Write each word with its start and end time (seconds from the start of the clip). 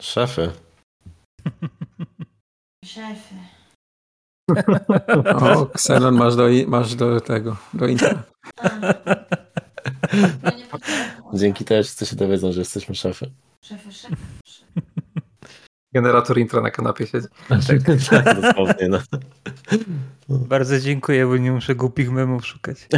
Szefy. 0.00 0.50
Szefy. 2.84 3.34
O, 5.24 5.70
Xenon 5.74 6.14
masz 6.14 6.36
do, 6.36 6.48
masz 6.66 6.94
do 6.94 7.20
tego, 7.20 7.56
do 7.74 7.86
intra. 7.86 8.22
Potrafię. 10.70 11.22
Dzięki 11.34 11.64
też 11.64 11.86
wszyscy 11.86 12.06
się 12.06 12.16
dowiedzą, 12.16 12.52
że 12.52 12.60
jesteśmy 12.60 12.94
szefy. 12.94 13.30
Szefy, 13.64 13.92
szefy. 13.92 14.16
Generator 15.94 16.38
intro 16.38 16.62
na 16.62 16.70
kanapie 16.70 17.06
siedzi. 17.06 17.28
tak, 18.10 18.40
dosłownie. 18.40 18.88
No. 18.88 18.98
Bardzo 20.28 20.80
dziękuję, 20.80 21.26
bo 21.26 21.36
nie 21.36 21.52
muszę 21.52 21.74
głupich 21.74 22.10
memów 22.10 22.46
szukać. 22.46 22.88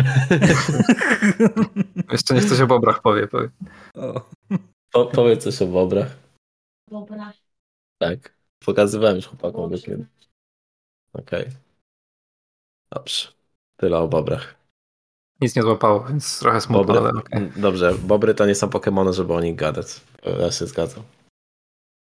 Jeszcze 2.13 2.35
niech 2.35 2.45
coś 2.45 2.61
o 2.61 2.67
bobrach 2.67 3.03
powie. 3.03 3.27
powie. 3.27 3.49
O. 3.95 4.31
Po, 4.93 5.07
powiedz 5.07 5.45
coś 5.45 5.63
o 5.63 5.67
bobrach. 5.67 6.22
Dobra. 6.93 7.33
Tak. 7.99 8.35
Pokazywałem 8.65 9.17
już 9.17 9.27
chłopakom. 9.27 9.71
Okej. 11.13 11.51
Dobrze. 12.91 13.29
Tyle 13.77 13.99
o 13.99 14.09
bobrach. 14.09 14.55
Nic 15.41 15.57
nie 15.57 15.63
złapało, 15.63 16.05
więc 16.05 16.39
trochę 16.39 16.61
smutno, 16.61 16.95
Bobry, 16.95 16.99
ale 16.99 17.11
okej. 17.11 17.53
Dobrze, 17.57 17.95
bobry 17.95 18.35
to 18.35 18.47
nie 18.47 18.55
są 18.55 18.69
Pokemony, 18.69 19.13
żeby 19.13 19.35
o 19.35 19.41
nich 19.41 19.57
gadać. 19.57 19.87
Ja 20.41 20.53
się 20.53 20.67
zgadzam. 20.67 21.03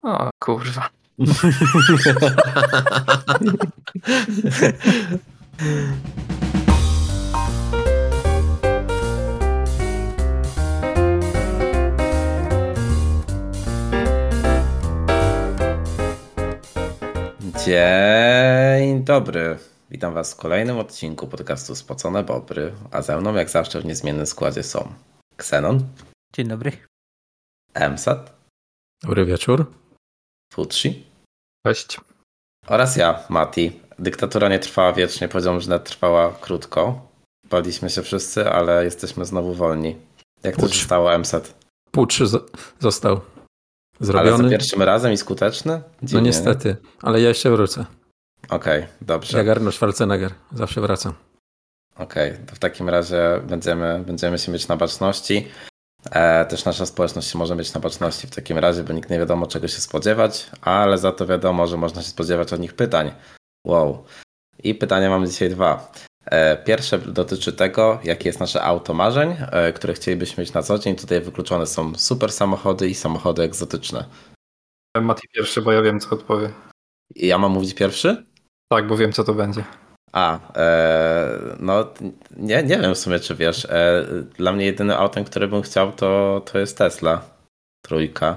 O 0.03 0.31
kurwa. 0.39 0.91
Dzień 17.69 19.05
dobry. 19.05 19.59
Witam 19.91 20.15
Was 20.15 20.35
w 20.35 20.37
kolejnym 20.37 20.79
odcinku 20.79 21.27
podcastu 21.27 21.75
Spocone 21.75 22.23
Bobry, 22.23 22.73
a 22.91 23.03
ze 23.03 23.21
mną 23.21 23.35
jak 23.35 23.51
zawsze 23.51 23.81
w 23.81 23.85
niezmiennym 23.85 24.27
składzie 24.27 24.63
są 24.63 24.93
Xenon, 25.39 25.85
Dzień 26.35 26.49
dobry. 26.49 26.73
Emsat, 27.75 28.33
Dobry 29.03 29.25
wieczór. 29.25 29.67
Futsi 30.53 31.07
Cześć. 31.67 32.01
oraz 32.67 32.97
ja, 32.97 33.25
Mati. 33.29 33.81
Dyktatura 33.99 34.49
nie 34.49 34.59
trwała 34.59 34.93
wiecznie, 34.93 35.29
powiedziałbym, 35.29 35.61
że 35.61 35.69
nawet 35.71 35.85
trwała 35.89 36.33
krótko. 36.41 37.09
Baliśmy 37.51 37.91
się 37.91 38.03
wszyscy, 38.03 38.51
ale 38.51 38.85
jesteśmy 38.85 39.25
znowu 39.25 39.55
wolni. 39.55 39.97
Jak 40.43 40.57
to 40.57 40.63
Pucz. 40.63 40.75
się 40.75 40.85
stało, 40.85 41.15
Emsat? 41.15 41.55
Pucz 41.91 42.19
z- 42.23 42.51
został 44.01 44.21
Ale 44.21 44.31
za 44.31 44.37
zrobiony. 44.37 44.51
pierwszym 44.51 44.83
razem 44.83 45.13
i 45.13 45.17
skuteczny? 45.17 45.73
No 45.73 45.81
Dziwnie, 46.03 46.23
nie? 46.23 46.27
niestety, 46.27 46.77
ale 47.03 47.21
ja 47.21 47.29
jeszcze 47.29 47.51
wrócę. 47.51 47.85
Okej, 48.49 48.87
dobrze. 49.01 49.39
Jak 49.39 49.49
Arnold 49.49 49.75
Schwarzenegger. 49.75 50.33
Zawsze 50.53 50.81
wracam. 50.81 51.13
Okej, 51.97 52.35
to 52.47 52.55
w 52.55 52.59
takim 52.59 52.89
razie 52.89 53.41
będziemy, 53.49 54.03
będziemy 54.07 54.39
się 54.39 54.53
mieć 54.53 54.69
na 54.69 54.77
baczności. 54.77 55.49
E, 56.11 56.45
też 56.47 56.65
nasza 56.65 56.87
społeczność 56.87 57.35
może 57.35 57.57
mieć 57.57 57.75
na 57.75 57.81
baczności 57.81 58.27
w 58.27 58.35
takim 58.35 58.59
razie, 58.59 58.85
bo 58.85 58.93
nikt 58.93 59.11
nie 59.11 59.19
wiadomo 59.19 59.47
czego 59.47 59.69
się 59.69 59.81
spodziewać, 59.81 60.51
ale 60.61 60.99
za 60.99 61.13
to 61.13 61.27
wiadomo, 61.27 61.67
że 61.67 61.77
można 61.77 62.03
się 62.03 62.09
spodziewać 62.09 62.53
od 62.53 62.61
nich 62.61 62.75
pytań. 62.75 63.11
Wow. 63.67 64.05
I 64.63 64.75
pytania 64.75 65.11
mamy 65.11 65.29
dzisiaj 65.29 65.51
dwa. 65.51 65.93
E, 66.31 66.57
pierwsze 66.57 66.99
dotyczy 66.99 67.53
tego, 67.53 68.01
jakie 68.05 68.29
jest 68.29 68.41
nasze 68.41 68.63
auto 68.63 68.95
marzeń, 68.95 69.37
e, 69.53 69.73
które 69.73 69.95
chcielibyśmy 69.95 70.41
mieć 70.41 70.53
na 70.53 70.63
co 70.63 70.79
dzień. 70.79 70.97
Tutaj 70.97 71.21
wykluczone 71.21 71.67
są 71.67 71.95
super 71.95 72.33
samochody 72.33 72.89
i 72.89 72.95
samochody 72.95 73.43
egzotyczne. 73.43 74.05
Mati 75.01 75.29
pierwszy, 75.33 75.63
bo 75.63 75.73
ja 75.73 75.83
wiem, 75.83 76.01
co 76.01 76.11
odpowie. 76.11 76.51
Ja 77.17 77.39
mam 77.39 77.53
mówić 77.53 77.75
pierwszy? 77.75 78.25
Tak, 78.73 78.87
bo 78.87 78.97
wiem, 78.97 79.13
co 79.13 79.25
to 79.25 79.35
będzie. 79.35 79.65
A, 80.13 80.39
e, 80.57 81.39
no 81.61 81.93
nie, 82.37 82.63
nie 82.63 82.79
wiem 82.79 82.95
w 82.95 82.99
sumie, 82.99 83.21
czy 83.21 83.35
wiesz. 83.35 83.65
E, 83.65 84.05
dla 84.37 84.53
mnie 84.53 84.67
jedynym 84.67 84.97
autem, 84.97 85.25
który 85.25 85.49
bym 85.49 85.63
chciał, 85.63 85.93
to, 85.93 86.43
to 86.53 86.59
jest 86.59 86.79
Tesla. 86.79 87.23
Trójka. 87.85 88.37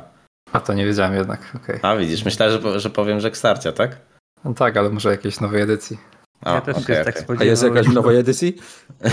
A 0.53 0.59
to 0.59 0.73
nie 0.73 0.85
wiedziałem 0.85 1.15
jednak, 1.15 1.53
okej. 1.55 1.79
A 1.81 1.95
widzisz, 1.95 2.25
myślałem, 2.25 2.61
że, 2.61 2.79
że 2.79 2.89
powiem, 2.89 3.19
że 3.19 3.27
Xarcia, 3.27 3.71
tak? 3.71 3.97
No 4.43 4.53
tak, 4.53 4.77
ale 4.77 4.89
może 4.89 5.11
jakiejś 5.11 5.39
nowej 5.39 5.61
edycji. 5.61 5.97
A, 6.41 6.53
ja 6.53 6.61
też 6.61 6.77
okej, 6.77 6.95
się 6.95 7.03
tak 7.03 7.07
okej. 7.07 7.21
A 7.21 7.23
spodziewałem. 7.23 7.49
jest 7.49 7.63
jakaś 7.63 7.87
w 7.87 7.93
nowej 7.93 8.17
edycji? 8.17 8.57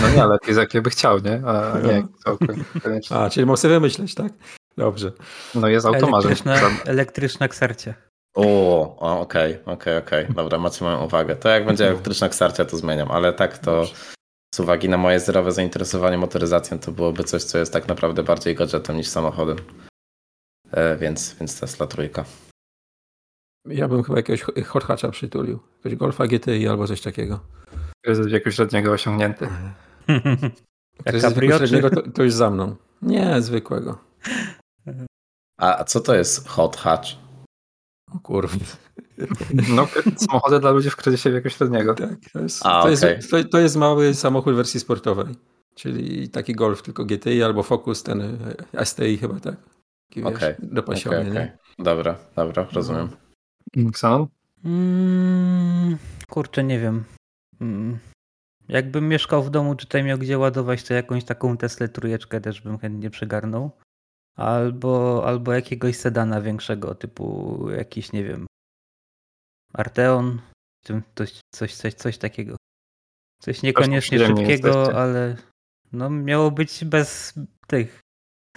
No 0.01 0.09
nie, 0.15 0.25
lepiej 0.25 0.53
z 0.53 0.57
jakiej 0.57 0.81
by 0.81 0.89
chciał, 0.89 1.19
nie? 1.19 1.41
A 1.45 1.79
nie 1.79 2.07
całkiem 2.23 2.63
koniecznie. 2.83 3.17
A, 3.17 3.29
czyli 3.29 3.45
mogę 3.45 3.57
sobie 3.57 3.73
wymyśleć, 3.73 4.15
tak? 4.15 4.31
Dobrze. 4.77 5.11
No 5.55 5.67
jest 5.67 5.85
automarzem. 5.85 6.31
Elektryczna, 6.31 6.69
elektryczna 6.85 7.47
ksarcia. 7.47 7.93
O, 8.35 8.95
o, 8.99 9.19
okej, 9.19 9.59
okej, 9.65 9.97
okej. 9.97 10.27
Dobra, 10.35 10.57
macie 10.57 10.85
moją 10.85 11.05
uwagę. 11.05 11.35
To 11.35 11.49
jak 11.49 11.65
będzie 11.65 11.87
elektryczna 11.87 12.27
Xarcia, 12.27 12.65
to 12.65 12.77
zmieniam, 12.77 13.11
ale 13.11 13.33
tak 13.33 13.57
to 13.57 13.85
z 14.55 14.59
uwagi 14.59 14.89
na 14.89 14.97
moje 14.97 15.19
zdrowe 15.19 15.51
zainteresowanie 15.51 16.17
motoryzacją, 16.17 16.79
to 16.79 16.91
byłoby 16.91 17.23
coś, 17.23 17.43
co 17.43 17.57
jest 17.57 17.73
tak 17.73 17.87
naprawdę 17.87 18.23
bardziej 18.23 18.55
gadżetem 18.55 18.97
niż 18.97 19.07
samochodem. 19.07 19.57
E, 20.71 20.97
więc, 20.97 21.35
więc 21.39 21.59
Tesla 21.59 21.87
trójka. 21.87 22.25
Ja 23.65 23.87
bym 23.87 24.03
chyba 24.03 24.17
jakiegoś 24.17 24.41
hot 24.65 24.83
hatcha 24.83 25.09
przytulił. 25.09 25.59
Jakiegoś 25.77 25.99
Golfa 25.99 26.27
GTI 26.27 26.67
albo 26.67 26.87
coś 26.87 27.01
takiego. 27.01 27.39
Kryzys 28.05 28.27
wieku 28.27 28.51
średniego 28.51 28.91
osiągnięty. 28.91 29.47
Kryzys 31.05 31.33
wieku 31.33 31.57
średniego 31.57 31.89
to, 31.89 32.11
to 32.11 32.23
już 32.23 32.33
za 32.33 32.49
mną. 32.49 32.75
Nie, 33.01 33.41
zwykłego. 33.41 33.97
A, 35.57 35.83
co 35.83 35.99
to 35.99 36.15
jest 36.15 36.47
hot 36.47 36.77
hatch? 36.77 37.07
O 38.15 38.19
kurwa. 38.19 38.55
No, 39.75 39.87
samochody 40.17 40.59
dla 40.59 40.71
ludzi 40.71 40.89
w 40.89 40.95
kryzysie 40.95 41.31
wieku 41.31 41.49
średniego. 41.49 41.93
Tak, 41.95 42.09
to 42.33 42.39
jest, 42.39 42.65
A, 42.65 42.81
to, 42.81 42.89
jest, 42.89 43.03
okej. 43.03 43.19
to, 43.43 43.49
to 43.49 43.59
jest 43.59 43.75
mały 43.75 44.13
samochód 44.13 44.55
wersji 44.55 44.79
sportowej. 44.79 45.35
Czyli 45.75 46.29
taki 46.29 46.53
Golf, 46.53 46.81
tylko 46.81 47.05
GTI 47.05 47.43
albo 47.43 47.63
Focus, 47.63 48.03
ten 48.03 48.21
e, 48.73 48.85
STI 48.85 49.17
chyba, 49.17 49.39
tak? 49.39 49.55
Taki, 50.09 50.23
wiesz, 50.23 50.33
Okej, 50.35 50.55
okej. 51.19 51.31
nie? 51.33 51.57
Dobra, 51.79 52.15
dobra, 52.35 52.67
rozumiem. 52.73 53.09
Xenon? 53.77 54.27
Mm, 54.65 55.97
kurczę, 56.29 56.63
nie 56.63 56.79
wiem. 56.79 57.03
Mm. 57.61 57.99
Jakbym 58.67 59.07
mieszkał 59.07 59.43
w 59.43 59.49
domu, 59.49 59.75
czy 59.75 59.85
tutaj 59.85 60.03
miał 60.03 60.17
gdzie 60.17 60.37
ładować, 60.37 60.83
to 60.83 60.93
jakąś 60.93 61.23
taką 61.23 61.57
Teslę 61.57 61.89
trójeczkę 61.89 62.41
też 62.41 62.61
bym 62.61 62.77
chętnie 62.77 63.09
przygarnął. 63.09 63.71
Albo, 64.35 65.23
albo 65.25 65.53
jakiegoś 65.53 65.97
sedana 65.97 66.41
większego, 66.41 66.95
typu 66.95 67.65
jakiś, 67.69 68.11
nie 68.11 68.23
wiem, 68.23 68.45
Arteon, 69.73 70.41
coś, 71.15 71.41
coś, 71.55 71.75
coś, 71.75 71.93
coś 71.93 72.17
takiego. 72.17 72.55
Coś 73.41 73.61
niekoniecznie 73.61 74.19
szybkiego, 74.19 74.67
jesteście. 74.67 74.95
ale 74.95 75.37
no 75.91 76.09
miało 76.09 76.51
być 76.51 76.85
bez 76.85 77.33
tych, 77.67 77.99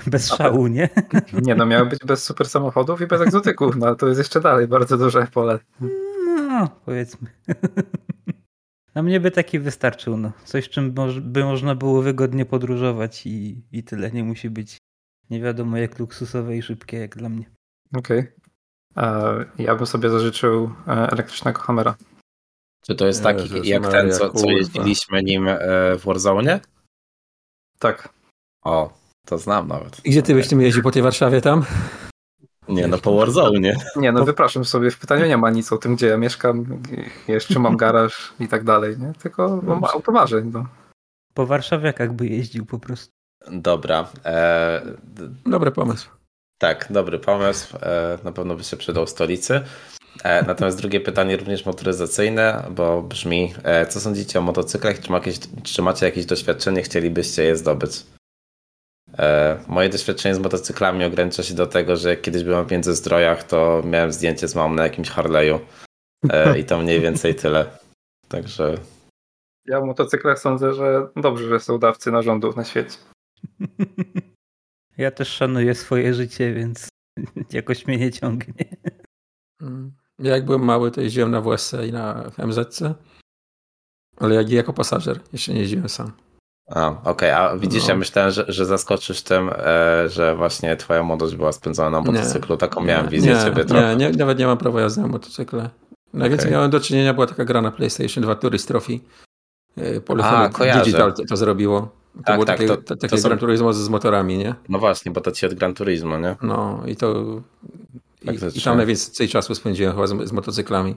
bez 0.06 0.28
szału, 0.28 0.66
nie? 0.66 0.88
Nie, 1.42 1.54
no 1.54 1.66
miały 1.66 1.86
być 1.86 2.00
bez 2.04 2.24
super 2.24 2.48
samochodów 2.48 3.00
i 3.00 3.06
bez 3.06 3.20
egzotyków, 3.20 3.76
no 3.76 3.86
ale 3.86 3.96
to 3.96 4.08
jest 4.08 4.18
jeszcze 4.18 4.40
dalej 4.40 4.68
bardzo 4.68 4.98
duże 4.98 5.26
pole. 5.26 5.58
No, 6.48 6.68
powiedzmy. 6.84 7.30
Na 8.94 9.02
mnie 9.02 9.20
by 9.20 9.30
taki 9.30 9.58
wystarczył, 9.58 10.16
no. 10.16 10.32
Coś, 10.44 10.68
czym 10.68 10.94
by 11.22 11.44
można 11.44 11.74
było 11.74 12.02
wygodnie 12.02 12.44
podróżować 12.44 13.26
i, 13.26 13.62
i 13.72 13.82
tyle. 13.82 14.10
Nie 14.10 14.24
musi 14.24 14.50
być 14.50 14.78
nie 15.30 15.40
wiadomo 15.40 15.76
jak 15.76 15.98
luksusowe 15.98 16.56
i 16.56 16.62
szybkie 16.62 16.98
jak 16.98 17.16
dla 17.16 17.28
mnie. 17.28 17.50
Okej. 17.96 18.32
E, 18.96 19.44
Ja 19.58 19.74
bym 19.74 19.86
sobie 19.86 20.10
zażyczył 20.10 20.70
e, 20.86 20.90
elektrycznego 20.90 21.60
Hammera. 21.60 21.94
Czy 22.80 22.94
to 22.94 23.06
jest 23.06 23.22
taki 23.22 23.42
Jezus 23.42 23.66
jak 23.66 23.82
Maria, 23.82 24.02
ten, 24.02 24.12
co, 24.12 24.30
co 24.30 24.50
jeździliśmy 24.50 25.22
nim 25.22 25.48
e, 25.48 25.58
w 25.98 26.04
Warzone? 26.04 26.60
Tak. 27.78 28.08
O, 28.62 29.01
to 29.26 29.38
znam 29.38 29.68
nawet. 29.68 30.00
I 30.04 30.10
gdzie 30.10 30.22
ty 30.22 30.34
byś 30.34 30.48
tym 30.48 30.60
jeździł 30.60 30.82
po 30.82 30.90
tej 30.90 31.02
Warszawie 31.02 31.40
tam? 31.40 31.64
Nie, 32.68 32.86
no 32.88 32.98
po 32.98 33.16
Warzone. 33.16 33.72
Nie, 33.96 34.12
no 34.12 34.24
wypraszam 34.24 34.64
sobie, 34.64 34.90
w 34.90 34.98
pytaniu 34.98 35.26
nie 35.26 35.36
ma 35.36 35.50
nic 35.50 35.72
o 35.72 35.78
tym, 35.78 35.96
gdzie 35.96 36.06
ja 36.06 36.16
mieszkam, 36.16 36.82
jeszcze 37.28 37.58
mam 37.58 37.76
garaż 37.76 38.32
i 38.40 38.48
tak 38.48 38.64
dalej, 38.64 38.98
nie? 38.98 39.12
Tylko 39.22 39.60
mam 39.62 39.84
automarzeń, 39.84 40.50
no. 40.54 40.66
Po 41.34 41.46
warszawiakach 41.46 42.12
by 42.12 42.26
jeździł 42.26 42.66
po 42.66 42.78
prostu. 42.78 43.12
Dobra. 43.50 44.08
E, 44.24 44.82
Dobry 45.46 45.70
pomysł. 45.70 46.08
tak, 46.58 46.86
dobry 46.90 47.18
pomysł. 47.18 47.76
E, 47.82 48.18
na 48.24 48.32
pewno 48.32 48.54
by 48.54 48.64
się 48.64 48.76
przydał 48.76 49.06
stolicy. 49.06 49.60
E, 50.24 50.42
natomiast 50.46 50.78
drugie 50.78 51.00
pytanie 51.00 51.36
również 51.36 51.66
motoryzacyjne, 51.66 52.64
bo 52.70 53.02
brzmi, 53.02 53.54
e, 53.62 53.86
co 53.86 54.00
sądzicie 54.00 54.38
o 54.38 54.42
motocyklach? 54.42 55.00
Czy, 55.00 55.10
ma 55.10 55.18
jakieś, 55.18 55.38
czy 55.62 55.82
macie 55.82 56.06
jakieś 56.06 56.26
doświadczenie, 56.26 56.82
chcielibyście 56.82 57.42
je 57.44 57.56
zdobyć? 57.56 58.06
E, 59.18 59.58
moje 59.68 59.88
doświadczenie 59.88 60.34
z 60.34 60.38
motocyklami 60.38 61.04
ogranicza 61.04 61.42
się 61.42 61.54
do 61.54 61.66
tego, 61.66 61.96
że 61.96 62.16
kiedyś 62.16 62.44
byłem 62.44 62.66
w 62.66 62.70
Międzyzdrojach, 62.70 63.44
to 63.44 63.82
miałem 63.84 64.12
zdjęcie 64.12 64.48
z 64.48 64.54
mamą 64.54 64.74
na 64.74 64.82
jakimś 64.82 65.10
Harley'u 65.10 65.58
e, 66.28 66.58
i 66.60 66.64
to 66.64 66.78
mniej 66.78 67.00
więcej 67.00 67.34
tyle. 67.34 67.78
Także 68.28 68.74
Ja 69.66 69.78
o 69.78 69.86
motocyklach 69.86 70.38
sądzę, 70.38 70.74
że 70.74 71.08
dobrze, 71.16 71.48
że 71.48 71.60
są 71.60 71.78
dawcy 71.78 72.12
narządów 72.12 72.56
na 72.56 72.64
świecie. 72.64 72.98
Ja 74.98 75.10
też 75.10 75.28
szanuję 75.28 75.74
swoje 75.74 76.14
życie, 76.14 76.54
więc 76.54 76.88
jakoś 77.52 77.86
mnie 77.86 77.98
nie 77.98 78.12
ciągnie. 78.12 78.76
Mm. 79.62 79.92
Ja 80.18 80.30
jak 80.34 80.44
byłem 80.44 80.64
mały, 80.64 80.90
to 80.90 81.00
jeździłem 81.00 81.30
na 81.30 81.40
WSC 81.40 81.74
i 81.88 81.92
na 81.92 82.30
MZC, 82.38 82.82
ale 84.16 84.34
jak 84.34 84.50
jako 84.50 84.72
pasażer, 84.72 85.20
jeszcze 85.32 85.54
nie 85.54 85.60
jeździłem 85.60 85.88
sam. 85.88 86.12
A, 86.70 86.94
okej, 87.04 87.30
a 87.30 87.56
widzisz, 87.56 87.82
No. 87.82 87.88
ja 87.88 87.94
myślałem, 87.96 88.30
że, 88.30 88.44
że 88.48 88.66
zaskoczysz 88.66 89.22
tym, 89.22 89.50
e, 89.56 90.08
że 90.08 90.36
właśnie 90.36 90.76
twoja 90.76 91.02
młodość 91.02 91.36
była 91.36 91.52
spędzona 91.52 91.90
na 91.90 92.00
Nie. 92.00 92.12
motocyklu, 92.18 92.56
taką 92.56 92.80
miałem 92.84 93.04
nie, 93.04 93.10
wizję 93.10 93.34
nie, 93.34 93.40
ciebie 93.40 93.56
nie, 93.62 93.64
trochę. 93.64 93.96
nie, 93.96 94.10
nawet 94.10 94.38
nie 94.38 94.46
mam 94.46 94.58
prawa 94.58 94.80
jazdy 94.80 95.00
na 95.02 95.08
motocykle. 95.08 95.70
Najwięcej 96.14 96.46
Okej. 96.46 96.52
miałem 96.52 96.70
do 96.70 96.80
czynienia, 96.80 97.14
była 97.14 97.26
taka 97.26 97.44
gra 97.44 97.62
na 97.62 97.70
PlayStation 97.70 98.22
2 98.24 98.34
Tourist 98.34 98.68
Trophy. 98.68 99.00
Yy, 99.76 100.00
Polyphony. 100.00 100.50
Digital 100.84 101.14
to, 101.14 101.22
to 101.28 101.36
zrobiło. 101.36 101.80
To 102.16 102.22
Tak, 102.24 102.34
było 102.36 102.44
tak, 102.46 102.56
takie, 102.56 102.68
to- 102.68 102.76
to, 102.76 102.82
to 102.82 102.96
takie 102.96 103.18
są- 103.18 103.28
Gran 103.28 103.38
Turismo 103.38 103.72
z, 103.72 103.76
z 103.76 103.88
motorami, 103.88 104.38
nie? 104.38 104.54
No 104.68 104.78
właśnie, 104.78 105.12
bo 105.12 105.20
to 105.20 105.32
ci 105.32 105.46
od 105.46 105.54
Gran 105.54 105.74
Turismo, 105.74 106.18
nie? 106.18 106.36
No 106.42 106.82
i 106.86 106.96
to... 106.96 107.24
I, 108.22 108.26
Faktycznie. 108.26 108.60
i 108.60 108.64
tam 108.64 108.76
najwięcej 108.76 109.28
czasu 109.28 109.54
spędziłem 109.54 109.92
chyba 109.94 110.06
z, 110.06 110.28
z 110.28 110.32
motocyklami. 110.32 110.96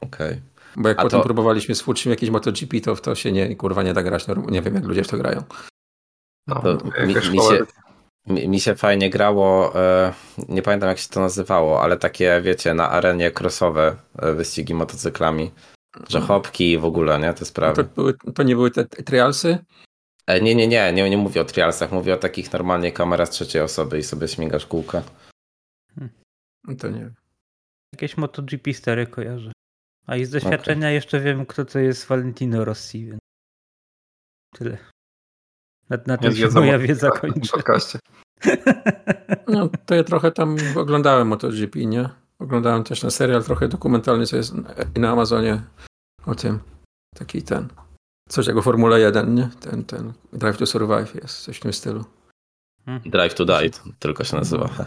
Okej. 0.00 0.40
Bo 0.76 0.88
jak 0.88 0.98
A 0.98 1.02
potem 1.02 1.20
to- 1.20 1.24
próbowaliśmy 1.24 1.74
z 1.74 1.80
Futrzym 1.80 2.10
jakieś 2.10 2.30
MotoGP, 2.30 2.80
to 2.80 2.94
w 2.96 3.00
to 3.00 3.14
się 3.14 3.32
nie, 3.32 3.56
kurwa 3.56 3.82
nie 3.82 3.92
da 3.94 4.02
grać. 4.02 4.26
No, 4.26 4.34
nie 4.34 4.62
wiem, 4.62 4.74
jak 4.74 4.84
ludzie 4.84 5.04
w 5.04 5.08
to 5.08 5.16
grają. 5.18 5.42
No, 6.46 6.54
To 6.62 6.78
mi, 7.06 7.14
mi, 7.14 7.42
się, 7.42 7.64
mi, 8.26 8.48
mi 8.48 8.60
się 8.60 8.74
fajnie 8.74 9.10
grało, 9.10 9.74
e, 9.80 10.12
nie 10.48 10.62
pamiętam 10.62 10.88
jak 10.88 10.98
się 10.98 11.08
to 11.08 11.20
nazywało, 11.20 11.82
ale 11.82 11.96
takie, 11.96 12.40
wiecie, 12.44 12.74
na 12.74 12.90
arenie 12.90 13.30
crossowe 13.40 13.96
e, 14.18 14.32
wyścigi 14.32 14.74
motocyklami, 14.74 15.50
że 16.08 16.20
hopki 16.20 16.72
i 16.72 16.78
w 16.78 16.84
ogóle, 16.84 17.18
nie, 17.18 17.32
te 17.32 17.38
To, 17.38 17.44
sprawy. 17.44 17.84
były, 17.84 18.14
to 18.34 18.42
nie 18.42 18.54
były 18.54 18.70
te 18.70 18.84
trialsy? 18.84 19.58
E, 20.26 20.40
nie, 20.40 20.54
nie, 20.54 20.68
nie, 20.68 20.92
nie, 20.92 21.10
nie 21.10 21.16
mówię 21.16 21.40
o 21.40 21.44
trialsach, 21.44 21.92
mówię 21.92 22.14
o 22.14 22.16
takich 22.16 22.52
normalnie 22.52 22.92
kamerach 22.92 23.28
z 23.28 23.30
trzeciej 23.30 23.62
osoby 23.62 23.98
i 23.98 24.02
sobie 24.02 24.28
śmigasz 24.28 24.66
kółka. 24.66 25.02
To 26.78 26.88
nie 26.88 27.00
wiem. 27.00 27.14
Jakieś 27.94 28.16
MotoGP 28.16 28.74
stare 28.74 29.06
kojarzę. 29.06 29.52
A 30.10 30.16
i 30.16 30.24
z 30.24 30.30
doświadczenia 30.30 30.90
jeszcze 30.90 31.20
wiem, 31.20 31.46
kto 31.46 31.64
to 31.64 31.78
jest 31.78 32.06
Valentino 32.06 32.64
Rossi, 32.64 33.06
więc 33.06 33.20
tyle. 34.54 34.78
Na, 35.90 35.98
na 36.06 36.16
tym 36.16 36.34
się 36.36 36.48
moja 36.48 36.72
mo- 36.78 36.84
wiedza 36.84 37.10
w 37.10 37.20
kończy. 37.20 37.98
No, 39.48 39.68
to 39.86 39.94
ja 39.94 40.04
trochę 40.04 40.32
tam 40.32 40.56
oglądałem 40.76 41.28
MotoGP, 41.28 41.86
nie? 41.86 42.08
Oglądałem 42.38 42.84
też 42.84 43.00
ten 43.00 43.10
serial 43.10 43.44
trochę 43.44 43.68
dokumentalny, 43.68 44.26
co 44.26 44.36
jest 44.36 44.54
na- 44.54 44.74
na 44.96 45.10
Amazonie 45.10 45.62
o 46.26 46.34
tym. 46.34 46.58
Taki 47.14 47.42
ten. 47.42 47.68
Coś 48.28 48.46
jak 48.46 48.56
o 48.56 48.62
Formule 48.62 49.00
1, 49.00 49.34
nie? 49.34 49.48
Ten, 49.60 49.84
ten 49.84 50.12
Drive 50.32 50.56
to 50.58 50.66
Survive 50.66 51.14
jest, 51.14 51.42
coś 51.42 51.56
w 51.56 51.60
tym 51.60 51.72
stylu. 51.72 52.04
Drive 53.06 53.34
to 53.34 53.44
Die, 53.44 53.70
to 53.70 53.80
tylko 53.98 54.24
się 54.24 54.36
nazywa. 54.36 54.68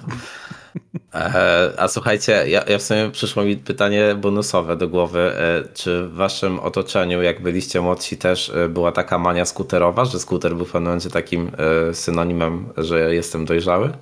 A 1.78 1.88
słuchajcie, 1.88 2.32
ja, 2.32 2.64
ja 2.64 2.78
w 2.78 2.82
sumie 2.82 3.12
przyszło 3.12 3.44
mi 3.44 3.58
pytanie 3.58 4.16
bonusowe 4.16 4.76
do 4.78 4.88
głowy. 4.88 5.20
E, 5.20 5.64
Czy 5.74 6.08
w 6.08 6.14
waszym 6.14 6.60
otoczeniu, 6.60 7.22
jak 7.22 7.42
byliście 7.42 7.82
młodsi, 7.82 8.18
też 8.18 8.50
e, 8.50 8.70
była 8.70 8.92
taka 8.92 9.18
mania 9.18 9.46
skuterowa, 9.46 10.06
że 10.06 10.20
skuter 10.20 10.56
był 10.56 10.66
w 10.66 10.72
pewnym 10.72 10.84
momencie 10.84 11.10
takim 11.10 11.52
e, 11.90 11.94
synonimem, 11.94 12.74
że 12.78 13.16
jestem 13.16 13.46
dojrzały? 13.46 13.94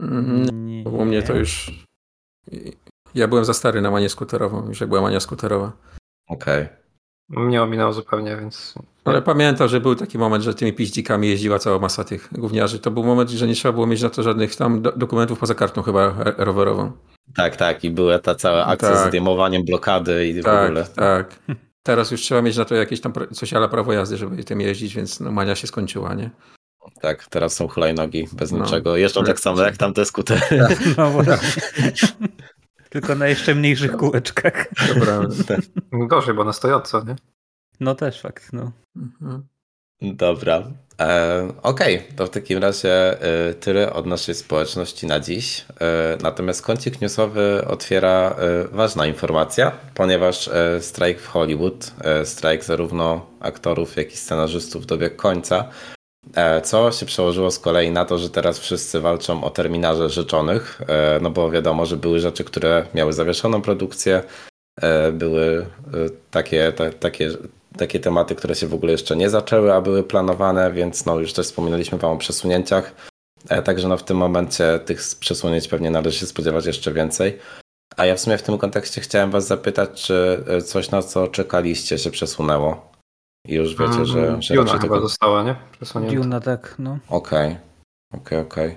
Mm, 0.00 0.66
Nie. 0.66 0.84
U 0.84 1.04
mnie 1.04 1.22
to 1.22 1.36
już... 1.36 1.70
Ja 3.14 3.28
byłem 3.28 3.44
za 3.44 3.54
stary 3.54 3.80
na 3.80 3.90
manię 3.90 4.08
skuterową, 4.08 4.68
już 4.68 4.80
jak 4.80 4.88
była 4.88 5.00
mania 5.02 5.20
skuterowa. 5.20 5.72
Okej. 6.28 6.68
Mnie 7.28 7.62
ominęło 7.62 7.92
zupełnie, 7.92 8.36
więc 8.36 8.74
Ale 9.08 9.22
pamiętam, 9.22 9.68
że 9.68 9.80
był 9.80 9.94
taki 9.94 10.18
moment, 10.18 10.44
że 10.44 10.54
tymi 10.54 10.72
piździkami 10.72 11.28
jeździła 11.28 11.58
cała 11.58 11.78
masa 11.78 12.04
tych 12.04 12.28
gówniarzy. 12.32 12.78
To 12.78 12.90
był 12.90 13.04
moment, 13.04 13.30
że 13.30 13.46
nie 13.46 13.54
trzeba 13.54 13.72
było 13.72 13.86
mieć 13.86 14.02
na 14.02 14.10
to 14.10 14.22
żadnych 14.22 14.56
tam 14.56 14.82
do, 14.82 14.92
dokumentów 14.92 15.38
poza 15.38 15.54
kartą 15.54 15.82
chyba 15.82 16.14
rowerową. 16.36 16.92
Tak, 17.36 17.56
tak. 17.56 17.84
I 17.84 17.90
była 17.90 18.18
ta 18.18 18.34
cała 18.34 18.66
akcja 18.66 18.88
Tak. 18.92 18.98
z 19.04 19.08
zdejmowaniem 19.08 19.64
blokady 19.64 20.28
i 20.28 20.40
w 20.40 20.44
Tak, 20.44 20.64
ogóle. 20.64 20.86
tak. 20.96 21.38
Teraz 21.82 22.10
już 22.10 22.20
trzeba 22.20 22.42
mieć 22.42 22.56
na 22.56 22.64
to 22.64 22.74
jakieś 22.74 23.00
tam 23.00 23.12
coś 23.32 23.52
ale 23.52 23.68
prawo 23.68 23.92
jazdy, 23.92 24.16
żeby 24.16 24.44
tym 24.44 24.60
jeździć, 24.60 24.94
więc 24.94 25.20
no, 25.20 25.30
mania 25.32 25.54
się 25.54 25.66
skończyła, 25.66 26.14
nie? 26.14 26.30
Tak, 27.00 27.26
teraz 27.26 27.54
są 27.56 27.68
hulajnogi 27.68 28.28
bez 28.32 28.52
No. 28.52 28.58
niczego. 28.64 28.96
Jeżdżą 28.96 29.24
tak 29.24 29.40
samo 29.40 29.62
jak 29.62 29.76
tamte 29.76 30.04
skutery. 30.04 30.40
No 30.98 31.10
właśnie. 31.22 31.62
Tylko 32.90 33.14
na 33.14 33.26
jeszcze 33.26 33.54
mniejszych 33.54 33.96
kółeczkach. 33.96 34.66
Dobra. 34.94 35.20
gorzej, 35.92 36.34
bo 36.34 36.44
na 36.44 36.52
stojąco, 36.52 37.04
nie? 37.04 37.16
No 37.80 37.94
też 37.94 38.20
fakt, 38.20 38.52
no. 38.52 38.72
Mhm. 38.96 39.46
Dobra. 40.02 40.62
E, 41.00 41.48
Okej, 41.62 42.02
to 42.16 42.26
w 42.26 42.30
takim 42.30 42.58
razie 42.58 43.22
e, 43.22 43.54
tyle 43.54 43.92
od 43.92 44.06
naszej 44.06 44.34
społeczności 44.34 45.06
na 45.06 45.20
dziś. 45.20 45.64
E, 45.80 46.16
natomiast 46.22 46.62
kącik 46.62 47.00
newsowy 47.00 47.64
otwiera 47.66 48.36
e, 48.38 48.68
ważna 48.68 49.06
informacja, 49.06 49.72
ponieważ 49.94 50.48
e, 50.48 50.82
strajk 50.82 51.20
w 51.20 51.26
Hollywood, 51.26 51.92
e, 52.00 52.26
strajk 52.26 52.64
zarówno 52.64 53.26
aktorów, 53.40 53.96
jak 53.96 54.12
i 54.12 54.16
scenarzystów 54.16 54.86
dobiegł 54.86 55.16
końca, 55.16 55.70
e, 56.34 56.60
co 56.60 56.92
się 56.92 57.06
przełożyło 57.06 57.50
z 57.50 57.58
kolei 57.58 57.90
na 57.90 58.04
to, 58.04 58.18
że 58.18 58.30
teraz 58.30 58.58
wszyscy 58.58 59.00
walczą 59.00 59.44
o 59.44 59.50
terminarze 59.50 60.10
życzonych, 60.10 60.80
e, 60.88 61.18
no 61.22 61.30
bo 61.30 61.50
wiadomo, 61.50 61.86
że 61.86 61.96
były 61.96 62.20
rzeczy, 62.20 62.44
które 62.44 62.86
miały 62.94 63.12
zawieszoną 63.12 63.62
produkcję, 63.62 64.22
e, 64.80 65.12
były 65.12 65.66
e, 65.66 65.66
takie, 66.30 66.72
ta, 66.72 66.92
takie 66.92 67.30
takie 67.78 68.00
tematy, 68.00 68.34
które 68.34 68.54
się 68.54 68.66
w 68.66 68.74
ogóle 68.74 68.92
jeszcze 68.92 69.16
nie 69.16 69.30
zaczęły, 69.30 69.72
a 69.72 69.80
były 69.80 70.02
planowane, 70.02 70.72
więc 70.72 71.06
no 71.06 71.18
już 71.18 71.32
też 71.32 71.46
wspominaliśmy 71.46 71.98
Wam 71.98 72.10
o 72.10 72.16
przesunięciach. 72.16 72.94
E, 73.48 73.62
Także 73.62 73.88
no 73.88 73.96
w 73.96 74.04
tym 74.04 74.16
momencie 74.16 74.78
tych 74.78 75.00
przesunięć 75.20 75.68
pewnie 75.68 75.90
należy 75.90 76.18
się 76.18 76.26
spodziewać 76.26 76.66
jeszcze 76.66 76.92
więcej. 76.92 77.38
A 77.96 78.06
ja 78.06 78.14
w 78.14 78.20
sumie 78.20 78.38
w 78.38 78.42
tym 78.42 78.58
kontekście 78.58 79.00
chciałem 79.00 79.30
Was 79.30 79.46
zapytać, 79.46 80.02
czy 80.02 80.44
e, 80.48 80.62
coś 80.62 80.90
na 80.90 81.02
co 81.02 81.28
czekaliście 81.28 81.98
się 81.98 82.10
przesunęło? 82.10 82.92
I 83.46 83.54
już 83.54 83.76
wiecie, 83.76 84.04
że, 84.06 84.42
że 84.42 84.54
Juna 84.54 84.64
raczej 84.72 84.80
chyba 84.80 84.94
tego... 84.94 85.00
została, 85.08 85.42
nie? 85.42 85.56
Przesunięta. 85.72 86.16
Duna 86.22 86.40
tak, 86.40 86.74
no. 86.78 86.98
Okej, 87.08 87.56
okej, 88.14 88.38
okej. 88.38 88.76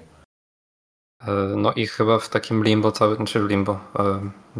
E, 1.27 1.31
No 1.55 1.73
i 1.73 1.87
chyba 1.87 2.19
w 2.19 2.29
takim 2.29 2.63
limbo 2.63 2.91
cały, 2.91 3.15
znaczy 3.15 3.39
w 3.39 3.49
limbo. 3.49 3.79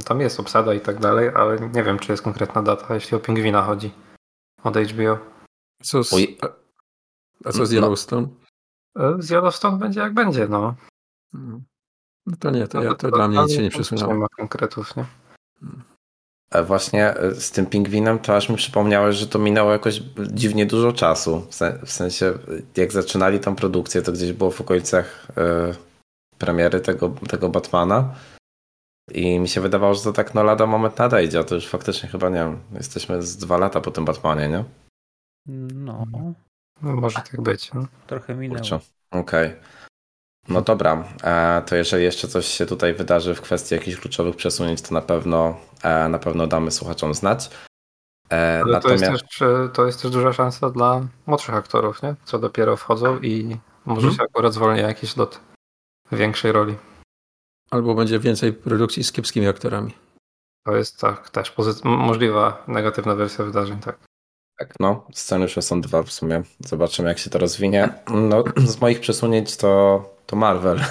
Tam 0.06 0.22
jest 0.22 0.40
obsada 0.40 0.74
i 0.74 0.80
tak 0.80 1.00
dalej, 1.00 1.30
ale 1.36 1.70
nie 1.74 1.84
wiem, 1.84 2.00
czy 2.00 2.12
jest 2.12 2.24
konkretna 2.24 2.64
data, 2.64 2.94
jeśli 2.94 3.18
o 3.18 3.20
pingwina 3.20 3.62
chodzi. 3.62 3.92
Od 4.64 4.78
HBO. 4.78 5.18
Co 5.84 6.04
z, 6.04 6.14
Oj. 6.14 6.38
a, 6.42 6.48
a 7.50 7.52
co 7.52 7.66
z 7.66 7.72
No. 7.72 7.76
Yellowstone? 7.78 8.28
E, 9.00 9.16
Z 9.20 9.30
Yellowstone 9.30 9.78
będzie 9.80 10.00
jak 10.00 10.14
będzie, 10.14 10.48
no. 10.48 10.76
Mhm. 11.34 11.64
No 12.26 12.36
to 12.40 12.52
nie, 12.52 12.68
to, 12.68 12.84
ja, 12.84 12.96
to 12.96 13.08
Ale- 13.08 13.16
dla 13.18 13.28
mnie 13.28 13.40
nic 13.44 13.52
się 13.56 13.62
nie 13.62 13.70
przesunęło. 13.70 14.14
Nie 14.14 14.20
ma 14.20 14.28
konkretów, 14.38 14.96
nie? 14.96 15.06
E, 16.52 16.64
Właśnie 16.64 17.16
e, 17.18 17.36
z 17.36 17.52
tym 17.52 17.66
pingwinem 17.66 18.20
to 18.20 18.36
aż 18.36 18.50
mi 18.50 18.56
przypomniałeś, 18.56 19.16
że 19.16 19.28
to 19.28 19.40
minęło 19.40 19.72
jakoś 19.72 20.02
dziwnie 20.34 20.66
dużo 20.66 20.94
czasu. 20.94 21.48
W 21.50 21.56
sen- 21.56 21.80
W 21.86 21.92
sensie, 21.92 22.34
jak 22.78 22.92
zaczynali 22.92 23.40
tą 23.40 23.56
produkcję, 23.56 24.02
to 24.02 24.12
gdzieś 24.12 24.34
było 24.34 24.52
w 24.52 24.62
okolicach 24.62 25.28
premiery 26.38 26.80
tego, 26.82 27.10
tego 27.30 27.50
Batmana. 27.50 28.16
I 29.12 29.40
mi 29.40 29.48
się 29.48 29.62
wydawało, 29.62 29.94
że 29.94 30.04
to 30.04 30.14
tak 30.14 30.34
no 30.34 30.44
lada 30.44 30.66
moment 30.66 30.98
nadejdzie, 31.00 31.40
a 31.40 31.44
to 31.44 31.56
już 31.56 31.68
faktycznie 31.68 32.10
chyba 32.10 32.30
nie 32.30 32.36
wiem. 32.36 32.60
Jesteśmy 32.74 33.22
z 33.24 33.38
dwa 33.38 33.58
lata 33.58 33.82
po 33.82 33.92
tym 33.92 34.06
Batmanie, 34.06 34.48
nie? 34.50 34.64
No, 35.76 36.06
No, 36.82 36.96
może 36.96 37.16
tak 37.16 37.42
być. 37.42 37.74
No. 37.74 37.86
trochę 38.08 38.36
minęło. 38.36 38.80
Okej. 39.12 39.56
No 40.48 40.62
dobra, 40.62 41.04
e, 41.24 41.62
to 41.66 41.76
jeżeli 41.76 42.04
jeszcze 42.04 42.28
coś 42.28 42.46
się 42.46 42.66
tutaj 42.66 42.94
wydarzy 42.94 43.36
w 43.36 43.42
kwestii 43.42 43.76
jakichś 43.76 43.98
kluczowych 44.00 44.36
przesunięć, 44.36 44.82
to 44.82 44.94
na 44.94 45.02
pewno, 45.02 45.58
e, 45.84 46.10
na 46.10 46.20
pewno 46.20 46.48
damy 46.48 46.72
słuchaczom 46.72 47.14
znać. 47.14 47.50
E, 48.32 48.62
Ale 48.66 48.82
to 48.82 48.90
jest, 48.92 49.02
Natomiast 49.04 49.24
też, 49.40 49.44
to 49.74 49.86
jest 49.86 50.02
też 50.02 50.12
duża 50.12 50.34
szansa 50.34 50.70
dla 50.70 51.02
młodszych 51.26 51.56
aktorów, 51.56 52.04
nie? 52.04 52.16
Co 52.26 52.40
dopiero 52.40 52.78
wchodzą 52.78 53.20
i 53.20 53.58
może 53.86 54.08
Mhm. 54.08 54.16
się 54.16 54.24
akurat 54.24 54.54
zwolni 54.54 54.82
jakiś 54.82 55.18
lot 55.18 55.40
większej 56.12 56.52
roli. 56.52 56.76
Albo 57.72 57.96
będzie 57.96 58.20
więcej 58.20 58.54
produkcji 58.54 59.04
z 59.04 59.12
kiepskimi 59.12 59.48
aktorami. 59.48 59.94
To 60.66 60.76
jest 60.76 61.00
tak 61.00 61.30
też 61.30 61.54
możliwa 61.84 62.64
negatywna 62.68 63.16
wersja 63.16 63.46
wydarzeń, 63.46 63.80
tak. 63.80 63.98
Tak, 64.60 64.74
no, 64.80 65.08
scenariusze 65.14 65.62
są 65.62 65.82
dwa 65.82 66.04
w 66.04 66.12
sumie. 66.12 66.44
Zobaczymy, 66.60 67.10
jak 67.10 67.20
się 67.20 67.30
to 67.30 67.40
rozwinie. 67.40 67.90
No, 68.14 68.44
z 68.66 68.82
moich 68.82 69.00
przesunięć 69.00 69.58
to, 69.58 70.04
to 70.26 70.36
Marvel. 70.36 70.80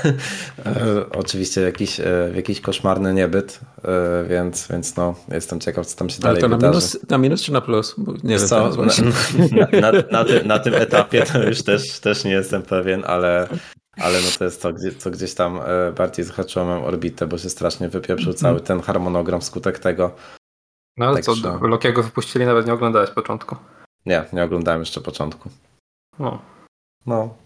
E, 0.67 1.11
Oczywiście 1.11 1.61
jakiś, 1.61 2.01
e, 2.01 2.33
jakiś 2.35 2.61
koszmarny 2.61 3.15
niebyt, 3.15 3.61
e, 3.85 4.25
więc, 4.29 4.69
więc 4.69 4.97
no, 4.97 5.15
jestem 5.29 5.61
ciekaw, 5.61 5.87
co 5.87 5.99
tam 5.99 6.11
się 6.11 6.17
Ale 6.23 6.23
dalej 6.23 6.41
to 6.43 6.49
na 6.49 6.57
wydarzy. 6.57 6.79
minus, 6.79 7.11
na 7.11 7.19
minus 7.19 7.43
czy 7.43 7.53
na 7.53 7.61
plus? 7.61 7.95
Bo 7.99 8.13
nie 8.13 8.39
wiem 8.39 8.49
co, 8.49 8.71
właśnie. 8.71 9.09
na, 9.53 9.81
na, 9.81 9.93
na, 10.11 10.25
tym, 10.29 10.47
na 10.47 10.59
tym 10.59 10.75
etapie 10.75 11.23
to 11.33 11.43
już 11.43 11.63
też, 11.63 12.01
też 12.01 12.25
nie 12.25 12.33
jestem 12.33 12.63
pewien, 12.63 13.05
ale, 13.07 13.49
ale 14.01 14.21
no 14.21 14.29
to 14.39 14.45
jest 14.45 14.63
to, 14.63 14.69
co 14.99 15.11
gdzieś 15.11 15.35
tam 15.35 15.61
e, 15.65 15.93
bardziej 15.93 16.25
zahaczyło 16.25 16.65
moją 16.65 16.85
orbitę, 16.85 17.27
bo 17.27 17.39
się 17.39 17.51
strasznie 17.51 17.89
wypieprzył 17.89 18.33
cały 18.33 18.61
ten 18.61 18.81
harmonogram 18.81 19.41
wskutek 19.41 19.79
tego. 19.79 20.17
No 20.97 21.07
ale 21.07 21.15
Tak, 21.17 21.25
co, 21.25 21.35
że- 21.35 21.59
Lokiego 21.63 22.03
wypuścili, 22.03 22.47
nawet 22.47 22.67
nie 22.67 22.73
oglądałeś 22.73 23.11
początku. 23.11 23.57
Nie, 24.07 24.25
nie 24.33 24.45
oglądałem 24.45 24.81
jeszcze 24.81 25.01
początku. 25.01 25.51
No, 26.19 26.43
No, 27.07 27.37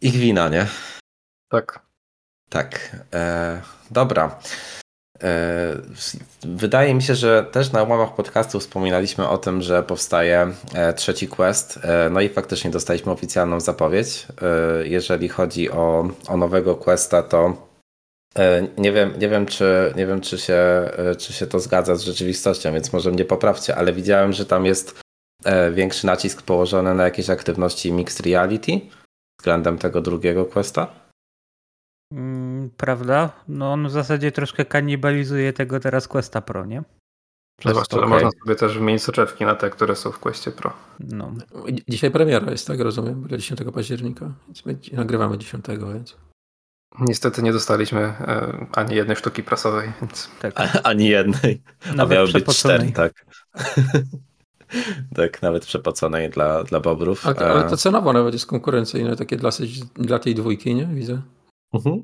ich 0.00 0.12
wina, 0.14 0.48
nie? 0.48 0.66
tak. 1.50 1.86
Tak, 2.50 2.96
e, 3.14 3.62
dobra. 3.90 4.38
E, 5.22 5.76
wydaje 6.42 6.94
mi 6.94 7.02
się, 7.02 7.14
że 7.14 7.46
też 7.52 7.72
na 7.72 7.82
łamach 7.82 8.14
podcastu 8.14 8.60
wspominaliśmy 8.60 9.28
o 9.28 9.38
tym, 9.38 9.62
że 9.62 9.82
powstaje 9.82 10.52
e, 10.74 10.92
trzeci 10.92 11.28
quest. 11.28 11.78
E, 11.82 12.10
no 12.10 12.20
i 12.20 12.28
faktycznie 12.28 12.70
dostaliśmy 12.70 13.12
oficjalną 13.12 13.60
zapowiedź. 13.60 14.26
Jeżeli 14.84 15.28
chodzi 15.28 15.70
o, 15.70 16.10
o 16.28 16.36
nowego 16.36 16.76
questa, 16.76 17.22
to 17.22 17.68
nie 18.78 18.92
wiem, 18.92 19.14
nie 19.18 19.28
wiem, 19.28 19.46
czy, 19.46 19.92
nie 19.96 20.06
wiem 20.06 20.20
czy, 20.20 20.38
się, 20.38 20.90
czy 21.18 21.32
się 21.32 21.46
to 21.46 21.60
zgadza 21.60 21.96
z 21.96 22.02
rzeczywistością, 22.02 22.72
więc 22.72 22.92
może 22.92 23.10
mnie 23.10 23.24
poprawcie, 23.24 23.76
ale 23.76 23.92
widziałem, 23.92 24.32
że 24.32 24.46
tam 24.46 24.66
jest 24.66 25.00
większy 25.72 26.06
nacisk 26.06 26.42
położony 26.42 26.94
na 26.94 27.04
jakieś 27.04 27.30
aktywności 27.30 27.92
mixed 27.92 28.26
reality 28.26 28.80
względem 29.40 29.78
tego 29.78 30.00
drugiego 30.00 30.44
questa. 30.44 30.86
Mm, 32.12 32.47
prawda? 32.76 33.30
No 33.48 33.72
on 33.72 33.88
w 33.88 33.90
zasadzie 33.90 34.32
troszkę 34.32 34.64
kanibalizuje 34.64 35.52
tego 35.52 35.80
teraz 35.80 36.08
Questa 36.08 36.40
Pro, 36.40 36.66
nie? 36.66 36.82
Przez 37.58 37.72
Zwłaszcza, 37.72 37.96
okay. 37.96 38.08
można 38.08 38.30
sobie 38.30 38.54
też 38.54 38.78
wymienić 38.78 39.02
soczewki 39.02 39.44
na 39.44 39.54
te, 39.54 39.70
które 39.70 39.96
są 39.96 40.12
w 40.12 40.18
Questie 40.18 40.50
Pro. 40.50 40.72
No. 41.00 41.32
Dzisiaj 41.88 42.10
premiera 42.10 42.50
jest, 42.50 42.66
tak 42.66 42.80
rozumiem, 42.80 43.28
10 43.28 43.60
października, 43.74 44.32
więc 44.46 44.66
my 44.66 44.78
nagrywamy 44.92 45.38
10, 45.38 45.64
więc... 45.94 46.16
Niestety 47.00 47.42
nie 47.42 47.52
dostaliśmy 47.52 48.00
e, 48.00 48.66
ani 48.72 48.94
jednej 48.94 49.16
sztuki 49.16 49.42
prasowej, 49.42 49.92
więc... 50.00 50.30
Tak. 50.40 50.60
A, 50.60 50.82
ani 50.82 51.08
jednej. 51.08 51.62
Nawet 51.94 52.12
A 52.12 52.14
miały 52.14 52.32
być 52.32 52.46
cztery, 52.46 52.92
tak. 52.92 53.26
tak, 55.16 55.42
nawet 55.42 55.66
przepoconej 55.66 56.30
dla, 56.30 56.64
dla 56.64 56.80
bobrów. 56.80 57.26
Ale 57.26 57.34
to, 57.34 57.50
ale 57.50 57.70
to 57.70 57.76
cenowo 57.76 58.12
nawet 58.12 58.32
jest 58.32 58.46
konkurencyjne, 58.46 59.16
takie 59.16 59.36
dla, 59.36 59.50
dla 59.94 60.18
tej 60.18 60.34
dwójki, 60.34 60.74
nie? 60.74 60.86
Widzę. 60.86 61.22
Mhm. 61.72 62.02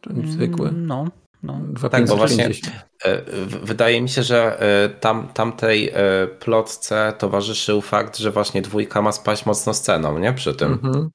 Ten 0.00 0.32
zwykły. 0.32 0.68
Mm, 0.68 0.86
no. 0.86 1.06
No. 1.42 1.60
Tak, 1.90 2.06
bo 2.06 2.16
właśnie 2.16 2.48
e, 3.04 3.22
wydaje 3.62 4.02
mi 4.02 4.08
się, 4.08 4.22
że 4.22 4.60
e, 4.60 4.88
tam, 4.88 5.28
tamtej 5.28 5.88
e, 5.88 6.26
plotce 6.26 7.12
towarzyszył 7.18 7.80
fakt, 7.80 8.18
że 8.18 8.30
właśnie 8.30 8.62
dwójka 8.62 9.02
ma 9.02 9.12
spaść 9.12 9.46
mocno 9.46 9.74
z 9.74 9.80
ceną, 9.80 10.18
nie? 10.18 10.32
Przy 10.32 10.54
tym. 10.54 10.72
Mhm. 10.72 11.10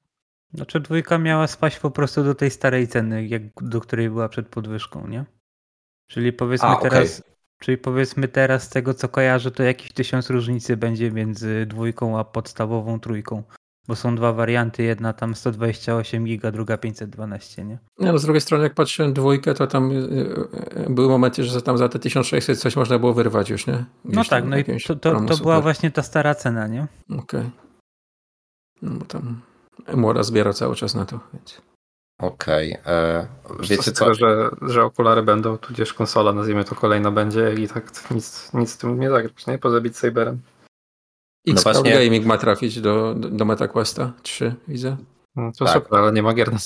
Znaczy 0.54 0.80
dwójka 0.80 1.18
miała 1.18 1.46
spaść 1.46 1.78
po 1.78 1.90
prostu 1.90 2.24
do 2.24 2.34
tej 2.34 2.50
starej 2.50 2.88
ceny, 2.88 3.26
jak, 3.26 3.42
do 3.60 3.80
której 3.80 4.10
była 4.10 4.28
przed 4.28 4.48
podwyżką, 4.48 5.06
nie? 5.06 5.24
Czyli 6.06 6.32
powiedzmy 6.32 6.68
A, 6.68 6.76
teraz, 6.76 7.20
okay. 7.20 7.32
czyli 7.58 7.78
powiedzmy 7.78 8.28
teraz 8.28 8.62
z 8.62 8.68
tego 8.68 8.94
co 8.94 9.08
kojarzę, 9.08 9.50
to 9.50 9.62
jakiś 9.62 9.92
tysiąc 9.92 10.30
różnicy 10.30 10.76
będzie 10.76 11.10
między 11.10 11.66
dwójką 11.66 12.18
a 12.18 12.24
podstawową 12.24 13.00
trójką. 13.00 13.42
Bo 13.88 13.96
są 13.96 14.16
dwa 14.16 14.32
warianty, 14.32 14.82
jedna 14.82 15.12
tam 15.12 15.34
128 15.34 16.24
giga, 16.24 16.52
druga 16.52 16.76
512, 16.76 17.64
nie? 17.64 17.78
Nie, 17.98 18.12
no 18.12 18.18
z 18.18 18.22
drugiej 18.22 18.40
strony 18.40 18.64
jak 18.64 18.74
patrzyłem 18.74 19.12
dwójkę, 19.12 19.54
to 19.54 19.66
tam 19.66 19.90
y, 19.90 19.94
y, 19.94 20.90
były 20.90 21.08
momenty, 21.08 21.44
że 21.44 21.62
tam 21.62 21.78
za 21.78 21.88
te 21.88 21.98
1600 21.98 22.58
coś 22.58 22.76
można 22.76 22.98
było 22.98 23.14
wyrwać 23.14 23.50
już, 23.50 23.66
nie? 23.66 23.84
Gdzieś 24.04 24.16
no 24.16 24.24
tak, 24.24 24.44
no 24.44 24.58
i 24.58 24.64
to, 24.86 24.96
to, 24.96 25.20
to 25.20 25.36
była 25.36 25.60
właśnie 25.60 25.90
ta 25.90 26.02
stara 26.02 26.34
cena, 26.34 26.66
nie? 26.66 26.86
Okej. 27.10 27.40
Okay. 27.40 27.50
No 28.82 28.90
bo 28.90 29.04
tam 29.04 29.40
Mora 29.94 30.22
zbiera 30.22 30.52
cały 30.52 30.76
czas 30.76 30.94
na 30.94 31.06
to, 31.06 31.20
więc... 31.34 31.62
Okej. 32.18 32.78
Okay. 32.80 32.94
E, 32.94 33.26
wiecie 33.60 33.92
co? 33.92 34.14
że, 34.14 34.50
że 34.62 34.84
okulary 34.84 35.22
będą, 35.22 35.58
tudzież 35.58 35.94
konsola, 35.94 36.32
nazwijmy 36.32 36.64
to 36.64 36.74
kolejna 36.74 37.10
będzie 37.10 37.54
i 37.54 37.68
tak 37.68 38.10
nic, 38.10 38.52
nic 38.54 38.70
z 38.70 38.78
tym 38.78 39.00
nie 39.00 39.10
zagrać, 39.10 39.46
nie? 39.46 39.58
Poza 39.58 39.80
Beat 39.80 39.96
Saberem. 39.96 40.40
X 41.46 41.64
no 41.64 41.72
właśnie... 41.72 41.94
Gaming 41.94 42.26
ma 42.26 42.38
trafić 42.38 42.80
do, 42.80 43.14
do 43.14 43.44
MetaQuesta 43.44 44.12
3, 44.22 44.54
widzę. 44.68 44.96
No, 45.36 45.52
to 45.58 45.64
tak. 45.64 45.74
super, 45.74 45.98
ale 45.98 46.12
nie 46.12 46.22
ma 46.22 46.34
gier 46.34 46.52
na. 46.52 46.58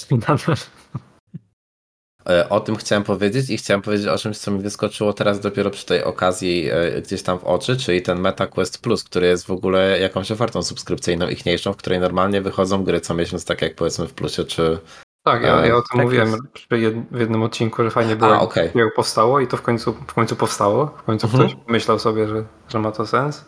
E, 2.28 2.48
o 2.48 2.60
tym 2.60 2.76
chciałem 2.76 3.04
powiedzieć 3.04 3.50
i 3.50 3.56
chciałem 3.56 3.82
powiedzieć 3.82 4.06
o 4.06 4.18
czymś, 4.18 4.38
co 4.38 4.50
mi 4.50 4.60
wyskoczyło 4.62 5.12
teraz 5.12 5.40
dopiero 5.40 5.70
przy 5.70 5.86
tej 5.86 6.04
okazji 6.04 6.68
e, 6.70 7.02
gdzieś 7.02 7.22
tam 7.22 7.38
w 7.38 7.44
oczy, 7.44 7.76
czyli 7.76 8.02
ten 8.02 8.20
MetaQuest 8.20 8.82
Plus, 8.82 9.04
który 9.04 9.26
jest 9.26 9.46
w 9.46 9.50
ogóle 9.50 10.00
jakąś 10.00 10.32
ofertą 10.32 10.62
subskrypcyjną 10.62 11.28
ichniejszą, 11.28 11.72
w 11.72 11.76
której 11.76 12.00
normalnie 12.00 12.40
wychodzą 12.40 12.84
gry 12.84 13.00
co 13.00 13.14
miesiąc, 13.14 13.44
tak 13.44 13.62
jak 13.62 13.74
powiedzmy 13.74 14.06
w 14.06 14.14
Plusie, 14.14 14.44
czy... 14.44 14.78
Tak, 15.24 15.42
ja, 15.42 15.66
ja 15.66 15.76
o 15.76 15.82
tym 15.82 15.88
tak 15.92 16.02
mówiłem 16.02 16.28
jest. 16.30 17.10
w 17.10 17.20
jednym 17.20 17.42
odcinku, 17.42 17.82
że 17.82 17.90
fajnie 17.90 18.16
było, 18.16 18.34
A, 18.34 18.40
okay. 18.40 18.70
jak 18.74 18.94
powstało 18.94 19.40
i 19.40 19.46
to 19.46 19.56
w 19.56 19.62
końcu, 19.62 19.92
w 20.06 20.14
końcu 20.14 20.36
powstało. 20.36 20.86
W 20.86 21.02
końcu 21.02 21.26
mhm. 21.26 21.48
ktoś 21.48 21.60
myślał 21.66 21.98
sobie, 21.98 22.28
że, 22.28 22.44
że 22.68 22.78
ma 22.78 22.92
to 22.92 23.06
sens. 23.06 23.44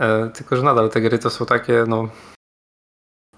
E, 0.00 0.30
tylko, 0.34 0.56
że 0.56 0.62
nadal 0.62 0.90
te 0.90 1.00
gry 1.00 1.18
to 1.18 1.30
są 1.30 1.46
takie, 1.46 1.84
no 1.88 2.08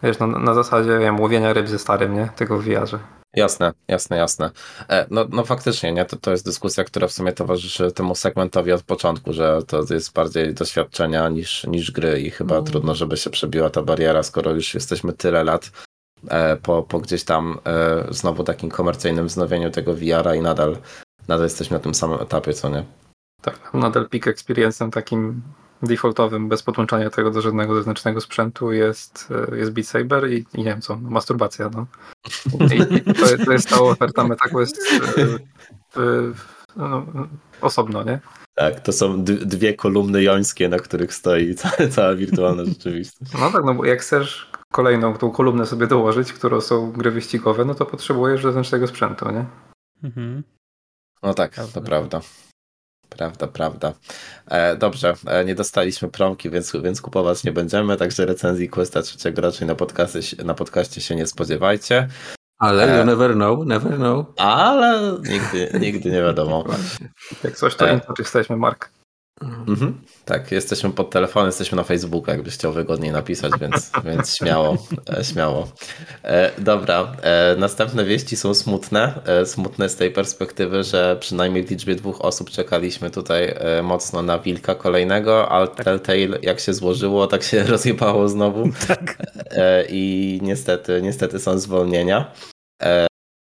wiesz, 0.03 0.19
no, 0.19 0.27
na 0.27 0.55
zasadzie 0.55 0.99
wiem, 0.99 1.21
łowienia 1.21 1.53
ryb 1.53 1.69
ze 1.69 1.79
starym, 1.79 2.15
nie? 2.15 2.29
Tego 2.37 2.59
w 2.59 2.65
VR-ze. 2.65 2.99
Jasne, 3.37 3.73
jasne, 3.89 4.17
jasne. 4.17 4.51
E, 4.89 5.07
no, 5.11 5.27
no 5.31 5.45
faktycznie, 5.45 5.93
nie? 5.93 6.05
To, 6.05 6.17
to 6.17 6.31
jest 6.31 6.45
dyskusja, 6.45 6.85
która 6.85 7.09
w 7.09 7.13
sumie 7.13 7.33
towarzyszy 7.33 7.93
temu 7.93 8.15
segmentowi 8.15 8.73
od 8.73 8.83
początku, 8.83 9.33
że 9.33 9.63
to 9.67 9.85
jest 9.91 10.13
bardziej 10.13 10.55
doświadczenia 10.55 11.29
niż, 11.29 11.65
niż 11.65 11.91
gry 11.91 12.21
i 12.21 12.31
chyba 12.31 12.55
mm. 12.55 12.67
trudno, 12.67 12.95
żeby 12.95 13.17
się 13.17 13.31
przebiła 13.31 13.71
ta 13.71 13.83
bariera, 13.83 14.23
skoro 14.23 14.51
już 14.51 14.75
jesteśmy 14.75 15.13
tyle 15.13 15.45
lat 15.45 15.71
e, 16.29 16.57
po, 16.57 16.83
po 16.83 17.01
gdzieś 17.01 17.25
tam 17.25 17.59
znowu 18.11 18.45
takim 18.45 18.71
komercyjnym 18.71 19.27
wznowieniu 19.27 19.71
tego 19.71 19.95
VR-a 19.95 20.35
i 20.35 20.41
nadal, 20.41 20.77
nadal 21.29 21.45
jesteśmy 21.45 21.77
na 21.77 21.83
tym 21.83 21.95
samym 21.95 22.21
etapie, 22.21 22.53
co 22.53 22.69
nie? 22.69 22.85
Tak, 23.43 23.75
nadal 23.75 24.09
peak 24.09 24.27
experience'em 24.27 24.91
takim 24.91 25.43
defaultowym, 25.87 26.49
bez 26.49 26.63
podłączania 26.63 27.11
tego 27.11 27.31
do 27.31 27.41
żadnego 27.41 27.75
zewnętrznego 27.75 28.21
sprzętu 28.21 28.73
jest, 28.73 29.29
e, 29.53 29.57
jest 29.57 29.73
Beat 29.73 29.87
Saber 29.87 30.33
i, 30.33 30.45
i 30.55 30.59
nie 30.59 30.65
wiem 30.65 30.81
co, 30.81 30.97
no, 30.97 31.11
masturbacja. 31.11 31.71
No. 31.75 31.87
I, 32.75 32.95
i 32.97 33.15
to, 33.15 33.45
to, 33.45 33.53
jest 33.53 33.69
ta 33.69 33.81
oferta 33.81 34.25
MetaQuest 34.25 34.77
e, 35.97 36.01
no, 36.77 37.07
osobno, 37.61 38.03
nie? 38.03 38.21
Tak, 38.55 38.81
to 38.81 38.93
są 38.93 39.25
dwie 39.25 39.75
kolumny 39.75 40.23
jońskie, 40.23 40.69
na 40.69 40.79
których 40.79 41.15
stoi 41.15 41.55
cała, 41.55 41.89
cała 41.91 42.15
wirtualna 42.15 42.65
rzeczywistość. 42.65 43.33
No 43.41 43.53
tak, 43.53 43.65
no 43.65 43.75
bo 43.75 43.85
jak 43.85 44.01
chcesz 44.01 44.51
kolejną 44.73 45.15
tą 45.15 45.31
kolumnę 45.31 45.67
sobie 45.67 45.87
dołożyć, 45.87 46.33
którą 46.33 46.61
są 46.61 46.93
gry 46.93 47.11
wyścigowe, 47.11 47.65
no 47.65 47.75
to 47.75 47.87
potrzebujesz 47.87 48.43
zewnętrznego 48.43 48.87
sprzętu, 48.87 49.31
nie? 49.31 49.47
Mhm. 50.03 50.43
No 51.23 51.35
tak, 51.35 51.55
to 51.75 51.81
prawda. 51.81 52.21
Prawda, 53.17 53.47
prawda. 53.47 53.93
E, 54.51 54.77
dobrze, 54.77 55.15
e, 55.27 55.45
nie 55.45 55.55
dostaliśmy 55.55 56.09
promki, 56.09 56.51
więc, 56.51 56.73
więc 56.83 57.01
kupować 57.01 57.45
nie 57.45 57.53
będziemy, 57.53 57.97
także 57.97 58.27
recenzji 58.27 58.69
Questa 58.69 59.03
trzeciego 59.03 59.43
raczej 59.43 59.69
na, 59.69 59.75
podcasty, 59.75 60.21
na 60.45 60.55
podcaście 60.55 61.01
się 61.01 61.17
nie 61.17 61.27
spodziewajcie. 61.27 62.09
Ale 62.59 62.99
you 62.99 63.05
never 63.05 63.35
know, 63.35 63.67
never 63.67 63.97
know. 63.97 64.27
Ale 64.37 65.19
nigdy, 65.29 65.79
nigdy 65.81 66.11
nie 66.11 66.23
wiadomo. 66.23 66.65
Jak 67.45 67.57
coś, 67.57 67.75
to 67.75 67.89
e... 67.89 68.01
jesteśmy, 68.19 68.57
Mark. 68.57 69.02
Mhm. 69.43 70.01
Tak, 70.25 70.53
jesteśmy 70.53 70.91
pod 70.91 71.11
telefonem, 71.11 71.47
jesteśmy 71.47 71.77
na 71.77 71.83
Facebooku, 71.85 72.31
jakbyś 72.31 72.55
chciał 72.55 72.73
wygodniej 72.73 73.13
napisać, 73.13 73.53
więc, 73.61 73.91
więc 74.05 74.37
śmiało, 74.37 74.77
e, 75.19 75.25
śmiało. 75.25 75.69
E, 76.25 76.51
dobra, 76.59 77.17
e, 77.23 77.57
następne 77.59 78.05
wieści 78.05 78.37
są 78.37 78.55
smutne. 78.55 79.21
E, 79.27 79.47
smutne 79.47 79.89
z 79.89 79.97
tej 79.97 80.11
perspektywy, 80.11 80.85
że 80.85 81.17
przynajmniej 81.21 81.65
w 81.65 81.71
liczbie 81.71 81.95
dwóch 81.95 82.21
osób 82.21 82.51
czekaliśmy 82.51 83.11
tutaj 83.11 83.55
e, 83.59 83.83
mocno 83.83 84.23
na 84.23 84.39
wilka 84.39 84.75
kolejnego, 84.75 85.49
ale 85.49 85.69
tak. 85.69 85.85
Telltale 85.85 86.39
jak 86.43 86.61
się 86.61 86.75
złożyło, 86.75 87.27
tak 87.27 87.43
się 87.43 87.63
rozjebało 87.73 88.29
znowu. 88.29 88.69
Tak. 88.89 89.17
E, 89.51 89.85
I 89.89 90.39
niestety, 90.43 91.03
niestety 91.03 91.39
są 91.39 91.59
zwolnienia 91.59 92.33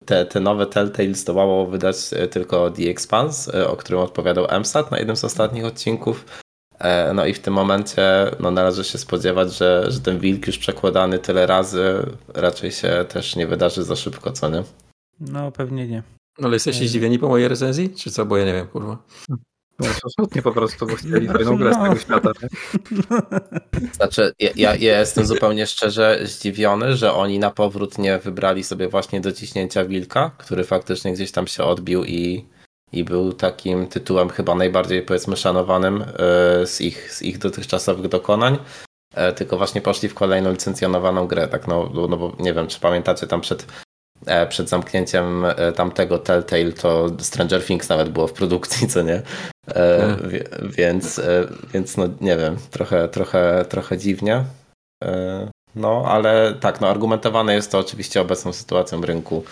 te, 0.05 0.27
te 0.27 0.41
nowe 0.41 0.67
Telltale 0.67 1.15
zdołało 1.15 1.67
wydać 1.67 1.97
e, 2.13 2.29
tylko 2.29 2.71
The 2.71 2.83
Expanse, 2.83 3.55
e, 3.55 3.69
o 3.69 3.77
którym 3.77 4.01
odpowiadał 4.01 4.47
MSAT 4.61 4.91
na 4.91 4.99
jednym 4.99 5.17
z 5.17 5.25
ostatnich 5.25 5.65
odcinków. 5.65 6.25
E, 6.79 7.15
no 7.15 7.27
i 7.27 7.35
w 7.35 7.39
tym 7.39 7.55
momencie 7.55 8.03
no, 8.41 8.51
należy 8.51 8.85
się 8.85 8.99
spodziewać, 8.99 9.55
że, 9.55 9.87
że 9.89 10.01
ten 10.01 10.19
wilk 10.19 10.47
już 10.47 10.59
przekładany 10.59 11.19
tyle 11.19 11.47
razy 11.47 12.07
raczej 12.35 12.73
się 12.73 13.05
też 13.09 13.37
nie 13.37 13.47
wydarzy 13.47 13.83
za 13.83 13.97
szybko, 13.97 14.33
co 14.33 14.49
nie? 14.49 14.63
No 15.21 15.53
pewnie 15.53 15.87
nie. 15.87 16.03
No, 16.39 16.47
ale 16.47 16.57
jesteście 16.57 16.89
zdziwieni 16.89 17.19
po 17.19 17.29
mojej 17.29 17.49
recenzji? 17.49 17.91
Czy 17.91 18.11
co? 18.11 18.27
Bo 18.27 18.37
ja 18.37 18.45
nie 18.45 18.53
wiem, 18.53 18.67
kurwa. 18.67 18.99
No, 19.81 20.11
smutnie 20.11 20.43
po 20.43 20.53
prostu, 20.53 20.87
bo 20.87 20.97
chcieli 20.97 21.29
fajną 21.29 21.57
grę 21.57 21.75
z 21.75 21.79
tego 21.83 21.97
świata. 21.97 22.31
Nie? 22.43 23.89
Znaczy, 23.93 24.33
ja, 24.39 24.51
ja, 24.57 24.75
jestem 24.75 25.27
zupełnie 25.27 25.67
szczerze 25.67 26.21
zdziwiony, 26.23 26.97
że 26.97 27.15
oni 27.15 27.39
na 27.39 27.51
powrót 27.51 27.99
nie 27.99 28.19
wybrali 28.19 28.65
sobie 28.65 28.89
właśnie 28.89 29.21
dociśnięcia 29.21 29.85
wilka, 29.85 30.31
który 30.39 30.65
faktycznie 30.65 31.13
gdzieś 31.13 31.33
tam 31.33 31.47
się 31.47 31.65
odbił 31.65 32.05
i, 32.05 32.45
i 32.93 33.05
był 33.05 33.33
takim 33.33 33.87
tytułem 33.87 34.29
chyba 34.29 34.55
najbardziej 34.55 35.03
powiedzmy 35.03 35.37
szanowanym 35.37 36.03
e, 36.03 36.07
z 36.67 36.81
ich, 36.81 37.13
z 37.13 37.23
ich 37.23 37.39
dotychczasowych 37.39 38.09
dokonań. 38.09 38.59
E, 39.15 39.33
tylko 39.33 39.57
właśnie 39.57 39.81
poszli 39.81 40.09
w 40.09 40.15
kolejną 40.15 40.51
licencjonowaną 40.51 41.27
grę, 41.27 41.49
tak 41.49 41.69
no, 41.69 41.91
no 41.95 42.17
bo 42.17 42.37
nie 42.39 42.55
wiem, 42.55 42.67
czy 42.67 42.81
pamiętacie 42.81 43.27
tam 43.27 43.41
przed 43.41 43.67
E, 44.27 44.47
przed 44.47 44.69
zamknięciem 44.69 45.45
tamtego 45.77 46.19
Telltale 46.19 46.73
to 46.73 47.11
Stranger 47.21 47.65
Things 47.65 47.89
nawet 47.89 48.09
było 48.09 48.27
w 48.27 48.33
produkcji, 48.33 48.89
co 48.89 49.03
nie? 49.03 49.23
E, 49.75 50.17
więc, 50.63 51.21
więc 51.75 51.97
no 51.97 52.09
nie 52.21 52.37
wiem, 52.37 52.57
trochę, 52.71 53.09
trochę, 53.09 53.65
trochę 53.69 53.99
dziwnie. 53.99 54.45
No, 55.75 56.05
ale 56.07 56.55
tak, 56.61 56.81
no 56.81 56.89
argumentowane 56.89 57.55
jest 57.55 57.73
to 57.73 57.79
oczywiście 57.79 58.21
obecną 58.21 58.53
sytuacją 58.53 59.01
rynku 59.01 59.45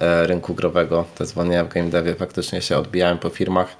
rynku 0.00 0.54
growego. 0.54 1.04
Te 1.14 1.26
zwolnienia 1.26 1.64
w 1.64 1.68
game 1.68 1.90
devie 1.90 2.14
faktycznie 2.14 2.62
się 2.62 2.76
odbijają 2.76 3.18
po 3.18 3.30
firmach. 3.30 3.76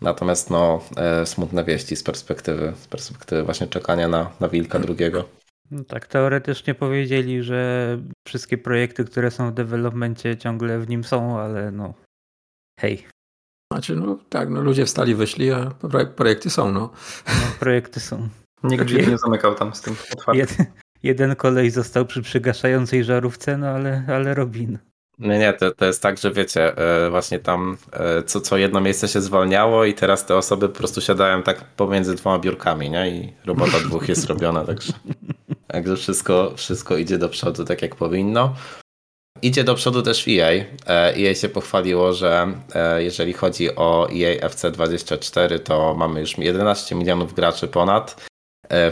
Natomiast 0.00 0.50
no, 0.50 0.84
smutne 1.24 1.64
wieści 1.64 1.96
z 1.96 2.02
perspektywy, 2.02 2.72
z 2.76 2.86
perspektywy 2.86 3.42
właśnie 3.42 3.66
czekania 3.66 4.08
na, 4.08 4.30
na 4.40 4.48
wilka 4.48 4.78
drugiego. 4.78 5.28
No 5.70 5.84
tak, 5.84 6.06
teoretycznie 6.06 6.74
powiedzieli, 6.74 7.42
że 7.42 7.98
wszystkie 8.26 8.58
projekty, 8.58 9.04
które 9.04 9.30
są 9.30 9.50
w 9.50 9.54
developmencie 9.54 10.36
ciągle 10.36 10.78
w 10.78 10.88
nim 10.88 11.04
są, 11.04 11.40
ale 11.40 11.70
no 11.70 11.94
hej. 12.80 13.06
Znaczy, 13.72 13.96
no 13.96 14.18
tak, 14.28 14.50
no 14.50 14.60
ludzie 14.60 14.86
wstali, 14.86 15.14
wyszli, 15.14 15.50
a 15.50 15.70
projekty 16.16 16.50
są, 16.50 16.72
no. 16.72 16.90
no 17.26 17.32
projekty 17.60 18.00
są. 18.00 18.28
Nikt 18.62 18.84
drzwi 18.84 19.08
nie 19.08 19.18
zamykał 19.18 19.54
tam 19.54 19.74
z 19.74 19.80
tym 19.80 19.96
otwartym. 20.12 20.40
Jeden, 20.40 20.66
jeden 21.02 21.36
kolej 21.36 21.70
został 21.70 22.06
przy 22.06 22.22
przygaszającej 22.22 23.04
żarówce, 23.04 23.56
no 23.58 23.66
ale, 23.66 24.04
ale 24.08 24.34
Robin. 24.34 24.78
Nie, 25.18 25.38
nie, 25.38 25.52
to, 25.52 25.70
to 25.70 25.84
jest 25.84 26.02
tak, 26.02 26.18
że 26.18 26.32
wiecie, 26.32 26.76
e, 26.76 27.10
właśnie 27.10 27.38
tam 27.38 27.76
e, 27.92 28.22
co, 28.22 28.40
co 28.40 28.56
jedno 28.56 28.80
miejsce 28.80 29.08
się 29.08 29.20
zwalniało 29.20 29.84
i 29.84 29.94
teraz 29.94 30.26
te 30.26 30.36
osoby 30.36 30.68
po 30.68 30.78
prostu 30.78 31.00
siadają 31.00 31.42
tak 31.42 31.64
pomiędzy 31.64 32.14
dwoma 32.14 32.38
biurkami, 32.38 32.90
nie? 32.90 33.10
I 33.10 33.32
robota 33.46 33.78
dwóch 33.78 34.08
jest 34.08 34.26
robiona, 34.30 34.64
także, 34.64 34.92
także 35.66 35.96
wszystko, 35.96 36.52
wszystko 36.56 36.96
idzie 36.96 37.18
do 37.18 37.28
przodu 37.28 37.64
tak 37.64 37.82
jak 37.82 37.96
powinno. 37.96 38.54
Idzie 39.42 39.64
do 39.64 39.74
przodu 39.74 40.02
też 40.02 40.28
EA. 40.28 40.64
EA 40.88 41.34
się 41.34 41.48
pochwaliło, 41.48 42.12
że 42.12 42.52
e, 42.74 43.02
jeżeli 43.02 43.32
chodzi 43.32 43.76
o 43.76 44.08
EA 44.10 44.48
FC24, 44.48 45.58
to 45.58 45.94
mamy 45.94 46.20
już 46.20 46.38
11 46.38 46.94
milionów 46.94 47.34
graczy 47.34 47.68
ponad 47.68 48.30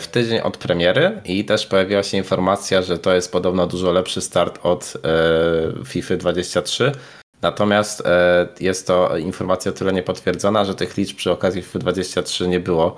w 0.00 0.06
tydzień 0.06 0.40
od 0.40 0.56
premiery 0.56 1.20
i 1.24 1.44
też 1.44 1.66
pojawiła 1.66 2.02
się 2.02 2.16
informacja, 2.16 2.82
że 2.82 2.98
to 2.98 3.14
jest 3.14 3.32
podobno 3.32 3.66
dużo 3.66 3.92
lepszy 3.92 4.20
start 4.20 4.58
od 4.62 4.94
e, 5.04 5.84
FIFA 5.84 6.16
23. 6.16 6.92
Natomiast 7.42 8.06
e, 8.06 8.48
jest 8.60 8.86
to 8.86 9.16
informacja 9.16 9.70
o 9.70 9.74
tyle 9.74 9.92
niepotwierdzona, 9.92 10.64
że 10.64 10.74
tych 10.74 10.96
liczb 10.96 11.16
przy 11.16 11.30
okazji 11.30 11.62
FIFA 11.62 11.78
23 11.78 12.48
nie 12.48 12.60
było. 12.60 12.96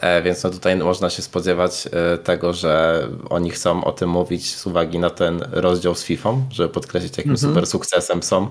E, 0.00 0.22
więc 0.22 0.44
no 0.44 0.50
tutaj 0.50 0.76
można 0.76 1.10
się 1.10 1.22
spodziewać 1.22 1.88
tego, 2.24 2.52
że 2.52 3.08
oni 3.30 3.50
chcą 3.50 3.84
o 3.84 3.92
tym 3.92 4.10
mówić 4.10 4.56
z 4.56 4.66
uwagi 4.66 4.98
na 4.98 5.10
ten 5.10 5.44
rozdział 5.50 5.94
z 5.94 6.04
FIFA, 6.04 6.34
żeby 6.50 6.68
podkreślić, 6.68 7.18
jakim 7.18 7.32
mhm. 7.32 7.50
super 7.50 7.66
sukcesem 7.66 8.22
są 8.22 8.48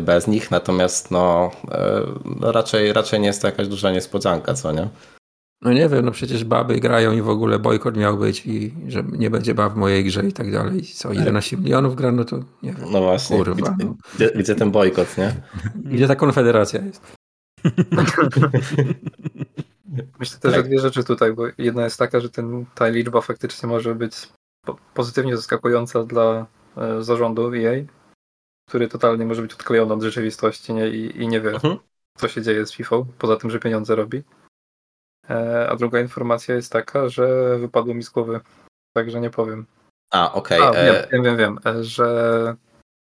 bez 0.00 0.26
nich. 0.26 0.50
Natomiast 0.50 1.10
no, 1.10 1.50
no 2.40 2.52
raczej, 2.52 2.92
raczej 2.92 3.20
nie 3.20 3.26
jest 3.26 3.42
to 3.42 3.48
jakaś 3.48 3.68
duża 3.68 3.92
niespodzianka, 3.92 4.54
co 4.54 4.72
nie? 4.72 4.88
No 5.62 5.72
nie 5.72 5.88
wiem, 5.88 6.04
no 6.04 6.10
przecież 6.10 6.44
baby 6.44 6.80
grają 6.80 7.12
i 7.12 7.22
w 7.22 7.28
ogóle 7.28 7.58
bojkot 7.58 7.96
miał 7.96 8.16
być 8.16 8.46
i 8.46 8.74
że 8.88 9.04
nie 9.12 9.30
będzie 9.30 9.54
bab 9.54 9.72
w 9.72 9.76
mojej 9.76 10.04
grze 10.04 10.26
i 10.26 10.32
tak 10.32 10.52
dalej. 10.52 10.82
Co, 10.82 11.12
11 11.12 11.56
milionów 11.56 11.96
gra, 11.96 12.12
no 12.12 12.24
to 12.24 12.36
nie 12.62 12.72
wiem. 12.72 12.86
No 12.90 13.00
właśnie, 13.00 13.36
Kurwa, 13.36 13.76
no. 13.78 13.94
Gdzie, 14.14 14.30
gdzie, 14.30 14.54
ten 14.54 14.70
bojkot, 14.70 15.18
nie? 15.18 15.34
Gdzie 15.74 16.08
ta 16.08 16.16
konfederacja 16.16 16.80
jest? 16.82 17.16
Myślę 20.18 20.38
też, 20.38 20.54
że 20.54 20.62
dwie 20.62 20.78
rzeczy 20.78 21.04
tutaj, 21.04 21.32
bo 21.32 21.42
jedna 21.58 21.84
jest 21.84 21.98
taka, 21.98 22.20
że 22.20 22.30
ten, 22.30 22.66
ta 22.74 22.88
liczba 22.88 23.20
faktycznie 23.20 23.68
może 23.68 23.94
być 23.94 24.28
pozytywnie 24.94 25.36
zaskakująca 25.36 26.04
dla 26.04 26.46
e, 26.76 27.02
zarządu 27.02 27.54
EA, 27.54 27.84
który 28.68 28.88
totalnie 28.88 29.26
może 29.26 29.42
być 29.42 29.52
odklejony 29.52 29.94
od 29.94 30.02
rzeczywistości 30.02 30.74
nie? 30.74 30.88
I, 30.88 31.22
i 31.22 31.28
nie 31.28 31.40
wie, 31.40 31.50
mhm. 31.50 31.78
co 32.18 32.28
się 32.28 32.42
dzieje 32.42 32.66
z 32.66 32.72
FIFA, 32.72 32.96
poza 33.18 33.36
tym, 33.36 33.50
że 33.50 33.58
pieniądze 33.58 33.96
robi. 33.96 34.22
E, 35.30 35.68
a 35.70 35.76
druga 35.76 36.00
informacja 36.00 36.54
jest 36.54 36.72
taka, 36.72 37.08
że 37.08 37.58
wypadło 37.58 37.94
mi 37.94 38.02
z 38.02 38.10
głowy, 38.10 38.40
także 38.92 39.20
nie 39.20 39.30
powiem. 39.30 39.66
A, 40.10 40.32
okej. 40.32 40.60
Okay. 40.60 40.80
E, 40.80 41.08
wiem, 41.12 41.22
wiem, 41.22 41.36
wiem, 41.36 41.58
e, 41.66 41.84
że 41.84 42.56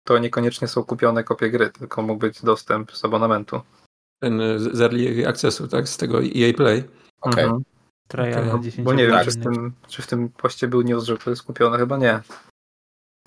to 0.07 0.19
niekoniecznie 0.19 0.69
są 0.69 0.85
kupione 0.85 1.25
kopie 1.25 1.51
gry, 1.51 1.71
tylko 1.71 2.03
mógł 2.03 2.21
być 2.21 2.43
dostęp 2.43 2.93
z 2.93 3.05
abonamentu. 3.05 3.61
Ten 4.23 4.41
z 4.57 4.81
Early 4.81 5.29
Accessu, 5.29 5.69
tak? 5.69 5.89
Z 5.89 5.97
tego 5.97 6.19
EA 6.23 6.53
Play. 6.57 6.85
Okej. 7.21 7.45
Okay. 7.45 7.45
Mhm. 7.45 8.61
okay. 8.61 8.85
Bo 8.85 8.93
nie 8.93 9.07
wiem, 9.07 9.25
czy 9.25 9.31
w, 9.31 9.43
tym, 9.43 9.73
czy 9.89 10.03
w 10.03 10.07
tym 10.07 10.29
poście 10.29 10.69
był 10.69 10.83
news, 10.83 11.05
że 11.05 11.19
to 11.19 11.31
jest 11.31 11.43
kupione, 11.43 11.79
chyba 11.79 11.97
nie. 11.97 12.21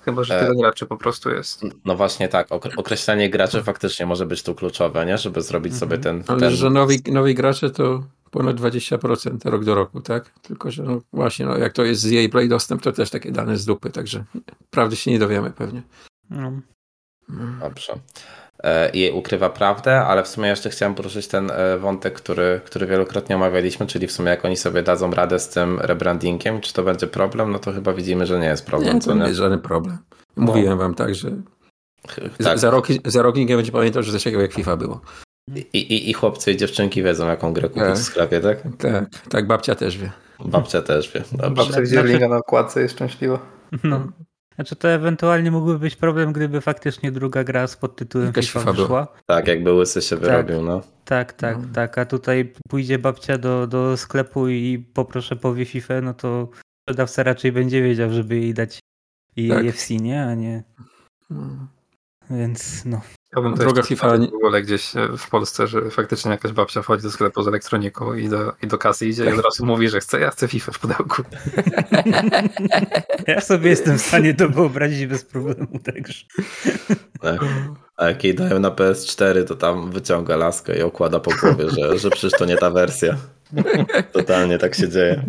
Chyba, 0.02 0.24
że 0.24 0.40
tyle 0.40 0.54
graczy 0.54 0.86
po 0.86 0.96
prostu 0.96 1.30
jest. 1.30 1.62
No 1.84 1.96
właśnie 1.96 2.28
tak, 2.28 2.48
określenie 2.76 3.30
graczy 3.30 3.62
faktycznie 3.62 4.06
może 4.06 4.26
być 4.26 4.42
tu 4.42 4.54
kluczowe, 4.54 5.06
nie? 5.06 5.18
Żeby 5.18 5.42
zrobić 5.42 5.72
mhm. 5.72 5.80
sobie 5.80 6.02
ten... 6.02 6.24
Ale 6.26 6.40
ten... 6.40 6.50
że 6.50 6.70
nowi, 6.70 7.02
nowi 7.12 7.34
gracze 7.34 7.70
to 7.70 8.02
ponad 8.30 8.56
20% 8.56 9.50
rok 9.50 9.64
do 9.64 9.74
roku, 9.74 10.00
tak? 10.00 10.30
Tylko, 10.42 10.70
że 10.70 10.82
no 10.82 11.00
właśnie, 11.12 11.46
no 11.46 11.58
jak 11.58 11.72
to 11.72 11.84
jest 11.84 12.00
z 12.00 12.10
jej 12.10 12.28
Play 12.28 12.48
dostęp, 12.48 12.82
to 12.82 12.92
też 12.92 13.10
takie 13.10 13.32
dane 13.32 13.56
z 13.56 13.64
dupy, 13.64 13.90
także 13.90 14.24
prawdy 14.70 14.96
się 14.96 15.10
nie 15.10 15.18
dowiemy 15.18 15.50
pewnie. 15.50 15.82
No. 16.30 16.52
Dobrze. 17.60 17.98
I 18.92 19.08
e, 19.08 19.12
ukrywa 19.12 19.50
prawdę, 19.50 20.00
ale 20.00 20.22
w 20.22 20.28
sumie 20.28 20.48
jeszcze 20.48 20.70
chciałem 20.70 20.94
poruszyć 20.94 21.28
ten 21.28 21.50
e, 21.50 21.78
wątek, 21.78 22.14
który, 22.14 22.60
który 22.64 22.86
wielokrotnie 22.86 23.36
omawialiśmy, 23.36 23.86
czyli 23.86 24.06
w 24.06 24.12
sumie 24.12 24.30
jak 24.30 24.44
oni 24.44 24.56
sobie 24.56 24.82
dadzą 24.82 25.10
radę 25.10 25.38
z 25.38 25.48
tym 25.48 25.80
rebrandingiem, 25.80 26.60
czy 26.60 26.72
to 26.72 26.82
będzie 26.82 27.06
problem, 27.06 27.52
no 27.52 27.58
to 27.58 27.72
chyba 27.72 27.92
widzimy, 27.92 28.26
że 28.26 28.40
nie 28.40 28.46
jest 28.46 28.66
problem. 28.66 28.94
Nie, 28.94 29.00
to 29.00 29.14
nie 29.14 29.24
jest 29.24 29.38
żaden 29.38 29.60
problem. 29.60 29.98
Mówiłem 30.36 30.70
no. 30.70 30.76
wam 30.76 30.94
tak, 30.94 31.14
że 31.14 31.30
tak. 32.44 32.58
Za, 32.58 32.70
rok, 32.70 32.86
za 33.04 33.22
rok 33.22 33.36
nikt 33.36 33.50
nie 33.50 33.56
będzie 33.56 33.72
pamiętał, 33.72 34.02
że 34.02 34.12
coś 34.12 34.24
takiego 34.24 34.42
jak 34.42 34.52
FIFA 34.52 34.76
było. 34.76 35.00
I, 35.54 35.78
i, 35.78 36.10
I 36.10 36.12
chłopcy 36.12 36.52
i 36.52 36.56
dziewczynki 36.56 37.02
wiedzą, 37.02 37.28
jaką 37.28 37.52
grę 37.52 37.68
kupić 37.68 37.84
tak. 37.84 37.94
w 37.94 38.02
sklepie, 38.02 38.40
tak? 38.40 38.62
Tak, 38.78 39.04
tak, 39.28 39.46
babcia 39.46 39.74
też 39.74 39.98
wie. 39.98 40.12
Babcia 40.44 40.82
też 40.82 41.12
wie. 41.12 41.22
Dobrze. 41.32 41.50
Babcia 41.50 41.80
widzi 41.80 41.94
znaczy... 41.94 42.28
na 42.28 42.36
okładce 42.36 42.80
jest 42.80 42.94
szczęśliwa. 42.94 43.38
No. 43.84 44.06
Znaczy 44.56 44.76
to 44.76 44.88
ewentualnie 44.88 45.50
mógłby 45.50 45.78
być 45.78 45.96
problem, 45.96 46.32
gdyby 46.32 46.60
faktycznie 46.60 47.12
druga 47.12 47.44
gra 47.44 47.66
z 47.66 47.76
podtytułem 47.76 48.26
Jakaś 48.26 48.50
FIFA 48.50 48.72
wyszła. 48.72 49.08
Tak, 49.26 49.48
jakby 49.48 49.72
łysy 49.72 50.02
się 50.02 50.16
wyrobił, 50.16 50.56
tak, 50.56 50.66
no. 50.66 50.82
Tak, 51.04 51.32
tak, 51.32 51.58
no. 51.58 51.68
tak. 51.74 51.98
A 51.98 52.06
tutaj 52.06 52.52
pójdzie 52.68 52.98
babcia 52.98 53.38
do, 53.38 53.66
do 53.66 53.96
sklepu 53.96 54.48
i 54.48 54.78
poproszę 54.94 55.36
powie 55.36 55.64
FIFA, 55.64 56.00
no 56.00 56.14
to 56.14 56.48
sprzedawca 56.82 57.22
raczej 57.22 57.52
będzie 57.52 57.82
wiedział, 57.82 58.10
żeby 58.12 58.36
jej 58.36 58.54
dać 58.54 58.78
i 59.36 59.48
tak. 59.48 59.64
EFC, 59.64 59.90
nie? 59.90 60.24
A 60.24 60.34
nie... 60.34 60.62
No. 61.30 61.68
Więc 62.30 62.84
no. 62.84 63.00
Chciałbym 63.36 63.52
to 63.52 63.58
Droga 63.58 63.82
FIFA 63.82 64.18
w 64.18 64.34
ogóle 64.34 64.62
gdzieś 64.62 64.96
e, 64.96 65.08
w 65.18 65.30
Polsce, 65.30 65.66
że 65.66 65.90
faktycznie 65.90 66.30
jakaś 66.30 66.52
babcia 66.52 66.82
wchodzi 66.82 67.02
do 67.02 67.10
sklepu 67.10 67.42
z 67.42 67.48
elektroniką 67.48 68.14
i 68.14 68.28
do, 68.28 68.52
i 68.62 68.66
do 68.66 68.78
kasy 68.78 69.06
idzie 69.06 69.24
i 69.24 69.28
od 69.28 69.44
razu 69.44 69.66
mówi, 69.66 69.88
że 69.88 70.00
chce, 70.00 70.20
ja 70.20 70.30
chcę 70.30 70.48
FIFA 70.48 70.72
w 70.72 70.78
pudełku. 70.78 71.22
Ja 73.26 73.40
sobie 73.40 73.70
jestem 73.70 73.98
w 73.98 74.02
stanie 74.02 74.34
to 74.34 74.48
wyobrazić 74.48 75.06
bez 75.06 75.24
problemu 75.24 75.78
także. 75.84 76.24
Tak. 77.20 77.40
A 77.96 78.08
jak 78.08 78.24
jej 78.24 78.34
dają 78.34 78.58
na 78.58 78.70
PS4, 78.70 79.44
to 79.44 79.54
tam 79.54 79.90
wyciąga 79.90 80.36
laskę 80.36 80.78
i 80.78 80.82
okłada 80.82 81.20
po 81.20 81.30
głowie, 81.40 81.70
że, 81.70 81.98
że 81.98 82.10
przecież 82.10 82.38
to 82.38 82.44
nie 82.44 82.56
ta 82.56 82.70
wersja. 82.70 83.16
Totalnie 84.12 84.58
tak 84.58 84.74
się 84.74 84.88
dzieje. 84.88 85.22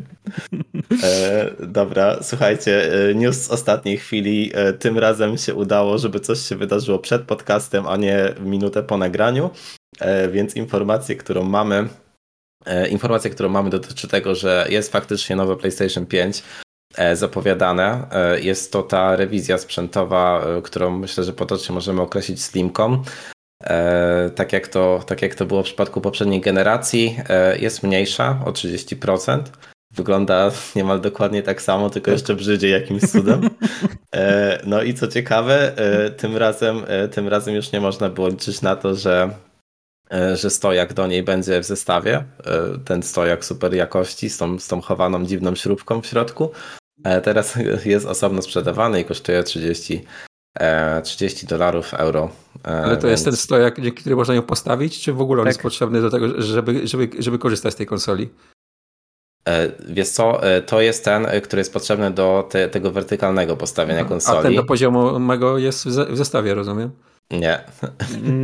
E, 1.04 1.52
dobra, 1.60 2.18
słuchajcie, 2.22 2.94
e, 3.10 3.16
news 3.16 3.42
z 3.42 3.52
ostatniej 3.52 3.98
chwili. 3.98 4.52
E, 4.54 4.74
tym 4.74 4.98
razem 4.98 5.38
się 5.38 5.56
udało, 5.56 5.98
żeby 5.98 6.20
coś 6.20 6.40
się 6.40 6.56
wydarzyło 6.56 7.00
przed 7.00 7.22
podcastem, 7.22 7.88
a 7.88 7.98
nie 7.98 8.34
minutę 8.40 8.84
po 8.84 8.98
nagraniu. 8.98 9.50
E, 10.00 10.30
więc 10.30 10.56
informację, 10.56 11.16
którą 11.16 11.44
mamy, 11.44 11.88
e, 12.66 12.88
informacja, 12.88 13.30
którą 13.30 13.50
mamy 13.50 13.70
dotyczy 13.70 14.08
tego, 14.08 14.36
że 14.36 14.68
jest 14.70 14.92
faktycznie 14.92 15.36
nowe 15.36 15.56
PlayStation 15.56 16.06
5 16.06 16.40
e, 16.40 16.67
zapowiadane. 17.14 18.08
Jest 18.42 18.72
to 18.72 18.84
ta 18.84 19.16
rewizja 19.16 19.58
sprzętowa, 19.58 20.46
którą 20.64 20.98
myślę, 20.98 21.24
że 21.24 21.34
potocznie 21.34 21.76
możemy 21.76 22.02
określić 22.02 22.44
slimką. 22.44 23.04
E, 23.64 24.30
tak 24.36 24.54
jak, 24.54 24.68
to, 24.68 25.04
tak 25.08 25.22
jak 25.22 25.36
to 25.36 25.46
było 25.46 25.62
w 25.64 25.66
przypadku 25.66 26.02
poprzedniej 26.02 26.42
generacji, 26.42 27.20
e, 27.30 27.58
jest 27.60 27.84
mniejsza 27.84 28.40
o 28.46 28.52
30%. 28.52 29.42
Wygląda 29.94 30.52
niemal 30.76 31.02
dokładnie 31.02 31.44
tak 31.44 31.62
samo, 31.62 31.90
tylko 31.90 32.12
jeszcze 32.12 32.36
brzydziej 32.36 32.72
jakimś 32.72 33.02
cudem. 33.02 33.50
E, 34.16 34.62
no 34.66 34.84
i 34.84 34.94
co 34.94 35.08
ciekawe, 35.08 35.72
tym 36.18 36.38
razem, 36.38 36.84
tym 37.12 37.28
razem 37.28 37.56
już 37.56 37.72
nie 37.72 37.82
można 37.82 38.10
było 38.10 38.28
liczyć 38.28 38.62
na 38.62 38.76
to, 38.76 38.96
że, 38.96 39.30
że 40.34 40.50
stojak 40.50 40.94
do 40.94 41.08
niej 41.08 41.24
będzie 41.24 41.60
w 41.60 41.66
zestawie. 41.66 42.24
Ten 42.86 43.04
stojak 43.04 43.46
super 43.46 43.74
jakości 43.74 44.30
z 44.30 44.38
tą, 44.38 44.60
z 44.60 44.68
tą 44.68 44.82
chowaną 44.82 45.26
dziwną 45.26 45.56
śrubką 45.56 46.02
w 46.02 46.06
środku. 46.06 46.52
Teraz 47.24 47.58
jest 47.86 48.06
osobno 48.06 48.42
sprzedawany 48.42 49.02
i 49.02 49.06
kosztuje 49.06 49.44
30 49.44 50.06
30 51.04 51.46
e, 51.46 51.50
dolarów, 51.50 51.94
euro. 51.94 52.30
E, 52.66 52.68
Ale 52.68 52.98
to 52.98 53.08
więc... 53.08 53.12
jest 53.12 53.26
ten 53.26 53.36
stojak, 53.36 53.82
dzięki 53.82 54.02
którym 54.02 54.18
można 54.18 54.34
ją 54.34 54.42
postawić, 54.42 55.02
czy 55.02 55.14
w 55.14 55.22
ogóle 55.22 55.42
on 55.42 55.46
tak. 55.46 55.50
jest 55.50 55.62
potrzebny 55.62 56.02
do 56.02 56.10
tego, 56.10 56.42
żeby, 56.42 56.88
żeby, 56.88 57.10
żeby 57.20 57.40
korzystać 57.40 57.74
z 57.74 57.76
tej 57.76 57.86
konsoli? 57.86 58.30
E, 59.48 59.72
wiesz 59.90 60.10
co, 60.10 60.42
to 60.66 60.82
jest 60.82 61.06
ten, 61.06 61.28
który 61.44 61.60
jest 61.60 61.74
potrzebny 61.74 62.12
do 62.12 62.48
te, 62.50 62.70
tego 62.70 62.92
wertykalnego 62.92 63.58
postawienia 63.58 64.06
konsoli. 64.06 64.40
A 64.40 64.42
ten 64.42 64.56
do 64.56 64.64
poziomu 64.64 65.20
mego 65.20 65.58
jest 65.58 65.88
w 65.88 66.18
zestawie, 66.18 66.54
rozumiem? 66.54 66.92
Nie. 67.32 67.64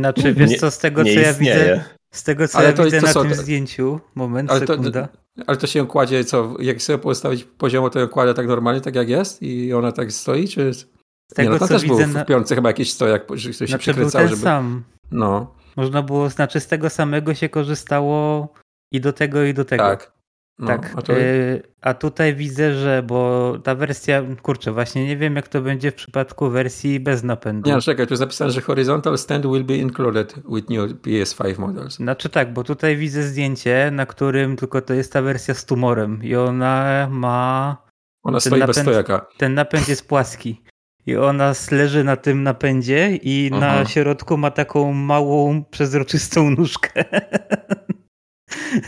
Znaczy, 0.00 0.34
wiesz 0.34 0.56
co, 0.60 0.70
z 0.70 0.78
tego 0.78 1.04
co 1.04 1.10
ja 1.10 1.34
widzę, 1.34 1.84
z 2.14 2.22
tego 2.22 2.48
co 2.48 2.58
ale 2.58 2.66
ja 2.66 2.72
to, 2.72 2.84
widzę 2.84 3.00
to, 3.00 3.06
na 3.06 3.12
tym 3.12 3.34
zdjęciu, 3.34 4.00
moment, 4.14 4.50
ale 4.50 4.60
sekunda. 4.60 5.08
To, 5.08 5.44
ale 5.46 5.56
to 5.56 5.66
się 5.66 5.86
kładzie, 5.86 6.24
co, 6.24 6.56
jak 6.58 6.82
sobie 6.82 6.98
postawić 6.98 7.44
poziomo, 7.44 7.90
to 7.90 8.00
ją 8.00 8.08
kładę 8.08 8.34
tak 8.34 8.46
normalnie, 8.46 8.80
tak 8.80 8.94
jak 8.94 9.08
jest 9.08 9.42
i 9.42 9.72
ona 9.72 9.92
tak 9.92 10.12
stoi, 10.12 10.48
czy... 10.48 10.74
Z 10.74 11.34
tego, 11.34 11.48
nie, 11.48 11.52
no 11.52 11.58
to 11.58 11.68
co 11.68 11.74
też 11.74 11.82
widzę 11.82 12.06
był 12.06 12.22
w 12.22 12.26
piątce 12.26 12.54
chyba 12.54 12.68
jakiś 12.68 12.92
stojak, 12.92 13.26
że 13.34 13.50
ktoś 13.50 13.68
znaczy, 13.68 13.84
się 13.84 13.94
był 13.94 14.10
ten 14.10 14.28
żeby... 14.28 14.40
sam. 14.40 14.84
No. 15.10 15.54
Można 15.76 16.02
było, 16.02 16.30
znaczy 16.30 16.60
z 16.60 16.66
tego 16.66 16.90
samego 16.90 17.34
się 17.34 17.48
korzystało 17.48 18.48
i 18.92 19.00
do 19.00 19.12
tego, 19.12 19.44
i 19.44 19.54
do 19.54 19.64
tego. 19.64 19.84
Tak. 19.84 20.13
No, 20.58 20.66
tak, 20.66 20.92
a, 20.96 21.02
to... 21.02 21.18
y, 21.18 21.62
a, 21.80 21.94
tutaj 21.94 22.34
widzę, 22.34 22.74
że 22.74 23.02
bo 23.02 23.52
ta 23.64 23.74
wersja, 23.74 24.22
kurczę, 24.42 24.72
właśnie 24.72 25.06
nie 25.06 25.16
wiem 25.16 25.36
jak 25.36 25.48
to 25.48 25.60
będzie 25.60 25.90
w 25.90 25.94
przypadku 25.94 26.50
wersji 26.50 27.00
bez 27.00 27.22
napędu. 27.22 27.68
Nie, 27.68 27.74
no, 27.74 27.82
czekaj, 27.82 28.06
tu 28.06 28.16
zapisane, 28.16 28.50
że 28.50 28.60
horizontal 28.60 29.18
stand 29.18 29.46
will 29.46 29.64
be 29.64 29.76
included 29.76 30.34
with 30.54 30.70
new 30.70 30.90
PS5 30.90 31.58
models. 31.58 31.94
Znaczy 31.94 32.28
tak, 32.28 32.52
bo 32.52 32.64
tutaj 32.64 32.96
widzę 32.96 33.22
zdjęcie, 33.22 33.90
na 33.92 34.06
którym 34.06 34.56
tylko 34.56 34.80
to 34.80 34.94
jest 34.94 35.12
ta 35.12 35.22
wersja 35.22 35.54
z 35.54 35.64
tumorem 35.64 36.20
i 36.22 36.34
ona 36.34 37.06
ma... 37.10 37.76
Ona 38.22 38.40
stoi 38.40 38.60
napęd, 38.60 38.76
bez 38.76 38.82
stojaka. 38.84 39.26
Ten 39.38 39.54
napęd 39.54 39.88
jest 39.88 40.08
płaski. 40.08 40.62
I 41.06 41.16
ona 41.16 41.52
leży 41.70 42.04
na 42.04 42.16
tym 42.16 42.42
napędzie 42.42 43.18
i 43.22 43.50
Aha. 43.52 43.60
na 43.60 43.84
środku 43.84 44.36
ma 44.36 44.50
taką 44.50 44.92
małą, 44.92 45.64
przezroczystą 45.64 46.50
nóżkę. 46.50 47.04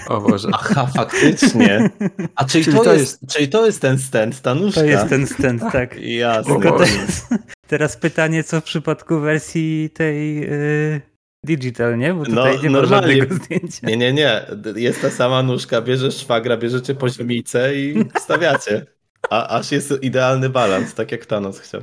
O 0.09 0.21
Boże. 0.21 0.49
Aha, 0.53 0.87
faktycznie. 0.97 1.91
A 2.35 2.45
czyli, 2.45 2.65
czyli 2.65 2.77
to, 2.77 2.85
to 2.85 2.93
jest, 2.93 3.23
jest, 3.23 3.33
czyli 3.33 3.49
to 3.49 3.67
jest 3.67 3.81
ten 3.81 3.99
stand, 3.99 4.41
ta 4.41 4.55
nóżka? 4.55 4.81
To 4.81 4.87
jest 4.87 5.09
ten 5.09 5.27
stand, 5.27 5.63
tak. 5.73 5.97
Jasne. 6.01 6.61
Teraz, 6.61 7.29
teraz, 7.69 7.97
pytanie, 7.97 8.45
co 8.45 8.61
w 8.61 8.65
przypadku 8.65 9.21
wersji 9.21 9.91
tej 9.95 10.41
yy, 10.41 11.01
digital, 11.45 11.99
nie? 11.99 12.15
Bo 12.15 12.25
tutaj 12.25 12.57
no, 12.57 12.63
nie 12.63 12.71
ma 12.71 12.85
żadnego 12.85 13.35
zdjęcia. 13.35 13.87
Nie, 13.87 13.97
nie, 13.97 14.13
nie. 14.13 14.47
Jest 14.77 15.03
ta 15.03 15.11
sama 15.11 15.43
nóżka, 15.43 15.83
bierzesz 15.83 16.17
szwagra, 16.17 16.57
bierzecie 16.57 16.95
poziomicę 16.95 17.77
i 17.77 18.05
stawiacie. 18.19 18.87
A 19.31 19.49
aż 19.49 19.73
jest 19.73 20.03
idealny 20.03 20.49
balans, 20.49 20.95
tak 20.95 21.13
jak 21.13 21.27
Thanos 21.27 21.61
chciał. 21.61 21.81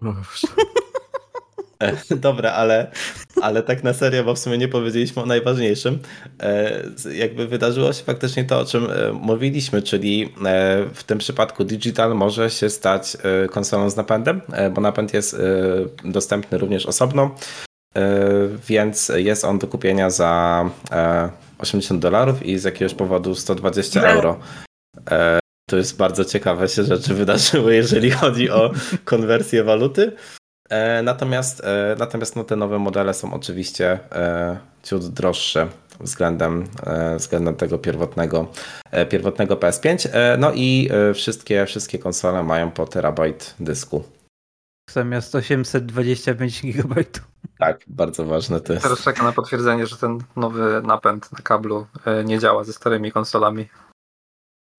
Oh, 0.00 0.22
Dobra, 2.10 2.52
ale, 2.52 2.90
ale 3.42 3.62
tak 3.62 3.84
na 3.84 3.92
serio, 3.92 4.24
bo 4.24 4.34
w 4.34 4.38
sumie 4.38 4.58
nie 4.58 4.68
powiedzieliśmy 4.68 5.22
o 5.22 5.26
najważniejszym. 5.26 5.98
E, 6.40 6.82
jakby 7.14 7.46
wydarzyło 7.46 7.92
się 7.92 8.04
faktycznie 8.04 8.44
to, 8.44 8.60
o 8.60 8.64
czym 8.64 8.90
e, 8.90 9.12
mówiliśmy, 9.12 9.82
czyli 9.82 10.24
e, 10.24 10.28
w 10.94 11.04
tym 11.04 11.18
przypadku 11.18 11.64
digital 11.64 12.14
może 12.14 12.50
się 12.50 12.70
stać 12.70 13.16
konsolą 13.50 13.90
z 13.90 13.96
napędem, 13.96 14.40
bo 14.74 14.80
napęd 14.80 15.14
jest 15.14 15.36
dostępny 16.04 16.58
również 16.58 16.86
osobno, 16.86 17.34
więc 18.68 19.12
jest 19.14 19.44
on 19.44 19.58
do 19.58 19.66
kupienia 19.66 20.10
za 20.10 20.64
80 21.58 22.00
dolarów 22.00 22.46
i 22.46 22.58
z 22.58 22.64
jakiegoś 22.64 22.94
powodu 22.94 23.34
120 23.34 24.02
euro. 24.02 24.38
To 25.70 25.76
jest 25.76 25.96
bardzo 25.96 26.24
ciekawe 26.24 26.68
się 26.68 26.84
rzeczy 26.84 27.14
wydarzyły, 27.14 27.74
jeżeli 27.74 28.10
chodzi 28.10 28.50
o 28.50 28.70
konwersję 29.04 29.64
waluty. 29.64 30.12
E, 30.72 31.02
natomiast 31.02 31.60
e, 31.64 31.96
natomiast 31.98 32.36
no, 32.36 32.44
te 32.44 32.56
nowe 32.56 32.78
modele 32.78 33.14
są 33.14 33.34
oczywiście 33.34 33.98
e, 34.12 34.58
ciut 34.82 35.06
droższe 35.06 35.68
względem, 36.00 36.66
względem 37.16 37.54
tego 37.54 37.78
pierwotnego, 37.78 38.46
pierwotnego 39.08 39.56
PS5. 39.56 40.08
No 40.38 40.52
i 40.54 40.90
wszystkie, 41.14 41.66
wszystkie 41.66 41.98
konsole 41.98 42.42
mają 42.42 42.70
po 42.70 42.86
terabajt 42.86 43.54
dysku. 43.60 44.04
Zamiast 44.90 45.34
825 45.34 46.62
GB. 46.62 47.04
Tak, 47.58 47.80
bardzo 47.86 48.24
ważne 48.24 48.60
to 48.60 48.72
jest. 48.72 48.82
Teraz 48.82 49.02
czekam 49.02 49.26
na 49.26 49.32
potwierdzenie, 49.32 49.86
że 49.86 49.96
ten 49.96 50.18
nowy 50.36 50.82
napęd 50.84 51.32
na 51.32 51.38
kablu 51.38 51.86
nie 52.24 52.38
działa 52.38 52.64
ze 52.64 52.72
starymi 52.72 53.12
konsolami. 53.12 53.68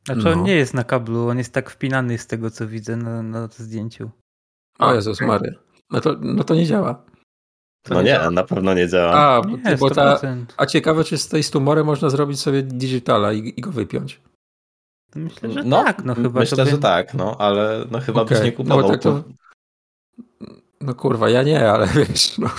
Znaczy 0.06 0.24
no. 0.24 0.32
on 0.32 0.44
nie 0.44 0.56
jest 0.56 0.74
na 0.74 0.84
kablu, 0.84 1.28
on 1.28 1.38
jest 1.38 1.54
tak 1.54 1.70
wpinany 1.70 2.18
z 2.18 2.28
tego 2.28 2.50
co 2.50 2.68
widzę 2.68 2.96
na, 2.96 3.24
na 3.24 3.48
zdjęciu. 3.48 4.12
O 4.80 4.94
Jezus 4.94 5.22
Mary. 5.22 5.56
No 5.94 6.02
to, 6.02 6.16
no 6.22 6.44
to 6.44 6.56
nie 6.56 6.66
działa. 6.66 7.04
To 7.84 7.94
no 7.94 8.02
nie, 8.02 8.20
nie 8.24 8.32
na 8.32 8.44
pewno 8.44 8.74
nie 8.74 8.88
działa. 8.88 9.14
A, 9.14 9.42
nie, 9.70 9.78
bo 9.78 9.90
ta, 9.90 10.20
a 10.58 10.66
ciekawe, 10.66 11.04
czy 11.04 11.18
z 11.18 11.28
tej 11.28 11.44
tumorem 11.44 11.86
można 11.86 12.10
zrobić 12.10 12.40
sobie 12.40 12.64
digitala 12.64 13.34
i, 13.34 13.54
i 13.58 13.62
go 13.62 13.72
wypiąć. 13.72 14.22
Myślę, 15.16 15.52
że 15.52 15.64
no, 15.64 15.84
tak. 15.84 16.06
No, 16.06 16.16
chyba 16.16 16.40
myślę, 16.40 16.66
że 16.66 16.78
tak, 16.78 17.14
no, 17.14 17.36
ale 17.40 17.86
no, 17.92 18.00
chyba 18.00 18.22
okay. 18.22 18.38
byś 18.38 18.46
nie 18.46 18.52
no 18.52 18.58
kupował. 18.58 18.82
No, 18.82 18.90
tak 18.90 19.02
to... 19.02 19.24
no 20.82 20.96
kurwa, 20.96 21.30
ja 21.30 21.44
nie, 21.44 21.72
ale 21.72 21.88
wiesz. 21.96 22.38
No. 22.38 22.50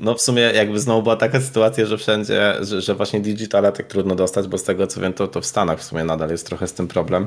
No 0.00 0.14
w 0.14 0.20
sumie 0.20 0.42
jakby 0.42 0.80
znowu 0.80 1.02
była 1.02 1.16
taka 1.16 1.40
sytuacja, 1.40 1.86
że 1.86 1.98
wszędzie, 1.98 2.54
że, 2.60 2.80
że 2.80 2.94
właśnie 2.94 3.20
digitala 3.20 3.72
tak 3.72 3.86
trudno 3.86 4.14
dostać, 4.14 4.48
bo 4.48 4.58
z 4.58 4.64
tego 4.64 4.86
co 4.86 5.00
wiem, 5.00 5.12
to, 5.12 5.28
to 5.28 5.40
w 5.40 5.46
Stanach 5.46 5.78
w 5.78 5.84
sumie 5.84 6.04
nadal 6.04 6.30
jest 6.30 6.46
trochę 6.46 6.66
z 6.66 6.72
tym 6.72 6.88
problem. 6.88 7.26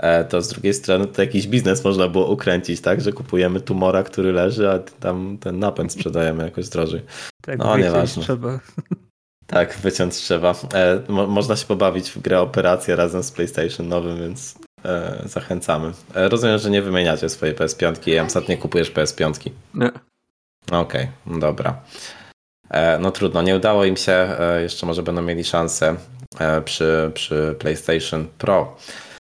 E, 0.00 0.24
to 0.24 0.42
z 0.42 0.48
drugiej 0.48 0.74
strony 0.74 1.06
to 1.06 1.22
jakiś 1.22 1.46
biznes 1.46 1.84
można 1.84 2.08
było 2.08 2.30
ukręcić, 2.30 2.80
tak? 2.80 3.00
Że 3.00 3.12
kupujemy 3.12 3.60
tumora, 3.60 4.02
który 4.02 4.32
leży, 4.32 4.70
a 4.70 4.78
tam 4.78 5.38
ten 5.40 5.58
napęd 5.58 5.92
sprzedajemy 5.92 6.44
jakoś 6.44 6.68
drożej. 6.68 7.02
Tak, 7.42 7.58
no 7.58 7.78
nieważne. 7.78 8.22
trzeba. 8.22 8.60
Tak, 9.46 9.74
wyciąć 9.74 10.14
trzeba. 10.14 10.54
E, 10.74 11.02
mo 11.08 11.26
można 11.26 11.56
się 11.56 11.66
pobawić 11.66 12.10
w 12.10 12.18
grę 12.18 12.40
Operacja 12.40 12.96
razem 12.96 13.22
z 13.22 13.32
PlayStation 13.32 13.88
nowym, 13.88 14.18
więc 14.18 14.58
e, 14.84 15.22
zachęcamy. 15.24 15.92
E, 16.14 16.28
rozumiem, 16.28 16.58
że 16.58 16.70
nie 16.70 16.82
wymieniacie 16.82 17.28
swojej 17.28 17.54
PS5 17.54 18.08
i 18.08 18.18
Amsat 18.18 18.48
nie 18.48 18.56
kupujesz 18.56 18.92
PS5. 18.92 19.50
Nie. 19.74 19.90
Okej, 20.70 21.08
okay, 21.26 21.40
dobra. 21.40 21.80
E, 22.70 22.98
no 22.98 23.10
trudno, 23.10 23.42
nie 23.42 23.56
udało 23.56 23.84
im 23.84 23.96
się. 23.96 24.12
E, 24.12 24.62
jeszcze 24.62 24.86
może 24.86 25.02
będą 25.02 25.22
mieli 25.22 25.44
szansę 25.44 25.96
przy, 26.64 27.10
przy 27.14 27.56
PlayStation 27.58 28.26
Pro 28.38 28.76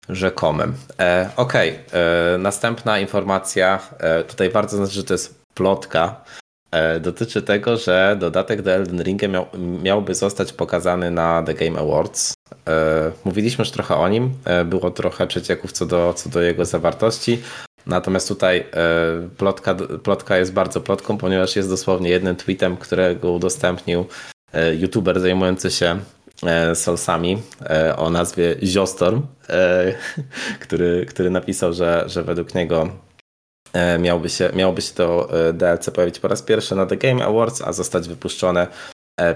rzekomym. 0.09 0.75
E, 1.01 1.31
Okej, 1.37 1.71
okay. 1.71 2.01
E, 2.01 2.38
następna 2.38 2.99
informacja, 2.99 3.81
e, 3.99 4.25
tutaj 4.25 4.51
bardzo 4.51 4.77
znaczy, 4.77 4.92
że 4.92 5.05
to 5.05 5.14
jest 5.14 5.44
plotka, 5.55 6.25
e, 6.71 7.01
dotyczy 7.01 7.42
tego, 7.42 7.77
że 7.77 8.16
dodatek 8.21 8.62
do 8.62 8.73
Elden 8.73 9.03
Ringa 9.03 9.29
miał, 9.29 9.47
miałby 9.83 10.14
zostać 10.14 10.53
pokazany 10.53 11.11
na 11.11 11.42
The 11.42 11.55
Game 11.55 11.81
Awards. 11.81 12.35
E, 12.68 13.11
mówiliśmy 13.25 13.62
już 13.62 13.71
trochę 13.71 13.97
o 13.97 14.09
nim, 14.09 14.31
e, 14.44 14.64
było 14.64 14.90
trochę 14.90 15.27
przecieków 15.27 15.73
co 15.73 15.87
do, 15.87 16.14
co 16.14 16.31
do 16.31 16.40
jego 16.40 16.64
zawartości, 16.64 17.42
natomiast 17.87 18.29
tutaj 18.29 18.64
plotka, 19.37 19.75
plotka 20.03 20.37
jest 20.37 20.53
bardzo 20.53 20.81
plotką, 20.81 21.18
ponieważ 21.18 21.57
jest 21.57 21.68
dosłownie 21.68 22.11
jednym 22.11 22.37
tweetem, 22.37 22.77
którego 22.77 23.33
udostępnił 23.33 24.07
youtuber 24.79 25.21
zajmujący 25.21 25.71
się 25.71 25.99
Soulsami 26.74 27.42
e, 27.70 27.96
o 27.96 28.11
nazwie 28.11 28.57
Ziostorm, 28.62 29.22
e, 29.48 29.94
który, 30.64 31.07
który 31.07 31.31
napisał, 31.31 31.72
że, 31.72 32.05
że 32.07 32.22
według 32.22 32.55
niego 32.55 32.88
miałby 33.98 34.29
się, 34.29 34.51
miałoby 34.55 34.83
się 34.83 34.94
to 34.94 35.29
DLC 35.53 35.90
pojawić 35.90 36.20
po 36.20 36.29
raz 36.29 36.42
pierwszy 36.42 36.74
na 36.74 36.87
The 36.87 36.96
Game 36.96 37.27
Awards, 37.27 37.62
a 37.62 37.72
zostać 37.72 38.09
wypuszczone 38.09 38.66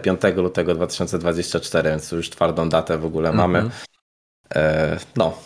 5 0.03 0.21
lutego 0.37 0.75
2024, 0.75 1.91
więc 1.91 2.13
już 2.13 2.31
twardą 2.31 2.69
datę 2.69 2.99
w 2.99 3.05
ogóle 3.05 3.33
mamy. 3.33 3.59
Mm 3.59 3.71
-hmm. 3.71 5.07
No. 5.17 5.39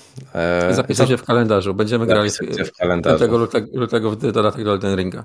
Zapisujcie 0.71 1.17
w 1.17 1.25
kalendarzu. 1.25 1.75
Będziemy 1.75 2.07
grali 2.07 2.31
w 2.31 2.73
kalendarzu. 2.79 3.19
5 3.19 3.33
lutego, 3.33 3.69
lutego 3.73 4.11
w 4.11 4.17
dodatek 4.17 4.65
do 4.65 4.73
Elden 4.73 4.97
Ringa. 4.97 5.25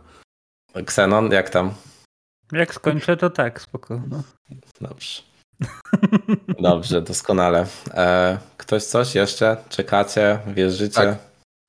Xenon, 0.75 1.31
jak 1.31 1.49
tam? 1.49 1.73
Jak 2.51 2.73
skończę, 2.73 3.17
to 3.17 3.29
tak, 3.29 3.61
spoko. 3.61 4.01
No. 4.09 4.23
Dobrze. 4.81 5.30
Dobrze, 6.59 7.01
doskonale. 7.01 7.65
E, 7.93 8.37
ktoś 8.57 8.83
coś 8.83 9.15
jeszcze? 9.15 9.57
Czekacie? 9.69 10.39
Wierzycie? 10.47 10.95
Tak. 10.95 11.17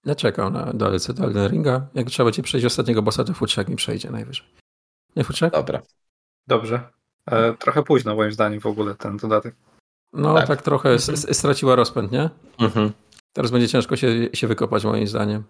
Ja 0.05 0.15
czekam 0.15 0.53
na 0.53 0.73
DLC 0.73 1.15
do 1.15 1.25
Elden 1.25 1.51
Ringa. 1.51 1.87
Jak 1.95 2.07
trzeba 2.07 2.33
ci 2.33 2.43
przejść 2.43 2.67
ostatniego 2.67 3.03
bossa, 3.03 3.25
to 3.25 3.35
Futrzak 3.35 3.69
mi 3.69 3.77
przejdzie 3.77 4.11
najwyżej. 4.11 4.47
Nie 5.17 5.25
Futrzak? 5.25 5.53
Dobra. 5.53 5.83
Dobrze. 6.47 6.81
E, 7.27 7.55
trochę 7.55 7.83
późno 7.83 8.15
moim 8.15 8.33
zdaniem 8.33 8.61
w 8.61 8.67
ogóle 8.67 8.95
ten 8.95 9.17
dodatek. 9.17 9.55
No 10.13 10.35
tak, 10.35 10.49
tak 10.49 10.63
trochę 10.63 10.91
mhm. 10.91 11.17
straciła 11.17 11.77
rozpęd, 11.77 12.13
nie? 12.13 12.31
Mhm. 12.59 12.93
Teraz 13.33 13.51
będzie 13.51 13.69
ciężko 13.69 13.97
się, 13.97 14.09
się 14.33 14.47
wykopać 14.47 14.85
moim 14.85 15.07
zdaniem. 15.07 15.45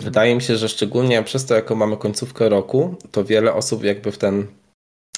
Wydaje 0.00 0.34
mi 0.34 0.42
się, 0.42 0.56
że 0.56 0.68
szczególnie 0.68 1.22
przez 1.22 1.46
to, 1.46 1.54
jaką 1.54 1.74
mamy 1.74 1.96
końcówkę 1.96 2.48
roku, 2.48 2.96
to 3.12 3.24
wiele 3.24 3.54
osób 3.54 3.84
jakby 3.84 4.12
w 4.12 4.18
ten 4.18 4.46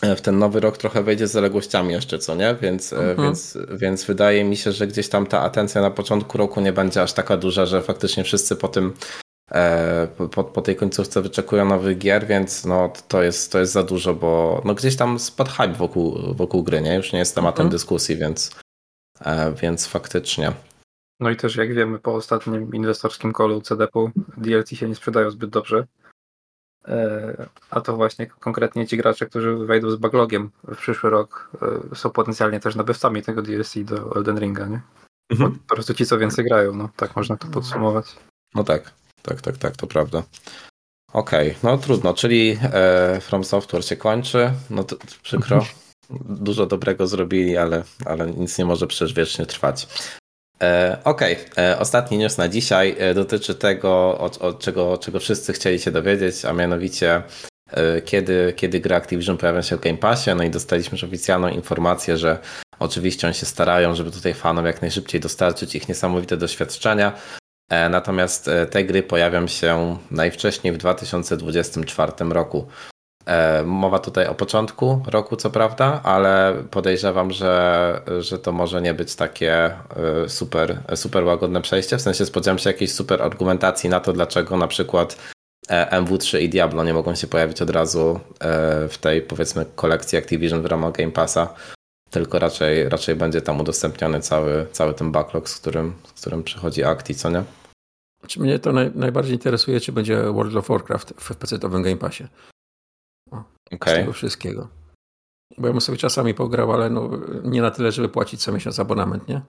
w 0.03 0.21
ten 0.21 0.39
nowy 0.39 0.61
rok 0.61 0.77
trochę 0.77 1.03
wejdzie 1.03 1.29
z 1.29 1.33
zaległościami 1.33 1.93
jeszcze, 1.93 2.19
co 2.19 2.35
nie? 2.35 2.57
Więc, 2.63 2.93
e, 2.93 2.97
mhm. 2.97 3.17
więc, 3.17 3.59
więc 3.71 4.05
wydaje 4.05 4.45
mi 4.45 4.57
się, 4.57 4.73
że 4.73 4.87
gdzieś 4.87 5.09
tam 5.09 5.27
ta 5.27 5.41
atencja 5.41 5.83
na 5.83 5.91
początku 5.91 6.39
roku 6.39 6.61
nie 6.61 6.73
będzie 6.73 7.03
aż 7.03 7.13
taka 7.13 7.37
duża, 7.37 7.67
że 7.67 7.83
faktycznie 7.83 8.25
wszyscy 8.25 8.57
po 8.57 8.69
tym 8.69 8.93
e, 9.53 10.09
po, 10.31 10.45
po 10.45 10.63
tej 10.63 10.77
końcówce 10.77 11.23
wyczekują 11.23 11.65
nowych 11.65 11.99
gier, 11.99 12.27
więc 12.27 12.65
no, 12.65 12.93
to, 13.09 13.23
jest, 13.23 13.53
to 13.53 13.59
jest 13.59 13.73
za 13.73 13.83
dużo, 13.83 14.15
bo 14.15 14.63
no, 14.65 14.75
gdzieś 14.75 14.97
tam 14.97 15.19
spadł 15.19 15.51
hype 15.51 15.73
wokół, 15.73 16.35
wokół 16.35 16.63
gry, 16.63 16.81
nie? 16.81 16.95
Już 16.95 17.13
nie 17.13 17.19
jest 17.19 17.35
tematem 17.35 17.67
mhm. 17.67 17.71
dyskusji, 17.71 18.17
więc, 18.17 18.51
e, 19.21 19.53
więc 19.53 19.87
faktycznie. 19.87 20.53
No 21.21 21.31
i 21.31 21.37
też 21.37 21.57
jak 21.57 21.75
wiemy 21.75 21.99
po 21.99 22.15
ostatnim 22.15 22.75
inwestorskim 22.75 23.33
kolu 23.33 23.61
CDP 23.61 24.11
DLC 24.37 24.71
się 24.71 24.89
nie 24.89 24.95
sprzedają 24.95 25.31
zbyt 25.31 25.51
dobrze. 25.51 25.87
E, 26.89 27.47
a 27.71 27.81
to 27.81 27.97
właśnie 27.97 28.27
konkretnie 28.27 28.87
ci 28.87 28.97
gracze, 28.97 29.27
którzy 29.27 29.57
wejdą 29.57 29.91
z 29.91 29.97
backlogiem 29.97 30.51
w 30.65 30.77
przyszły 30.77 31.11
rok, 31.11 31.51
e, 31.93 31.97
są 31.97 32.11
potencjalnie 32.11 32.61
też 32.61 32.75
nabywcami 32.75 33.23
tego 33.23 33.43
DLC 33.43 33.75
do 33.85 34.17
Elden 34.17 34.39
Ringa, 34.39 34.67
nie? 34.67 34.81
Mhm. 35.31 35.59
Po 35.69 35.75
prostu 35.75 35.95
ci, 35.95 36.07
co 36.07 36.19
więcej 36.19 36.45
grają, 36.45 36.75
no 36.75 36.89
tak 36.97 37.17
można 37.17 37.37
to 37.37 37.49
podsumować. 37.49 38.17
No 38.55 38.65
tak, 38.65 38.93
tak, 39.23 39.41
tak, 39.41 39.57
tak, 39.57 39.77
to 39.77 39.87
prawda. 39.87 40.23
Okej, 41.13 41.49
okay, 41.49 41.61
no 41.63 41.79
trudno, 41.79 42.15
czyli 42.15 42.59
e, 42.63 43.21
From 43.21 43.45
Software 43.45 43.85
się 43.85 43.97
kończy, 43.97 44.53
no 44.71 44.85
to, 44.85 44.97
to 44.97 45.07
przykro. 45.23 45.67
Dużo 46.21 46.67
dobrego 46.67 47.07
zrobili, 47.07 47.57
ale, 47.57 47.85
ale 48.05 48.31
nic 48.31 48.59
nie 48.59 48.65
może 48.65 48.87
przecież 48.87 49.15
wiecznie 49.15 49.47
trwać. 49.47 49.89
E, 50.63 50.99
Okej, 51.05 51.37
okay. 51.53 51.65
E, 51.65 51.79
ostatni 51.79 52.19
news 52.19 52.39
na 52.39 52.49
dzisiaj 52.49 52.97
e, 52.99 53.15
dotyczy 53.15 53.55
tego, 53.55 53.91
o, 53.91 54.31
o, 54.41 54.53
czego, 54.53 54.99
czego 54.99 55.21
wszyscy 55.21 55.53
chcieli 55.53 55.79
się 55.79 55.91
dowiedzieć, 55.91 56.45
a 56.45 56.53
mianowicie 56.53 57.23
kiedy, 58.05 58.53
kiedy 58.57 58.81
gry 58.81 58.95
Activision 58.95 59.37
pojawią 59.37 59.63
się 59.63 59.77
w 59.77 59.81
Game 59.81 59.99
Passie, 59.99 60.31
no 60.37 60.45
i 60.45 60.51
dostaliśmy 60.51 60.95
już 60.95 61.05
oficjalną 61.05 61.49
informację, 61.49 62.17
że 62.17 62.39
oczywiście 62.79 63.27
oni 63.27 63.35
się 63.35 63.47
starają, 63.47 63.95
żeby 63.95 64.11
tutaj 64.11 64.35
fanom 64.35 64.67
jak 64.67 64.83
najszybciej 64.83 65.21
dostarczyć 65.21 65.75
ich 65.75 65.89
niesamowite 65.89 66.37
doświadczenia, 66.37 67.13
natomiast 67.91 68.51
te 68.71 68.85
gry 68.85 69.03
pojawią 69.03 69.47
się 69.47 69.99
najwcześniej 70.11 70.73
w 70.73 70.77
2024 70.77 72.13
roku. 72.31 72.67
E, 73.27 73.63
mowa 73.65 73.99
tutaj 73.99 74.27
o 74.27 74.35
początku 74.35 75.03
roku, 75.07 75.37
co 75.37 75.51
prawda, 75.51 76.01
ale 76.03 76.55
podejrzewam, 76.71 77.31
że, 77.31 78.01
że 78.21 78.39
to 78.39 78.53
może 78.53 78.83
nie 78.83 78.95
być 78.95 79.15
takie 79.15 79.55
e, 79.65 80.29
super, 80.29 80.83
super 80.95 81.25
łagodne 81.25 81.63
przejście. 81.63 81.97
W 81.97 82.03
sensie 82.03 82.27
spodziewam 82.27 82.59
się 82.59 82.71
jakiejś 82.71 82.93
super 82.93 83.23
argumentacji 83.23 83.91
na 83.91 84.01
to, 84.01 84.13
dlaczego 84.13 84.57
na 84.57 84.69
przykład 84.69 85.19
e, 85.69 86.01
MW3 86.01 86.41
i 86.41 86.49
Diablo 86.49 86.85
nie 86.85 86.95
mogą 86.95 87.15
się 87.15 87.27
pojawić 87.27 87.63
od 87.63 87.71
razu 87.71 88.21
w 88.89 88.99
tej 89.01 89.23
powiedzmy 89.23 89.67
kolekcji 89.77 90.19
Activision 90.19 90.63
w 90.63 90.67
ramach 90.67 90.93
Game 90.93 91.13
Passa, 91.13 91.55
tylko 92.11 92.39
raczej, 92.39 92.89
raczej 92.89 93.15
będzie 93.15 93.43
tam 93.43 93.61
udostępniony 93.61 94.21
cały, 94.21 94.67
cały 94.73 94.95
ten 94.95 95.13
backlog, 95.13 95.49
z 95.49 95.61
którym, 95.61 95.95
z 96.15 96.21
którym 96.21 96.43
przychodzi 96.43 96.85
Acti, 96.85 97.15
co 97.15 97.31
nie? 97.31 97.43
Czy 98.27 98.41
mnie 98.41 98.59
to 98.59 98.73
naj, 98.73 98.91
najbardziej 98.95 99.35
interesuje, 99.35 99.81
czy 99.81 99.93
będzie 99.93 100.23
World 100.23 100.57
of 100.57 100.69
Warcraft 100.69 101.15
w 101.21 101.37
PC-owym 101.37 101.83
Game 101.83 101.97
Passie? 101.97 102.25
Okay. 103.75 103.95
z 103.95 103.97
tego 103.97 104.13
wszystkiego. 104.13 104.69
Bo 105.59 105.67
ja 105.67 105.73
bym 105.73 105.81
sobie 105.81 105.99
czasami 105.99 106.35
pograł, 106.35 106.73
ale 106.73 106.91
no, 106.91 107.11
nie 107.45 107.63
na 107.63 107.71
tyle, 107.71 107.93
żeby 107.93 108.09
płacić 108.09 108.43
co 108.43 108.53
miesiąc 108.53 108.81
abonament, 108.81 109.29
nie? 109.29 109.41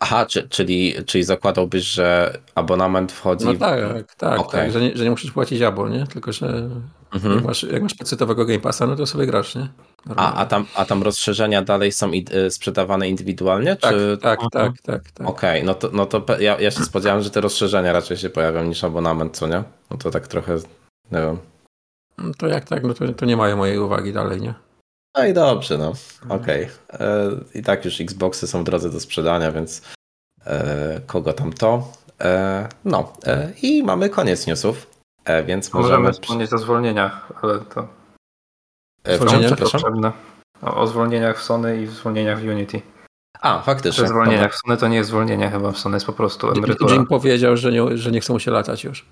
Aha, 0.00 0.26
czy, 0.26 0.48
czyli, 0.48 0.94
czyli 1.06 1.24
zakładałbyś, 1.24 1.84
że 1.84 2.38
abonament 2.54 3.12
wchodzi... 3.12 3.46
No 3.46 3.54
tak, 3.54 3.80
w... 4.08 4.16
tak, 4.16 4.40
okay. 4.40 4.60
tak 4.60 4.72
że, 4.72 4.80
nie, 4.80 4.96
że 4.96 5.04
nie 5.04 5.10
musisz 5.10 5.32
płacić 5.32 5.62
abo, 5.62 5.88
nie? 5.88 6.06
Tylko, 6.06 6.32
że 6.32 6.70
mhm. 7.14 7.34
jak 7.34 7.44
masz, 7.44 7.62
jak 7.62 7.82
masz 7.82 7.94
pecetowego 7.94 8.44
Game 8.44 8.60
Passa, 8.60 8.86
no 8.86 8.96
to 8.96 9.06
sobie 9.06 9.26
grasz, 9.26 9.54
nie? 9.54 9.68
A, 10.16 10.34
a, 10.34 10.46
tam, 10.46 10.66
a 10.74 10.84
tam 10.84 11.02
rozszerzenia 11.02 11.62
dalej 11.62 11.92
są 11.92 12.10
y, 12.46 12.50
sprzedawane 12.50 13.08
indywidualnie? 13.08 13.76
Tak, 13.76 13.94
czy... 13.94 14.18
tak, 14.22 14.40
tak, 14.40 14.50
tak, 14.50 14.72
tak, 14.82 15.10
tak. 15.10 15.28
Okej, 15.28 15.50
okay, 15.50 15.62
no 15.64 15.74
to, 15.74 15.90
no 15.92 16.06
to 16.06 16.40
ja, 16.40 16.60
ja 16.60 16.70
się 16.70 16.84
spodziewałem, 16.84 17.22
że 17.22 17.30
te 17.30 17.40
rozszerzenia 17.40 17.92
raczej 17.92 18.16
się 18.16 18.30
pojawią 18.30 18.64
niż 18.64 18.84
abonament, 18.84 19.36
co 19.36 19.46
nie? 19.46 19.62
No 19.90 19.96
to 19.96 20.10
tak 20.10 20.26
trochę, 20.26 20.56
nie 21.12 21.18
wiem... 21.18 21.38
No 22.18 22.32
to 22.38 22.46
jak 22.46 22.64
tak, 22.64 22.82
no 22.82 22.94
to, 22.94 23.12
to 23.12 23.26
nie 23.26 23.36
mają 23.36 23.56
mojej 23.56 23.78
uwagi 23.78 24.12
dalej, 24.12 24.40
nie? 24.40 24.54
No 25.16 25.24
i 25.24 25.34
dobrze, 25.34 25.78
no. 25.78 25.92
Okej. 26.28 26.68
Okay. 26.88 27.06
E, 27.08 27.30
I 27.54 27.62
tak 27.62 27.84
już 27.84 28.00
Xboxy 28.00 28.46
są 28.46 28.60
w 28.60 28.64
drodze 28.64 28.90
do 28.90 29.00
sprzedania, 29.00 29.52
więc 29.52 29.82
e, 30.46 31.00
kogo 31.06 31.32
tam 31.32 31.52
to? 31.52 31.92
E, 32.20 32.68
no. 32.84 33.12
I 33.62 33.82
mamy 33.82 34.10
koniec 34.10 34.46
newsów, 34.46 34.86
więc 35.46 35.72
możemy... 35.72 35.98
Możemy 35.98 36.12
wspomnieć 36.12 36.52
o 36.52 36.58
zwolnieniach, 36.58 37.32
ale 37.42 37.58
to... 37.58 37.88
Zwolnienia, 39.14 39.46
przepraszam? 39.46 40.12
O, 40.62 40.76
o 40.76 40.86
zwolnieniach 40.86 41.38
w 41.38 41.42
Sony 41.42 41.82
i 41.82 41.86
zwolnieniach 41.86 42.40
w 42.40 42.48
Unity. 42.48 42.82
A, 43.40 43.62
faktycznie. 43.62 44.04
Że 44.04 44.08
zwolnieniach 44.08 44.54
w 44.54 44.58
Sony 44.58 44.76
to 44.76 44.88
nie 44.88 44.96
jest 44.96 45.08
zwolnienie 45.10 45.50
chyba, 45.50 45.72
w 45.72 45.78
Sony 45.78 45.96
jest 45.96 46.06
po 46.06 46.12
prostu 46.12 46.52
emerytura. 46.52 46.94
Jim 46.94 47.06
powiedział, 47.06 47.56
że 47.56 47.72
nie, 47.72 47.96
że 47.96 48.10
nie 48.10 48.20
chcą 48.20 48.38
się 48.38 48.50
latać 48.50 48.84
już. 48.84 49.06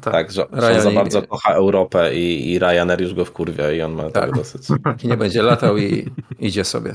Tak, 0.00 0.12
tak 0.12 0.32
że, 0.32 0.46
Ryan 0.52 0.80
za 0.80 0.90
bardzo 0.90 1.22
kocha 1.22 1.54
Europę 1.54 2.14
i, 2.14 2.52
i 2.52 2.58
Ryanair 2.58 3.00
już 3.00 3.14
go 3.14 3.24
wkurwia 3.24 3.72
i 3.72 3.82
on 3.82 3.92
ma 3.92 4.10
tak. 4.10 4.24
tego 4.24 4.36
dosyć. 4.36 4.62
I 5.04 5.08
nie 5.08 5.16
będzie 5.16 5.42
latał 5.42 5.78
i 5.78 6.10
idzie 6.38 6.64
sobie. 6.64 6.94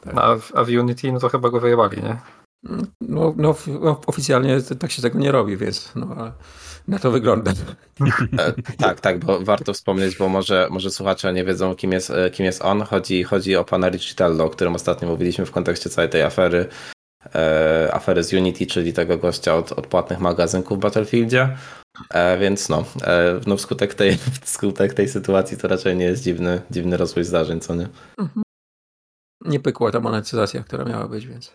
Tak. 0.00 0.14
A, 0.16 0.36
w, 0.36 0.52
a 0.54 0.64
w 0.64 0.68
Unity 0.68 1.12
no 1.12 1.20
to 1.20 1.28
chyba 1.28 1.50
go 1.50 1.60
wyjebali, 1.60 2.02
nie? 2.02 2.16
No, 3.00 3.34
no, 3.36 3.54
oficjalnie 4.06 4.60
tak 4.78 4.90
się 4.90 5.02
tego 5.02 5.18
nie 5.18 5.32
robi, 5.32 5.56
więc 5.56 5.92
no, 5.94 6.32
na 6.88 6.98
to 6.98 7.10
wygląda. 7.10 7.52
E, 8.38 8.52
tak, 8.78 9.00
tak, 9.00 9.18
bo 9.18 9.40
warto 9.40 9.72
wspomnieć, 9.72 10.16
bo 10.16 10.28
może, 10.28 10.68
może 10.70 10.90
słuchacze 10.90 11.32
nie 11.32 11.44
wiedzą, 11.44 11.74
kim 11.74 11.92
jest, 11.92 12.10
e, 12.10 12.30
kim 12.30 12.46
jest 12.46 12.62
on. 12.62 12.82
Chodzi, 12.82 13.22
chodzi 13.22 13.56
o 13.56 13.64
pana 13.64 13.88
Richitello, 13.88 14.44
o 14.44 14.50
którym 14.50 14.74
ostatnio 14.74 15.08
mówiliśmy 15.08 15.46
w 15.46 15.50
kontekście 15.50 15.90
całej 15.90 16.10
tej 16.10 16.22
afery 16.22 16.68
afery 17.92 18.24
z 18.24 18.32
Unity, 18.32 18.66
czyli 18.66 18.92
tego 18.92 19.18
gościa 19.18 19.56
od, 19.56 19.72
od 19.72 19.86
płatnych 19.86 20.20
magazynków 20.20 20.78
w 20.78 20.80
Battlefieldzie. 20.80 21.56
E, 22.10 22.38
więc 22.38 22.68
no, 22.68 22.84
e, 23.02 23.40
no 23.46 23.56
wskutek, 23.56 23.94
tej, 23.94 24.16
wskutek 24.42 24.94
tej 24.94 25.08
sytuacji 25.08 25.56
to 25.56 25.68
raczej 25.68 25.96
nie 25.96 26.04
jest 26.04 26.22
dziwny, 26.22 26.62
dziwny 26.70 26.96
rozwój 26.96 27.24
zdarzeń, 27.24 27.60
co 27.60 27.74
nie? 27.74 27.88
Mhm. 28.18 28.42
Nie 29.44 29.60
pykła 29.60 29.90
ta 29.90 30.00
monetyzacja, 30.00 30.62
która 30.62 30.84
miała 30.84 31.08
być, 31.08 31.26
więc 31.26 31.52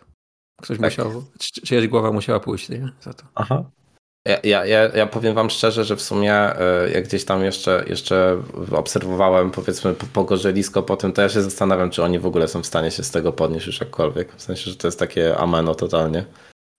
ktoś 0.61 0.77
tak. 0.77 0.91
musiał, 0.91 1.23
czyjaś 1.39 1.87
głowa 1.87 2.11
musiała 2.11 2.39
pójść 2.39 2.69
nie? 2.69 2.91
za 3.01 3.13
to. 3.13 3.23
Aha. 3.35 3.63
Ja, 4.43 4.65
ja, 4.65 4.83
ja 4.87 5.07
powiem 5.07 5.35
wam 5.35 5.49
szczerze, 5.49 5.83
że 5.83 5.95
w 5.95 6.01
sumie 6.01 6.33
e, 6.33 6.89
jak 6.93 7.03
gdzieś 7.03 7.25
tam 7.25 7.43
jeszcze, 7.43 7.85
jeszcze 7.87 8.41
obserwowałem 8.71 9.51
powiedzmy 9.51 9.93
pogorzelisko 10.13 10.83
po 10.83 10.97
tym, 10.97 11.13
to 11.13 11.21
ja 11.21 11.29
się 11.29 11.41
zastanawiam, 11.41 11.89
czy 11.89 12.03
oni 12.03 12.19
w 12.19 12.25
ogóle 12.25 12.47
są 12.47 12.61
w 12.61 12.65
stanie 12.65 12.91
się 12.91 13.03
z 13.03 13.11
tego 13.11 13.33
podnieść 13.33 13.67
już 13.67 13.79
jakkolwiek. 13.79 14.35
W 14.35 14.41
sensie, 14.41 14.71
że 14.71 14.77
to 14.77 14.87
jest 14.87 14.99
takie 14.99 15.37
ameno 15.37 15.75
totalnie. 15.75 16.25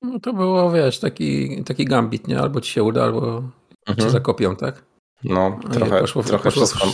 No 0.02 0.20
to 0.20 0.32
było, 0.32 0.70
wiesz, 0.70 0.98
taki, 0.98 1.64
taki 1.64 1.84
gambit, 1.84 2.28
nie? 2.28 2.40
Albo 2.40 2.60
ci 2.60 2.72
się 2.72 2.82
uda, 2.82 3.04
albo 3.04 3.42
mhm. 3.88 3.98
cię 3.98 4.10
zakopią, 4.10 4.56
tak? 4.56 4.82
No, 5.24 5.58
trochę, 5.72 6.00
poszło, 6.00 6.22
trochę 6.22 6.44
poszło, 6.44 6.66
wszystko. 6.66 6.88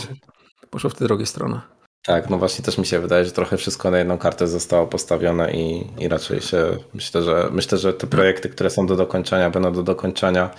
poszło 0.69 0.89
w 0.89 0.95
tę 0.95 1.05
drugą 1.05 1.25
stronę. 1.25 1.61
Tak, 2.07 2.29
no 2.29 2.37
właśnie 2.37 2.65
też 2.65 2.77
mi 2.77 2.85
się 2.85 2.99
wydaje, 2.99 3.25
że 3.25 3.31
trochę 3.31 3.57
wszystko 3.57 3.91
na 3.91 3.97
jedną 3.97 4.17
kartę 4.17 4.47
zostało 4.47 4.87
postawione 4.87 5.51
i, 5.51 5.87
i 5.99 6.07
raczej 6.07 6.41
się 6.41 6.77
myślę, 6.93 7.23
że 7.23 7.49
myślę, 7.51 7.77
że 7.77 7.93
te 7.93 8.07
projekty, 8.07 8.49
które 8.49 8.69
są 8.69 8.87
do 8.87 8.95
dokończenia, 8.95 9.49
będą 9.49 9.73
do 9.73 9.83
dokończenia, 9.83 10.49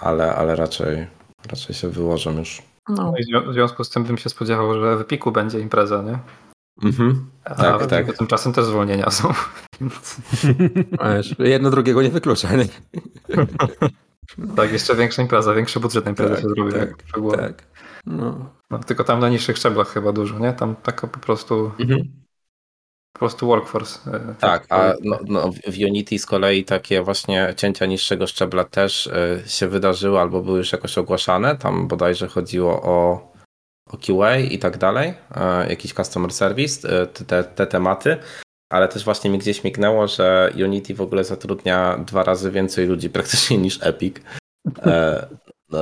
ale, 0.00 0.34
ale 0.34 0.56
raczej, 0.56 1.06
raczej 1.50 1.74
się 1.74 1.88
wyłożą 1.88 2.38
już. 2.38 2.62
No. 2.88 3.14
no 3.30 3.42
w 3.50 3.52
związku 3.52 3.84
z 3.84 3.90
tym 3.90 4.04
bym 4.04 4.18
się 4.18 4.30
spodziewał, 4.30 4.74
że 4.74 4.96
w 4.96 5.00
Epiku 5.00 5.32
będzie 5.32 5.60
impreza, 5.60 6.02
nie? 6.02 6.18
Mhm. 6.82 7.30
A 7.44 7.54
tak, 7.54 7.86
tak. 7.86 8.16
Tymczasem 8.16 8.52
też 8.52 8.64
zwolnienia 8.64 9.10
są. 9.10 9.32
Jedno 11.38 11.70
drugiego 11.70 12.02
nie 12.02 12.10
wyklucza. 12.10 12.48
Nie? 12.56 12.68
tak, 14.56 14.72
jeszcze 14.72 14.96
większa 14.96 15.22
impreza, 15.22 15.54
większy 15.54 15.80
budżet 15.80 16.04
na 16.04 16.10
imprezę 16.10 16.34
tak, 16.34 16.42
się 16.42 16.48
zrobi. 16.48 16.72
Tak, 16.72 16.94
tak. 17.36 17.62
No. 18.08 18.50
no. 18.70 18.78
tylko 18.78 19.04
tam 19.04 19.20
na 19.20 19.28
niższych 19.28 19.56
szczeblach 19.56 19.88
chyba 19.88 20.12
dużo, 20.12 20.38
nie? 20.38 20.52
Tam 20.52 20.76
taka 20.76 21.06
po 21.06 21.18
prostu 21.18 21.72
mhm. 21.78 22.02
po 23.12 23.18
prostu 23.18 23.46
workforce. 23.46 24.12
E, 24.12 24.34
tak, 24.34 24.66
a 24.68 24.94
no, 25.04 25.18
no, 25.26 25.50
w 25.50 25.78
Unity 25.86 26.18
z 26.18 26.26
kolei 26.26 26.64
takie 26.64 27.02
właśnie 27.02 27.54
cięcia 27.56 27.86
niższego 27.86 28.26
szczebla 28.26 28.64
też 28.64 29.06
e, 29.06 29.42
się 29.46 29.68
wydarzyły 29.68 30.20
albo 30.20 30.42
były 30.42 30.58
już 30.58 30.72
jakoś 30.72 30.98
ogłaszane. 30.98 31.56
Tam 31.56 31.88
bodajże 31.88 32.28
chodziło 32.28 32.82
o, 32.82 33.32
o 33.86 33.96
QA 33.96 34.36
i 34.38 34.58
tak 34.58 34.78
dalej, 34.78 35.14
e, 35.34 35.68
jakiś 35.68 35.92
customer 35.94 36.32
service, 36.32 37.06
te, 37.06 37.44
te 37.44 37.66
tematy. 37.66 38.16
Ale 38.72 38.88
też 38.88 39.04
właśnie 39.04 39.30
mi 39.30 39.38
gdzieś 39.38 39.64
mignęło, 39.64 40.08
że 40.08 40.52
Unity 40.64 40.94
w 40.94 41.00
ogóle 41.00 41.24
zatrudnia 41.24 41.98
dwa 41.98 42.22
razy 42.22 42.50
więcej 42.50 42.86
ludzi 42.86 43.10
praktycznie 43.10 43.58
niż 43.58 43.78
Epic. 43.82 44.16
No, 45.70 45.78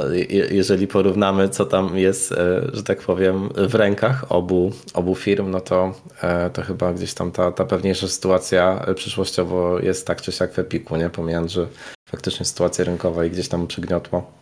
jeżeli 0.50 0.86
porównamy, 0.86 1.48
co 1.48 1.66
tam 1.66 1.98
jest, 1.98 2.32
e, 2.32 2.70
że 2.72 2.82
tak 2.82 3.02
powiem, 3.02 3.48
w 3.68 3.74
rękach 3.74 4.32
obu, 4.32 4.72
obu 4.94 5.14
firm, 5.14 5.50
no 5.50 5.60
to, 5.60 5.94
e, 6.22 6.50
to 6.50 6.62
chyba 6.62 6.92
gdzieś 6.92 7.14
tam 7.14 7.32
ta, 7.32 7.52
ta 7.52 7.64
pewniejsza 7.64 8.08
sytuacja 8.08 8.86
przyszłościowo 8.94 9.80
jest 9.80 10.06
tak 10.06 10.22
czy 10.22 10.32
siak 10.32 10.52
w 10.52 10.58
Epiku, 10.58 10.96
nie? 10.96 11.10
Pomijając, 11.10 11.52
że 11.52 11.68
faktycznie 12.08 12.46
sytuacja 12.46 12.84
rynkowa 12.84 13.24
i 13.24 13.30
gdzieś 13.30 13.48
tam 13.48 13.66
przygniotło. 13.66 14.32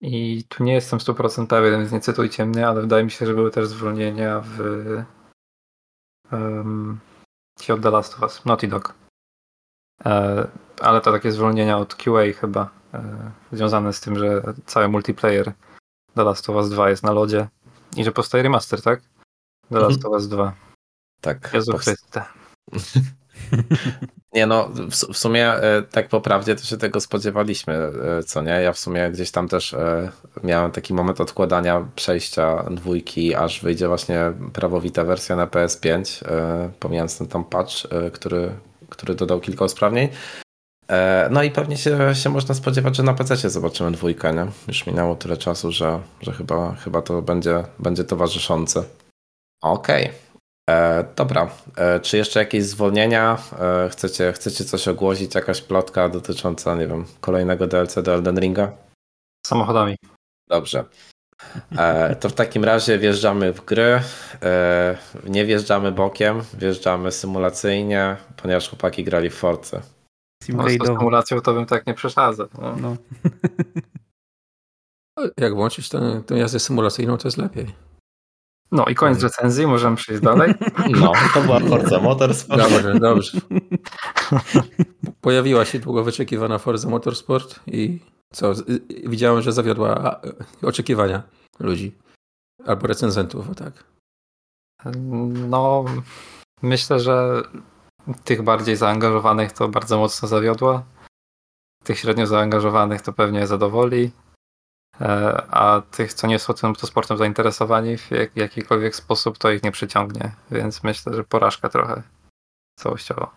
I 0.00 0.44
tu 0.48 0.64
nie 0.64 0.74
jestem 0.74 0.98
100% 0.98 1.46
pewien, 1.46 1.80
więc 1.80 1.92
nie 1.92 2.00
cytujcie 2.00 2.46
mnie, 2.46 2.68
ale 2.68 2.80
wydaje 2.80 3.04
mi 3.04 3.10
się, 3.10 3.26
że 3.26 3.34
były 3.34 3.50
też 3.50 3.68
zwolnienia 3.68 4.42
w 4.46 4.60
um, 6.32 7.00
od 7.72 7.82
The 7.82 7.90
Last 7.90 8.14
of 8.14 8.22
Us, 8.22 8.44
Naughty 8.44 8.68
Dog. 8.68 8.94
E, 10.04 10.46
ale 10.80 11.00
to 11.00 11.12
takie 11.12 11.32
zwolnienia 11.32 11.78
od 11.78 11.94
QA 11.94 12.32
chyba 12.40 12.83
związane 13.52 13.92
z 13.92 14.00
tym, 14.00 14.18
że 14.18 14.42
cały 14.66 14.88
multiplayer 14.88 15.52
The 16.14 16.24
Last 16.24 16.50
of 16.50 16.56
Us 16.56 16.70
2 16.70 16.90
jest 16.90 17.02
na 17.02 17.12
lodzie 17.12 17.48
i 17.96 18.04
że 18.04 18.12
powstaje 18.12 18.42
remaster, 18.42 18.82
tak? 18.82 19.00
The 19.70 19.78
Last 19.78 19.96
mhm. 19.96 20.06
of 20.06 20.20
Us 20.20 20.28
2. 20.28 20.52
Tak. 21.20 21.50
Jezu 21.54 21.72
powst- 21.72 21.84
Chryste. 21.84 22.24
Nie 24.32 24.46
no, 24.46 24.68
w, 24.68 24.90
w, 24.90 25.18
sumie 25.18 25.52
e, 25.52 25.82
tak 25.82 26.08
po 26.08 26.20
prawdzie 26.20 26.54
to 26.54 26.64
się 26.64 26.76
tego 26.76 27.00
spodziewaliśmy, 27.00 27.74
e, 27.74 28.22
co 28.22 28.42
nie? 28.42 28.50
Ja 28.50 28.72
w 28.72 28.78
sumie 28.78 29.10
gdzieś 29.10 29.30
tam 29.30 29.48
też 29.48 29.76
miałem 30.44 30.70
taki 30.70 30.94
moment 30.94 31.20
odkładania 31.20 31.86
przejścia 31.94 32.64
dwójki, 32.70 33.34
aż 33.34 33.60
wyjdzie 33.60 33.88
właśnie 33.88 34.32
prawowita 34.52 35.04
wersja 35.04 35.36
na 35.36 35.46
PS5, 35.46 36.24
pomijając 36.80 37.18
ten 37.18 37.26
tam 37.26 37.44
patch, 37.44 37.72
który, 38.12 38.50
który 38.88 39.14
dodał 39.14 39.40
kilka 39.40 39.64
usprawnień. 39.64 40.08
E, 40.88 41.28
no 41.30 41.42
i 41.42 41.50
pewnie 41.50 41.76
się, 41.76 42.14
się 42.14 42.30
można 42.30 42.54
spodziewać, 42.54 42.96
że 42.96 43.02
na 43.02 43.14
PC 43.14 43.50
zobaczymy 43.50 43.92
dwójkę, 43.92 44.34
nie? 44.34 44.46
Już 44.68 44.86
minęło 44.86 45.16
tyle 45.16 45.36
czasu, 45.36 45.72
że, 45.72 46.00
że 46.20 46.32
chyba, 46.32 46.74
chyba 46.74 47.02
to 47.02 47.22
będzie, 47.22 47.64
będzie 47.78 48.04
towarzyszące. 48.04 48.84
Okej. 49.62 50.04
Okay. 50.04 50.24
E, 50.70 51.04
dobra. 51.16 51.50
E, 51.76 52.00
czy 52.00 52.16
jeszcze 52.16 52.40
jakieś 52.40 52.64
zwolnienia? 52.64 53.38
E, 53.60 53.88
chcecie, 53.88 54.32
chcecie 54.32 54.64
coś 54.64 54.88
ogłosić? 54.88 55.34
Jakaś 55.34 55.60
plotka 55.60 56.08
dotycząca, 56.08 56.74
nie 56.74 56.86
wiem, 56.86 57.04
kolejnego 57.20 57.66
DLC 57.66 57.94
do 58.02 58.14
Elden 58.14 58.40
Ringa? 58.40 58.72
Samochodami. 59.46 59.96
Dobrze. 60.48 60.84
E, 61.78 62.16
to 62.16 62.28
w 62.28 62.32
takim 62.32 62.64
razie 62.64 62.98
wjeżdżamy 62.98 63.52
w 63.52 63.64
gry. 63.64 64.00
Nie 65.24 65.44
wjeżdżamy 65.44 65.92
bokiem, 65.92 66.42
wjeżdżamy 66.54 67.12
symulacyjnie, 67.12 68.16
ponieważ 68.36 68.68
chłopaki 68.68 69.04
grali 69.04 69.30
w 69.30 69.34
Force. 69.34 69.93
No, 70.48 70.68
z 70.68 70.86
symulacją 70.86 71.40
to 71.40 71.54
bym 71.54 71.66
tak 71.66 71.86
nie 71.86 71.94
przesadzał. 71.94 72.48
No. 72.58 72.76
no. 72.82 72.96
Jak 75.36 75.54
włączyć 75.54 75.88
tę, 75.88 76.22
tę 76.26 76.38
jazdę 76.38 76.58
symulacyjną, 76.58 77.16
to 77.16 77.28
jest 77.28 77.38
lepiej. 77.38 77.74
No 78.72 78.84
i 78.84 78.94
koniec 78.94 79.22
recenzji, 79.22 79.66
możemy 79.66 79.96
przejść 79.96 80.22
dalej. 80.22 80.54
No, 81.00 81.12
to 81.34 81.40
była 81.40 81.60
Forza 81.60 82.00
Motorsport. 82.00 82.60
Dobrze, 82.60 82.94
dobrze. 82.94 83.40
Pojawiła 85.20 85.64
się 85.64 85.78
długo 85.78 86.04
wyczekiwana 86.04 86.58
Forza 86.58 86.88
Motorsport 86.88 87.60
i 87.66 87.98
co, 88.32 88.52
widziałem, 89.06 89.42
że 89.42 89.52
zawiodła 89.52 90.20
oczekiwania 90.62 91.22
ludzi 91.60 91.92
albo 92.66 92.86
recenzentów, 92.86 93.50
o 93.50 93.54
tak. 93.54 93.84
No, 95.48 95.84
myślę, 96.62 97.00
że 97.00 97.42
tych 98.24 98.42
bardziej 98.42 98.76
zaangażowanych 98.76 99.52
to 99.52 99.68
bardzo 99.68 99.98
mocno 99.98 100.28
zawiodła. 100.28 100.84
Tych 101.84 101.98
średnio 101.98 102.26
zaangażowanych 102.26 103.02
to 103.02 103.12
pewnie 103.12 103.46
zadowoli. 103.46 104.10
E, 105.00 105.46
a 105.50 105.82
tych, 105.90 106.14
co 106.14 106.26
nie 106.26 106.38
są 106.38 106.54
tym 106.54 106.74
to 106.74 106.86
sportem 106.86 107.18
zainteresowani 107.18 107.96
w 107.96 108.10
jak, 108.10 108.36
jakikolwiek 108.36 108.96
sposób, 108.96 109.38
to 109.38 109.50
ich 109.50 109.62
nie 109.62 109.72
przyciągnie. 109.72 110.32
Więc 110.50 110.82
myślę, 110.82 111.14
że 111.14 111.24
porażka 111.24 111.68
trochę 111.68 112.02
całościowo. 112.78 113.30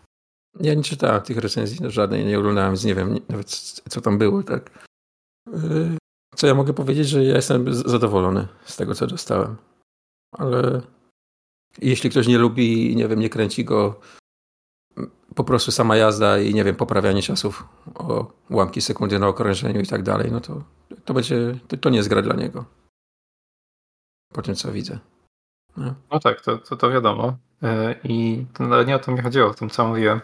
Ja 0.60 0.74
nie 0.74 0.84
czytałem 0.84 1.22
tych 1.22 1.38
recenzji, 1.38 1.78
no 1.82 1.90
żadnej 1.90 2.26
nie 2.26 2.40
oglądałem, 2.40 2.72
więc 2.72 2.84
nie 2.84 2.96
wiem 2.96 3.20
nawet 3.30 3.50
co 3.90 4.02
tam 4.02 4.18
było, 4.18 4.44
tak. 4.44 4.88
E, 5.54 5.98
co 6.36 6.48
ja 6.48 6.54
mogę 6.54 6.74
powiedzieć, 6.74 7.08
że 7.08 7.24
ja 7.24 7.36
jestem 7.36 7.74
zadowolony 7.74 8.48
z 8.66 8.76
tego, 8.76 8.96
co 8.96 9.08
dostałem. 9.08 9.56
Ale 10.38 10.82
jeśli 11.82 12.10
ktoś 12.10 12.28
nie 12.28 12.38
lubi, 12.38 12.96
nie 12.96 13.08
wiem, 13.08 13.20
nie 13.20 13.30
kręci 13.30 13.66
go 13.66 14.00
po 15.38 15.44
prostu 15.44 15.72
sama 15.72 15.96
jazda 15.96 16.40
i 16.40 16.54
nie 16.54 16.64
wiem, 16.64 16.76
poprawianie 16.76 17.22
czasów 17.22 17.68
o 17.96 18.32
ułamki 18.50 18.82
sekundy 18.82 19.20
na 19.20 19.28
okrążeniu 19.28 19.82
i 19.82 19.88
tak 19.88 20.04
dalej, 20.04 20.32
no 20.32 20.42
to, 20.42 20.64
to 21.06 21.14
będzie, 21.14 21.60
to, 21.68 21.78
to 21.78 21.90
nie 21.90 21.98
jest 21.98 22.10
gra 22.10 22.22
dla 22.22 22.36
niego. 22.36 22.66
Po 24.34 24.42
tym, 24.42 24.56
co 24.56 24.72
widzę. 24.72 25.00
No, 25.78 25.94
no 26.12 26.20
tak, 26.20 26.42
to, 26.42 26.58
to, 26.58 26.76
to 26.76 26.92
wiadomo. 26.92 27.38
E, 27.64 27.96
I 28.04 28.46
no, 28.60 28.84
nie 28.84 28.96
o 28.96 29.00
to 29.00 29.12
mi 29.12 29.22
chodziło, 29.22 29.50
o 29.50 29.54
tym, 29.54 29.70
co 29.70 29.88
mówiłem. 29.88 30.22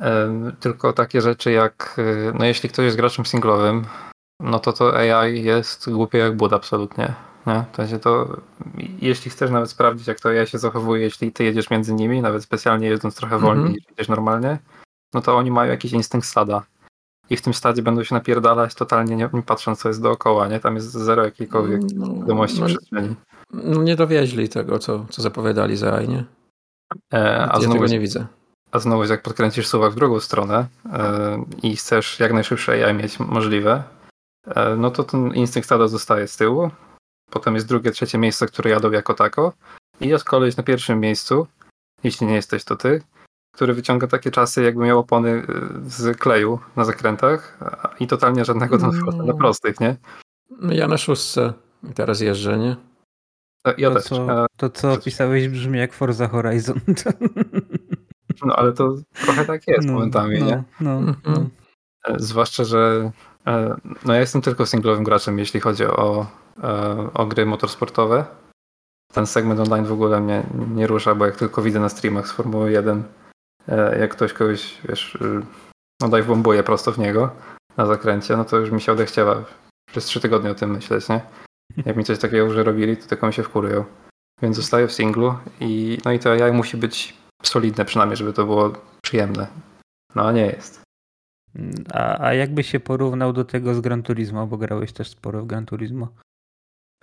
E, 0.00 0.52
tylko 0.60 0.92
takie 0.92 1.20
rzeczy 1.20 1.50
jak, 1.52 1.96
e, 1.98 2.32
no 2.38 2.44
jeśli 2.44 2.68
ktoś 2.68 2.84
jest 2.84 2.96
graczem 2.96 3.26
singlowym, 3.26 3.84
no 4.40 4.58
to 4.58 4.72
to 4.72 4.96
AI 4.96 5.42
jest 5.42 5.90
głupie 5.90 6.18
jak 6.18 6.36
bud 6.36 6.52
absolutnie. 6.52 7.14
Nie? 7.46 7.64
To 7.72 7.86
się 7.86 7.98
to, 7.98 8.36
jeśli 9.00 9.30
chcesz 9.30 9.50
nawet 9.50 9.70
sprawdzić, 9.70 10.06
jak 10.06 10.20
to 10.20 10.32
ja 10.32 10.46
się 10.46 10.58
zachowuje, 10.58 11.02
jeśli 11.02 11.32
ty 11.32 11.44
jedziesz 11.44 11.70
między 11.70 11.94
nimi, 11.94 12.20
nawet 12.20 12.42
specjalnie 12.42 12.88
jedząc 12.88 13.16
trochę 13.16 13.38
wolniej 13.38 13.66
mm 13.66 13.72
-hmm. 13.72 13.74
niż 13.74 13.88
jedziesz 13.90 14.08
normalnie, 14.08 14.58
no 15.14 15.20
to 15.20 15.36
oni 15.36 15.50
mają 15.50 15.70
jakiś 15.70 15.92
instynkt 15.92 16.26
stada. 16.26 16.62
I 17.30 17.36
w 17.36 17.42
tym 17.42 17.54
stadzie 17.54 17.82
będą 17.82 18.04
się 18.04 18.14
napierdalać 18.14 18.74
totalnie 18.74 19.16
nie, 19.16 19.28
patrząc, 19.46 19.78
co 19.80 19.88
jest 19.88 20.02
dookoła, 20.02 20.48
nie? 20.48 20.60
Tam 20.60 20.74
jest 20.74 20.90
zero 20.90 21.24
jakiejkolwiek 21.24 21.80
no, 21.94 22.14
wiadomości 22.14 22.60
no, 22.60 22.66
przestrzeni. 22.66 23.16
No 23.52 23.82
nie 23.82 23.96
dowieźli 23.96 24.48
tego, 24.48 24.78
co, 24.78 25.06
co 25.10 25.22
zapowiadali 25.22 25.76
za 25.76 25.92
AI, 25.92 26.08
nie? 26.08 26.24
E, 27.14 27.48
a 27.50 27.54
ja 27.54 27.60
znowu, 27.60 27.74
tego 27.74 27.86
nie 27.86 28.00
widzę. 28.00 28.26
A 28.72 28.78
znowu, 28.78 29.04
jak 29.04 29.22
podkręcisz 29.22 29.68
suwak 29.68 29.92
w 29.92 29.94
drugą 29.94 30.20
stronę 30.20 30.66
e, 30.92 31.44
i 31.62 31.76
chcesz 31.76 32.20
jak 32.20 32.32
najszybsze 32.32 32.86
AI 32.86 32.94
mieć 32.94 33.20
możliwe, 33.20 33.82
e, 34.46 34.76
no 34.76 34.90
to 34.90 35.04
ten 35.04 35.34
instynkt 35.34 35.66
stada 35.66 35.88
zostaje 35.88 36.28
z 36.28 36.36
tyłu, 36.36 36.70
potem 37.30 37.54
jest 37.54 37.66
drugie, 37.66 37.90
trzecie 37.90 38.18
miejsce, 38.18 38.46
które 38.46 38.70
jadą 38.70 38.90
jako 38.90 39.14
tako 39.14 39.52
i 40.00 40.08
jest 40.08 40.24
koleś 40.24 40.56
na 40.56 40.62
pierwszym 40.62 41.00
miejscu, 41.00 41.46
jeśli 42.04 42.26
nie 42.26 42.34
jesteś 42.34 42.64
to 42.64 42.76
ty, 42.76 43.02
który 43.54 43.74
wyciąga 43.74 44.06
takie 44.06 44.30
czasy, 44.30 44.62
jakby 44.62 44.84
miał 44.84 44.98
opony 44.98 45.30
y, 45.30 45.44
z 45.90 46.18
kleju 46.18 46.58
na 46.76 46.84
zakrętach 46.84 47.58
i 48.00 48.06
totalnie 48.06 48.44
żadnego 48.44 48.76
mm. 48.76 49.26
na 49.26 49.34
prostych, 49.34 49.80
nie? 49.80 49.96
No 50.60 50.72
ja 50.72 50.88
na 50.88 50.98
szóstce 50.98 51.52
teraz 51.94 52.20
jeżdżę, 52.20 52.58
nie? 52.58 52.76
Ja 53.78 53.88
to, 53.88 53.94
też. 53.94 54.04
Co, 54.04 54.46
to, 54.56 54.70
co 54.70 54.92
opisałeś 54.92 55.48
brzmi 55.48 55.78
jak 55.78 55.92
Forza 55.92 56.28
Horizon. 56.28 56.80
No, 58.44 58.56
ale 58.56 58.72
to 58.72 58.94
trochę 59.24 59.44
tak 59.44 59.68
jest 59.68 59.86
no, 59.88 59.92
momentami, 59.92 60.38
no, 60.38 60.46
nie? 60.46 60.62
No, 60.80 60.90
mhm. 60.90 61.16
no. 61.26 61.46
E, 62.04 62.18
zwłaszcza, 62.18 62.64
że 62.64 63.10
e, 63.46 63.76
no 64.04 64.14
ja 64.14 64.20
jestem 64.20 64.42
tylko 64.42 64.66
singlowym 64.66 65.04
graczem, 65.04 65.38
jeśli 65.38 65.60
chodzi 65.60 65.84
o 65.84 66.26
E, 66.26 66.39
o 67.14 67.26
gry 67.26 67.46
motorsportowe. 67.46 68.24
Ten 69.12 69.26
segment 69.26 69.60
online 69.60 69.84
w 69.84 69.92
ogóle 69.92 70.20
mnie 70.20 70.42
nie 70.74 70.86
rusza, 70.86 71.14
bo 71.14 71.26
jak 71.26 71.36
tylko 71.36 71.62
widzę 71.62 71.80
na 71.80 71.88
streamach 71.88 72.28
z 72.28 72.32
Formuły 72.32 72.72
1, 72.72 73.04
e, 73.68 73.98
jak 73.98 74.10
ktoś 74.10 74.32
kogoś, 74.32 74.78
wiesz, 74.88 75.14
y, 75.14 75.42
no 76.00 76.08
daj 76.08 76.22
bombuje 76.22 76.62
prosto 76.62 76.92
w 76.92 76.98
niego 76.98 77.30
na 77.76 77.86
zakręcie, 77.86 78.36
no 78.36 78.44
to 78.44 78.56
już 78.56 78.70
mi 78.70 78.80
się 78.80 78.92
odechciewa 78.92 79.44
przez 79.90 80.04
trzy 80.04 80.20
tygodnie 80.20 80.50
o 80.50 80.54
tym 80.54 80.70
myśleć, 80.70 81.08
nie? 81.08 81.20
Jak 81.86 81.96
mi 81.96 82.04
coś 82.04 82.18
takiego 82.18 82.44
już 82.44 82.56
robili, 82.56 82.96
to 82.96 83.06
tylko 83.06 83.26
mi 83.26 83.32
się 83.32 83.42
wkurują. 83.42 83.84
Więc 84.42 84.56
zostaję 84.56 84.86
w 84.86 84.92
singlu 84.92 85.34
i 85.60 85.98
no 86.04 86.12
i 86.12 86.18
to 86.18 86.34
jak 86.34 86.52
musi 86.52 86.76
być 86.76 87.16
solidne 87.42 87.84
przynajmniej, 87.84 88.16
żeby 88.16 88.32
to 88.32 88.44
było 88.44 88.72
przyjemne. 89.02 89.46
No 90.14 90.28
a 90.28 90.32
nie 90.32 90.46
jest. 90.46 90.80
A, 91.92 92.24
a 92.24 92.34
jakby 92.34 92.62
się 92.62 92.80
porównał 92.80 93.32
do 93.32 93.44
tego 93.44 93.74
z 93.74 93.80
Gran 93.80 94.02
Turismo, 94.02 94.46
bo 94.46 94.56
grałeś 94.56 94.92
też 94.92 95.08
sporo 95.08 95.42
w 95.42 95.46
Gran 95.46 95.66
Turismo? 95.66 96.08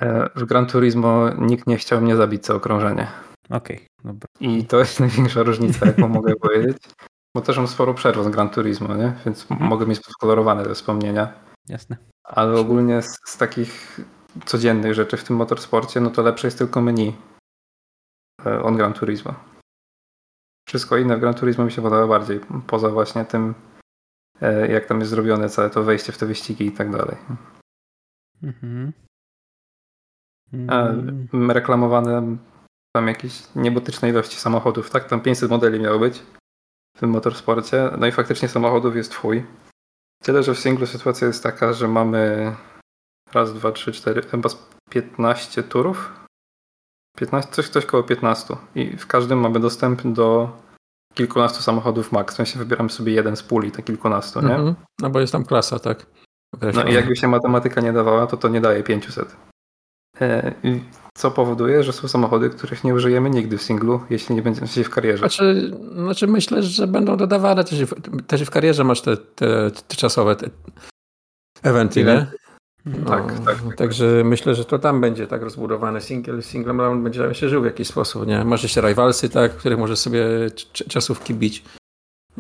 E, 0.02 0.30
w 0.36 0.46
Gran 0.46 0.66
Turismo 0.66 1.30
nikt 1.38 1.68
nie 1.68 1.78
chciał 1.78 2.02
mnie 2.02 2.16
zabić 2.16 2.44
co 2.44 2.56
okrążenie. 2.56 3.08
Okej, 3.50 3.78
okay, 3.78 3.88
dobra. 4.04 4.28
I 4.40 4.66
to 4.66 4.80
jest 4.80 5.00
największa 5.10 5.44
różnica, 5.44 5.86
jaką 5.86 6.08
mogę 6.08 6.36
powiedzieć. 6.36 6.78
Bo 7.36 7.42
też 7.42 7.58
mam 7.58 7.68
sporo 7.68 7.94
przerw 7.94 8.24
z 8.24 8.30
Gran 8.30 8.50
Turismo, 8.50 8.96
nie? 8.96 9.14
więc 9.26 9.52
mhm. 9.52 9.70
mogę 9.70 9.86
mieć 9.86 10.00
podkolorowane 10.00 10.64
te 10.64 10.74
wspomnienia. 10.74 11.34
Jasne. 11.70 11.98
Ale 12.24 12.60
ogólnie 12.60 13.02
z, 13.02 13.20
z, 13.26 13.38
takich 13.38 14.00
codziennych 14.46 14.94
rzeczy 14.94 15.18
w 15.18 15.24
tym 15.24 15.36
motorsporcie, 15.36 16.00
no 16.00 16.10
to 16.10 16.22
lepsze 16.22 16.48
jest 16.48 16.58
tylko 16.58 16.82
menu 16.82 17.16
e, 18.46 18.64
od 18.64 18.76
Gran 18.76 18.94
Turismo. 18.94 19.34
Wszystko 20.68 20.98
inne 20.98 21.18
w 21.18 21.20
Gran 21.20 21.34
Turismo 21.34 21.66
mi 21.66 21.72
się 21.72 21.82
podoba 21.82 22.08
bardziej, 22.08 22.40
poza 22.68 22.90
właśnie 22.90 23.26
tym, 23.26 23.54
e, 24.42 24.68
jak 24.68 24.86
tam 24.86 25.00
jest 25.00 25.12
zrobione 25.12 25.50
całe 25.50 25.70
to 25.70 25.84
wejście 25.84 26.12
w 26.12 26.18
te 26.18 26.26
wyścigi 26.26 26.66
i 26.66 26.72
tak 26.72 26.92
dalej. 26.92 27.18
Mhm. 28.44 28.94
Mm. 30.54 31.52
reklamowane 31.52 32.38
tam 32.96 33.08
jakieś 33.08 33.56
niebotyczne 33.56 34.10
ilości 34.10 34.38
samochodów, 34.38 34.90
tak? 34.90 35.08
Tam 35.08 35.22
500 35.22 35.50
modeli 35.50 35.80
miało 35.80 36.00
być 36.00 36.24
w 36.96 37.00
tym 37.00 37.10
motorsporcie. 37.10 37.90
No 37.98 38.08
i 38.08 38.12
faktycznie 38.12 38.48
samochodów 38.48 38.96
jest 38.96 39.12
twój. 39.12 39.46
Tyle, 40.24 40.44
że 40.44 40.54
w 40.54 40.60
singlu 40.60 40.88
sytuacja 40.88 41.28
jest 41.28 41.44
taka, 41.44 41.74
że 41.74 41.88
mamy 41.88 42.56
raz, 43.34 43.54
dwa, 43.54 43.72
trzy, 43.72 43.92
cztery, 43.92 44.22
chyba 44.22 44.50
15 44.90 45.64
turów. 45.64 46.14
15, 47.18 47.52
coś, 47.52 47.70
coś 47.70 47.86
koło 47.86 48.04
15. 48.04 48.56
I 48.76 48.98
w 48.98 49.08
każdym 49.08 49.40
mamy 49.40 49.60
dostęp 49.60 50.02
do 50.02 50.58
kilkunastu 51.14 51.64
samochodów 51.64 52.12
max. 52.12 52.34
W 52.34 52.38
sensie 52.38 52.60
wybieramy 52.60 52.90
sobie 52.90 53.14
jeden 53.14 53.36
z 53.36 53.44
puli, 53.44 53.72
te 53.72 53.84
kilkunastu, 53.84 54.42
nie? 54.42 54.56
Mm 54.56 54.68
-hmm. 54.68 54.76
No 55.02 55.10
bo 55.10 55.20
jest 55.20 55.34
tam 55.34 55.46
klasa, 55.46 55.80
tak? 55.80 56.06
No 56.74 56.84
i 56.84 56.94
jakby 56.94 57.16
się 57.16 57.28
matematyka 57.28 57.82
nie 57.82 57.94
dawała, 57.94 58.28
to 58.28 58.38
to 58.38 58.48
nie 58.48 58.62
daje 58.62 58.84
500. 58.84 59.36
E, 60.22 60.54
co 61.18 61.32
powoduje, 61.32 61.84
że 61.84 61.94
są 61.94 62.08
samochody, 62.08 62.50
których 62.50 62.84
nie 62.84 62.94
użyjemy 62.94 63.30
nigdy 63.30 63.58
w 63.58 63.62
singlu, 63.62 64.00
jeśli 64.10 64.36
nie 64.36 64.42
będziemy 64.42 64.68
się 64.68 64.84
w 64.84 64.90
karierze. 64.90 65.18
Znaczy, 65.18 65.72
znaczy 65.94 66.28
myślę, 66.28 66.64
że 66.64 66.88
będą 66.88 67.18
dodawane 67.18 67.64
też, 67.64 67.80
też 68.28 68.42
w 68.42 68.50
karierze 68.50 68.84
masz 68.84 69.02
te, 69.02 69.18
te, 69.18 69.72
te 69.88 69.96
czasowe 69.96 70.36
te 70.36 70.50
eventy, 71.64 72.04
nie? 72.04 72.28
No, 72.86 73.10
tak, 73.10 73.40
tak, 73.46 73.62
tak, 73.62 73.76
Także 73.76 74.22
myślę, 74.26 74.56
że 74.56 74.66
to 74.66 74.80
tam 74.80 75.02
będzie 75.02 75.28
tak 75.28 75.42
rozbudowane. 75.42 76.02
Single, 76.02 76.42
single 76.42 76.74
round 76.74 77.04
będzie 77.04 77.34
się 77.34 77.50
żył 77.50 77.62
w 77.62 77.66
jakiś 77.66 77.88
sposób, 77.88 78.28
nie? 78.28 78.44
Masz 78.44 78.64
jeszcze 78.64 78.82
rivalsy, 78.82 79.30
tak, 79.30 79.58
których 79.58 79.80
możesz 79.80 80.00
sobie 80.00 80.26
czasówki 80.90 81.34
bić 81.34 81.64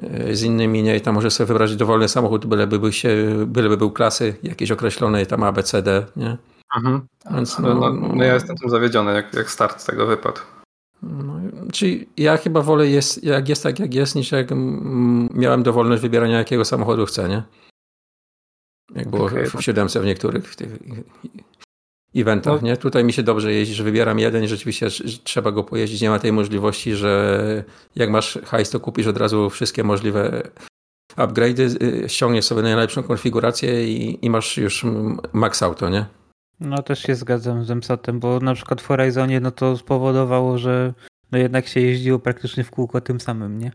e, 0.02 0.36
z 0.36 0.44
innymi, 0.44 0.84
nie? 0.84 0.98
I 0.98 1.02
tam 1.02 1.16
możesz 1.16 1.34
sobie 1.34 1.48
wybrać 1.48 1.76
dowolny 1.76 2.08
samochód, 2.08 2.46
byleby 2.46 2.80
był, 2.80 2.92
się, 2.92 3.36
byleby 3.48 3.78
był 3.78 3.92
klasy 3.92 4.36
jakiejś 4.44 4.72
określonej, 4.72 5.28
tam 5.28 5.44
ABCD, 5.44 6.06
nie? 6.16 6.38
Mhm. 6.76 7.08
Więc 7.32 7.60
no, 7.60 7.74
no, 7.74 7.94
no, 7.94 8.14
no, 8.16 8.24
ja 8.24 8.34
jestem 8.34 8.58
tym 8.58 8.70
zawiedziony, 8.70 9.14
jak, 9.14 9.34
jak 9.34 9.52
start 9.52 9.86
tego 9.86 10.06
wypadł. 10.06 10.40
No, 11.02 11.34
Czyli 11.74 12.10
ja 12.18 12.38
chyba 12.38 12.62
wolę, 12.62 12.88
jest, 12.88 13.24
jak 13.24 13.50
jest 13.50 13.64
tak, 13.64 13.80
jak 13.80 13.94
jest, 13.94 14.16
niż 14.16 14.32
jak 14.32 14.48
miałem 15.34 15.64
dowolność 15.64 16.02
wybierania, 16.02 16.38
jakiego 16.38 16.66
samochodu 16.66 17.06
chcę, 17.06 17.30
nie? 17.30 17.44
Jak 18.96 19.10
było 19.10 19.26
okay. 19.26 19.46
w 19.46 19.64
7 19.64 19.88
w 19.88 20.06
niektórych 20.06 20.52
w 20.52 20.56
tych 20.56 20.70
eventach, 22.16 22.62
no. 22.62 22.68
nie? 22.68 22.78
Tutaj 22.78 23.04
mi 23.04 23.14
się 23.14 23.24
dobrze 23.24 23.54
jeździ, 23.54 23.74
że 23.74 23.84
wybieram 23.84 24.20
jeden 24.20 24.44
i 24.44 24.48
rzeczywiście 24.48 24.88
trzeba 25.24 25.52
go 25.52 25.64
pojeździć. 25.64 26.02
Nie 26.02 26.10
ma 26.10 26.20
tej 26.20 26.32
możliwości, 26.32 26.96
że 26.96 27.64
jak 27.96 28.10
masz 28.10 28.40
hajs, 28.46 28.70
to 28.70 28.80
kupisz 28.80 29.08
od 29.08 29.18
razu 29.18 29.50
wszystkie 29.50 29.84
możliwe 29.84 30.50
upgrade'y, 31.18 31.84
y, 31.84 32.10
ściągniesz 32.10 32.46
sobie 32.46 32.62
najlepszą 32.62 33.04
konfigurację 33.04 33.88
i, 33.88 34.26
i 34.26 34.30
masz 34.30 34.58
już 34.58 34.86
max 35.34 35.64
auto, 35.64 35.90
nie? 35.90 36.06
No 36.60 36.84
też 36.84 37.00
się 37.00 37.16
zgadzam 37.16 37.66
z 37.66 37.72
Emsatem, 37.72 38.20
bo 38.20 38.40
na 38.40 38.54
przykład 38.54 38.82
w 38.82 38.88
Horizonie 38.88 39.40
no 39.40 39.52
to 39.52 39.78
spowodowało, 39.78 40.58
że 40.58 40.94
no 41.32 41.38
jednak 41.38 41.68
się 41.68 41.80
jeździło 41.80 42.20
praktycznie 42.20 42.64
w 42.64 42.72
kółko 42.72 43.02
tym 43.02 43.20
samym, 43.20 43.60
nie? 43.60 43.72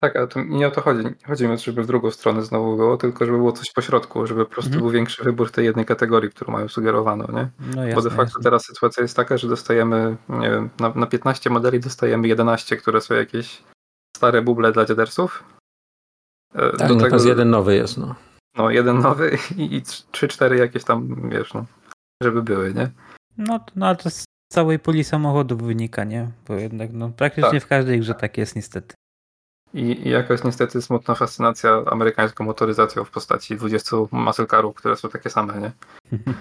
Tak, 0.00 0.16
ale 0.16 0.28
to 0.28 0.42
nie 0.44 0.66
o 0.66 0.70
to 0.70 0.80
chodzi. 0.80 1.02
Chodzi 1.26 1.48
mi, 1.48 1.58
żeby 1.58 1.82
w 1.82 1.86
drugą 1.86 2.10
stronę 2.10 2.42
znowu 2.42 2.76
było, 2.76 2.96
tylko 2.96 3.26
żeby 3.26 3.38
było 3.38 3.52
coś 3.52 3.72
po 3.72 3.82
środku, 3.82 4.26
żeby 4.26 4.44
po 4.44 4.50
prostu 4.50 4.68
mhm. 4.68 4.82
był 4.82 4.90
większy 4.90 5.24
wybór 5.24 5.50
tej 5.50 5.64
jednej 5.64 5.86
kategorii, 5.86 6.30
którą 6.30 6.52
mają 6.52 6.68
sugerowaną, 6.68 7.26
nie? 7.32 7.48
No 7.76 7.86
jasne, 7.86 7.94
Bo 7.94 8.02
de 8.02 8.10
facto 8.10 8.22
jasne. 8.22 8.42
teraz 8.42 8.64
sytuacja 8.64 9.02
jest 9.02 9.16
taka, 9.16 9.36
że 9.36 9.48
dostajemy, 9.48 10.16
nie 10.28 10.50
wiem, 10.50 10.70
na, 10.80 10.92
na 10.94 11.06
15 11.06 11.50
modeli 11.50 11.80
dostajemy 11.80 12.28
11, 12.28 12.76
które 12.76 13.00
są 13.00 13.14
jakieś 13.14 13.62
stare 14.16 14.42
buble 14.42 14.72
dla 14.72 14.84
dziadersów. 14.84 15.44
E, 16.54 16.76
tak, 16.76 16.88
Do 16.88 16.94
no 16.94 17.00
tego, 17.00 17.24
jeden 17.24 17.50
nowy 17.50 17.74
jest, 17.74 17.98
no. 17.98 18.14
No, 18.56 18.70
jeden 18.70 18.98
nowy 18.98 19.38
i, 19.56 19.76
i 19.76 19.82
3-4 19.82 20.54
jakieś 20.54 20.84
tam, 20.84 21.30
wiesz, 21.30 21.54
no, 21.54 21.64
żeby 22.22 22.42
były, 22.42 22.74
nie? 22.74 22.90
No, 23.38 23.60
no 23.76 23.86
ale 23.86 23.96
to 23.96 24.10
z 24.10 24.24
całej 24.52 24.78
puli 24.78 25.04
samochodów 25.04 25.62
wynika, 25.62 26.04
nie? 26.04 26.30
Bo 26.48 26.54
jednak, 26.54 26.92
no, 26.92 27.08
praktycznie 27.08 27.60
tak. 27.60 27.62
w 27.62 27.66
każdej 27.66 28.00
grze 28.00 28.14
tak 28.14 28.38
jest 28.38 28.56
niestety. 28.56 28.94
I, 29.74 30.08
I 30.08 30.10
jakaś 30.10 30.44
niestety 30.44 30.82
smutna 30.82 31.14
fascynacja 31.14 31.82
amerykańską 31.86 32.44
motoryzacją 32.44 33.04
w 33.04 33.10
postaci 33.10 33.56
20 33.56 33.96
muscle 34.12 34.46
carów, 34.46 34.74
które 34.76 34.96
są 34.96 35.08
takie 35.08 35.30
same, 35.30 35.60
nie? 35.60 35.72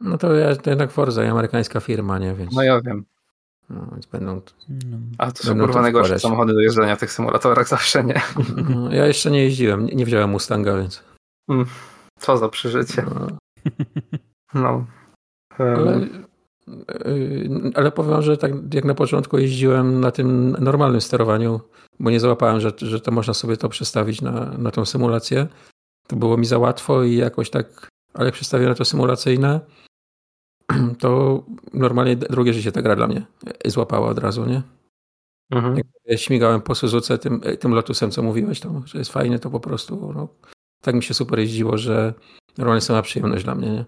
No 0.00 0.18
to, 0.18 0.34
ja, 0.34 0.56
to 0.56 0.70
jednak 0.70 0.90
Forza 0.90 1.24
i 1.24 1.28
amerykańska 1.28 1.80
firma, 1.80 2.18
nie? 2.18 2.34
Więc... 2.34 2.52
No 2.54 2.62
ja 2.62 2.80
wiem. 2.80 3.04
No, 3.70 3.86
więc 3.92 4.06
będą. 4.06 4.40
No. 4.68 4.96
A 5.18 5.32
to 5.32 5.42
są 5.42 5.58
kurwa 5.58 5.82
najgorsze 5.82 6.20
samochody 6.20 6.52
do 6.52 6.60
jeżdżenia 6.60 6.96
w 6.96 7.00
tych 7.00 7.12
symulatorach 7.12 7.68
zawsze, 7.76 8.04
nie? 8.04 8.20
No, 8.68 8.92
ja 8.92 9.06
jeszcze 9.06 9.30
nie 9.30 9.42
jeździłem, 9.44 9.86
nie, 9.86 9.94
nie 9.94 10.06
wziąłem 10.06 10.30
Mustanga, 10.30 10.76
więc. 10.76 11.04
Mm, 11.48 11.66
co 12.18 12.36
za 12.36 12.48
przeżycie. 12.48 13.04
No. 13.14 13.26
no. 14.54 14.86
Ale 15.58 16.08
Yy, 17.04 17.72
ale 17.74 17.92
powiem, 17.92 18.22
że 18.22 18.36
tak 18.36 18.52
jak 18.74 18.84
na 18.84 18.94
początku 18.94 19.38
jeździłem 19.38 20.00
na 20.00 20.10
tym 20.10 20.56
normalnym 20.60 21.00
sterowaniu, 21.00 21.60
bo 22.00 22.10
nie 22.10 22.20
załapałem, 22.20 22.60
że, 22.60 22.72
że 22.78 23.00
to 23.00 23.10
można 23.10 23.34
sobie 23.34 23.56
to 23.56 23.68
przestawić 23.68 24.22
na, 24.22 24.44
na 24.58 24.70
tą 24.70 24.84
symulację. 24.84 25.46
To 26.06 26.16
było 26.16 26.36
mi 26.36 26.46
za 26.46 26.58
łatwo 26.58 27.02
i 27.02 27.16
jakoś 27.16 27.50
tak, 27.50 27.88
ale 28.14 28.26
jak 28.26 28.34
przestawiłem 28.34 28.70
na 28.70 28.76
to 28.76 28.84
symulacyjne, 28.84 29.60
to 31.00 31.42
normalnie 31.74 32.16
drugie 32.16 32.52
życie 32.52 32.72
ta 32.72 32.82
gra 32.82 32.96
dla 32.96 33.06
mnie 33.06 33.26
złapała 33.64 34.08
od 34.08 34.18
razu, 34.18 34.46
nie? 34.46 34.62
Mhm. 35.50 35.76
Jak 35.76 35.86
ja 36.04 36.16
śmigałem 36.16 36.60
po 36.60 36.74
Suzuce 36.74 37.18
tym, 37.18 37.40
tym 37.60 37.74
Lotusem, 37.74 38.10
co 38.10 38.22
mówiłeś, 38.22 38.60
to, 38.60 38.82
że 38.84 38.98
jest 38.98 39.12
fajny, 39.12 39.38
to 39.38 39.50
po 39.50 39.60
prostu 39.60 40.12
no, 40.14 40.28
tak 40.82 40.94
mi 40.94 41.02
się 41.02 41.14
super 41.14 41.38
jeździło, 41.38 41.78
że 41.78 42.14
normalnie 42.58 42.80
sama 42.80 43.02
przyjemność 43.02 43.44
dla 43.44 43.54
mnie, 43.54 43.70
nie? 43.70 43.84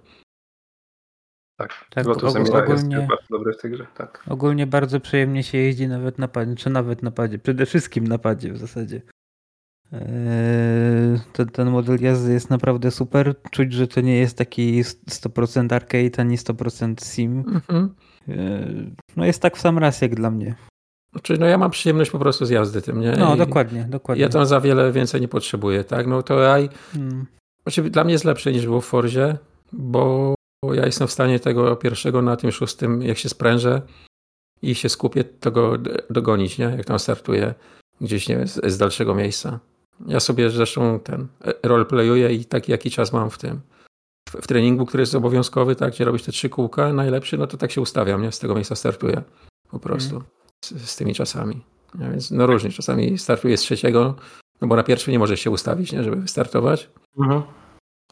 Tak, 1.63 1.87
tak 1.91 2.07
Lotusem 2.07 2.43
ogólnie, 2.43 2.97
jest 2.97 3.09
bardzo 3.09 3.27
dobry 3.31 3.53
w 3.53 3.61
tej 3.61 3.71
grze, 3.71 3.87
tak. 3.95 4.25
Ogólnie 4.29 4.67
bardzo 4.67 5.01
przyjemnie 5.01 5.43
się 5.43 5.59
jeździ 5.59 5.89
nawet 5.89 6.19
na 6.19 6.29
padzie, 6.29 6.55
czy 6.55 6.71
nawet 6.71 7.03
na 7.03 7.11
padzie, 7.11 7.39
przede 7.39 7.67
wszystkim 7.67 8.07
na 8.07 8.19
padzie 8.19 8.53
w 8.53 8.59
zasadzie. 8.59 9.03
Eee, 9.93 11.21
ten, 11.33 11.49
ten 11.49 11.71
model 11.71 11.99
jazdy 12.01 12.33
jest 12.33 12.51
naprawdę 12.51 12.91
super. 12.91 13.35
Czuć, 13.51 13.73
że 13.73 13.89
to 13.89 14.01
nie 14.01 14.19
jest 14.19 14.39
taki 14.39 14.83
100% 14.83 15.75
arcade 15.75 16.19
ani 16.19 16.37
100% 16.37 16.95
sim. 17.05 17.39
Mhm. 17.39 17.95
Eee, 18.29 18.95
no 19.17 19.25
jest 19.25 19.43
tak 19.43 19.57
w 19.57 19.61
sam 19.61 19.79
raz 19.79 20.03
jak 20.03 20.15
dla 20.15 20.31
mnie. 20.31 20.55
Znaczy, 21.13 21.39
no 21.39 21.47
ja 21.47 21.59
mam 21.59 21.71
przyjemność 21.71 22.11
po 22.11 22.19
prostu 22.19 22.47
z 22.47 22.51
jazdy 22.51 22.83
tym, 22.83 23.01
nie? 23.01 23.13
No, 23.13 23.35
I 23.35 23.39
dokładnie, 23.39 23.87
dokładnie. 23.89 24.23
Ja 24.23 24.29
tam 24.29 24.47
za 24.47 24.61
wiele 24.61 24.93
więcej 24.93 25.21
nie 25.21 25.29
potrzebuję, 25.29 25.85
tak? 25.85 26.07
No 26.07 26.23
to 26.23 26.53
AI 26.53 26.69
hmm. 26.93 27.27
znaczy, 27.63 27.91
dla 27.91 28.05
mnie 28.05 28.13
jest 28.13 28.25
lepsze 28.25 28.53
niż 28.53 28.67
było 28.67 28.81
w 28.81 28.87
Forzie, 28.87 29.37
bo 29.73 30.35
bo 30.65 30.75
ja 30.75 30.87
jestem 30.87 31.09
w 31.09 31.13
stanie 31.13 31.41
tego 31.41 31.77
pierwszego 31.77 32.23
na 32.23 32.37
tym 32.37 32.53
szóstym, 32.53 33.03
jak 33.03 33.19
się 33.19 33.29
sprężę 33.29 33.83
i 34.63 34.75
się 34.75 34.89
skupię, 34.89 35.25
to 35.25 35.51
go 35.51 35.79
dogonić, 36.11 36.59
nie? 36.59 36.65
jak 36.65 36.85
tam 36.85 36.99
startuję 36.99 37.55
gdzieś 38.01 38.29
nie 38.29 38.37
wiem, 38.37 38.49
z, 38.49 38.73
z 38.73 38.79
dalszego 38.79 39.15
miejsca. 39.15 39.59
Ja 40.07 40.21
sobie 40.21 40.51
zresztą 40.51 41.01
ten 41.01 41.29
roleplayuję 41.63 42.35
i 42.35 42.45
taki 42.45 42.73
jaki 42.73 42.91
czas 42.91 43.13
mam 43.13 43.31
w 43.31 43.39
tym. 43.39 43.61
W, 44.29 44.33
w, 44.33 44.47
treningu, 44.47 44.87
który 44.87 45.03
jest 45.03 45.15
obowiązkowy, 45.15 45.77
tak, 45.77 45.93
gdzie 45.93 46.05
robisz 46.05 46.23
te 46.23 46.33
trzy 46.33 46.49
kółka 46.49 46.93
najlepszy, 46.93 47.39
no 47.39 47.47
to 47.47 47.57
tak 47.57 47.73
się 47.73 47.81
ustawiam, 47.81 48.23
nie? 48.23 48.33
Z 48.33 48.39
tego 48.39 48.55
miejsca 48.55 48.75
startuję 48.75 49.23
po 49.71 49.79
prostu 49.79 50.17
mm. 50.17 50.27
z, 50.65 50.91
z, 50.91 50.97
tymi 50.97 51.15
czasami. 51.15 51.65
Ja, 52.01 52.11
więc 52.11 52.31
no 52.31 52.47
różnie, 52.47 52.71
czasami 52.71 53.19
startuję 53.19 53.57
z 53.57 53.61
trzeciego, 53.61 54.15
no 54.61 54.69
bo 54.69 54.77
na 54.77 54.83
pierwszy 54.83 55.11
nie 55.11 55.19
możesz 55.19 55.41
się 55.41 55.51
ustawić, 55.51 55.93
nie, 55.93 56.05
żeby 56.05 56.17
wystartować. 56.17 56.91
Mhm. 57.19 57.43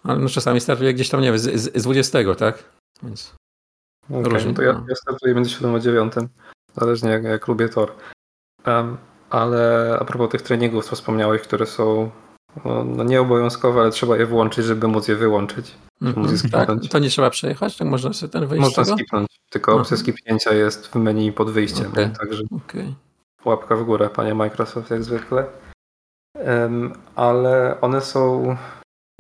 Ale 0.05 0.19
no 0.19 0.29
czasami 0.29 0.61
startuje 0.61 0.95
gdzieś 0.95 1.09
tam, 1.09 1.21
nie 1.21 1.27
wiem, 1.27 1.39
z, 1.39 1.77
z 1.77 1.83
20, 1.83 2.19
tak? 2.39 2.65
Więc 3.03 3.35
okay, 4.11 4.23
różnie. 4.23 4.55
To 4.55 4.63
ja, 4.63 4.73
no. 4.73 4.85
ja 4.89 4.95
startuję 4.95 5.35
między 5.35 5.51
7 5.51 5.75
a 5.75 5.81
9, 5.81 6.13
zależnie 6.77 7.11
jak, 7.11 7.25
jak 7.25 7.49
lubię 7.49 7.69
tor. 7.69 7.93
Um, 8.67 8.97
ale 9.31 9.97
a 10.01 10.05
propos 10.05 10.31
tych 10.31 10.43
treningów, 10.43 10.85
co 10.85 10.97
wspomniałeś, 10.97 11.43
które 11.43 11.67
są 11.67 12.11
no, 12.65 12.85
no 12.85 13.05
nieobowiązkowe, 13.05 13.81
ale 13.81 13.91
trzeba 13.91 14.17
je 14.17 14.27
włączyć, 14.27 14.65
żeby 14.65 14.89
móc 14.89 15.09
je 15.09 15.17
wyłączyć. 15.17 15.75
Mm 16.03 16.15
-hmm. 16.15 16.51
tak, 16.51 16.69
to 16.91 16.99
nie 16.99 17.11
trzeba 17.11 17.31
przejechać, 17.31 17.77
tak 17.77 17.89
można 17.89 18.13
sobie 18.13 18.33
ten 18.33 18.47
wyjść 18.47 18.65
Można 18.65 18.85
skipnąć, 18.85 19.29
tylko 19.51 19.75
opcja 19.75 19.97
skipnięcia 19.97 20.55
jest 20.55 20.87
w 20.87 20.95
menu 20.95 21.33
pod 21.33 21.51
wyjściem, 21.51 21.93
okay. 21.93 22.11
także 22.21 22.43
okay. 22.57 22.95
łapka 23.45 23.77
w 23.77 23.85
górę, 23.85 24.11
panie 24.15 24.35
Microsoft, 24.35 24.91
jak 24.91 25.05
zwykle. 25.05 25.47
Um, 26.35 26.93
ale 27.17 27.81
one 27.81 28.01
są 28.01 28.57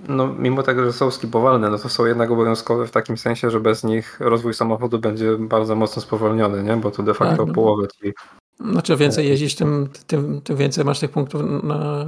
no, 0.09 0.35
mimo 0.39 0.63
tego, 0.63 0.85
że 0.85 0.93
są 0.93 1.11
skipowalne, 1.11 1.71
no 1.71 1.79
to 1.79 1.89
są 1.89 2.07
jednak 2.07 2.31
obowiązkowe 2.31 2.87
w 2.87 2.91
takim 2.91 3.19
sensie, 3.19 3.51
że 3.51 3.61
bez 3.61 3.85
nich 3.85 4.21
rozwój 4.21 4.55
samochodu 4.55 4.99
będzie 4.99 5.37
bardzo 5.39 5.77
mocno 5.77 6.03
spowolniony, 6.03 6.63
nie? 6.63 6.77
Bo 6.77 6.91
to 6.91 7.03
de 7.03 7.15
facto 7.15 7.37
tak, 7.37 7.47
no. 7.47 7.55
połowę 7.55 7.89
ci. 7.89 8.13
Znaczy 8.61 8.97
więcej 8.97 9.29
jeździsz, 9.29 9.55
tym, 9.55 9.89
tym, 10.07 10.41
tym 10.41 10.57
więcej 10.57 10.85
masz 10.85 11.01
tych 11.01 11.11
punktów 11.11 11.43
na, 11.63 12.07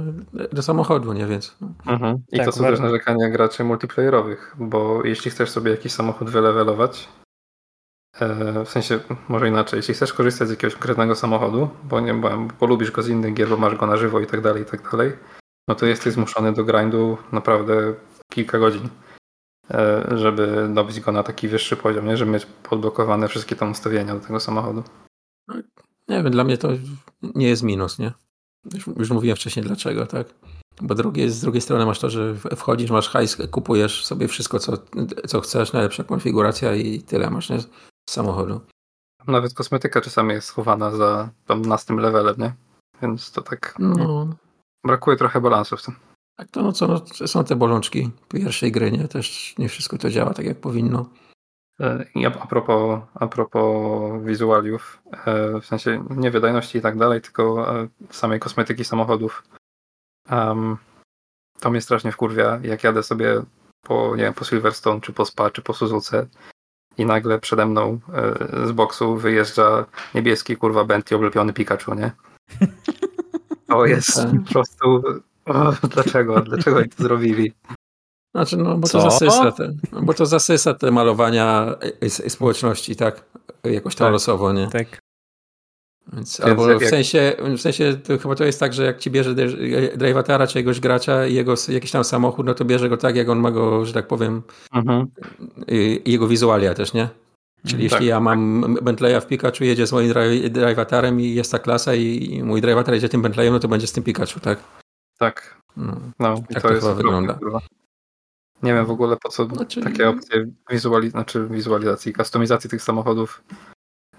do 0.51 0.63
samochodu, 0.63 1.13
nie? 1.13 1.25
Więc. 1.25 1.55
Mhm. 1.85 2.17
I 2.31 2.37
tak, 2.37 2.45
to 2.45 2.51
są 2.51 2.63
też 2.63 2.79
narzekania 2.79 3.29
graczy 3.29 3.63
multiplayerowych, 3.63 4.55
bo 4.59 5.03
jeśli 5.03 5.31
chcesz 5.31 5.49
sobie 5.49 5.71
jakiś 5.71 5.91
samochód 5.91 6.29
wylewelować, 6.29 7.09
e, 8.19 8.65
w 8.65 8.69
sensie, 8.69 8.99
może 9.29 9.47
inaczej, 9.47 9.77
jeśli 9.77 9.93
chcesz 9.93 10.13
korzystać 10.13 10.47
z 10.47 10.51
jakiegoś 10.51 10.73
konkretnego 10.73 11.15
samochodu, 11.15 11.69
bo 11.83 11.99
nie 11.99 12.13
bo 12.13 12.29
polubisz 12.59 12.91
go 12.91 13.03
z 13.03 13.07
innych 13.07 13.33
gier, 13.33 13.49
bo 13.49 13.57
masz 13.57 13.75
go 13.75 13.87
na 13.87 13.97
żywo 13.97 14.19
i 14.19 14.27
tak 14.27 14.41
dalej, 14.41 14.63
i 14.63 14.65
tak 14.65 14.91
dalej, 14.91 15.11
no 15.67 15.75
to 15.75 15.85
jesteś 15.85 16.13
zmuszony 16.13 16.53
do 16.53 16.63
grindu 16.63 17.17
naprawdę 17.31 17.93
kilka 18.31 18.59
godzin, 18.59 18.89
e, 19.71 20.17
żeby 20.17 20.69
dobić 20.73 20.99
go 20.99 21.11
na 21.11 21.23
taki 21.23 21.47
wyższy 21.47 21.77
poziom, 21.77 22.05
nie? 22.05 22.17
żeby 22.17 22.31
mieć 22.31 22.45
podblokowane 22.45 23.27
wszystkie 23.27 23.55
tam 23.55 23.71
ustawienia 23.71 24.15
do 24.15 24.19
tego 24.19 24.39
samochodu. 24.39 24.83
No, 25.47 25.55
nie 26.07 26.23
wiem, 26.23 26.31
dla 26.31 26.43
mnie 26.43 26.57
to 26.57 26.69
nie 27.21 27.47
jest 27.47 27.63
minus, 27.63 27.99
nie? 27.99 28.13
Już, 28.73 28.87
już 28.87 29.09
mówiłem 29.09 29.37
wcześniej 29.37 29.65
dlaczego, 29.65 30.05
tak? 30.05 30.27
Bo 30.81 30.95
drugie, 30.95 31.29
z 31.29 31.41
drugiej 31.41 31.61
strony 31.61 31.85
masz 31.85 31.99
to, 31.99 32.09
że 32.09 32.35
wchodzisz, 32.55 32.91
masz 32.91 33.09
hajs, 33.09 33.37
kupujesz 33.51 34.05
sobie 34.05 34.27
wszystko, 34.27 34.59
co, 34.59 34.73
co 35.27 35.41
chcesz, 35.41 35.73
najlepsza 35.73 36.03
konfiguracja 36.03 36.75
i 36.75 37.01
tyle 37.01 37.29
masz 37.29 37.49
nie? 37.49 37.59
z 37.59 37.67
samochodu. 38.09 38.61
Nawet 39.27 39.53
kosmetyka 39.53 40.01
czasami 40.01 40.33
jest 40.33 40.47
schowana 40.47 40.91
za 40.91 41.29
tam 41.45 41.61
nastym 41.61 41.97
levelem, 41.97 42.35
nie? 42.37 42.53
Więc 43.01 43.31
to 43.31 43.41
tak... 43.41 43.75
No, 43.79 44.27
Brakuje 44.83 45.17
trochę 45.17 45.41
balansu 45.41 45.77
w 45.77 45.83
tym. 45.83 45.95
Tak, 46.37 46.51
to 46.51 46.61
no 46.61 46.71
co, 46.71 46.87
no, 46.87 47.27
są 47.27 47.43
te 47.43 47.55
bolączki 47.55 48.11
pierwszej 48.29 48.71
gry, 48.71 48.91
nie? 48.91 49.07
Też 49.07 49.55
nie 49.57 49.69
wszystko 49.69 49.97
to 49.97 50.09
działa 50.09 50.33
tak, 50.33 50.45
jak 50.45 50.59
powinno. 50.59 51.09
E, 51.79 52.05
I 52.15 52.25
a, 52.25 52.29
a, 52.39 52.47
propos, 52.47 53.01
a 53.13 53.27
propos 53.27 54.23
wizualiów, 54.23 55.01
e, 55.25 55.59
w 55.61 55.65
sensie 55.65 56.05
nie 56.09 56.31
wydajności 56.31 56.77
i 56.77 56.81
tak 56.81 56.97
dalej, 56.97 57.21
tylko 57.21 57.75
e, 57.81 57.87
samej 58.09 58.39
kosmetyki 58.39 58.85
samochodów. 58.85 59.43
Um, 60.31 60.77
to 61.59 61.69
mnie 61.69 61.81
strasznie 61.81 62.11
wkurwia, 62.11 62.59
jak 62.63 62.83
jadę 62.83 63.03
sobie 63.03 63.41
po, 63.81 64.15
nie 64.15 64.23
wiem, 64.23 64.33
po 64.33 64.45
Silverstone, 64.45 65.01
czy 65.01 65.13
po 65.13 65.25
Spa, 65.25 65.49
czy 65.49 65.61
po 65.61 65.73
Suzuce 65.73 66.27
i 66.97 67.05
nagle 67.05 67.39
przede 67.39 67.65
mną 67.65 67.99
z 68.65 68.71
boksu 68.71 69.17
wyjeżdża 69.17 69.85
niebieski, 70.15 70.57
kurwa, 70.57 70.85
Bentley 70.85 71.17
oblepiony 71.17 71.53
Pikachu, 71.53 71.93
nie? 71.93 72.11
To 73.67 73.85
jest 73.85 74.15
tak. 74.15 74.29
po 74.45 74.53
prostu. 74.53 75.03
O, 75.45 75.73
dlaczego? 75.87 76.41
Dlaczego 76.41 76.77
oni 76.77 76.89
to 76.89 77.03
zrobili? 77.03 77.53
Znaczy, 78.35 78.57
no 78.57 78.77
bo 78.77 78.87
Co? 78.87 79.01
to 79.01 79.11
zasysa 79.11 79.51
te, 79.51 79.73
no, 79.91 80.01
bo 80.01 80.13
to 80.13 80.25
zasysa 80.25 80.73
te 80.73 80.91
malowania 80.91 81.75
społeczności, 82.27 82.95
tak? 82.95 83.25
Jakoś 83.63 83.95
tam 83.95 84.05
tak. 84.05 84.11
losowo, 84.11 84.53
nie? 84.53 84.67
Tak. 84.67 84.99
Więc, 86.13 86.39
albo 86.39 86.79
w 86.79 86.85
sensie, 86.85 87.35
w 87.57 87.61
sensie 87.61 87.97
to 88.03 88.17
chyba 88.17 88.35
to 88.35 88.43
jest 88.43 88.59
tak, 88.59 88.73
że 88.73 88.83
jak 88.83 88.99
ci 88.99 89.11
bierze 89.11 89.35
drivatara 89.97 90.47
czy 90.47 90.57
jakiegoś 90.59 90.79
gracza 90.79 91.27
i 91.27 91.33
jego 91.33 91.53
jakiś 91.69 91.91
tam 91.91 92.03
samochód, 92.03 92.45
no 92.45 92.53
to 92.53 92.65
bierze 92.65 92.89
go 92.89 92.97
tak, 92.97 93.15
jak 93.15 93.29
on 93.29 93.39
ma 93.39 93.51
go, 93.51 93.85
że 93.85 93.93
tak 93.93 94.07
powiem, 94.07 94.41
mhm. 94.73 95.07
i, 95.67 96.01
jego 96.05 96.27
wizualia 96.27 96.73
też, 96.73 96.93
nie? 96.93 97.09
Czyli 97.67 97.83
tak, 97.83 97.91
jeśli 97.91 98.07
ja 98.07 98.19
mam 98.19 98.63
tak. 98.75 98.83
Bentleya 98.83 99.21
w 99.21 99.27
Pikachu, 99.27 99.63
jedzie 99.63 99.87
z 99.87 99.91
moim 99.91 100.13
drivatarem 100.49 101.19
i 101.19 101.33
jest 101.33 101.51
ta 101.51 101.59
klasa 101.59 101.95
i 101.95 102.41
mój 102.43 102.61
drivatar 102.61 102.93
jedzie 102.93 103.09
tym 103.09 103.21
Bentleyem, 103.21 103.53
no 103.53 103.59
to 103.59 103.67
będzie 103.67 103.87
z 103.87 103.91
tym 103.91 104.03
Pikachu, 104.03 104.39
tak? 104.39 104.59
Tak. 105.17 105.61
No, 105.77 105.97
no 106.19 106.43
i 106.49 106.53
tak 106.53 106.63
to, 106.63 106.67
to 106.67 106.73
jest 106.73 106.87
wygląda. 106.87 107.39
Nie 108.63 108.73
wiem 108.73 108.85
w 108.85 108.91
ogóle 108.91 109.17
po 109.17 109.29
co 109.29 109.45
znaczy... 109.45 109.81
takie 109.81 110.09
opcje 110.09 110.45
wizuali 110.69 111.09
znaczy 111.09 111.47
wizualizacji, 111.47 112.13
kustomizacji 112.13 112.69
tych 112.69 112.81
samochodów 112.81 113.43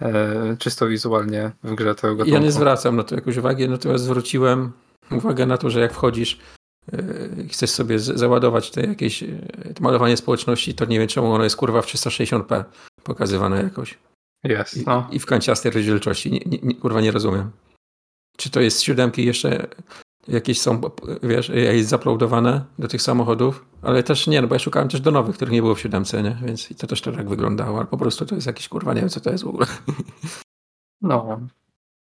e, 0.03 0.57
czysto 0.59 0.89
wizualnie 0.89 1.51
w 1.63 1.75
grze 1.75 1.95
tego 1.95 2.15
gatunku. 2.15 2.35
Ja 2.35 2.45
nie 2.45 2.53
zwracam 2.53 2.97
na 2.97 3.03
to 3.03 3.15
jakoś 3.15 3.37
uwagi, 3.37 3.69
natomiast 3.69 4.05
zwróciłem 4.05 4.73
uwagę 5.11 5.47
na 5.47 5.59
to, 5.59 5.71
że 5.71 5.81
jak 5.81 5.93
wchodzisz 5.93 6.41
e, 6.93 7.03
chcesz 7.49 7.71
sobie 7.71 7.99
załadować 7.99 8.71
te 8.71 8.81
jakieś 8.81 9.23
e, 9.23 9.27
malowanie 9.81 10.17
społeczności, 10.17 10.75
to 10.75 10.85
nie 10.85 10.99
wiem 10.99 11.09
czemu 11.09 11.33
ono 11.33 11.45
jest 11.45 11.57
kurwa 11.57 11.83
w 11.83 11.87
360p 11.87 12.65
pokazywane 13.05 13.63
jakoś. 13.63 13.99
Jest, 14.45 14.87
no. 14.87 15.09
I, 15.13 15.17
I, 15.17 15.19
w 15.19 15.27
kanciastej 15.27 15.73
rozdzielczości. 15.73 16.31
Nie, 16.31 16.41
nie, 16.63 16.75
kurwa 16.75 17.01
nie 17.01 17.11
rozumiem. 17.11 17.51
Czy 18.37 18.51
to 18.51 18.61
jest 18.61 18.79
z 18.79 18.83
siódemki 18.83 19.25
jeszcze 19.25 19.67
jakieś 20.29 20.61
są, 20.61 20.81
wiesz, 21.23 21.49
jest 21.49 21.89
zaploadowane 21.89 22.65
do 22.79 22.89
tych 22.89 23.03
samochodów, 23.03 23.67
ale 23.83 24.03
też 24.03 24.27
nie, 24.27 24.43
no 24.43 24.49
bo 24.49 24.55
ja 24.55 24.59
szukałem 24.59 24.89
też 24.89 25.01
do 25.01 25.11
nowych, 25.11 25.37
których 25.37 25.53
nie 25.53 25.63
było 25.63 25.75
w 25.75 25.81
siódemce, 25.81 26.23
nie? 26.23 26.39
Więc 26.45 26.71
i 26.71 26.75
to 26.75 26.87
też 26.87 27.01
to 27.01 27.13
tak 27.13 27.29
wyglądało, 27.29 27.79
ale 27.79 27.87
po 27.87 27.99
prostu 27.99 28.27
to 28.27 28.35
jest 28.35 28.47
jakieś 28.47 28.69
kurwa, 28.69 28.95
nie 28.95 29.01
wiem 29.01 29.09
co 29.09 29.21
to 29.21 29.31
jest 29.31 29.45
w 29.45 29.49
ogóle. 29.49 29.67
No. 31.03 31.41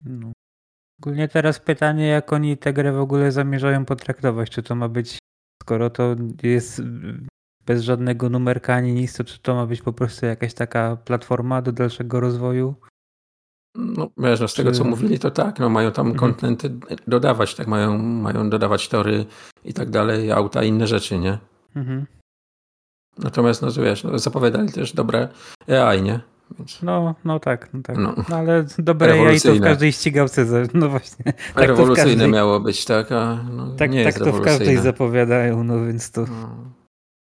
no. 0.05 0.31
Ogólnie 1.01 1.27
teraz 1.27 1.59
pytanie, 1.59 2.07
jak 2.07 2.33
oni 2.33 2.57
tę 2.57 2.73
grę 2.73 2.93
w 2.93 2.99
ogóle 2.99 3.31
zamierzają 3.31 3.85
potraktować, 3.85 4.49
czy 4.49 4.63
to 4.63 4.75
ma 4.75 4.89
być, 4.89 5.17
skoro 5.63 5.89
to 5.89 6.15
jest 6.43 6.81
bez 7.65 7.83
żadnego 7.83 8.29
numerka 8.29 8.73
ani 8.73 8.93
nic, 8.93 9.17
to 9.17 9.23
czy 9.23 9.39
to 9.39 9.55
ma 9.55 9.65
być 9.65 9.81
po 9.81 9.93
prostu 9.93 10.25
jakaś 10.25 10.53
taka 10.53 10.95
platforma 10.95 11.61
do 11.61 11.71
dalszego 11.71 12.19
rozwoju? 12.19 12.75
No, 13.75 14.09
wiesz, 14.17 14.39
no 14.39 14.47
z 14.47 14.53
tego 14.53 14.71
co 14.71 14.83
mówili, 14.83 15.19
to 15.19 15.31
tak, 15.31 15.59
no 15.59 15.69
mają 15.69 15.91
tam 15.91 16.07
mhm. 16.07 16.19
kontenty 16.19 16.71
dodawać, 17.07 17.55
tak, 17.55 17.67
mają, 17.67 17.97
mają 17.97 18.49
dodawać 18.49 18.87
tory 18.87 19.25
i 19.65 19.73
tak 19.73 19.89
dalej, 19.89 20.31
auta 20.31 20.63
i 20.63 20.67
inne 20.67 20.87
rzeczy, 20.87 21.17
nie? 21.17 21.37
Mhm. 21.75 22.05
Natomiast, 23.17 23.61
no 23.61 23.71
wiesz, 23.71 24.03
no, 24.03 24.19
zapowiadali 24.19 24.71
też 24.71 24.93
dobre 24.93 25.29
AI, 25.67 26.01
nie? 26.01 26.19
Więc... 26.59 26.81
No, 26.81 27.15
no 27.25 27.39
tak, 27.39 27.73
no 27.73 27.81
tak. 27.83 27.97
No. 27.97 28.15
no 28.29 28.35
ale 28.35 28.65
dobre 28.77 29.13
AI 29.13 29.41
to 29.41 29.55
w 29.55 29.61
każdej 29.61 29.91
ścigałce, 29.91 30.45
no 30.73 30.89
właśnie. 30.89 31.25
Tak 31.55 31.67
rewolucyjne 31.67 32.11
każdej... 32.11 32.31
miało 32.31 32.59
być, 32.59 32.85
tak, 32.85 33.11
a 33.11 33.43
no, 33.51 33.75
tak, 33.75 33.91
nie 33.91 34.03
tak 34.03 34.19
to 34.19 34.33
w 34.33 34.41
każdej 34.41 34.77
zapowiadają, 34.77 35.63
no 35.63 35.85
więc 35.85 36.11
to... 36.11 36.21
No. 36.21 36.74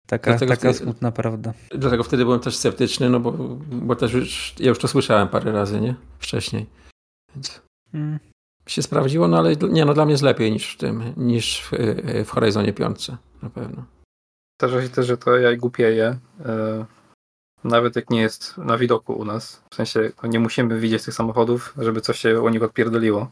Taka, 0.08 0.39
taka 0.39 0.55
wtedy, 0.55 0.74
smutna 0.74 1.12
prawda. 1.12 1.53
Dlatego 1.70 2.03
wtedy 2.03 2.26
byłem 2.26 2.39
też 2.39 2.58
sceptyczny, 2.58 3.10
no 3.10 3.20
bo, 3.20 3.32
bo 3.72 3.95
też 3.95 4.14
już, 4.14 4.55
ja 4.60 4.70
już 4.70 4.80
to 4.80 4.88
słyszałem 4.88 5.28
parę 5.28 5.51
razy, 5.51 5.82
nie? 5.82 5.95
Wcześniej. 6.20 6.66
Więc 7.36 7.62
mm. 7.93 8.20
się 8.68 8.82
sprawdziło, 8.82 9.28
no 9.28 9.38
ale 9.38 9.55
nie, 9.55 9.86
no 9.86 9.93
dla 9.93 10.05
mnie 10.05 10.12
jest 10.12 10.24
lepiej 10.24 10.51
niż 10.51 10.74
w 10.74 10.78
tym, 10.78 11.14
niż 11.18 11.62
w, 11.62 11.72
w 12.26 12.30
Horizonie 12.30 12.74
5 12.74 13.12
na 13.41 13.49
pewno. 13.49 13.86
Zdarza 14.62 14.82
się 14.82 14.89
też, 14.89 15.08
że 15.08 15.18
to 15.18 15.38
jaj 15.38 15.58
głupieje. 15.58 16.18
E, 16.45 16.86
nawet 17.64 17.95
jak 17.95 18.10
nie 18.10 18.22
jest 18.22 18.58
na 18.58 18.78
widoku 18.78 19.14
u 19.14 19.26
nas. 19.26 19.64
W 19.72 19.76
sensie 19.76 20.12
nie 20.24 20.39
musimy 20.39 20.80
widzieć 20.80 21.03
tych 21.03 21.14
samochodów, 21.14 21.74
żeby 21.78 22.01
coś 22.01 22.20
się 22.20 22.43
o 22.43 22.49
nich 22.49 22.64
odpierdoliło. 22.64 23.32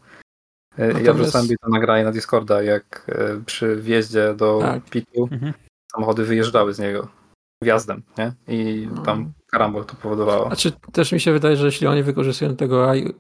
E, 0.78 1.01
ja 1.01 1.13
wrzucałem 1.13 1.47
to 1.47 1.69
nagranie 1.69 2.03
na 2.03 2.11
Discorda, 2.11 2.63
jak 2.63 3.05
e, 3.09 3.41
przy 3.45 3.76
wjeździe 3.76 4.34
do 4.34 4.59
tak. 4.61 4.84
pitu 4.84 5.28
mhm 5.32 5.53
samochody 5.95 6.25
wyjeżdżały 6.25 6.73
z 6.73 6.79
niego 6.79 7.07
wjazdem, 7.61 8.03
nie? 8.17 8.33
I 8.47 8.87
no. 8.95 9.01
tam 9.01 9.33
karambol 9.47 9.85
to 9.85 9.95
powodowało. 9.95 10.47
Znaczy 10.47 10.71
też 10.91 11.11
mi 11.11 11.19
się 11.19 11.31
wydaje, 11.31 11.55
że 11.55 11.65
jeśli 11.65 11.87
oni 11.87 12.03
wykorzystują 12.03 12.55
tego 12.55 12.89
AI, 12.89 13.13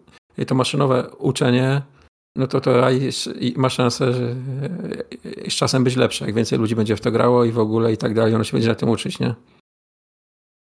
to 0.47 0.55
maszynowe 0.55 1.09
uczenie, 1.09 1.81
no 2.35 2.47
to 2.47 2.61
to 2.61 2.85
AI 2.85 3.11
ma 3.55 3.69
szansę 3.69 4.13
że 4.13 4.35
z 5.49 5.53
czasem 5.53 5.83
być 5.83 5.95
lepsze, 5.95 6.25
jak 6.25 6.35
więcej 6.35 6.59
ludzi 6.59 6.75
będzie 6.75 6.95
w 6.95 7.01
to 7.01 7.11
grało 7.11 7.45
i 7.45 7.51
w 7.51 7.59
ogóle 7.59 7.93
i 7.93 7.97
tak 7.97 8.13
dalej, 8.13 8.35
ono 8.35 8.43
się 8.43 8.51
będzie 8.51 8.69
na 8.69 8.75
tym 8.75 8.89
uczyć, 8.89 9.19
nie? 9.19 9.35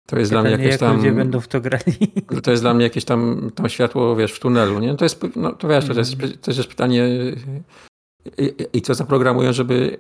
To 0.07 0.19
jest 0.19 0.31
ja 0.31 0.41
dla 0.41 0.49
mnie 0.49 0.63
jakieś 0.63 0.79
tam. 0.79 0.95
Ludzie 0.97 1.11
będą 1.11 1.39
w 1.39 1.47
to 1.47 1.61
grali. 1.61 1.97
To 2.43 2.51
jest 2.51 2.63
dla 2.63 2.73
mnie 2.73 2.83
jakieś 2.83 3.05
tam, 3.05 3.51
tam 3.55 3.69
światło, 3.69 4.15
wiesz, 4.15 4.33
w 4.33 4.39
tunelu, 4.39 4.79
nie? 4.79 4.95
To 4.95 5.05
jest, 5.05 5.23
no 5.35 5.51
to 5.51 5.67
wiesz, 5.67 5.87
to 5.87 5.93
jest, 5.93 6.13
mhm. 6.13 6.33
to 6.41 6.51
jest 6.51 6.69
pytanie 6.69 7.09
i, 8.73 8.81
co 8.81 8.93
zaprogramują, 8.93 9.53
żeby 9.53 9.97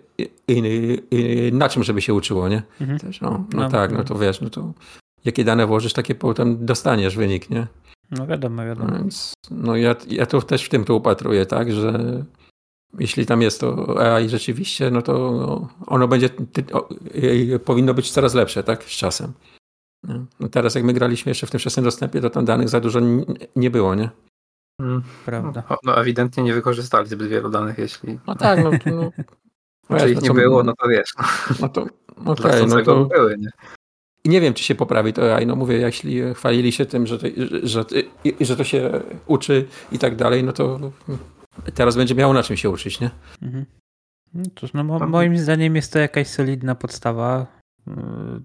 na 1.51 1.69
czym, 1.69 1.83
żeby 1.83 2.01
się 2.01 2.13
uczyło, 2.13 2.49
nie? 2.49 2.63
Mhm. 2.81 2.99
Też, 2.99 3.21
no, 3.21 3.29
no, 3.29 3.61
no, 3.61 3.69
tak, 3.69 3.91
no 3.91 4.03
to 4.03 4.15
wiesz, 4.15 4.41
no 4.41 4.49
to 4.49 4.73
jakie 5.25 5.43
dane 5.43 5.67
włożysz, 5.67 5.93
takie 5.93 6.15
potem 6.15 6.65
dostaniesz 6.65 7.15
wynik, 7.15 7.49
nie? 7.49 7.67
No 8.11 8.27
wiadomo, 8.27 8.65
wiadomo. 8.65 8.97
Więc, 8.97 9.33
no 9.51 9.75
ja, 9.75 9.95
ja 10.07 10.25
to 10.25 10.41
też 10.41 10.63
w 10.63 10.69
tym 10.69 10.83
to 10.83 10.95
upatruję, 10.95 11.45
tak, 11.45 11.71
że 11.71 12.23
jeśli 12.99 13.25
tam 13.25 13.41
jest 13.41 13.59
to 13.59 13.95
AI 14.13 14.29
rzeczywiście, 14.29 14.91
no 14.91 15.01
to 15.01 15.69
ono 15.87 16.07
będzie, 16.07 16.29
powinno 17.65 17.93
być 17.93 18.11
coraz 18.11 18.33
lepsze, 18.33 18.63
tak, 18.63 18.83
z 18.83 18.87
czasem. 18.97 19.33
No 20.39 20.49
teraz 20.49 20.75
jak 20.75 20.83
my 20.83 20.93
graliśmy 20.93 21.29
jeszcze 21.29 21.47
w 21.47 21.51
tym 21.51 21.59
wczesnym 21.59 21.85
dostępie, 21.85 22.21
to 22.21 22.29
tam 22.29 22.45
danych 22.45 22.69
za 22.69 22.79
dużo 22.79 22.99
nie 23.55 23.71
było, 23.71 23.95
nie? 23.95 24.09
Hmm. 24.81 25.03
Prawda. 25.25 25.63
No, 25.69 25.77
no, 25.83 26.01
ewidentnie 26.01 26.43
nie 26.43 26.53
wykorzystali 26.53 27.07
zbyt 27.07 27.27
wielu 27.27 27.49
danych, 27.49 27.77
jeśli. 27.77 28.19
No 28.27 28.35
tak, 28.35 28.63
no, 28.63 28.71
no. 28.85 29.11
no 29.89 30.07
ich 30.07 30.21
nie 30.21 30.31
było, 30.31 30.63
no 30.63 30.73
to 30.75 30.87
wiesz. 30.87 31.13
No 31.59 31.69
to 31.69 31.87
okay, 32.25 32.65
no 32.67 32.81
to. 32.81 33.05
Były, 33.05 33.37
nie? 33.37 33.49
I 34.23 34.29
nie 34.29 34.41
wiem, 34.41 34.53
czy 34.53 34.63
się 34.63 34.75
poprawi 34.75 35.13
to 35.13 35.35
AI. 35.35 35.45
No 35.45 35.55
mówię, 35.55 35.77
jeśli 35.77 36.33
chwalili 36.33 36.71
się 36.71 36.85
tym, 36.85 37.07
że 37.07 37.19
to, 37.19 37.27
że, 37.63 37.85
że 38.41 38.55
to 38.57 38.63
się 38.63 39.01
uczy 39.27 39.67
i 39.91 39.99
tak 39.99 40.15
dalej, 40.15 40.43
no 40.43 40.53
to 40.53 40.79
teraz 41.73 41.95
będzie 41.95 42.15
miało 42.15 42.33
na 42.33 42.43
czym 42.43 42.57
się 42.57 42.69
uczyć, 42.69 42.99
nie? 42.99 43.09
Mhm. 43.41 43.65
No 44.33 44.43
cóż, 44.55 44.73
no 44.73 44.83
mo 44.83 44.99
moim 44.99 45.37
zdaniem 45.37 45.75
jest 45.75 45.93
to 45.93 45.99
jakaś 45.99 46.27
solidna 46.27 46.75
podstawa. 46.75 47.47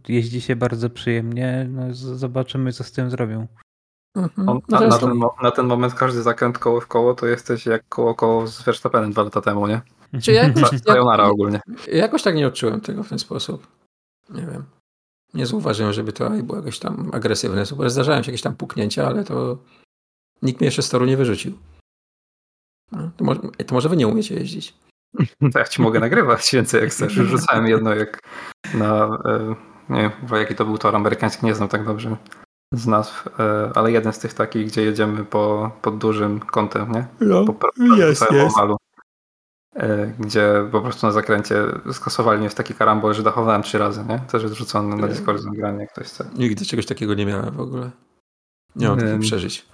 Jeździ 0.08 0.40
się 0.40 0.56
bardzo 0.56 0.90
przyjemnie. 0.90 1.68
No, 1.70 1.94
zobaczymy, 1.94 2.72
co 2.72 2.84
z 2.84 2.92
tym 2.92 3.10
zrobią. 3.10 3.46
Mhm. 4.16 4.48
On, 4.48 4.60
na, 4.68 4.80
na, 4.80 4.98
ten, 4.98 5.20
na, 5.42 5.50
ten, 5.50 5.66
moment 5.66 5.94
każdy 5.94 6.22
zakręt 6.22 6.58
koło 6.58 6.80
w 6.80 6.86
koło 6.86 7.14
to 7.14 7.26
jesteś 7.26 7.66
jak 7.66 7.88
koło 7.88 8.14
koło 8.14 8.46
z 8.46 8.62
Verstappenem 8.62 9.12
dwa 9.12 9.22
lata 9.22 9.40
temu, 9.40 9.66
nie? 9.66 9.80
Czy 10.22 10.32
ja, 10.32 10.50
Sayonara 10.86 11.24
ogólnie. 11.24 11.60
Jakoś 11.92 12.22
tak 12.22 12.34
nie 12.34 12.46
odczułem 12.46 12.80
tego 12.80 13.02
w 13.02 13.08
ten 13.08 13.18
sposób. 13.18 13.66
Nie 14.30 14.42
wiem. 14.42 14.64
Nie 15.34 15.46
zauważyłem, 15.46 15.92
żeby 15.92 16.12
to 16.12 16.30
było 16.30 16.58
jakieś 16.58 16.78
tam 16.78 17.10
agresywne. 17.12 17.66
Super, 17.66 17.90
zdarzają 17.90 18.22
się 18.22 18.30
jakieś 18.30 18.42
tam 18.42 18.56
puknięcia, 18.56 19.06
ale 19.06 19.24
to 19.24 19.58
nikt 20.42 20.60
mnie 20.60 20.66
jeszcze 20.66 20.82
z 20.82 20.88
toru 20.88 21.04
nie 21.04 21.16
wyrzucił. 21.16 21.58
No, 22.92 23.10
to, 23.16 23.24
może, 23.24 23.40
to 23.66 23.74
może 23.74 23.88
wy 23.88 23.96
nie 23.96 24.08
umiecie 24.08 24.34
jeździć. 24.34 24.74
To 25.52 25.58
ja 25.58 25.64
ci 25.64 25.82
mogę 25.82 26.00
nagrywać 26.00 26.50
więcej 26.52 26.80
jak 26.80 26.90
chcesz. 26.90 27.12
Rzucałem 27.12 27.66
jedno 27.66 27.94
jak 27.94 28.20
na... 28.74 29.18
E, 29.24 29.54
nie 29.88 30.00
wiem, 30.00 30.38
jaki 30.40 30.54
to 30.54 30.64
był 30.64 30.78
tor 30.78 30.96
amerykański, 30.96 31.46
nie 31.46 31.54
znam 31.54 31.68
tak 31.68 31.84
dobrze 31.84 32.16
z 32.72 32.86
nazw, 32.86 33.28
e, 33.40 33.70
ale 33.74 33.92
jeden 33.92 34.12
z 34.12 34.18
tych 34.18 34.34
takich, 34.34 34.66
gdzie 34.66 34.82
jedziemy 34.82 35.24
po, 35.24 35.70
pod 35.82 35.98
dużym 35.98 36.40
kątem, 36.40 36.92
nie? 36.92 37.06
No, 37.20 37.44
po, 37.44 37.52
po, 37.52 37.68
jest, 37.96 38.30
jest. 38.32 38.56
Owalu, 38.56 38.76
e, 39.76 40.06
gdzie 40.18 40.68
po 40.72 40.80
prostu 40.80 41.06
na 41.06 41.12
zakręcie 41.12 41.56
skasowali 41.92 42.40
mnie 42.40 42.50
w 42.50 42.54
taki 42.54 42.74
karambol, 42.74 43.14
że 43.14 43.22
dachowałem 43.22 43.62
trzy 43.62 43.78
razy, 43.78 44.04
nie? 44.08 44.18
Też 44.18 44.42
jest 44.42 44.54
rzucony 44.54 44.96
na 44.96 45.08
Discord 45.08 45.44
nagranie, 45.44 45.80
jak 45.80 45.92
ktoś 45.92 46.06
chce. 46.06 46.30
Nigdy 46.34 46.64
czegoś 46.64 46.86
takiego 46.86 47.14
nie 47.14 47.26
miałem 47.26 47.54
w 47.54 47.60
ogóle. 47.60 47.90
Nie 48.76 48.88
mam 48.88 48.98
takich 48.98 49.20
przeżyć. 49.20 49.66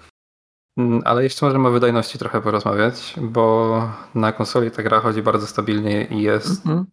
Mm, 0.77 1.03
ale 1.05 1.23
jeszcze 1.23 1.47
możemy 1.47 1.69
o 1.69 1.71
wydajności 1.71 2.19
trochę 2.19 2.41
porozmawiać, 2.41 3.15
bo 3.21 3.89
na 4.15 4.33
konsoli 4.33 4.71
ta 4.71 4.83
gra 4.83 5.01
chodzi 5.01 5.23
bardzo 5.23 5.47
stabilnie 5.47 6.05
i 6.05 6.23
jest 6.23 6.67
mm 6.67 6.79
-hmm. 6.79 6.85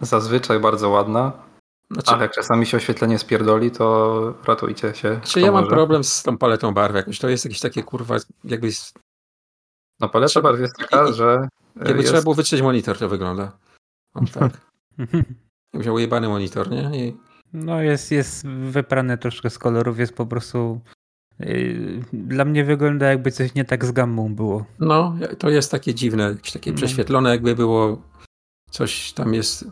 zazwyczaj 0.00 0.60
bardzo 0.60 0.90
ładna. 0.90 1.32
Znaczy, 1.90 2.10
Ale 2.10 2.22
jak 2.22 2.32
czasami 2.32 2.66
się 2.66 2.76
oświetlenie 2.76 3.18
spierdoli, 3.18 3.70
to 3.70 4.34
ratujcie 4.44 4.94
się. 4.94 5.20
Czy 5.24 5.40
ja 5.40 5.52
mam 5.52 5.66
problem 5.66 6.04
z 6.04 6.22
tą 6.22 6.38
paletą 6.38 6.74
barw 6.74 6.94
jakoś? 6.94 7.18
To 7.18 7.28
jest 7.28 7.44
jakieś 7.44 7.60
takie 7.60 7.82
kurwa, 7.82 8.16
jakby... 8.44 8.68
No 10.00 10.08
paleta 10.08 10.28
trzeba... 10.28 10.48
barw 10.48 10.60
jest 10.60 10.76
taka, 10.76 11.08
I, 11.08 11.12
że... 11.12 11.48
Jakby 11.76 11.96
jest... 11.96 12.08
trzeba 12.08 12.22
było 12.22 12.34
wytrzeć 12.34 12.62
monitor, 12.62 12.98
to 12.98 13.08
wygląda. 13.08 13.52
O, 14.14 14.20
tak. 14.40 14.52
Jakby 15.72 15.86
miał 15.86 15.94
ujebany 15.94 16.28
monitor, 16.28 16.70
nie? 16.70 17.06
I... 17.06 17.16
No 17.52 17.82
jest, 17.82 18.10
jest 18.10 18.46
wyprane 18.46 19.18
troszkę 19.18 19.50
z 19.50 19.58
kolorów, 19.58 19.98
jest 19.98 20.14
po 20.14 20.26
prostu... 20.26 20.80
Y, 21.40 22.02
dla 22.12 22.44
mnie 22.44 22.64
wygląda 22.64 23.06
jakby 23.06 23.30
coś 23.30 23.54
nie 23.54 23.64
tak 23.64 23.84
z 23.84 23.92
gammą 23.92 24.34
było. 24.34 24.64
No, 24.78 25.16
to 25.38 25.50
jest 25.50 25.70
takie 25.70 25.94
dziwne, 25.94 26.22
jakieś 26.22 26.52
takie 26.52 26.70
no. 26.70 26.76
prześwietlone 26.76 27.30
jakby 27.30 27.54
było, 27.54 28.02
coś 28.70 29.12
tam 29.12 29.34
jest 29.34 29.64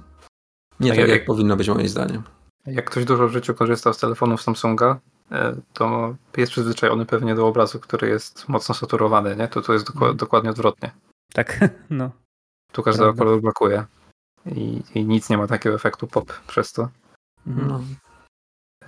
nie 0.81 0.91
tak, 0.91 0.99
tak 0.99 1.09
jak, 1.09 1.19
jak, 1.19 1.25
powinno 1.25 1.57
być 1.57 1.69
moim 1.69 1.89
zdaniem. 1.89 2.23
Jak 2.67 2.91
ktoś 2.91 3.05
dużo 3.05 3.29
w 3.29 3.33
życiu 3.33 3.55
korzystał 3.55 3.95
z 3.95 3.99
telefonów 3.99 4.43
Samsunga 4.43 5.01
e, 5.33 5.57
to 5.73 6.15
jest 6.37 6.53
przyzwyczajony 6.53 7.07
pewnie 7.07 7.35
do 7.35 7.47
obrazu, 7.47 7.81
który 7.81 8.09
jest 8.09 8.49
mocno 8.49 8.75
saturowany, 8.75 9.37
nie? 9.37 9.49
To 9.49 9.63
to 9.63 9.73
jest 9.73 9.91
mhm. 9.91 10.17
dokładnie 10.17 10.51
odwrotnie. 10.51 10.91
Tak, 11.33 11.61
no. 11.91 12.11
Tu 12.73 12.83
każdego 12.83 13.15
koloru 13.15 13.41
brakuje. 13.41 13.85
I, 14.47 14.83
I, 14.95 15.05
nic 15.05 15.31
nie 15.31 15.39
ma 15.39 15.47
takiego 15.47 15.77
efektu 15.77 16.07
pop 16.07 16.33
przez 16.47 16.73
to. 16.73 16.89
Mhm. 17.47 17.69
No. 17.69 17.81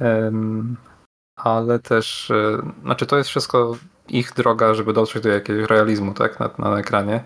Um, 0.06 0.76
ale 1.36 1.78
też, 1.78 2.30
e, 2.30 2.72
znaczy 2.82 3.06
to 3.06 3.18
jest 3.18 3.30
wszystko 3.30 3.76
ich 4.08 4.32
droga, 4.32 4.74
żeby 4.74 4.92
dotrzeć 4.92 5.22
do 5.22 5.28
jakiegoś 5.28 5.70
realizmu, 5.70 6.14
tak, 6.14 6.40
na, 6.40 6.50
na 6.58 6.78
ekranie. 6.78 7.24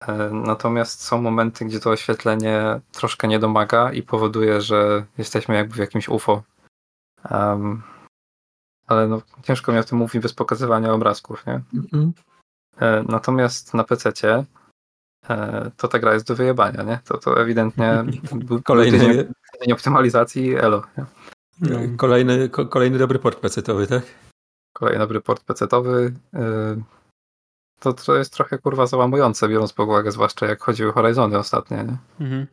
E, 0.00 0.30
natomiast 0.32 1.02
są 1.02 1.22
momenty, 1.22 1.64
gdzie 1.64 1.80
to 1.80 1.90
oświetlenie 1.90 2.80
troszkę 2.92 3.28
nie 3.28 3.38
domaga 3.38 3.92
i 3.92 4.02
powoduje, 4.02 4.60
że 4.60 5.04
jesteśmy 5.18 5.54
jakby 5.54 5.74
w 5.74 5.78
jakimś 5.78 6.08
UFO. 6.08 6.42
Um, 7.30 7.82
ale 8.86 9.08
no, 9.08 9.22
ciężko 9.42 9.72
mi 9.72 9.78
o 9.78 9.84
tym 9.84 9.98
mówić 9.98 10.22
bez 10.22 10.32
pokazywania 10.32 10.92
obrazków, 10.92 11.46
nie? 11.46 11.60
Mm-hmm. 11.74 12.12
Natomiast 13.08 13.74
na 13.74 13.84
PC 13.84 14.12
e, 15.28 15.70
to 15.76 15.88
ta 15.88 15.98
gra 15.98 16.14
jest 16.14 16.26
do 16.26 16.34
wyjebania, 16.34 16.82
nie? 16.82 16.98
To, 17.04 17.18
to 17.18 17.40
ewidentnie 17.40 18.04
kolejny 18.64 18.98
tydzień, 18.98 19.34
tydzień 19.52 19.72
optymalizacji 19.72 20.56
elo. 20.56 20.82
No, 21.60 21.78
kolejny, 21.96 22.48
ko, 22.48 22.66
kolejny 22.66 22.98
dobry 22.98 23.18
port 23.18 23.40
PC-towy, 23.40 23.86
tak? 23.86 24.02
Kolejny 24.72 24.98
dobry 24.98 25.20
port 25.20 25.44
PC-towy 25.44 26.12
to, 27.84 27.92
to 27.92 28.16
jest 28.16 28.32
trochę 28.32 28.58
kurwa 28.58 28.86
załamujące, 28.86 29.48
biorąc 29.48 29.72
pod 29.72 29.88
uwagę 29.88 30.12
zwłaszcza 30.12 30.46
jak 30.46 30.62
chodziły 30.62 30.92
Horizony 30.92 31.38
ostatnio, 31.38 31.76
nie? 31.82 31.98
Mhm. 32.20 32.46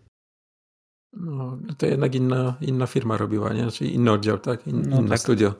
No, 1.14 1.58
to 1.78 1.86
jednak 1.86 2.16
inna, 2.16 2.58
inna 2.62 2.88
firma 2.88 3.18
robiła, 3.18 3.54
nie? 3.54 3.72
Czyli 3.72 3.96
inny 3.96 4.12
oddział, 4.12 4.40
tak? 4.40 4.68
In, 4.68 4.90
no, 4.90 5.00
inne 5.00 5.10
tak. 5.10 5.20
studio. 5.20 5.54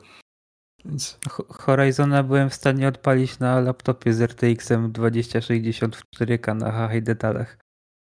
Więc... 0.84 1.18
Horizona 1.48 2.22
byłem 2.22 2.50
w 2.50 2.54
stanie 2.54 2.88
odpalić 2.88 3.38
na 3.38 3.60
laptopie 3.60 4.12
z 4.12 4.20
RTX-em 4.20 4.92
2060 4.92 5.96
w 5.96 6.02
4K 6.16 6.56
na 6.56 6.88
high 6.88 7.04
detalach. 7.04 7.58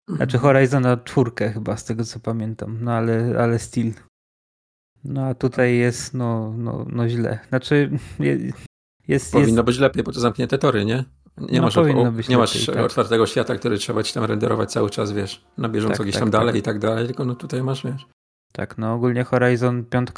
Znaczy 0.07 0.37
mhm. 0.37 0.41
Horizona 0.41 0.97
czwórkę 0.97 1.51
chyba, 1.51 1.77
z 1.77 1.85
tego 1.85 2.03
co 2.03 2.19
pamiętam, 2.19 2.77
no 2.81 2.91
ale, 2.91 3.39
ale 3.39 3.59
still. 3.59 3.93
No 5.03 5.25
a 5.25 5.33
tutaj 5.33 5.77
jest 5.77 6.13
no, 6.13 6.53
no, 6.57 6.85
no 6.89 7.09
źle. 7.09 7.39
Znaczy 7.49 7.91
jest, 9.07 9.31
Powinno 9.31 9.53
jest... 9.53 9.65
być 9.65 9.79
lepiej, 9.79 10.03
bo 10.03 10.11
to 10.11 10.19
zamknięte 10.19 10.57
tory, 10.57 10.85
nie? 10.85 11.05
Nie, 11.37 11.59
no, 11.59 11.65
masz, 11.65 11.77
o, 11.77 11.85
nie 12.29 12.37
masz 12.37 12.65
tak. 12.65 12.77
otwartego 12.77 13.27
świata, 13.27 13.55
który 13.55 13.77
trzeba 13.77 14.03
ci 14.03 14.13
tam 14.13 14.23
renderować 14.23 14.71
cały 14.71 14.89
czas, 14.89 15.11
wiesz, 15.11 15.45
na 15.57 15.69
bieżąco 15.69 15.97
tak, 15.97 16.05
gdzieś 16.05 16.15
tak, 16.15 16.21
tam 16.21 16.31
tak, 16.31 16.41
dalej 16.41 16.59
i 16.59 16.61
tak 16.61 16.79
dalej, 16.79 17.05
tylko 17.05 17.25
no 17.25 17.35
tutaj 17.35 17.63
masz, 17.63 17.83
wiesz. 17.83 18.07
Tak, 18.53 18.77
no 18.77 18.93
ogólnie 18.93 19.23
Horizon 19.23 19.85
5 19.85 20.09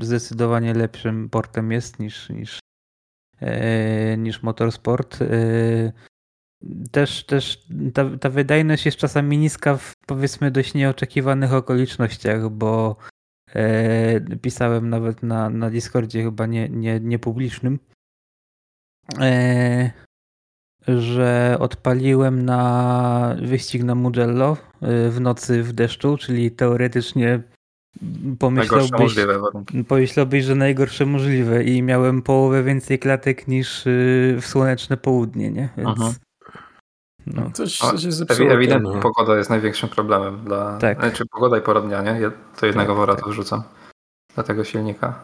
zdecydowanie 0.00 0.74
lepszym 0.74 1.28
portem 1.30 1.72
jest 1.72 1.98
niż, 1.98 2.28
niż, 2.28 2.60
e, 3.40 4.16
niż 4.16 4.42
Motorsport. 4.42 5.22
E, 5.22 5.92
też 6.90 7.24
też 7.24 7.66
ta, 7.94 8.04
ta 8.20 8.30
wydajność 8.30 8.86
jest 8.86 8.98
czasami 8.98 9.38
niska 9.38 9.76
w 9.76 9.94
powiedzmy 10.06 10.50
dość 10.50 10.74
nieoczekiwanych 10.74 11.52
okolicznościach, 11.52 12.48
bo 12.48 12.96
e, 13.54 14.20
pisałem 14.20 14.88
nawet 14.88 15.22
na, 15.22 15.50
na 15.50 15.70
Discordzie 15.70 16.22
chyba 16.22 16.46
nie, 16.46 16.68
nie, 16.68 17.00
niepublicznym, 17.00 17.78
e, 19.20 19.90
że 20.98 21.56
odpaliłem 21.60 22.44
na 22.44 23.36
wyścig 23.42 23.82
na 23.82 23.94
Mugello 23.94 24.56
y, 24.82 25.10
w 25.10 25.20
nocy 25.20 25.62
w 25.62 25.72
deszczu, 25.72 26.16
czyli 26.16 26.50
teoretycznie 26.50 27.42
pomyślałbyś, 28.38 29.14
pomyślałbyś, 29.88 30.44
że 30.44 30.54
najgorsze 30.54 31.06
możliwe 31.06 31.64
i 31.64 31.82
miałem 31.82 32.22
połowę 32.22 32.62
więcej 32.62 32.98
klatek 32.98 33.48
niż 33.48 33.86
y, 33.86 34.38
w 34.40 34.46
słoneczne 34.46 34.96
południe, 34.96 35.50
nie? 35.50 35.68
Więc... 35.76 35.88
Mhm. 35.88 36.12
No. 37.26 37.50
Coś, 37.54 37.78
coś 37.78 38.04
jest 38.04 38.18
zepsuło, 38.18 38.50
Ewidentnie 38.50 38.94
no. 38.94 39.00
pogoda 39.00 39.36
jest 39.36 39.50
największym 39.50 39.88
problemem 39.88 40.44
dla... 40.44 40.78
Tak. 40.78 40.98
Znaczy 41.00 41.26
pogoda 41.26 41.58
i 41.58 41.60
pora 41.60 41.80
dnia, 41.80 42.02
nie? 42.02 42.30
To 42.60 42.66
jednego 42.66 42.88
tak, 42.88 42.96
wora 42.96 43.14
tak. 43.14 43.24
to 43.24 43.30
wrzucam 43.30 43.62
dla 44.34 44.44
tego 44.44 44.64
silnika. 44.64 45.20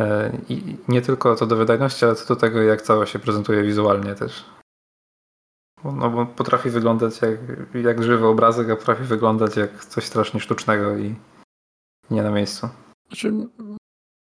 E, 0.00 0.38
I 0.48 0.76
nie 0.88 1.02
tylko 1.02 1.36
co 1.36 1.46
do 1.46 1.56
wydajności, 1.56 2.04
ale 2.04 2.14
co 2.14 2.34
do 2.34 2.40
tego, 2.40 2.62
jak 2.62 2.82
cało 2.82 3.06
się 3.06 3.18
prezentuje 3.18 3.62
wizualnie 3.62 4.14
też. 4.14 4.44
No 5.84 6.10
bo 6.10 6.26
potrafi 6.26 6.70
wyglądać 6.70 7.20
jak, 7.22 7.38
jak 7.84 8.02
żywy 8.02 8.26
obrazek, 8.26 8.70
a 8.70 8.76
potrafi 8.76 9.04
wyglądać 9.04 9.56
jak 9.56 9.84
coś 9.84 10.04
strasznie 10.04 10.40
sztucznego 10.40 10.98
i 10.98 11.14
nie 12.10 12.22
na 12.22 12.30
miejscu. 12.30 12.68
Znaczy, 13.08 13.32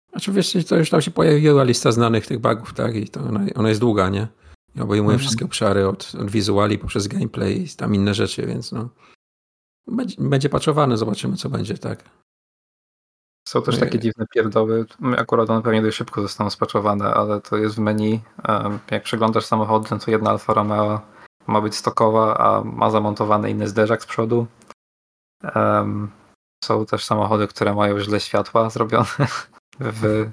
znaczy 0.09 0.31
wiesz, 0.31 0.57
to 0.67 0.75
już 0.75 0.89
tam 0.89 1.01
się 1.01 1.11
pojawiła 1.11 1.63
lista 1.63 1.91
znanych 1.91 2.27
tych 2.27 2.39
bugów, 2.39 2.73
tak? 2.73 2.95
I 2.95 3.09
to 3.09 3.19
ona, 3.19 3.45
ona 3.55 3.69
jest 3.69 3.81
długa, 3.81 4.09
nie? 4.09 4.27
I 4.75 4.81
obejmuje 4.81 5.13
mhm. 5.13 5.19
wszystkie 5.19 5.45
obszary 5.45 5.87
od, 5.87 6.11
od 6.21 6.31
wizuali 6.31 6.77
poprzez 6.77 7.07
gameplay 7.07 7.61
i 7.61 7.69
tam 7.69 7.95
inne 7.95 8.13
rzeczy, 8.13 8.45
więc 8.45 8.71
no. 8.71 8.89
Będzie, 9.87 10.15
będzie 10.19 10.49
patchowane, 10.49 10.97
zobaczymy 10.97 11.35
co 11.35 11.49
będzie, 11.49 11.77
tak. 11.77 12.03
Są 13.49 13.61
też 13.61 13.79
takie 13.79 13.99
dziwne 13.99 14.25
pierdoły. 14.27 14.85
Akurat 15.17 15.49
one 15.49 15.61
pewnie 15.61 15.81
dość 15.81 15.97
szybko 15.97 16.21
zostaną 16.21 16.49
spaczowane, 16.49 17.13
ale 17.13 17.41
to 17.41 17.57
jest 17.57 17.75
w 17.75 17.79
menu. 17.79 18.21
Jak 18.91 19.03
przeglądasz 19.03 19.45
samochody, 19.45 19.89
to 20.05 20.11
jedna 20.11 20.29
Alfa 20.29 20.53
Romeo 20.53 21.01
ma 21.47 21.61
być 21.61 21.75
stokowa, 21.75 22.37
a 22.37 22.63
ma 22.63 22.89
zamontowany 22.89 23.49
inny 23.49 23.67
zderzak 23.67 24.03
z 24.03 24.05
przodu. 24.05 24.47
Są 26.63 26.85
też 26.85 27.05
samochody, 27.05 27.47
które 27.47 27.75
mają 27.75 27.99
źle 27.99 28.19
światła 28.19 28.69
zrobione 28.69 29.07
w 29.79 30.29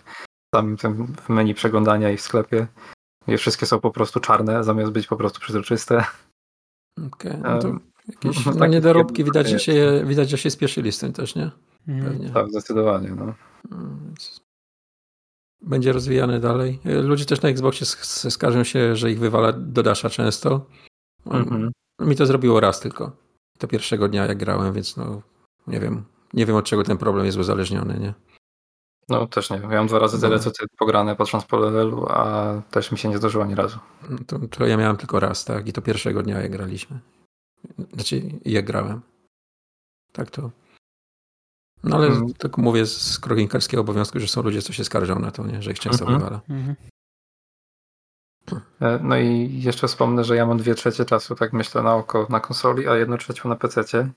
samym 0.55 0.77
tym 0.77 1.15
menu 1.29 1.55
przeglądania 1.55 2.11
i 2.11 2.17
w 2.17 2.21
sklepie. 2.23 2.67
I 3.29 3.37
wszystkie 3.37 3.67
są 3.67 3.81
po 3.81 3.91
prostu 3.91 4.21
czarne, 4.21 4.65
zamiast 4.65 4.93
być 4.93 5.07
po 5.07 5.17
prostu 5.17 5.41
przezroczyste. 5.41 6.05
Okej, 7.07 7.41
okay, 7.41 7.61
no 7.63 7.79
jakieś 8.09 8.47
no, 8.59 8.67
niedoróbki 8.67 9.25
widać, 9.25 9.49
że 9.49 9.61
się, 9.61 10.03
widać, 10.07 10.31
że 10.31 10.39
się 10.39 10.51
spieszyli 10.51 10.93
z 10.93 10.99
tym 10.99 11.13
też, 11.13 11.35
nie? 11.35 11.51
Mhm. 11.89 12.13
Pewnie. 12.13 12.31
Tak, 12.31 12.49
zdecydowanie. 12.49 13.09
No. 13.11 13.35
Mm, 13.73 14.15
będzie 15.61 15.93
rozwijany 15.93 16.41
dalej. 16.41 16.81
Ludzie 16.85 17.25
też 17.25 17.43
na 17.43 17.49
Xboxie 17.49 17.87
skarżą 18.31 18.65
się, 18.65 18.97
że 18.97 19.11
ich 19.11 19.19
wywala 19.19 19.53
do 19.53 19.83
Dasha 19.83 20.11
często. 20.11 20.67
Mhm. 21.27 21.71
Mi 22.01 22.17
to 22.17 22.27
zrobiło 22.27 22.61
raz 22.61 22.81
tylko. 22.81 23.17
To 23.59 23.69
pierwszego 23.69 24.09
dnia 24.09 24.27
jak 24.27 24.39
grałem, 24.39 24.73
więc 24.73 24.97
no 24.97 25.23
nie 25.67 25.81
wiem. 25.81 26.05
Nie 26.33 26.47
wiem 26.47 26.57
od 26.57 26.65
czego 26.65 26.83
ten 26.83 26.99
problem 26.99 27.27
jest 27.27 27.39
uzależniony, 27.39 27.99
nie? 28.01 28.15
No 29.09 29.27
też 29.27 29.51
nie 29.51 29.61
wiem. 29.61 29.71
Ja 29.71 29.79
mam 29.79 29.87
dwa 29.87 29.99
razy 29.99 30.21
tyle, 30.21 30.39
co 30.39 30.51
ty 30.51 30.67
pograne 30.79 31.17
patrząc 31.17 31.45
po 31.45 31.57
levelu, 31.57 32.07
a 32.09 32.63
też 32.71 32.93
mi 32.93 32.99
się 32.99 33.09
nie 33.09 33.19
zdarzyło 33.19 33.45
ani 33.45 33.55
razu. 33.55 33.79
No 34.11 34.19
to, 34.27 34.39
to 34.39 34.67
ja 34.67 34.77
miałem 34.77 34.97
tylko 34.97 35.21
raz, 35.21 35.45
tak? 35.45 35.69
I 35.69 35.73
to 35.73 35.83
pierwszego 35.83 36.23
dnia 36.23 36.41
jak 36.41 36.53
graliśmy. 36.53 36.99
Znaczy, 37.93 38.23
jak 38.45 38.65
grałem. 38.65 39.01
Tak 40.13 40.31
to. 40.31 40.51
No 41.85 41.97
ale 41.97 42.07
mhm. 42.07 42.35
tak 42.35 42.59
mówię 42.59 42.87
z 42.87 43.19
krokinkarskiego 43.19 43.81
obowiązku, 43.81 44.21
że 44.21 44.29
są 44.29 44.43
ludzie, 44.43 44.63
co 44.63 44.73
się 44.73 44.85
skarżą 44.85 45.19
na 45.19 45.31
to, 45.31 45.47
nie? 45.47 45.63
że 45.63 45.71
ich 45.71 45.81
często 45.81 46.05
mhm. 46.05 46.21
wywala. 46.21 46.41
Mhm. 46.49 46.75
E, 48.81 48.99
no 49.03 49.17
i 49.17 49.61
jeszcze 49.63 49.89
wspomnę, 49.89 50.25
że 50.25 50.37
ja 50.37 50.47
mam 50.47 50.59
dwie 50.59 50.75
trzecie 50.75 51.05
czasu, 51.05 51.35
tak 51.35 51.53
myślę, 51.53 51.83
na 51.83 51.95
oko 51.95 52.27
na 52.31 52.41
konsoli, 52.41 52.89
a 52.89 52.97
jedną 52.97 53.17
trzecią 53.17 53.49
na 53.49 53.57
PC. 53.57 54.11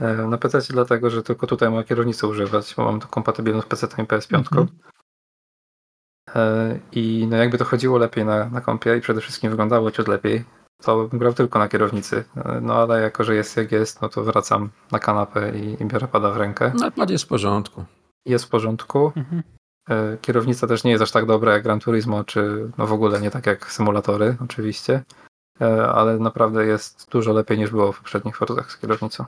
E, 0.00 0.14
na 0.14 0.38
PC 0.38 0.58
dlatego, 0.70 1.10
że 1.10 1.22
tylko 1.22 1.46
tutaj 1.46 1.70
mogę 1.70 1.84
kierownicę 1.84 2.26
używać, 2.26 2.74
bo 2.76 2.84
mam 2.84 3.00
tu 3.00 3.08
kompatybilność 3.08 3.66
z 3.66 3.70
PC 3.70 4.02
i 4.02 4.06
PS5. 4.06 4.36
Mhm. 4.36 4.68
E, 6.34 6.78
I 6.92 7.26
no 7.30 7.36
jakby 7.36 7.58
to 7.58 7.64
chodziło 7.64 7.98
lepiej 7.98 8.24
na, 8.24 8.50
na 8.50 8.60
kompie 8.60 8.96
i 8.96 9.00
przede 9.00 9.20
wszystkim 9.20 9.50
wyglądało 9.50 9.90
ciut 9.90 10.08
lepiej, 10.08 10.44
to 10.82 11.08
bym 11.08 11.18
grał 11.18 11.34
tylko 11.34 11.58
na 11.58 11.68
kierownicy. 11.68 12.24
No 12.62 12.74
ale 12.74 13.02
jako, 13.02 13.24
że 13.24 13.34
jest 13.34 13.56
jak 13.56 13.72
jest, 13.72 14.02
no 14.02 14.08
to 14.08 14.24
wracam 14.24 14.70
na 14.92 14.98
kanapę 14.98 15.58
i, 15.58 15.82
i 15.82 15.86
biorę 15.86 16.08
pada 16.08 16.30
w 16.30 16.36
rękę. 16.36 16.72
No 16.80 16.90
pad 16.90 17.10
jest 17.10 17.24
w 17.24 17.28
porządku. 17.28 17.84
Jest 18.26 18.44
w 18.44 18.48
porządku. 18.48 19.12
Mhm. 19.16 19.42
E, 19.90 20.18
kierownica 20.20 20.66
też 20.66 20.84
nie 20.84 20.90
jest 20.90 21.02
aż 21.02 21.10
tak 21.10 21.26
dobra 21.26 21.52
jak 21.52 21.62
Gran 21.62 21.80
Turismo, 21.80 22.24
czy 22.24 22.70
no 22.78 22.86
w 22.86 22.92
ogóle 22.92 23.20
nie 23.20 23.30
tak 23.30 23.46
jak 23.46 23.72
symulatory, 23.72 24.36
oczywiście. 24.44 25.02
E, 25.60 25.88
ale 25.88 26.18
naprawdę 26.18 26.66
jest 26.66 27.10
dużo 27.10 27.32
lepiej 27.32 27.58
niż 27.58 27.70
było 27.70 27.92
w 27.92 27.98
poprzednich 27.98 28.36
Forzach 28.36 28.72
z 28.72 28.78
kierownicą. 28.78 29.24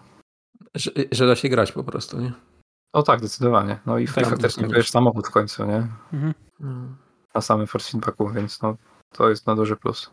Że, 0.74 0.90
że, 1.12 1.26
da 1.26 1.36
się 1.36 1.49
grać 1.49 1.72
po 1.72 1.84
prostu, 1.84 2.20
nie? 2.20 2.32
O 2.92 3.03
tak, 3.03 3.18
zdecydowanie. 3.18 3.78
No 3.86 3.99
i 3.99 4.09
tak, 4.09 4.26
faktycznie 4.26 4.68
wiesz 4.68 4.90
samochód 4.90 5.28
w 5.28 5.30
końcu, 5.30 5.66
nie? 5.66 5.86
Mhm. 6.12 6.34
Na 7.34 7.40
samym 7.40 7.66
force 7.66 7.92
feedbacku, 7.92 8.28
więc 8.28 8.62
no, 8.62 8.76
to 9.12 9.28
jest 9.28 9.47
na 9.47 9.55
duży 9.55 9.76
plus. 9.76 10.11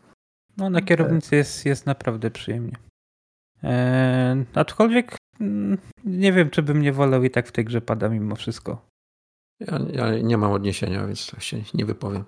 No 0.56 0.70
na 0.70 0.82
kierownicy 0.82 1.36
jest, 1.36 1.66
jest 1.66 1.86
naprawdę 1.86 2.30
przyjemnie. 2.30 2.76
Eee, 3.62 4.44
aczkolwiek 4.54 5.16
mm, 5.40 5.78
nie 6.04 6.32
wiem, 6.32 6.50
czy 6.50 6.62
bym 6.62 6.82
nie 6.82 6.92
wolał 6.92 7.24
i 7.24 7.30
tak 7.30 7.48
w 7.48 7.52
tej 7.52 7.64
grze 7.64 7.80
pada 7.80 8.08
mimo 8.08 8.36
wszystko. 8.36 8.86
Ja, 9.60 9.78
ja 9.92 10.18
nie 10.18 10.36
mam 10.36 10.52
odniesienia, 10.52 11.06
więc 11.06 11.32
się 11.38 11.62
nie 11.74 11.84
wypowiem. 11.84 12.24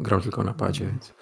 Gram 0.00 0.20
tylko 0.20 0.44
na 0.44 0.54
padzie, 0.54 0.86
więc. 0.86 1.14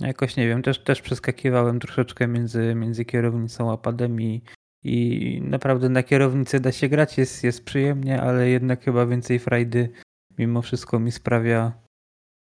Jakoś 0.00 0.36
nie 0.36 0.48
wiem, 0.48 0.62
też, 0.62 0.84
też 0.84 1.02
przeskakiwałem 1.02 1.80
troszeczkę 1.80 2.28
między, 2.28 2.74
między 2.74 3.04
kierownicą 3.04 3.72
a 3.72 3.76
padem 3.76 4.20
i 4.20 4.42
I 4.84 5.40
naprawdę 5.44 5.88
na 5.88 6.02
kierownicy 6.02 6.60
da 6.60 6.72
się 6.72 6.88
grać, 6.88 7.18
jest, 7.18 7.44
jest 7.44 7.64
przyjemnie, 7.64 8.22
ale 8.22 8.48
jednak 8.48 8.84
chyba 8.84 9.06
więcej 9.06 9.38
frajdy 9.38 9.92
mimo 10.38 10.62
wszystko 10.62 10.98
mi 10.98 11.12
sprawia 11.12 11.72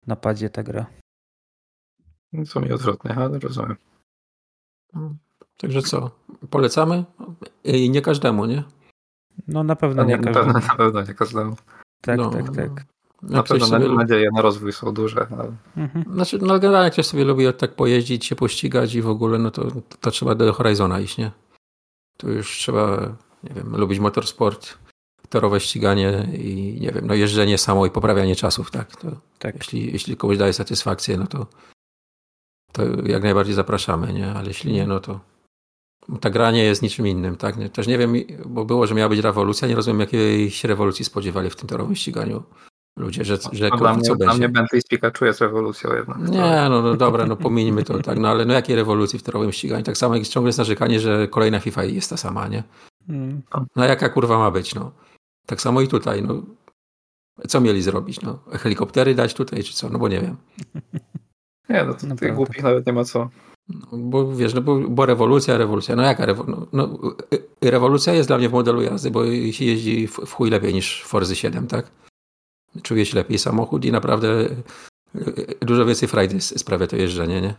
na 0.06 0.16
padzie 0.16 0.50
ta 0.50 0.62
gra. 0.62 0.86
Co 2.44 2.60
mi 2.60 2.72
odwrotnie, 2.72 3.14
ale 3.14 3.38
rozumiem. 3.38 3.76
Także 5.56 5.82
co, 5.82 6.10
polecamy? 6.50 7.04
I 7.64 7.90
nie 7.90 8.02
każdemu, 8.02 8.46
nie? 8.46 8.62
No 9.48 9.64
na 9.64 9.76
pewno 9.76 10.04
nie, 10.04 10.18
nie 10.18 10.24
każdemu. 10.24 10.52
Na 10.52 10.74
pewno 10.76 11.02
nie 11.02 11.14
każdemu. 11.14 11.56
Tak, 12.00 12.18
no, 12.18 12.30
tak, 12.30 12.56
tak. 12.56 12.84
Na 13.22 13.42
pewno 13.42 13.66
sobie... 13.66 13.88
nadzieje 13.88 14.28
na 14.34 14.42
rozwój 14.42 14.72
są 14.72 14.94
duże. 14.94 15.26
Ale... 15.38 15.52
Mhm. 15.76 16.14
Znaczy, 16.14 16.38
no 16.42 16.58
generalnie 16.58 16.84
jak 16.84 16.92
ktoś 16.92 17.06
sobie 17.06 17.24
lubi 17.24 17.44
tak 17.58 17.74
pojeździć, 17.74 18.26
się 18.26 18.36
pościgać 18.36 18.94
i 18.94 19.02
w 19.02 19.08
ogóle, 19.08 19.38
no 19.38 19.50
to, 19.50 19.66
to 20.00 20.10
trzeba 20.10 20.34
do 20.34 20.52
Horizona 20.52 21.00
iść, 21.00 21.18
nie? 21.18 21.30
Tu 22.16 22.30
już 22.30 22.58
trzeba, 22.58 23.16
nie 23.44 23.54
wiem, 23.54 23.76
lubić 23.76 23.98
motorsport, 23.98 24.78
torowe 25.28 25.60
ściganie 25.60 26.28
i 26.32 26.78
nie 26.80 26.92
wiem, 26.92 27.06
no 27.06 27.14
jeżdżenie 27.14 27.58
samo 27.58 27.86
i 27.86 27.90
poprawianie 27.90 28.36
czasów, 28.36 28.70
tak? 28.70 28.96
To, 28.96 29.08
tak. 29.38 29.54
Jeśli, 29.54 29.92
jeśli 29.92 30.16
komuś 30.16 30.38
daje 30.38 30.52
satysfakcję, 30.52 31.16
no 31.16 31.26
to, 31.26 31.46
to 32.76 32.82
jak 33.06 33.22
najbardziej 33.22 33.54
zapraszamy, 33.54 34.12
nie? 34.12 34.32
Ale 34.32 34.48
jeśli 34.48 34.72
nie, 34.72 34.86
no 34.86 35.00
to 35.00 35.20
ta 36.20 36.30
gra 36.30 36.50
nie 36.50 36.64
jest 36.64 36.82
niczym 36.82 37.06
innym, 37.06 37.36
tak? 37.36 37.56
Też 37.72 37.86
nie 37.86 37.98
wiem, 37.98 38.14
bo 38.46 38.64
było, 38.64 38.86
że 38.86 38.94
miała 38.94 39.08
być 39.08 39.20
rewolucja, 39.20 39.68
nie 39.68 39.74
rozumiem 39.74 40.00
jakiejś 40.00 40.64
rewolucji 40.64 41.04
spodziewali 41.04 41.50
w 41.50 41.56
tym 41.56 41.68
torowym 41.68 41.96
ściganiu 41.96 42.42
ludzie, 42.96 43.24
że, 43.24 43.38
że 43.52 43.68
no, 43.68 43.76
dla, 43.76 43.94
mnie, 43.94 44.02
co 44.02 44.16
dla 44.16 44.34
mnie 44.34 44.48
Bentley 44.48 44.82
z 44.82 44.86
Pikachu 44.86 45.24
jest 45.24 45.40
rewolucją 45.40 45.94
jednak. 45.94 46.18
Nie, 46.18 46.66
no, 46.70 46.82
no 46.82 46.96
dobra, 46.96 47.26
no 47.26 47.36
pominijmy 47.36 47.82
to, 47.82 48.02
tak, 48.02 48.18
no 48.18 48.28
ale 48.28 48.44
no 48.44 48.54
jakiej 48.54 48.76
rewolucji 48.76 49.18
w 49.18 49.22
torowym 49.22 49.52
ściganiu? 49.52 49.84
Tak 49.84 49.96
samo 49.96 50.16
jak 50.16 50.26
ciągle 50.26 50.48
jest 50.48 50.58
narzekanie, 50.58 51.00
że 51.00 51.28
kolejna 51.28 51.60
FIFA 51.60 51.84
jest 51.84 52.10
ta 52.10 52.16
sama, 52.16 52.48
nie? 52.48 52.62
Hmm. 53.06 53.42
No 53.76 53.84
jaka 53.84 54.08
kurwa 54.08 54.38
ma 54.38 54.50
być, 54.50 54.74
no? 54.74 54.92
Tak 55.46 55.60
samo 55.60 55.80
i 55.80 55.88
tutaj, 55.88 56.22
no. 56.22 56.42
Co 57.48 57.60
mieli 57.60 57.82
zrobić, 57.82 58.20
no? 58.20 58.38
Helikoptery 58.50 59.14
dać 59.14 59.34
tutaj, 59.34 59.64
czy 59.64 59.74
co? 59.74 59.88
No 59.88 59.98
bo 59.98 60.08
nie 60.08 60.20
wiem. 60.20 60.36
Nie, 61.68 61.84
no 61.84 61.94
to 61.94 62.16
tych 62.16 62.34
głupich 62.34 62.62
nawet 62.62 62.86
nie 62.86 62.92
ma 62.92 63.04
co. 63.04 63.30
No, 63.68 63.86
bo 63.92 64.36
wiesz, 64.36 64.54
no 64.54 64.60
bo, 64.60 64.80
bo 64.80 65.06
rewolucja, 65.06 65.58
rewolucja. 65.58 65.96
No 65.96 66.02
jaka 66.02 66.26
rewolucja? 66.26 66.66
No, 66.72 66.86
no, 66.86 67.14
rewolucja 67.62 68.12
jest 68.12 68.28
dla 68.28 68.38
mnie 68.38 68.48
w 68.48 68.52
modelu 68.52 68.82
jazdy, 68.82 69.10
bo 69.10 69.24
się 69.26 69.64
jeździ 69.64 70.08
w, 70.08 70.12
w 70.12 70.32
chuj 70.32 70.50
lepiej 70.50 70.74
niż 70.74 71.04
Forzy 71.04 71.36
7, 71.36 71.66
tak? 71.66 71.90
Czuje 72.82 73.06
się 73.06 73.16
lepiej 73.16 73.38
samochód 73.38 73.84
i 73.84 73.92
naprawdę 73.92 74.28
e, 75.14 75.64
dużo 75.66 75.84
więcej 75.86 76.08
frajdy 76.08 76.40
sprawia 76.40 76.86
to 76.86 76.96
jeżdżenie, 76.96 77.40
nie? 77.40 77.54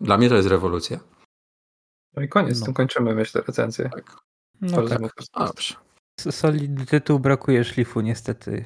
Dla 0.00 0.18
mnie 0.18 0.28
to 0.28 0.36
jest 0.36 0.48
rewolucja. 0.48 1.00
No 2.16 2.22
i 2.22 2.28
koniec, 2.28 2.60
no. 2.60 2.64
tym 2.64 2.74
kończymy, 2.74 3.14
myślę, 3.14 3.42
recenzję. 3.46 3.90
Tak. 3.90 4.16
No 4.60 4.82
tak. 4.82 5.00
Dobrze. 5.38 5.74
Solidny 6.20 6.86
tytuł, 6.86 7.18
brakuje 7.18 7.64
szlifu 7.64 8.00
niestety. 8.00 8.64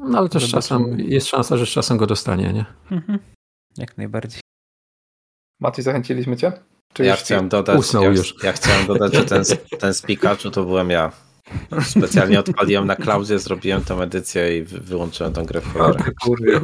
No 0.00 0.18
ale 0.18 0.28
też 0.28 0.50
czasem, 0.50 1.00
jest 1.00 1.26
szansa, 1.26 1.56
że 1.56 1.66
z 1.66 1.68
czasem 1.68 1.96
go 1.96 2.06
dostanie, 2.06 2.52
nie? 2.52 2.64
Mhm. 2.90 3.18
Jak 3.76 3.98
najbardziej. 3.98 4.40
Mati, 5.60 5.82
zachęciliśmy 5.82 6.36
cię? 6.36 6.52
Czy 6.92 7.04
ja 7.04 7.16
chciałem 7.16 7.48
dodać, 7.48 7.92
ja, 7.94 8.08
już. 8.08 8.34
ja 8.44 8.52
chciałem 8.52 8.86
dodać, 8.86 9.14
że 9.14 9.24
ten, 9.24 9.44
ten 9.78 9.94
z 9.94 10.02
Pikachu 10.02 10.50
to 10.50 10.64
byłem 10.64 10.90
ja. 10.90 11.12
Specjalnie 11.82 12.40
odpaliłem 12.40 12.86
na 12.86 12.96
klaudzie, 12.96 13.38
zrobiłem 13.38 13.84
tę 13.84 13.94
edycję 13.94 14.58
i 14.58 14.62
wyłączyłem 14.62 15.32
tą 15.32 15.44
grę 15.44 15.60
w 15.60 15.72
cholerę. 15.72 16.60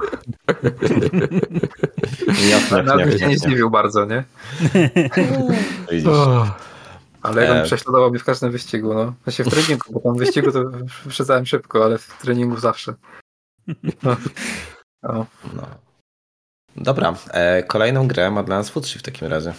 Nawet 2.84 3.20
się 3.20 3.28
nie 3.28 3.38
zdziwił 3.38 3.70
bardzo, 3.70 4.04
nie? 4.04 4.24
Widzisz. 5.90 6.08
Ale 7.22 7.44
ja 7.44 7.54
e... 7.54 7.64
prześladował 7.64 8.10
mnie 8.10 8.18
w 8.18 8.24
każdym 8.24 8.50
wyścigu, 8.50 8.94
no. 8.94 9.14
Znaczy 9.24 9.44
w 9.44 9.48
treningu, 9.48 9.92
bo 9.92 10.00
tam 10.00 10.14
w 10.14 10.18
wyścigu 10.18 10.52
to 10.52 10.64
przestałem 11.08 11.46
szybko, 11.46 11.84
ale 11.84 11.98
w 11.98 12.18
treningu 12.22 12.56
zawsze. 12.56 12.94
No. 14.02 15.26
no. 15.54 15.66
Dobra, 16.76 17.14
e, 17.30 17.62
kolejną 17.62 18.08
grę 18.08 18.30
ma 18.30 18.42
dla 18.42 18.56
nas 18.56 18.70
Futrzy 18.70 18.98
w 18.98 19.02
takim 19.02 19.28
razie. 19.28 19.54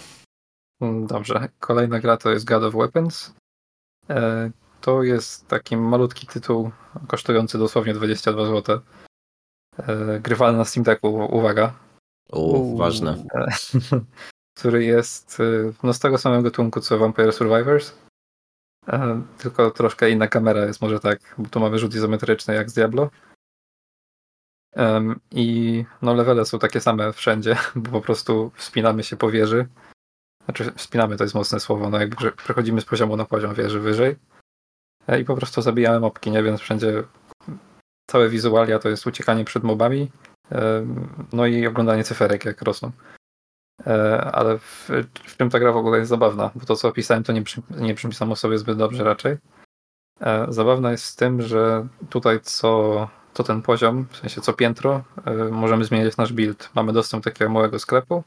Mm, 0.80 1.06
dobrze, 1.06 1.48
kolejna 1.60 2.00
gra 2.00 2.16
to 2.16 2.30
jest 2.30 2.44
God 2.44 2.62
of 2.62 2.74
Weapons. 2.74 3.34
E, 4.10 4.50
to 4.80 5.02
jest 5.02 5.48
taki 5.48 5.76
malutki 5.76 6.26
tytuł 6.26 6.70
kosztujący 7.06 7.58
dosłownie 7.58 7.94
22 7.94 8.46
zł. 8.46 8.80
Grywalny 10.20 10.58
na 10.58 10.64
Steam 10.64 10.84
Decku, 10.84 11.28
uwaga. 11.30 11.74
U, 12.32 12.76
ważne. 12.76 13.24
E, 13.34 13.46
który 14.56 14.84
jest 14.84 15.38
no, 15.82 15.92
z 15.92 15.98
tego 15.98 16.18
samego 16.18 16.42
gatunku 16.42 16.80
co 16.80 16.98
Vampire 16.98 17.32
Survivors. 17.32 17.92
Tylko 19.38 19.70
troszkę 19.70 20.10
inna 20.10 20.28
kamera 20.28 20.64
jest 20.64 20.82
może 20.82 21.00
tak, 21.00 21.34
bo 21.38 21.48
tu 21.48 21.60
mamy 21.60 21.78
rzut 21.78 21.94
izometryczny 21.94 22.54
jak 22.54 22.70
z 22.70 22.74
Diablo. 22.74 23.10
I 25.30 25.84
no 26.02 26.14
levele 26.14 26.44
są 26.44 26.58
takie 26.58 26.80
same 26.80 27.12
wszędzie, 27.12 27.56
bo 27.76 27.90
po 27.90 28.00
prostu 28.00 28.50
wspinamy 28.54 29.04
się 29.04 29.16
po 29.16 29.30
wieży. 29.30 29.66
Znaczy 30.44 30.72
wspinamy 30.76 31.16
to 31.16 31.24
jest 31.24 31.34
mocne 31.34 31.60
słowo, 31.60 31.90
no 31.90 32.00
jakby 32.00 32.32
przechodzimy 32.32 32.80
z 32.80 32.84
poziomu 32.84 33.16
na 33.16 33.24
poziom 33.24 33.54
wieży 33.54 33.80
wyżej. 33.80 34.16
E, 35.08 35.20
I 35.20 35.24
po 35.24 35.36
prostu 35.36 35.62
zabijamy 35.62 36.00
mobki, 36.00 36.30
nie? 36.30 36.42
Więc 36.42 36.60
wszędzie 36.60 37.04
całe 38.10 38.28
wizualia 38.28 38.78
to 38.78 38.88
jest 38.88 39.06
uciekanie 39.06 39.44
przed 39.44 39.64
mobami, 39.64 40.10
no 41.32 41.46
i 41.46 41.66
oglądanie 41.66 42.04
cyferek 42.04 42.44
jak 42.44 42.62
rosną. 42.62 42.92
E, 43.86 44.20
ale 44.32 44.58
w, 44.58 44.90
w 45.24 45.36
czym 45.36 45.50
ta 45.50 45.58
gra 45.58 45.72
w 45.72 45.76
ogóle 45.76 45.98
jest 45.98 46.08
zabawna? 46.08 46.50
Bo 46.54 46.66
to, 46.66 46.76
co 46.76 46.88
opisałem, 46.88 47.24
to 47.24 47.32
nie, 47.32 47.42
przy, 47.42 47.62
nie 47.70 47.94
brzmi 47.94 48.14
samo 48.14 48.36
sobie 48.36 48.58
zbyt 48.58 48.78
dobrze 48.78 49.04
raczej. 49.04 49.36
E, 50.20 50.46
zabawna 50.48 50.90
jest 50.90 51.04
z 51.04 51.16
tym, 51.16 51.42
że 51.42 51.88
tutaj 52.10 52.40
co 52.42 53.08
to 53.34 53.44
ten 53.44 53.62
poziom, 53.62 54.06
w 54.10 54.16
sensie 54.16 54.40
co 54.40 54.52
piętro, 54.52 55.04
e, 55.24 55.34
możemy 55.34 55.84
zmieniać 55.84 56.16
nasz 56.16 56.32
build. 56.32 56.70
Mamy 56.74 56.92
dostęp 56.92 57.24
do 57.24 57.30
takiego 57.30 57.50
małego 57.50 57.78
sklepu 57.78 58.24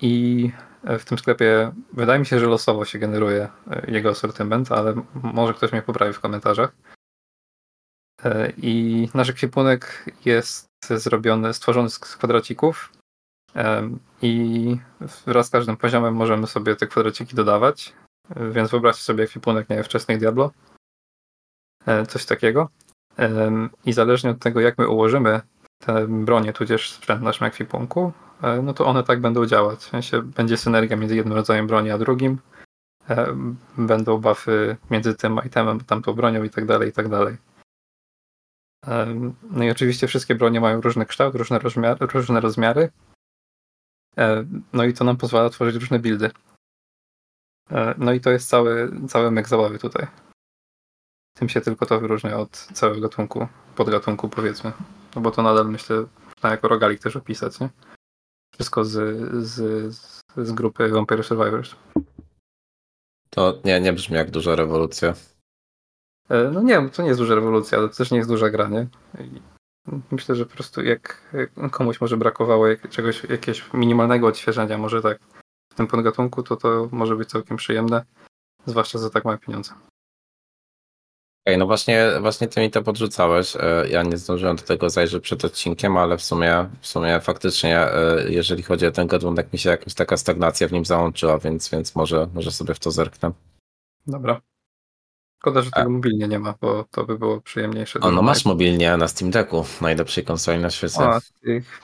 i 0.00 0.52
w 0.98 1.04
tym 1.04 1.18
sklepie 1.18 1.72
wydaje 1.92 2.18
mi 2.18 2.26
się, 2.26 2.40
że 2.40 2.46
losowo 2.46 2.84
się 2.84 2.98
generuje 2.98 3.48
e, 3.70 3.90
jego 3.90 4.10
asortyment, 4.10 4.72
ale 4.72 4.94
może 5.14 5.54
ktoś 5.54 5.72
mnie 5.72 5.82
poprawi 5.82 6.12
w 6.12 6.20
komentarzach. 6.20 6.72
E, 8.24 8.52
I 8.56 9.08
nasz 9.14 9.30
ekwipunek 9.30 10.04
jest 10.24 10.66
zrobiony, 10.90 11.54
stworzony 11.54 11.90
z 11.90 11.98
kwadracików 11.98 12.92
i 14.22 14.76
wraz 15.26 15.46
z 15.46 15.50
każdym 15.50 15.76
poziomem 15.76 16.14
możemy 16.14 16.46
sobie 16.46 16.76
te 16.76 16.86
kwadraciki 16.86 17.36
dodawać. 17.36 17.92
Więc 18.50 18.70
wyobraźcie 18.70 19.02
sobie 19.02 19.24
ekwipunek, 19.24 19.68
nie 19.68 19.76
wiem, 19.76 19.84
wczesnych 19.84 20.18
Diablo. 20.18 20.50
Coś 22.08 22.24
takiego. 22.24 22.68
I 23.84 23.92
zależnie 23.92 24.30
od 24.30 24.38
tego, 24.38 24.60
jak 24.60 24.78
my 24.78 24.88
ułożymy 24.88 25.40
te 25.78 26.08
bronie, 26.08 26.52
tudzież 26.52 26.92
sprzęt 26.92 27.20
w 27.20 27.24
naszym 27.24 27.46
ekwipunku, 27.46 28.12
e, 28.42 28.62
no 28.62 28.74
to 28.74 28.86
one 28.86 29.04
tak 29.04 29.20
będą 29.20 29.46
działać. 29.46 29.78
W 29.78 29.88
sensie 29.88 30.22
będzie 30.22 30.56
synergia 30.56 30.96
między 30.96 31.16
jednym 31.16 31.36
rodzajem 31.36 31.66
broni 31.66 31.90
a 31.90 31.98
drugim. 31.98 32.38
Będą 33.78 34.18
buffy 34.18 34.76
między 34.90 35.14
tym 35.14 35.40
itemem, 35.46 35.80
tamtą 35.80 36.12
bronią 36.12 36.42
i 36.42 36.50
tak 36.50 36.66
dalej, 36.66 36.88
i 36.88 36.92
tak 36.92 37.08
dalej. 37.08 37.36
No 39.50 39.64
i 39.64 39.70
oczywiście 39.70 40.06
wszystkie 40.06 40.34
bronie 40.34 40.60
mają 40.60 40.80
różny 40.80 41.06
kształt, 41.06 41.34
różne 41.34 41.58
rozmiary, 41.58 42.06
różne 42.06 42.40
rozmiary. 42.40 42.90
No 44.72 44.84
i 44.84 44.92
to 44.92 45.04
nam 45.04 45.16
pozwala 45.16 45.50
tworzyć 45.50 45.74
różne 45.74 45.98
buildy. 45.98 46.30
E, 47.70 47.94
no 47.98 48.12
i 48.12 48.20
to 48.20 48.30
jest 48.30 48.48
cały, 48.48 48.92
cały 49.08 49.30
mek 49.30 49.48
zabawy 49.48 49.78
tutaj. 49.78 50.06
Tym 51.34 51.48
się 51.48 51.60
tylko 51.60 51.86
to 51.86 52.00
wyróżnia 52.00 52.36
od 52.36 52.50
całego 52.50 53.00
gatunku, 53.00 53.48
podgatunku 53.76 54.28
powiedzmy. 54.28 54.72
No 55.16 55.22
bo 55.22 55.30
to 55.30 55.42
nadal 55.42 55.68
myślę, 55.68 56.04
można 56.36 56.50
jako 56.50 56.68
rogalik 56.68 57.00
też 57.00 57.16
opisać, 57.16 57.60
nie? 57.60 57.68
Wszystko 58.54 58.84
z, 58.84 58.92
z, 59.46 59.60
z 60.36 60.52
grupy 60.52 60.88
Vampire 60.88 61.24
Survivors. 61.24 61.74
To 63.30 63.60
nie, 63.64 63.80
nie 63.80 63.92
brzmi 63.92 64.16
jak 64.16 64.30
duża 64.30 64.56
rewolucja. 64.56 65.14
E, 66.28 66.50
no 66.50 66.62
nie, 66.62 66.88
to 66.88 67.02
nie 67.02 67.08
jest 67.08 67.20
duża 67.20 67.34
rewolucja, 67.34 67.78
ale 67.78 67.88
to 67.88 67.94
też 67.94 68.10
nie 68.10 68.18
jest 68.18 68.30
duża 68.30 68.50
gra, 68.50 68.68
nie? 68.68 68.86
Myślę, 70.10 70.34
że 70.34 70.46
po 70.46 70.54
prostu 70.54 70.82
jak 70.82 71.34
komuś 71.70 72.00
może 72.00 72.16
brakowało 72.16 72.66
czegoś, 72.90 73.24
jakiegoś 73.24 73.72
minimalnego 73.72 74.26
odświeżenia, 74.26 74.78
może 74.78 75.02
tak 75.02 75.18
w 75.72 75.74
tym 75.74 75.86
podgatunku, 75.86 76.42
to 76.42 76.56
to 76.56 76.88
może 76.92 77.16
być 77.16 77.28
całkiem 77.28 77.56
przyjemne, 77.56 78.04
zwłaszcza 78.66 78.98
za 78.98 79.10
tak 79.10 79.24
małe 79.24 79.38
pieniądze 79.38 79.74
okay, 81.46 81.58
no 81.58 81.66
właśnie, 81.66 82.10
właśnie 82.20 82.48
ty 82.48 82.60
mi 82.60 82.70
to 82.70 82.82
podrzucałeś. 82.82 83.56
E, 83.56 83.88
ja 83.90 84.02
nie 84.02 84.16
zdążyłem 84.16 84.56
do 84.56 84.62
tego 84.62 84.90
zajrzeć 84.90 85.22
przed 85.22 85.44
odcinkiem, 85.44 85.96
ale 85.96 86.16
w 86.16 86.22
sumie, 86.22 86.68
w 86.80 86.86
sumie 86.86 87.20
faktycznie, 87.20 87.80
e, 87.80 88.24
jeżeli 88.28 88.62
chodzi 88.62 88.86
o 88.86 88.90
ten 88.90 89.06
gatunek, 89.06 89.52
mi 89.52 89.58
się 89.58 89.70
jakaś 89.70 89.94
taka 89.94 90.16
stagnacja 90.16 90.68
w 90.68 90.72
nim 90.72 90.84
załączyła, 90.84 91.38
więc, 91.38 91.68
więc 91.68 91.94
może, 91.94 92.28
może 92.34 92.50
sobie 92.50 92.74
w 92.74 92.78
to 92.78 92.90
zerknę. 92.90 93.32
Dobra. 94.06 94.40
Szkoda, 95.38 95.62
że 95.62 95.70
tego 95.70 95.86
A. 95.86 95.88
mobilnie 95.88 96.28
nie 96.28 96.38
ma, 96.38 96.54
bo 96.60 96.84
to 96.90 97.04
by 97.04 97.18
było 97.18 97.40
przyjemniejsze. 97.40 98.00
O, 98.00 98.10
no 98.10 98.22
masz 98.22 98.44
mobilnie 98.44 98.96
na 98.96 99.08
Steam 99.08 99.30
Decku, 99.30 99.64
najlepszej 99.80 100.24
konsoli 100.24 100.58
na 100.58 100.70
świecie. 100.70 101.00
O, 101.00 101.20
tych... 101.42 101.80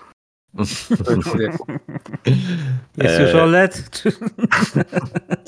Jest 2.97 3.21
już 3.21 3.35
e, 3.35 3.43
OLED? 3.43 3.91
Czy... 3.91 4.13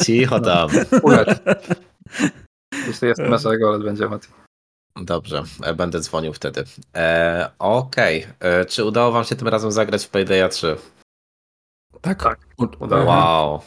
Cicho 0.05 0.41
tam. 0.41 0.71
OLED. 1.03 1.43
Jeśli 2.87 3.09
jest 3.09 3.21
masa, 3.21 3.53
jak 3.53 3.63
OLED 3.63 3.83
będzie, 3.83 4.09
Mati. 4.09 4.29
Dobrze, 4.97 5.45
e, 5.63 5.75
będę 5.75 6.01
dzwonił 6.01 6.33
wtedy. 6.33 6.65
E, 6.97 7.51
Okej, 7.59 8.25
okay. 8.25 8.51
E, 8.51 8.65
czy 8.65 8.85
udało 8.85 9.13
wam 9.13 9.25
się 9.25 9.37
tym 9.37 9.49
razem 9.49 9.73
zagrać 9.73 10.05
w 10.05 10.09
Paydaya 10.09 10.49
3? 10.49 10.77
Tak, 12.01 12.23
tak. 12.23 12.39
Udało. 12.79 13.05
Wow, 13.05 13.63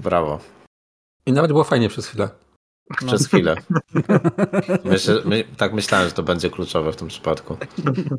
brawo. 0.00 0.40
I 1.26 1.32
nawet 1.32 1.52
było 1.52 1.64
fajnie 1.64 1.88
przez 1.88 2.06
chwilę. 2.06 2.28
No. 2.90 3.06
Przez 3.06 3.26
chwilę. 3.26 3.56
Myślę, 4.84 5.14
my, 5.24 5.44
tak 5.56 5.72
myślałem, 5.72 6.08
że 6.08 6.14
to 6.14 6.22
będzie 6.22 6.50
kluczowe 6.50 6.92
w 6.92 6.96
tym 6.96 7.08
przypadku. 7.08 7.56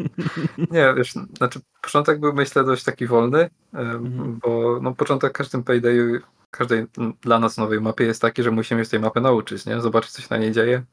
Nie, 0.71 0.93
wiesz, 0.97 1.13
znaczy 1.37 1.59
początek 1.81 2.19
był 2.19 2.33
myślę 2.33 2.63
dość 2.63 2.83
taki 2.83 3.07
wolny, 3.07 3.49
mhm. 3.73 4.39
bo 4.43 4.79
no, 4.81 4.95
początek 4.95 5.33
każdym 5.33 5.63
paydayu, 5.63 6.19
każdej 6.51 6.85
dla 7.21 7.39
nas 7.39 7.57
nowej 7.57 7.81
mapie 7.81 8.03
jest 8.03 8.21
taki, 8.21 8.43
że 8.43 8.51
musimy 8.51 8.85
się 8.85 8.91
tej 8.91 8.99
mapy 8.99 9.21
nauczyć, 9.21 9.65
nie? 9.65 9.81
Zobaczyć, 9.81 10.11
co 10.11 10.21
się 10.21 10.27
na 10.29 10.37
niej 10.37 10.51
dzieje 10.51 10.83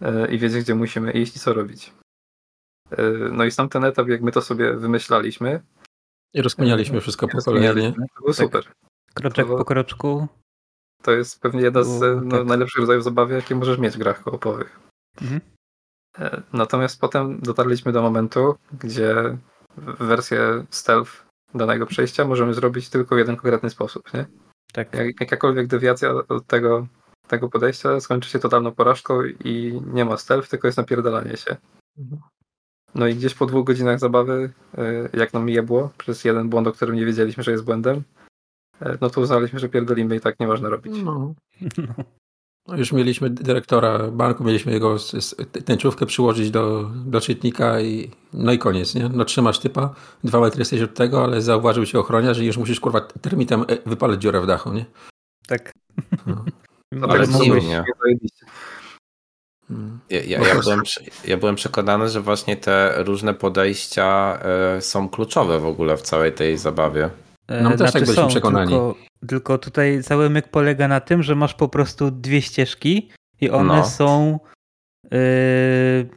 e, 0.00 0.34
i 0.34 0.38
wiedzieć, 0.38 0.64
gdzie 0.64 0.74
musimy 0.74 1.12
iść 1.12 1.36
i 1.36 1.40
co 1.40 1.52
robić. 1.52 1.92
E, 2.90 3.02
no 3.32 3.44
i 3.44 3.50
sam 3.50 3.68
ten 3.68 3.84
etap, 3.84 4.08
jak 4.08 4.22
my 4.22 4.32
to 4.32 4.42
sobie 4.42 4.72
wymyślaliśmy. 4.74 5.62
I 6.34 6.42
rozkminialiśmy 6.42 7.00
wszystko 7.00 7.28
po 7.28 7.42
kolei, 7.42 7.92
To 7.92 8.24
był 8.24 8.32
super. 8.32 8.64
Kroczek 9.14 9.46
to... 9.46 9.56
po 9.56 9.64
kroczku 9.64 10.28
to 11.02 11.12
jest 11.12 11.40
pewnie 11.40 11.62
jedna 11.62 11.82
z 11.82 12.00
no, 12.24 12.38
tak. 12.38 12.46
najlepszych 12.46 12.80
rodzajów 12.80 13.04
zabawy, 13.04 13.34
jakie 13.34 13.54
możesz 13.54 13.78
mieć 13.78 13.94
w 13.94 13.98
grach 13.98 14.22
koopowych. 14.22 14.80
Mhm. 15.22 15.40
E, 16.18 16.42
natomiast 16.52 17.00
potem 17.00 17.40
dotarliśmy 17.40 17.92
do 17.92 18.02
momentu, 18.02 18.54
gdzie 18.80 19.38
wersję 19.78 20.64
stealth 20.70 21.26
danego 21.54 21.86
przejścia 21.86 22.24
możemy 22.24 22.54
zrobić 22.54 22.88
tylko 22.88 23.14
w 23.14 23.18
jeden 23.18 23.36
konkretny 23.36 23.70
sposób, 23.70 24.14
nie? 24.14 24.26
Tak. 24.76 24.94
Jak, 24.94 25.20
jakakolwiek 25.20 25.66
dewiacja 25.66 26.10
od 26.28 26.46
tego, 26.46 26.86
tego 27.28 27.48
podejścia 27.48 28.00
skończy 28.00 28.30
się 28.30 28.38
totalną 28.38 28.72
porażką 28.72 29.24
i 29.24 29.80
nie 29.86 30.04
ma 30.04 30.16
stealth, 30.16 30.48
tylko 30.48 30.68
jest 30.68 30.78
napierdalanie 30.78 31.36
się. 31.36 31.56
Mhm. 31.98 32.22
No 32.94 33.06
i 33.06 33.14
gdzieś 33.14 33.34
po 33.34 33.46
dwóch 33.46 33.66
godzinach 33.66 33.98
zabawy, 33.98 34.52
e, 34.78 35.08
jak 35.12 35.34
nam 35.34 35.48
jebło, 35.48 35.90
przez 35.98 36.24
jeden 36.24 36.48
błąd, 36.48 36.66
o 36.68 36.72
którym 36.72 36.96
nie 36.96 37.06
wiedzieliśmy, 37.06 37.42
że 37.42 37.50
jest 37.50 37.64
błędem, 37.64 38.02
E, 38.80 38.98
no 39.00 39.10
to 39.10 39.20
uznaliśmy, 39.20 39.58
że 39.58 39.68
pierdolimy 39.68 40.16
i 40.16 40.20
tak 40.20 40.40
nie 40.40 40.46
można 40.46 40.68
robić. 40.68 41.02
No. 41.04 41.34
no. 42.68 42.76
Już 42.76 42.92
mieliśmy 42.92 43.30
dyrektora 43.30 43.98
banku, 43.98 44.44
mieliśmy 44.44 44.72
jego 44.72 44.96
tęczówkę 45.64 46.06
przyłożyć 46.06 46.50
do, 46.50 46.90
do 46.94 47.20
czytnika 47.20 47.80
i 47.80 48.10
no 48.32 48.52
i 48.52 48.58
koniec, 48.58 48.94
nie? 48.94 49.08
No 49.08 49.24
trzymasz 49.24 49.58
typa, 49.58 49.94
dwa 50.24 50.40
metry 50.40 50.58
jesteś 50.58 50.82
od 50.82 50.94
tego, 50.94 51.24
ale 51.24 51.42
zauważył 51.42 51.86
cię 51.86 51.98
ochroniarz, 51.98 52.36
że 52.36 52.44
już 52.44 52.56
musisz 52.56 52.80
kurwa 52.80 53.00
termitem 53.00 53.64
e, 53.68 53.78
wypalać 53.86 54.22
dziurę 54.22 54.40
w 54.40 54.46
dachu, 54.46 54.72
nie? 54.72 54.84
Tak. 55.46 55.72
No. 56.26 56.44
no 56.92 57.06
ale 57.06 57.28
dziwnie. 57.28 57.84
Hmm. 59.68 59.98
Ja, 60.10 60.22
ja, 60.22 60.48
ja, 60.48 60.60
byłem, 60.60 60.82
ja 61.26 61.36
byłem 61.36 61.54
przekonany, 61.54 62.08
że 62.08 62.20
właśnie 62.20 62.56
te 62.56 63.04
różne 63.04 63.34
podejścia 63.34 64.38
y, 64.78 64.80
są 64.80 65.08
kluczowe 65.08 65.58
w 65.58 65.66
ogóle 65.66 65.96
w 65.96 66.02
całej 66.02 66.32
tej 66.32 66.58
zabawie. 66.58 67.10
E, 67.48 67.62
no 67.62 67.70
my 67.70 67.78
też 67.78 67.92
tak 67.92 68.02
byliśmy 68.02 68.22
są, 68.22 68.28
przekonani. 68.28 68.70
Tylko, 68.70 68.94
tylko, 69.28 69.58
tutaj 69.58 70.02
cały 70.02 70.30
myk 70.30 70.48
polega 70.48 70.88
na 70.88 71.00
tym, 71.00 71.22
że 71.22 71.34
masz 71.34 71.54
po 71.54 71.68
prostu 71.68 72.10
dwie 72.10 72.42
ścieżki 72.42 73.10
i 73.40 73.50
one 73.50 73.76
no. 73.76 73.86
są 73.86 74.38
yy, 75.10 76.08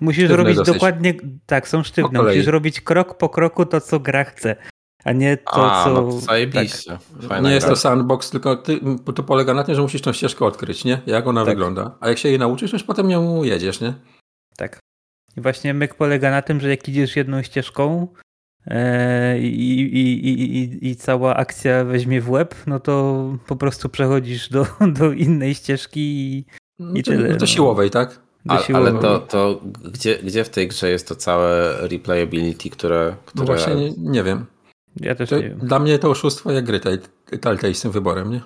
musisz 0.00 0.24
sztywne 0.24 0.36
robić 0.36 0.56
dosyć. 0.56 0.74
dokładnie, 0.74 1.14
tak, 1.46 1.68
są 1.68 1.82
sztywne. 1.82 2.22
Musisz 2.22 2.46
robić 2.46 2.80
krok 2.80 3.18
po 3.18 3.28
kroku 3.28 3.66
to, 3.66 3.80
co 3.80 4.00
gra 4.00 4.24
chce. 4.24 4.56
A 5.04 5.12
nie 5.12 5.36
to, 5.36 5.72
a, 5.72 5.84
co. 5.84 5.92
No 5.92 6.02
to 6.02 6.20
zajebiście. 6.20 6.98
Tak. 7.28 7.42
Nie 7.42 7.50
jest 7.50 7.66
to 7.66 7.76
sandbox, 7.76 8.30
tylko 8.30 8.56
ty, 8.56 8.80
to 9.14 9.22
polega 9.22 9.54
na 9.54 9.64
tym, 9.64 9.74
że 9.74 9.82
musisz 9.82 10.02
tą 10.02 10.12
ścieżkę 10.12 10.44
odkryć, 10.44 10.84
nie? 10.84 11.00
Jak 11.06 11.26
ona 11.26 11.44
tak. 11.44 11.54
wygląda. 11.54 11.98
A 12.00 12.08
jak 12.08 12.18
się 12.18 12.28
jej 12.28 12.38
nauczysz, 12.38 12.72
już 12.72 12.82
potem 12.82 13.10
ją 13.10 13.42
jedziesz, 13.42 13.80
nie? 13.80 13.94
Tak. 14.56 14.78
I 15.36 15.40
właśnie 15.40 15.74
myk 15.74 15.94
polega 15.94 16.30
na 16.30 16.42
tym, 16.42 16.60
że 16.60 16.68
jak 16.70 16.88
idziesz 16.88 17.16
jedną 17.16 17.42
ścieżką, 17.42 18.08
i, 19.40 19.80
i, 19.92 20.28
i, 20.28 20.88
i 20.88 20.96
cała 20.96 21.36
akcja 21.36 21.84
weźmie 21.84 22.20
w 22.20 22.30
łeb, 22.30 22.54
no 22.66 22.80
to 22.80 23.24
po 23.46 23.56
prostu 23.56 23.88
przechodzisz 23.88 24.48
do, 24.48 24.66
do 24.98 25.12
innej 25.12 25.54
ścieżki 25.54 26.00
i, 26.00 26.44
i 26.94 27.02
tyle. 27.02 27.28
Do 27.28 27.36
no. 27.40 27.46
siłowej, 27.46 27.90
tak? 27.90 28.20
A, 28.48 28.62
ale 28.72 28.92
to, 28.92 29.18
to 29.18 29.60
gdzie, 29.92 30.18
gdzie 30.18 30.44
w 30.44 30.48
tej 30.48 30.68
grze 30.68 30.90
jest 30.90 31.08
to 31.08 31.16
całe 31.16 31.76
replayability, 31.88 32.70
które... 32.70 33.16
które... 33.26 33.44
No 33.46 33.54
właśnie 33.54 33.74
nie, 33.74 33.92
nie 33.98 34.22
wiem. 34.22 34.46
Ja 35.00 35.14
też 35.14 35.30
to, 35.30 35.36
nie 35.36 35.48
wiem. 35.48 35.58
Dla 35.58 35.78
mnie 35.78 35.98
to 35.98 36.10
oszustwo 36.10 36.52
jak 36.52 36.64
gry 36.64 36.80
Telltale 37.40 37.74
z 37.74 37.80
tym 37.80 37.90
wyborem, 37.90 38.30
nie? 38.30 38.40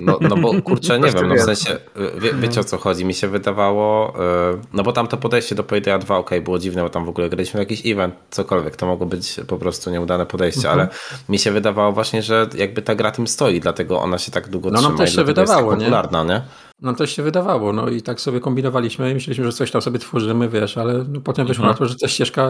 No, 0.00 0.18
no 0.20 0.36
bo 0.36 0.62
kurczę, 0.62 1.00
nie 1.00 1.10
wiem, 1.10 1.28
no 1.28 1.34
w 1.34 1.40
sensie, 1.40 1.78
wie, 2.18 2.34
wiecie 2.34 2.60
o 2.60 2.64
co 2.64 2.78
chodzi, 2.78 3.04
mi 3.04 3.14
się 3.14 3.28
wydawało, 3.28 4.14
y, 4.54 4.58
no 4.72 4.82
bo 4.82 4.92
tam 4.92 5.06
to 5.06 5.16
podejście 5.16 5.54
do 5.54 5.64
Paydaya 5.64 5.98
2, 5.98 6.18
ok, 6.18 6.30
było 6.44 6.58
dziwne, 6.58 6.82
bo 6.82 6.90
tam 6.90 7.04
w 7.04 7.08
ogóle 7.08 7.28
graliśmy 7.28 7.60
jakiś 7.60 7.86
event, 7.86 8.14
cokolwiek, 8.30 8.76
to 8.76 8.86
mogło 8.86 9.06
być 9.06 9.40
po 9.46 9.58
prostu 9.58 9.90
nieudane 9.90 10.26
podejście, 10.26 10.70
mhm. 10.70 10.80
ale 10.80 10.88
mi 11.28 11.38
się 11.38 11.52
wydawało 11.52 11.92
właśnie, 11.92 12.22
że 12.22 12.48
jakby 12.56 12.82
ta 12.82 12.94
gra 12.94 13.10
tym 13.10 13.26
stoi, 13.26 13.60
dlatego 13.60 14.00
ona 14.00 14.18
się 14.18 14.32
tak 14.32 14.48
długo 14.48 14.70
no, 14.70 14.78
trzyma 14.78 14.92
no, 14.92 14.98
też 14.98 15.14
się 15.14 15.24
wydawało, 15.24 15.60
jest 15.60 15.70
tak 15.70 15.78
popularna, 15.78 16.22
nie? 16.22 16.28
nie? 16.28 16.42
No 16.82 16.94
też 16.94 17.16
się 17.16 17.22
wydawało, 17.22 17.72
no 17.72 17.88
i 17.88 18.02
tak 18.02 18.20
sobie 18.20 18.40
kombinowaliśmy 18.40 19.10
i 19.10 19.14
myśleliśmy, 19.14 19.44
że 19.44 19.52
coś 19.52 19.70
tam 19.70 19.82
sobie 19.82 19.98
tworzymy, 19.98 20.48
wiesz, 20.48 20.78
ale 20.78 21.04
no, 21.08 21.20
potem 21.20 21.46
wyszło 21.46 21.64
mhm. 21.64 21.74
na 21.74 21.78
to, 21.78 21.92
że 21.92 21.98
ta 21.98 22.08
ścieżka, 22.08 22.48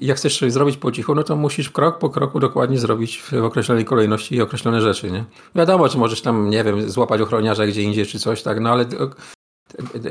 jak 0.00 0.16
chcesz 0.16 0.38
coś 0.38 0.52
zrobić 0.52 0.76
po 0.76 0.92
cichu, 0.92 1.14
no 1.14 1.22
to 1.22 1.36
musisz 1.36 1.70
krok 1.70 1.98
po 1.98 2.10
kroku 2.10 2.40
dokładnie 2.40 2.78
zrobić 2.78 3.22
w 3.22 3.32
określonej 3.34 3.84
kolejności 3.84 4.34
i 4.34 4.42
określone 4.42 4.80
rzeczy, 4.80 5.10
nie? 5.10 5.24
Wiadomo, 5.54 5.88
czy 5.88 5.98
możesz 5.98 6.20
tam, 6.20 6.50
nie 6.50 6.64
wiem, 6.64 6.90
złapać 6.90 7.20
ochroniarza 7.20 7.66
gdzie 7.66 7.82
indziej 7.82 8.06
czy 8.06 8.18
coś, 8.18 8.42
tak, 8.42 8.60
no 8.60 8.70
ale 8.70 8.84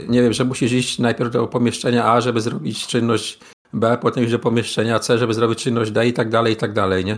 nie 0.08 0.22
wiem, 0.22 0.34
że 0.34 0.44
musisz 0.44 0.72
iść 0.72 1.00
najpierw 1.00 1.32
do 1.32 1.48
pomieszczenia 1.48 2.06
A, 2.06 2.22
żeby 2.22 2.42
zrobić 2.42 2.88
czynność 2.88 3.40
B, 3.74 3.98
potem 4.02 4.24
iść 4.24 4.32
do 4.32 4.40
pomieszczenia 4.40 5.00
C, 5.00 5.18
żeby 5.18 5.34
zrobić 5.34 5.64
czynność 5.64 5.92
D 5.92 6.08
i 6.08 6.14
tak 6.14 6.30
dalej, 6.30 6.54
i 6.54 6.56
tak 6.56 6.74
dalej, 6.74 7.06
nie? 7.06 7.18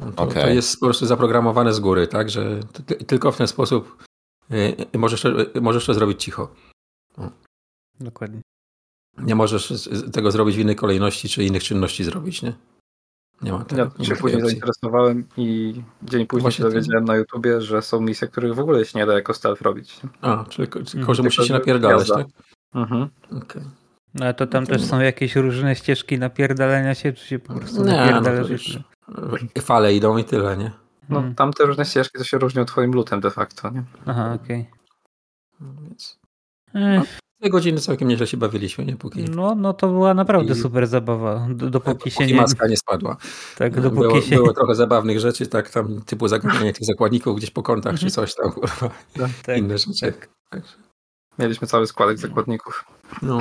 No 0.00 0.12
to, 0.12 0.22
okay. 0.22 0.42
to 0.42 0.48
jest 0.48 0.80
po 0.80 0.86
prostu 0.86 1.06
zaprogramowane 1.06 1.72
z 1.72 1.80
góry, 1.80 2.06
tak, 2.06 2.30
że 2.30 2.60
tylko 3.06 3.32
w 3.32 3.36
ten 3.36 3.46
sposób 3.46 4.09
możesz, 4.98 5.26
możesz 5.60 5.86
to 5.86 5.94
zrobić 5.94 6.22
cicho. 6.24 6.54
Dokładnie. 8.00 8.40
Nie 9.18 9.34
możesz 9.34 9.88
tego 10.12 10.30
zrobić 10.30 10.56
w 10.56 10.58
innej 10.58 10.76
kolejności, 10.76 11.28
czy 11.28 11.44
innych 11.44 11.64
czynności 11.64 12.04
zrobić, 12.04 12.42
nie? 12.42 12.52
Nie 13.42 13.52
ma 13.52 13.64
tego. 13.64 13.90
Ja 13.98 14.04
się 14.04 14.16
później 14.16 14.42
zainteresowałem 14.42 15.28
i 15.36 15.74
dzień 16.02 16.26
później 16.26 16.42
Właśnie 16.42 16.64
się 16.64 16.70
dowiedziałem 16.70 17.04
na 17.04 17.16
YouTubie, 17.16 17.60
że 17.60 17.82
są 17.82 18.00
misje, 18.00 18.28
których 18.28 18.54
w 18.54 18.58
ogóle 18.58 18.84
się 18.84 18.98
nie 18.98 19.06
da 19.06 19.14
jako 19.14 19.34
stealth 19.34 19.62
robić. 19.62 20.00
A, 20.20 20.44
czyli 20.48 20.68
tylko, 20.68 21.14
że 21.14 21.22
musisz 21.22 21.46
się 21.46 21.52
napierdalać, 21.52 22.08
tak? 22.08 22.26
Mhm. 22.74 23.08
Okay. 23.42 23.62
No 24.14 24.26
a 24.26 24.32
to 24.32 24.46
tam 24.46 24.66
też 24.66 24.84
są 24.84 25.00
jakieś 25.00 25.36
różne 25.36 25.76
ścieżki 25.76 26.18
napierdalania 26.18 26.94
się, 26.94 27.12
czy 27.12 27.26
się 27.26 27.38
po 27.38 27.54
prostu 27.54 27.84
nie, 27.84 27.92
napierdalasz? 27.92 28.78
No 29.56 29.62
fale 29.62 29.94
idą 29.94 30.18
i 30.18 30.24
tyle, 30.24 30.56
nie? 30.56 30.70
No, 31.10 31.18
hmm. 31.18 31.34
tam 31.34 31.52
te 31.52 31.64
różne 31.64 31.84
ścieżki 31.84 32.18
to 32.18 32.24
się 32.24 32.38
różnią 32.38 32.64
twoim 32.64 32.92
lutem 32.92 33.20
de 33.20 33.30
facto, 33.30 33.70
nie? 33.70 33.82
Aha, 34.06 34.38
okej. 34.42 34.60
Okay. 34.60 34.80
No, 35.60 35.82
więc... 35.82 36.20
Dwie 37.40 37.50
godziny 37.50 37.80
całkiem 37.80 38.08
nieźle 38.08 38.26
się 38.26 38.36
bawiliśmy, 38.36 38.84
nie? 38.84 38.96
Póki... 38.96 39.24
No, 39.24 39.54
no 39.54 39.72
to 39.72 39.88
była 39.88 40.14
naprawdę 40.14 40.52
I... 40.52 40.56
super 40.56 40.86
zabawa. 40.86 41.48
Dopóki 41.50 42.10
się 42.10 42.26
nie... 42.26 42.34
maska 42.34 42.66
nie 42.66 42.76
spadła. 42.76 43.16
Tak, 43.56 43.80
dopóki 43.80 44.00
było, 44.00 44.20
się... 44.20 44.36
było 44.36 44.52
trochę 44.52 44.74
zabawnych 44.74 45.20
rzeczy, 45.20 45.46
tak 45.46 45.70
tam 45.70 46.02
typu 46.02 46.28
zagadnienie 46.28 46.72
tych 46.72 46.86
zakładników 46.86 47.36
gdzieś 47.36 47.50
po 47.50 47.62
kątach 47.62 47.98
czy 47.98 48.06
mhm. 48.06 48.10
coś 48.10 48.34
tam, 48.34 48.52
kurwa. 48.52 48.90
Tak, 49.14 49.30
tak, 49.46 49.58
Inne 49.58 49.78
rzeczy. 49.78 50.14
Tak. 50.50 50.62
Mieliśmy 51.38 51.66
cały 51.66 51.86
składek 51.86 52.18
zakładników. 52.18 52.84
No. 53.22 53.38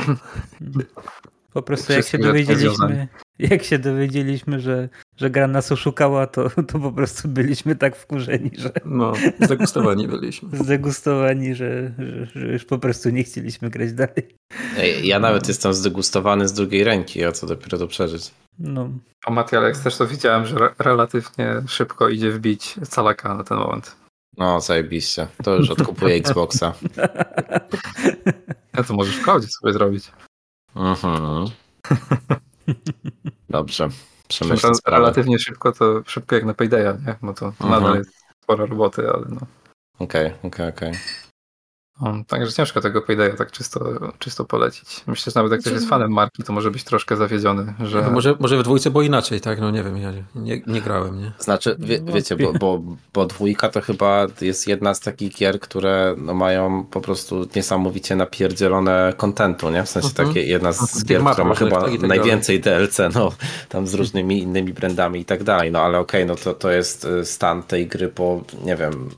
Po 1.54 1.62
prostu 1.62 1.94
jak 1.94 2.06
się 2.06 2.18
dowiedzieliśmy, 2.18 3.08
jak 3.40 3.64
się 3.64 3.80
dowiedzieliśmy, 3.80 4.60
że, 4.60 4.90
że 5.18 5.30
gra 5.30 5.48
nas 5.48 5.72
oszukała, 5.72 6.28
to, 6.28 6.50
to 6.68 6.80
po 6.80 6.92
prostu 6.92 7.28
byliśmy 7.28 7.76
tak 7.76 7.96
wkurzeni, 7.96 8.52
że... 8.58 8.72
No, 8.86 9.14
zdegustowani 9.40 10.08
byliśmy. 10.08 10.50
Zdegustowani, 10.64 11.56
że, 11.56 11.92
że, 12.00 12.26
że, 12.26 12.48
już 12.48 12.66
po 12.66 12.78
prostu 12.78 13.10
nie 13.10 13.24
chcieliśmy 13.24 13.70
grać 13.70 13.94
dalej. 13.94 14.36
Ja 15.04 15.20
nawet 15.20 15.48
jestem 15.48 15.74
zdegustowany 15.74 16.48
z 16.48 16.54
drugiej 16.54 16.84
ręki, 16.84 17.24
a 17.24 17.32
co 17.32 17.48
dopiero 17.48 17.78
to 17.78 17.88
przeżyć. 17.88 18.32
No. 18.60 18.90
O 19.26 19.32
Mati 19.32 19.56
Alex 19.56 19.84
też 19.84 19.98
to 19.98 20.08
widziałem, 20.08 20.46
że 20.46 20.56
re 20.56 20.70
relatywnie 20.80 21.62
szybko 21.68 22.10
idzie 22.10 22.32
wbić 22.32 22.76
calaka 22.90 23.36
na 23.36 23.44
ten 23.44 23.58
moment. 23.58 23.96
No, 24.38 24.62
zajebiście. 24.62 25.28
To 25.44 25.56
już 25.56 25.70
odkupuję 25.70 26.16
Xboxa. 26.26 26.74
Ja 28.78 28.84
to 28.84 28.94
możesz 28.94 29.18
w 29.18 29.52
sobie 29.52 29.74
zrobić. 29.74 30.12
Mhm. 30.76 31.46
Dobrze. 33.50 33.90
Przemyślę 34.28 34.76
sprawę. 34.76 34.98
Relatywnie 34.98 35.40
szybko, 35.40 35.72
to 35.72 36.02
szybko 36.06 36.36
jak 36.36 36.46
na 36.46 36.54
Paydaya, 36.54 36.98
nie? 37.08 37.16
Bo 37.22 37.34
to, 37.34 37.40
to 37.40 37.66
mhm. 37.66 37.84
nadal 37.84 37.98
jest 37.98 38.12
sporo 38.44 38.66
roboty, 38.66 39.10
ale 39.10 39.26
no. 39.30 39.42
Okej, 40.00 40.28
okay, 40.28 40.38
okej, 40.44 40.70
okay, 40.70 40.90
okej. 40.90 40.94
Um, 42.02 42.26
także 42.26 42.54
ciężko 42.54 42.82
tego 42.82 43.02
Paydaya 43.02 43.36
tak 43.38 43.52
czysto, 43.52 43.86
czysto 44.20 44.46
polecić. 44.46 45.04
Myślę, 45.08 45.32
że 45.32 45.40
nawet 45.40 45.52
jak 45.52 45.62
ktoś 45.62 45.74
jest 45.74 45.90
fanem 45.90 46.12
marki, 46.12 46.44
to 46.44 46.54
może 46.54 46.72
być 46.72 46.84
troszkę 46.84 47.16
zawiedziony, 47.16 47.74
że... 47.80 48.02
No 48.02 48.12
może, 48.12 48.36
może 48.40 48.58
w 48.58 48.64
dwójce 48.64 48.92
było 48.92 49.04
inaczej, 49.04 49.42
tak? 49.42 49.60
No 49.60 49.72
nie 49.72 49.84
wiem, 49.84 49.98
ja 49.98 50.12
nie, 50.36 50.62
nie 50.68 50.82
grałem, 50.82 51.22
nie? 51.22 51.32
Znaczy, 51.40 51.76
wie, 51.80 52.02
no, 52.02 52.14
wiecie, 52.14 52.36
bo, 52.36 52.54
bo, 52.54 52.82
bo 53.14 53.26
dwójka 53.26 53.70
to 53.70 53.82
chyba 53.82 54.28
jest 54.42 54.68
jedna 54.68 54.94
z 54.94 55.00
takich 55.00 55.36
gier, 55.36 55.60
które 55.60 56.16
no, 56.18 56.34
mają 56.34 56.86
po 56.92 57.02
prostu 57.02 57.48
niesamowicie 57.56 58.16
napierdzielone 58.16 59.14
kontentu, 59.18 59.70
nie? 59.70 59.84
W 59.84 59.90
sensie 59.90 60.10
mhm. 60.10 60.28
takie 60.28 60.44
jedna 60.44 60.74
z 60.74 60.82
mhm. 60.82 61.06
gier, 61.06 61.32
która 61.32 61.48
ma 61.48 61.56
chyba 61.56 61.82
tak 61.82 62.02
najwięcej 62.02 62.60
DLC, 62.60 62.98
no, 63.16 63.32
tam 63.70 63.88
z 63.88 63.94
różnymi 63.94 64.40
innymi 64.40 64.74
brandami 64.74 65.20
i 65.20 65.26
tak 65.26 65.44
dalej, 65.44 65.72
no 65.72 65.80
ale 65.80 66.00
okej, 66.00 66.24
okay, 66.24 66.36
no 66.36 66.44
to, 66.44 66.54
to 66.54 66.72
jest 66.72 67.06
y, 67.06 67.26
stan 67.26 67.64
tej 67.64 67.88
gry 67.88 68.08
po, 68.08 68.42
nie 68.66 68.76
wiem, 68.76 69.10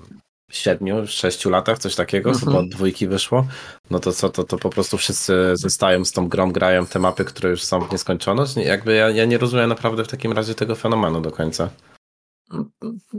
siedmiu, 0.51 1.07
sześciu 1.07 1.49
latach, 1.49 1.79
coś 1.79 1.95
takiego, 1.95 2.29
mm 2.29 2.41
-hmm. 2.41 2.57
od 2.57 2.69
dwójki 2.69 3.07
wyszło, 3.07 3.47
no 3.89 3.99
to 3.99 4.11
co, 4.11 4.29
to, 4.29 4.43
to 4.43 4.57
po 4.57 4.69
prostu 4.69 4.97
wszyscy 4.97 5.33
zostają 5.53 6.05
z 6.05 6.11
tą 6.11 6.29
grą, 6.29 6.51
grają 6.51 6.85
te 6.85 6.99
mapy, 6.99 7.25
które 7.25 7.49
już 7.49 7.63
są 7.63 7.79
w 7.79 7.91
nieskończoność. 7.91 8.55
Jakby 8.55 8.93
ja, 8.93 9.09
ja 9.09 9.25
nie 9.25 9.37
rozumiem 9.37 9.69
naprawdę 9.69 10.03
w 10.03 10.07
takim 10.07 10.31
razie 10.31 10.55
tego 10.55 10.75
fenomenu 10.75 11.21
do 11.21 11.31
końca. 11.31 11.69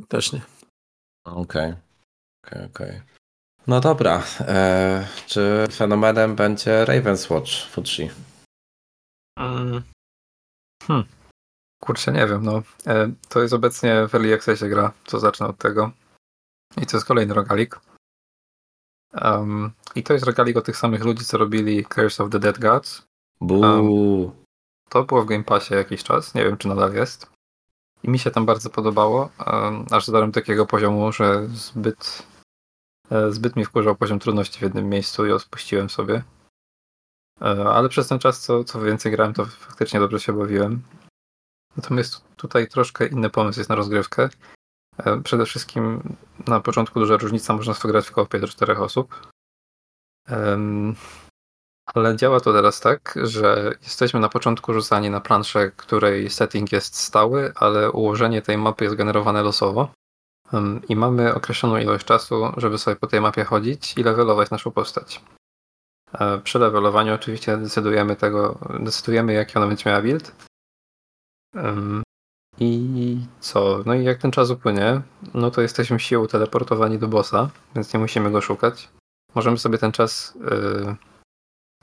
Też 0.09 0.33
nie. 0.33 0.41
Okej, 1.25 1.43
okay. 1.43 1.77
okej, 2.45 2.67
okay. 2.67 2.89
Okay. 2.89 3.03
No 3.67 3.81
dobra, 3.81 4.23
e, 4.41 5.07
czy 5.27 5.67
fenomenem 5.73 6.37
będzie 6.37 6.85
Ravenswatch 6.85 7.51
Fuji? 7.71 8.11
Hmm. 9.39 9.83
hmm. 10.87 11.05
Kurczę, 11.83 12.13
nie 12.13 12.27
wiem, 12.27 12.45
no. 12.45 12.63
E, 12.87 13.13
to 13.29 13.43
jest 13.43 13.55
obecnie 13.55 14.07
w 14.09 14.15
Early 14.15 14.35
Accessie 14.35 14.69
gra, 14.69 14.93
co 15.05 15.21
zacznę 15.21 15.47
od 15.47 15.59
tego. 15.59 15.91
I 16.77 16.87
to 16.87 16.97
jest 16.97 17.07
kolejny 17.07 17.35
rogalik. 17.35 17.81
Um, 19.23 19.73
I 19.95 20.03
to 20.03 20.13
jest 20.13 20.25
rogalik 20.25 20.57
o 20.57 20.63
tych 20.63 20.77
samych 20.77 21.05
ludzi, 21.05 21.25
co 21.25 21.39
robili 21.39 21.85
Curse 21.85 22.25
of 22.25 22.31
the 22.31 22.39
Dead 22.39 22.59
Gods. 22.59 23.03
Um, 23.41 24.31
to 24.89 25.05
było 25.05 25.23
w 25.23 25.27
Game 25.27 25.45
Passie 25.45 25.75
jakiś 25.75 26.05
czas, 26.05 26.35
nie 26.35 26.45
wiem 26.45 26.57
czy 26.57 26.69
nadal 26.69 26.95
jest. 26.95 27.31
I 28.03 28.11
mi 28.11 28.19
się 28.19 28.31
tam 28.31 28.47
bardzo 28.47 28.71
podobało, 28.71 29.31
um, 29.47 29.87
aż 29.91 30.07
dotarłem 30.07 30.31
do 30.31 30.41
takiego 30.41 30.67
poziomu, 30.67 31.13
że 31.13 31.49
zbyt, 31.49 32.27
e, 33.11 33.33
zbyt 33.33 33.57
mi 33.57 33.65
wkurzał 33.65 33.97
poziom 33.97 34.19
trudności 34.19 34.59
w 34.59 34.63
jednym 34.63 34.89
miejscu 34.89 35.27
i 35.27 35.33
odpuściłem 35.33 35.91
sobie. 35.91 36.23
E, 37.41 37.45
ale 37.65 37.89
przez 37.89 38.09
ten 38.09 38.19
czas, 38.19 38.41
co, 38.41 38.65
co 38.65 38.81
więcej 38.81 39.13
grałem, 39.13 39.35
to 39.35 39.47
faktycznie 39.47 40.01
dobrze 40.01 40.21
się 40.21 40.33
bawiłem. 40.33 40.83
Natomiast 41.77 42.25
tutaj 42.37 42.69
troszkę 42.69 43.07
inny 43.07 43.31
pomysł 43.31 43.61
jest 43.61 43.71
na 43.71 43.77
rozgrywkę. 43.77 44.29
E, 44.99 45.21
przede 45.23 45.47
wszystkim 45.47 46.03
na 46.47 46.61
początku 46.61 47.01
duża 47.01 47.17
różnica, 47.17 47.57
można 47.57 47.75
w 47.75 47.87
grać 47.87 48.09
w 48.09 48.13
koopie 48.13 48.39
do 48.41 48.49
czterech 48.49 48.81
osób. 48.81 49.33
Ale 51.95 52.17
działa 52.17 52.41
to 52.41 52.53
teraz 52.53 52.81
tak, 52.81 53.19
że 53.23 53.75
jesteśmy 53.83 54.21
na 54.21 54.29
początku 54.29 54.73
rzucani 54.73 55.11
na 55.11 55.21
planszę, 55.21 55.71
której 55.71 56.31
setting 56.31 56.73
jest 56.73 56.97
stały, 56.97 57.53
ale 57.55 57.91
ułożenie 57.91 58.43
tej 58.43 58.59
mapy 58.59 58.85
jest 58.85 58.97
generowane 58.97 59.43
losowo. 59.43 59.93
I 60.89 60.97
mamy 60.97 61.35
określoną 61.35 61.77
ilość 61.77 62.07
czasu, 62.07 62.53
żeby 62.57 62.79
sobie 62.79 62.97
po 62.97 63.07
tej 63.07 63.21
mapie 63.21 63.45
chodzić 63.45 63.99
i 63.99 64.03
levelować 64.03 64.51
naszą 64.51 64.71
postać. 64.71 65.21
E, 66.15 66.39
przy 66.39 66.59
levelowaniu 66.59 67.15
oczywiście 67.15 67.57
decydujemy 67.57 68.17
tego, 68.17 68.59
decydujemy 68.81 69.33
jaki 69.33 69.59
ona 69.59 69.67
będzie 69.67 69.91
miała 69.91 70.03
build. 70.03 70.33
I 72.59 73.19
co? 73.41 73.83
No 73.87 73.95
i 73.95 74.05
jak 74.05 74.19
ten 74.19 74.31
czas 74.31 74.51
upłynie, 74.51 75.01
no 75.35 75.51
to 75.51 75.63
jesteśmy 75.63 76.01
siłą 76.01 76.27
teleportowani 76.27 76.99
do 76.99 77.09
bossa, 77.09 77.51
więc 77.75 77.95
nie 77.95 78.01
musimy 78.01 78.31
go 78.31 78.41
szukać. 78.41 78.89
Możemy 79.35 79.59
sobie 79.59 79.79
ten 79.79 79.93
czas. 79.93 80.35
Yy, 80.41 80.97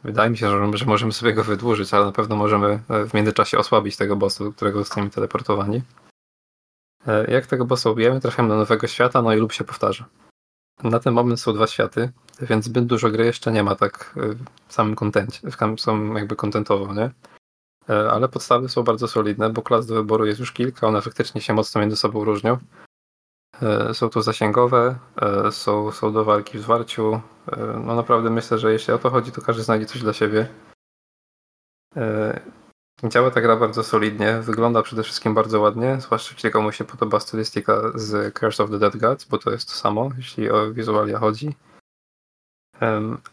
wydaje 0.03 0.29
mi 0.29 0.37
się, 0.37 0.49
że, 0.49 0.77
że 0.77 0.85
możemy 0.85 1.11
sobie 1.11 1.33
go 1.33 1.43
wydłużyć, 1.43 1.93
ale 1.93 2.05
na 2.05 2.11
pewno 2.11 2.35
możemy 2.35 2.79
e, 2.89 3.05
w 3.05 3.13
międzyczasie 3.13 3.57
osłabić 3.57 3.97
tego 3.97 4.15
bossa, 4.15 4.43
do 4.43 4.51
którego 4.51 4.79
zostaniemy 4.79 5.11
teleportowani. 5.11 5.81
Yy, 7.07 7.25
jak 7.27 7.45
tego 7.45 7.65
bossa 7.65 7.89
ubijemy, 7.89 8.21
trafiamy 8.21 8.49
do 8.49 8.55
nowego 8.55 8.87
świata, 8.87 9.21
no 9.21 9.33
i 9.33 9.37
lub 9.37 9.51
się 9.51 9.63
powtarza. 9.63 10.05
Na 10.83 10.99
ten 10.99 11.13
moment 11.13 11.41
są 11.41 11.53
dwa 11.53 11.67
światy, 11.67 12.11
więc 12.41 12.65
zbyt 12.65 12.85
dużo 12.85 13.09
gry 13.09 13.25
jeszcze 13.25 13.51
nie 13.51 13.63
ma 13.63 13.75
tak 13.75 14.15
w 14.67 14.73
samym 14.73 14.95
kontencie, 14.95 15.39
w 15.77 15.81
samym 15.81 16.15
jakby 16.15 16.35
kontentowo, 16.35 16.93
nie? 16.93 17.11
E, 17.89 18.11
ale 18.11 18.29
podstawy 18.29 18.69
są 18.69 18.83
bardzo 18.83 19.07
solidne, 19.07 19.49
bo 19.49 19.61
klas 19.61 19.85
do 19.85 19.95
wyboru 19.95 20.25
jest 20.25 20.39
już 20.39 20.51
kilka, 20.51 20.87
one 20.87 21.01
faktycznie 21.01 21.41
się 21.41 21.53
mocno 21.53 21.81
między 21.81 21.97
sobą 21.97 22.23
różnią. 22.23 22.57
E, 23.61 23.93
są 23.93 24.09
to 24.09 24.21
zasięgowe, 24.21 24.99
e, 25.21 25.51
są, 25.51 25.91
są 25.91 26.13
do 26.13 26.25
walki 26.25 26.57
w 26.57 26.61
zwarciu. 26.61 27.21
No 27.85 27.95
naprawdę 27.95 28.29
myślę, 28.29 28.57
że 28.59 28.73
jeśli 28.73 28.93
o 28.93 28.97
to 28.97 29.09
chodzi, 29.09 29.31
to 29.31 29.41
każdy 29.41 29.63
znajdzie 29.63 29.85
coś 29.85 30.01
dla 30.01 30.13
siebie. 30.13 30.47
Działa 33.03 33.31
ta 33.31 33.41
gra 33.41 33.55
bardzo 33.55 33.83
solidnie, 33.83 34.39
wygląda 34.41 34.81
przede 34.81 35.03
wszystkim 35.03 35.33
bardzo 35.33 35.59
ładnie, 35.59 35.97
zwłaszcza 36.01 36.33
jeśli 36.33 36.51
komuś 36.51 36.77
się 36.77 36.83
podoba 36.83 37.19
stylistyka 37.19 37.81
z 37.95 38.33
Curse 38.39 38.63
of 38.63 38.69
the 38.69 38.79
Dead 38.79 38.97
Gods, 38.97 39.25
bo 39.25 39.37
to 39.37 39.51
jest 39.51 39.67
to 39.69 39.73
samo, 39.75 40.09
jeśli 40.17 40.51
o 40.51 40.73
wizualia 40.73 41.19
chodzi 41.19 41.55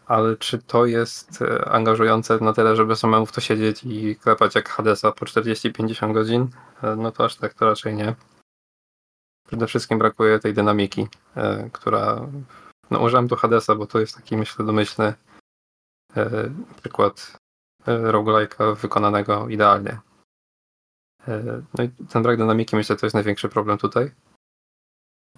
ale 0.05 0.37
czy 0.37 0.59
to 0.59 0.85
jest 0.85 1.41
e, 1.41 1.69
angażujące 1.69 2.37
na 2.37 2.53
tyle, 2.53 2.75
żeby 2.75 2.95
samemu 2.95 3.25
w 3.25 3.31
to 3.31 3.41
siedzieć 3.41 3.83
i 3.83 4.15
klepać 4.15 4.55
jak 4.55 4.69
Hadesa 4.69 5.11
po 5.11 5.25
40-50 5.25 6.13
godzin? 6.13 6.47
E, 6.83 6.95
no 6.95 7.11
to 7.11 7.25
aż 7.25 7.35
tak 7.35 7.53
to 7.53 7.65
raczej 7.65 7.95
nie. 7.95 8.15
Przede 9.47 9.67
wszystkim 9.67 9.99
brakuje 9.99 10.39
tej 10.39 10.53
dynamiki, 10.53 11.07
e, 11.35 11.69
która... 11.73 12.27
No 12.91 12.99
użyłem 12.99 13.27
tu 13.27 13.35
Hadesa, 13.35 13.75
bo 13.75 13.87
to 13.87 13.99
jest 13.99 14.15
taki, 14.15 14.37
myślę, 14.37 14.65
domyślny 14.65 15.13
przykład 16.79 17.37
roguelike'a 17.85 18.75
wykonanego 18.75 19.49
idealnie. 19.49 19.99
No 21.77 21.83
i 21.83 21.89
ten 21.89 22.23
brak 22.23 22.37
dynamiki, 22.37 22.75
myślę, 22.75 22.95
to 22.95 23.05
jest 23.05 23.13
największy 23.13 23.49
problem 23.49 23.77
tutaj. 23.77 24.11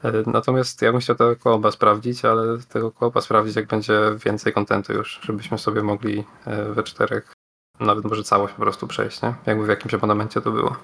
E, 0.04 0.12
natomiast 0.26 0.82
ja 0.82 0.92
bym 0.92 1.02
chciał 1.02 1.16
tego 1.16 1.36
koopa 1.36 1.72
sprawdzić, 1.72 2.26
ale 2.26 2.58
tego 2.70 2.92
koopa 2.92 3.22
sprawdzić, 3.22 3.56
jak 3.56 3.68
będzie 3.68 4.00
więcej 4.26 4.54
kontentu 4.54 4.94
już, 4.94 5.20
żebyśmy 5.24 5.58
sobie 5.58 5.84
mogli 5.84 6.24
e, 6.46 6.64
we 6.74 6.84
czterech, 6.84 7.34
nawet 7.80 8.06
może 8.06 8.24
całość 8.24 8.54
po 8.54 8.62
prostu 8.62 8.88
przejść, 8.88 9.22
nie? 9.22 9.34
Jakby 9.46 9.66
w 9.66 9.70
jakimś 9.70 9.94
abonamencie 9.94 10.42
to 10.42 10.52
było. 10.52 10.76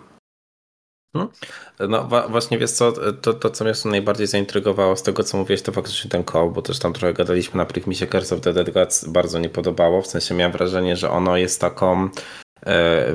Hmm? 1.15 1.31
No 1.89 2.07
właśnie 2.29 2.57
wiesz 2.57 2.71
co, 2.71 2.93
to, 3.21 3.33
to 3.33 3.49
co 3.49 3.63
mnie 3.63 3.73
najbardziej 3.85 4.27
zaintrygowało 4.27 4.95
z 4.95 5.03
tego 5.03 5.23
co 5.23 5.37
mówiłeś 5.37 5.61
to 5.61 5.71
faktycznie 5.71 6.11
ten 6.11 6.23
koł, 6.23 6.51
bo 6.51 6.61
też 6.61 6.79
tam 6.79 6.93
trochę 6.93 7.13
gadaliśmy 7.13 7.57
na 7.57 7.67
mi 7.87 7.95
się 7.95 8.07
Curse 8.07 8.35
of 8.35 8.41
the 8.41 8.53
Dead 8.53 8.69
Gods 8.69 9.05
bardzo 9.05 9.39
nie 9.39 9.49
podobało, 9.49 10.01
w 10.01 10.07
sensie 10.07 10.35
miałem 10.35 10.51
wrażenie, 10.51 10.95
że 10.95 11.09
ono 11.09 11.37
jest 11.37 11.61
taką 11.61 12.09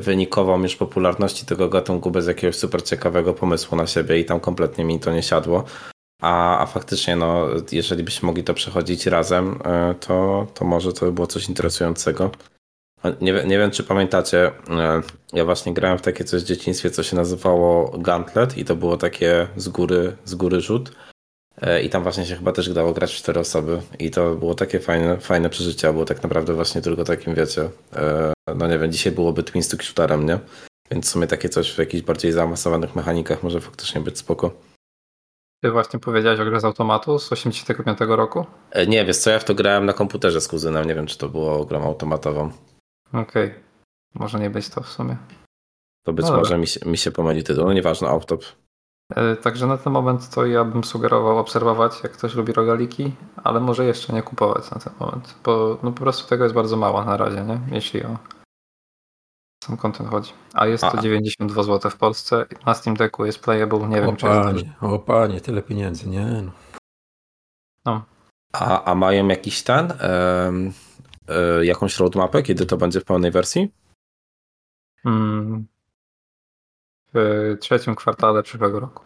wynikową 0.00 0.62
już 0.62 0.76
popularności 0.76 1.46
tego 1.46 1.68
gatunku 1.68 2.10
bez 2.10 2.26
jakiegoś 2.26 2.56
super 2.56 2.82
ciekawego 2.82 3.34
pomysłu 3.34 3.76
na 3.76 3.86
siebie 3.86 4.18
i 4.18 4.24
tam 4.24 4.40
kompletnie 4.40 4.84
mi 4.84 5.00
to 5.00 5.12
nie 5.12 5.22
siadło. 5.22 5.64
A, 6.20 6.58
a 6.58 6.66
faktycznie, 6.66 7.16
no, 7.16 7.46
jeżeli 7.72 8.04
byśmy 8.04 8.26
mogli 8.26 8.44
to 8.44 8.54
przechodzić 8.54 9.06
razem, 9.06 9.58
e, 9.64 9.94
to, 9.94 10.46
to 10.54 10.64
może 10.64 10.92
to 10.92 11.06
by 11.06 11.12
było 11.12 11.26
coś 11.26 11.48
interesującego. 11.48 12.30
Nie, 13.20 13.32
nie 13.32 13.58
wiem, 13.58 13.70
czy 13.70 13.84
pamiętacie, 13.84 14.46
e, 14.46 15.02
ja 15.32 15.44
właśnie 15.44 15.74
grałem 15.74 15.98
w 15.98 16.02
takie 16.02 16.24
coś 16.24 16.42
w 16.42 16.46
dzieciństwie, 16.46 16.90
co 16.90 17.02
się 17.02 17.16
nazywało 17.16 17.98
Gauntlet 17.98 18.58
i 18.58 18.64
to 18.64 18.76
było 18.76 18.96
takie 18.96 19.46
z 19.56 19.68
góry, 19.68 20.16
z 20.24 20.34
góry 20.34 20.60
rzut. 20.60 20.92
E, 21.56 21.82
I 21.82 21.90
tam 21.90 22.02
właśnie 22.02 22.26
się 22.26 22.36
chyba 22.36 22.52
też 22.52 22.72
dało 22.72 22.92
grać 22.92 23.12
w 23.12 23.16
cztery 23.16 23.40
osoby. 23.40 23.82
I 23.98 24.10
to 24.10 24.34
było 24.34 24.54
takie 24.54 24.80
fajne, 24.80 25.16
fajne 25.16 25.50
przeżycie, 25.50 25.92
było 25.92 26.04
tak 26.04 26.22
naprawdę 26.22 26.54
właśnie 26.54 26.80
tylko 26.80 27.04
takim, 27.04 27.34
wiecie, 27.34 27.70
no 28.56 28.66
nie 28.66 28.78
wiem, 28.78 28.92
dzisiaj 28.92 29.12
byłoby 29.12 29.42
Twin 29.42 29.62
Stick 29.62 29.82
Shooterem, 29.82 30.26
nie? 30.26 30.38
Więc 30.90 31.06
w 31.06 31.08
sumie 31.08 31.26
takie 31.26 31.48
coś 31.48 31.72
w 31.72 31.78
jakichś 31.78 32.04
bardziej 32.04 32.32
zaawansowanych 32.32 32.96
mechanikach 32.96 33.42
może 33.42 33.60
faktycznie 33.60 34.00
być 34.00 34.18
spoko. 34.18 34.50
Ty 35.62 35.70
właśnie 35.70 35.98
powiedziałeś 35.98 36.40
o 36.40 36.44
grze 36.44 36.60
z 36.60 36.64
automatu 36.64 37.18
z 37.18 37.32
85 37.32 37.98
roku? 38.00 38.46
E, 38.70 38.86
nie, 38.86 39.04
wiesz 39.04 39.16
co, 39.16 39.30
ja 39.30 39.38
w 39.38 39.44
to 39.44 39.54
grałem 39.54 39.86
na 39.86 39.92
komputerze 39.92 40.40
z 40.40 40.48
kuzynem, 40.48 40.86
nie 40.86 40.94
wiem 40.94 41.06
czy 41.06 41.18
to 41.18 41.28
było 41.28 41.64
grą 41.64 41.82
automatową. 41.82 42.50
Okej, 43.12 43.46
okay. 43.46 43.60
może 44.14 44.40
nie 44.40 44.50
być 44.50 44.68
to 44.68 44.80
w 44.80 44.88
sumie. 44.88 45.16
To 46.04 46.12
być 46.12 46.26
no 46.26 46.36
może 46.36 46.58
mi 46.58 46.66
się, 46.66 46.80
mi 46.86 46.98
się 46.98 47.10
pomyli 47.10 47.44
tytuł, 47.44 47.64
no 47.64 47.72
nieważne, 47.72 48.08
autop. 48.08 48.44
E, 49.10 49.36
także 49.36 49.66
na 49.66 49.78
ten 49.78 49.92
moment 49.92 50.30
to 50.30 50.46
ja 50.46 50.64
bym 50.64 50.84
sugerował 50.84 51.38
obserwować, 51.38 52.02
jak 52.02 52.12
ktoś 52.12 52.34
lubi 52.34 52.52
rogaliki, 52.52 53.14
ale 53.44 53.60
może 53.60 53.84
jeszcze 53.84 54.12
nie 54.12 54.22
kupować 54.22 54.70
na 54.70 54.80
ten 54.80 54.92
moment, 55.00 55.34
bo 55.44 55.78
no 55.82 55.92
po 55.92 56.00
prostu 56.00 56.28
tego 56.28 56.44
jest 56.44 56.54
bardzo 56.54 56.76
mało 56.76 57.04
na 57.04 57.16
razie, 57.16 57.44
nie? 57.44 57.60
jeśli 57.72 58.04
o 58.04 58.16
sam 59.64 59.76
content 59.76 60.10
chodzi. 60.10 60.32
A 60.54 60.66
jest 60.66 60.84
to 60.84 61.02
92 61.02 61.62
zł 61.62 61.90
w 61.90 61.96
Polsce. 61.96 62.46
Na 62.66 62.74
Steam 62.74 62.96
Decku 62.96 63.24
jest 63.24 63.38
playable, 63.38 63.88
nie 63.88 64.02
o 64.02 64.06
wiem 64.06 64.16
czy 64.16 64.26
panie, 64.26 64.52
jest. 64.52 64.66
O 64.80 64.98
panie, 64.98 65.40
tyle 65.40 65.62
pieniędzy, 65.62 66.08
nie 66.08 66.26
no. 66.26 66.52
no. 67.84 68.04
A, 68.52 68.84
a 68.84 68.94
mają 68.94 69.28
jakiś 69.28 69.62
ten, 69.62 69.92
e, 70.00 71.64
jakąś 71.64 71.98
roadmapę, 71.98 72.42
kiedy 72.42 72.66
to 72.66 72.76
będzie 72.76 73.00
w 73.00 73.04
pełnej 73.04 73.30
wersji? 73.30 73.72
Hmm. 75.02 75.66
W 77.14 77.56
trzecim 77.60 77.94
kwartale 77.94 78.42
przyszłego 78.42 78.80
roku. 78.80 79.04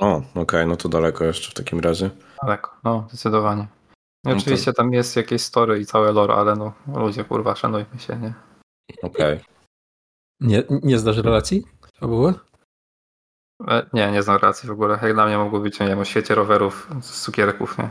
O, 0.00 0.16
okej, 0.16 0.42
okay, 0.42 0.66
no 0.66 0.76
to 0.76 0.88
daleko 0.88 1.24
jeszcze 1.24 1.50
w 1.50 1.54
takim 1.54 1.80
razie. 1.80 2.10
Daleko, 2.42 2.76
no 2.84 3.06
zdecydowanie. 3.08 3.66
No 4.24 4.32
oczywiście 4.32 4.72
to... 4.72 4.76
tam 4.76 4.92
jest 4.92 5.16
jakieś 5.16 5.42
story 5.42 5.80
i 5.80 5.86
całe 5.86 6.12
lore, 6.12 6.34
ale 6.34 6.56
no 6.56 6.72
ludzie 6.86 7.24
kurwa, 7.24 7.56
szanujmy 7.56 7.98
się, 7.98 8.16
nie? 8.16 8.34
Okej. 9.02 9.34
Okay. 9.34 9.44
Nie, 10.40 10.62
nie 10.82 10.98
znasz 10.98 11.16
relacji 11.16 11.64
fabuły? 12.00 12.34
E, 13.68 13.86
nie, 13.92 14.10
nie 14.10 14.22
znam 14.22 14.36
relacji 14.36 14.68
w 14.68 14.72
ogóle. 14.72 14.98
Jak 15.02 15.14
dla 15.14 15.26
mnie 15.26 15.38
mogło 15.38 15.60
być, 15.60 15.80
nie 15.80 15.86
wiem, 15.86 15.98
o 15.98 16.04
świecie 16.04 16.34
rowerów 16.34 16.88
z 17.00 17.20
cukierków, 17.20 17.78
nie? 17.78 17.88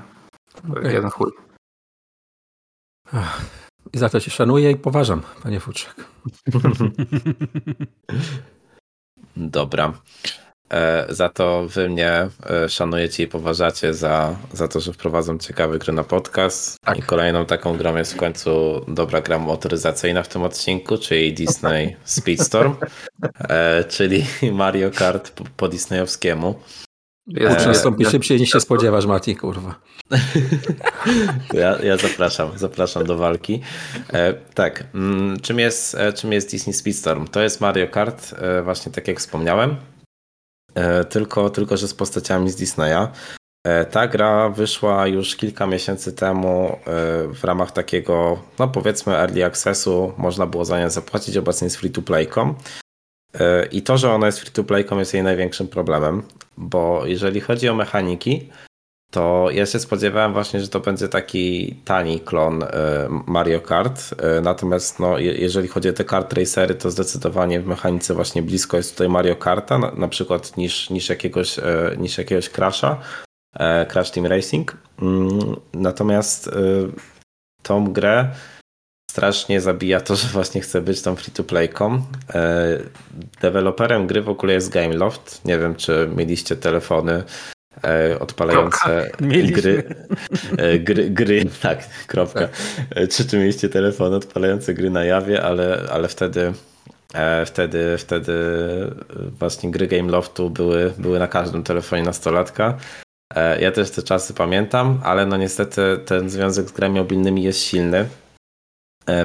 Okay. 0.71 0.93
Jeden 0.93 1.09
chuj. 1.09 1.31
I 3.93 3.97
za 3.97 4.09
to 4.09 4.19
cię 4.19 4.31
szanuję 4.31 4.71
i 4.71 4.75
poważam, 4.75 5.21
panie 5.43 5.59
Futrzak. 5.59 5.95
Dobra. 9.39 9.93
E, 10.73 11.05
za 11.09 11.29
to 11.29 11.67
wy 11.67 11.89
mnie 11.89 12.27
e, 12.49 12.69
szanujecie 12.69 13.23
i 13.23 13.27
poważacie 13.27 13.93
za, 13.93 14.35
za 14.53 14.67
to, 14.67 14.79
że 14.79 14.93
wprowadzam 14.93 15.39
ciekawy 15.39 15.79
gry 15.79 15.93
na 15.93 16.03
podcast. 16.03 16.77
Tak. 16.81 16.97
I 16.97 17.01
kolejną 17.01 17.45
taką 17.45 17.77
grą 17.77 17.95
jest 17.95 18.13
w 18.13 18.17
końcu 18.17 18.81
dobra 18.87 19.21
gra 19.21 19.39
motoryzacyjna 19.39 20.23
w 20.23 20.27
tym 20.27 20.43
odcinku, 20.43 20.97
czyli 20.97 21.33
Disney 21.33 21.95
Speedstorm, 22.03 22.75
e, 23.49 23.83
czyli 23.83 24.25
Mario 24.51 24.91
Kart 24.91 25.31
po, 25.31 25.43
po 25.57 25.67
disneyowskiemu. 25.67 26.55
Jest 27.29 27.65
nastąpi 27.65 28.05
szybciej 28.05 28.39
niż 28.39 28.51
się 28.51 28.59
spodziewasz, 28.59 29.05
Mati, 29.05 29.35
kurwa. 29.35 29.75
ja, 31.53 31.79
ja 31.83 31.97
zapraszam, 31.97 32.49
zapraszam 32.55 33.05
do 33.05 33.17
walki. 33.17 33.61
E, 34.13 34.33
tak, 34.33 34.83
mm, 34.93 35.39
czym 35.39 35.59
jest, 35.59 35.97
czym 36.15 36.31
jest 36.31 36.51
Disney 36.51 36.73
Speedstorm? 36.73 37.27
To 37.27 37.41
jest 37.41 37.61
Mario 37.61 37.87
Kart, 37.87 38.33
e, 38.37 38.61
właśnie 38.61 38.91
tak 38.91 39.07
jak 39.07 39.19
wspomniałem. 39.19 39.75
E, 40.75 41.05
tylko, 41.05 41.49
tylko 41.49 41.77
że 41.77 41.87
z 41.87 41.93
postaciami 41.93 42.49
z 42.49 42.55
Disneya. 42.55 43.07
E, 43.67 43.85
ta 43.85 44.07
gra 44.07 44.49
wyszła 44.49 45.07
już 45.07 45.35
kilka 45.35 45.67
miesięcy 45.67 46.13
temu 46.13 46.67
e, 46.67 46.77
w 47.33 47.43
ramach 47.43 47.71
takiego, 47.71 48.39
no 48.59 48.67
powiedzmy, 48.67 49.15
early 49.15 49.45
accessu. 49.45 50.13
Można 50.17 50.45
było 50.45 50.65
za 50.65 50.79
nią 50.79 50.89
zapłacić, 50.89 51.37
obecnie 51.37 51.65
jest 51.65 51.77
free 51.77 51.91
to 51.91 52.01
playcom. 52.01 52.55
I 53.71 53.81
to, 53.81 53.97
że 53.97 54.11
ona 54.11 54.25
jest 54.25 54.39
free 54.39 54.51
to 54.51 54.63
playcom 54.63 54.99
jest 54.99 55.13
jej 55.13 55.23
największym 55.23 55.67
problemem, 55.67 56.23
bo 56.57 57.05
jeżeli 57.05 57.41
chodzi 57.41 57.69
o 57.69 57.75
mechaniki, 57.75 58.49
to 59.11 59.47
ja 59.51 59.65
się 59.65 59.79
spodziewałem 59.79 60.33
właśnie, 60.33 60.59
że 60.59 60.67
to 60.67 60.79
będzie 60.79 61.07
taki 61.07 61.75
tani 61.85 62.19
klon 62.19 62.63
e, 62.63 62.67
Mario 63.27 63.61
Kart. 63.61 64.15
E, 64.17 64.41
natomiast 64.41 64.99
no, 64.99 65.17
jeżeli 65.17 65.67
chodzi 65.67 65.89
o 65.89 65.93
te 65.93 66.03
kart 66.03 66.33
racery, 66.33 66.75
to 66.75 66.91
zdecydowanie 66.91 67.59
w 67.61 67.65
mechanice 67.65 68.13
właśnie 68.13 68.41
blisko 68.41 68.77
jest 68.77 68.91
tutaj 68.91 69.09
Mario 69.09 69.35
Karta, 69.35 69.77
na, 69.77 69.91
na 69.91 70.07
przykład 70.07 70.57
niż, 70.57 70.89
niż 70.89 71.09
jakiegoś, 71.09 71.59
e, 71.59 71.95
niż 71.97 72.17
jakiegoś 72.17 72.49
Crasha, 72.49 73.01
Crash 73.91 74.11
Team 74.11 74.25
Racing. 74.25 74.77
Mm, 75.01 75.55
natomiast 75.73 76.49
tą 77.63 77.93
grę 77.93 78.31
strasznie 79.09 79.61
zabija 79.61 80.01
to, 80.01 80.15
że 80.15 80.27
właśnie 80.27 80.61
chce 80.61 80.81
być 80.81 81.01
tą 81.01 81.15
free-to-playką. 81.15 82.01
Deweloperem 83.41 84.07
gry 84.07 84.21
w 84.21 84.29
ogóle 84.29 84.53
jest 84.53 84.69
Gameloft. 84.69 85.45
Nie 85.45 85.59
wiem, 85.59 85.75
czy 85.75 86.09
mieliście 86.15 86.55
telefony 86.55 87.23
E, 87.83 88.19
odpalające 88.19 89.09
gry, 89.55 89.83
e, 90.57 90.79
gry, 90.79 91.09
gry, 91.09 91.45
tak, 91.61 91.89
kropka. 92.07 92.49
E, 92.89 93.07
czy 93.07 93.25
czy 93.25 93.37
mieliście 93.37 93.69
telefon 93.69 94.13
odpalające 94.13 94.73
gry 94.73 94.89
na 94.89 95.03
jawie, 95.03 95.43
ale, 95.43 95.81
ale 95.91 96.07
wtedy 96.07 96.53
wtedy, 97.45 97.97
wtedy 97.97 98.33
właśnie 99.39 99.71
gry 99.71 99.87
Gameloftu 99.87 100.49
były, 100.49 100.93
były 100.97 101.19
na 101.19 101.27
każdym 101.27 101.63
telefonie 101.63 102.03
nastolatka. 102.03 102.77
Ja 103.59 103.71
też 103.71 103.91
te 103.91 104.03
czasy 104.03 104.33
pamiętam, 104.33 105.01
ale 105.03 105.25
no 105.25 105.37
niestety 105.37 105.81
ten 106.05 106.29
związek 106.29 106.69
z 106.69 106.71
grami 106.71 106.99
mobilnymi 106.99 107.43
jest 107.43 107.59
silny, 107.59 108.05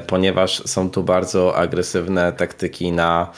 ponieważ 0.06 0.62
są 0.66 0.90
tu 0.90 1.02
bardzo 1.02 1.56
agresywne 1.56 2.32
taktyki 2.32 2.92
na 2.92 3.30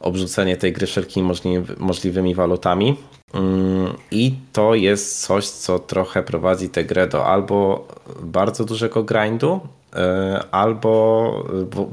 obrzucenie 0.00 0.56
tej 0.56 0.72
gry 0.72 0.86
wszelkimi 0.86 1.30
możliwymi 1.78 2.34
walutami. 2.34 2.96
Mm, 3.34 3.92
I 4.10 4.34
to 4.52 4.74
jest 4.74 5.26
coś, 5.26 5.48
co 5.48 5.78
trochę 5.78 6.22
prowadzi 6.22 6.68
tę 6.68 6.84
grę 6.84 7.06
do 7.06 7.26
albo 7.26 7.88
bardzo 8.20 8.64
dużego 8.64 9.02
grindu, 9.02 9.60
e, 9.96 10.44
albo 10.50 11.44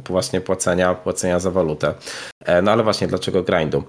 właśnie 0.09 0.41
płacenia, 0.41 0.93
płacenia 0.93 1.39
za 1.39 1.51
walutę. 1.51 1.93
E, 2.45 2.61
no 2.61 2.71
ale 2.71 2.83
właśnie 2.83 3.07
dlaczego 3.07 3.43
grindu? 3.43 3.83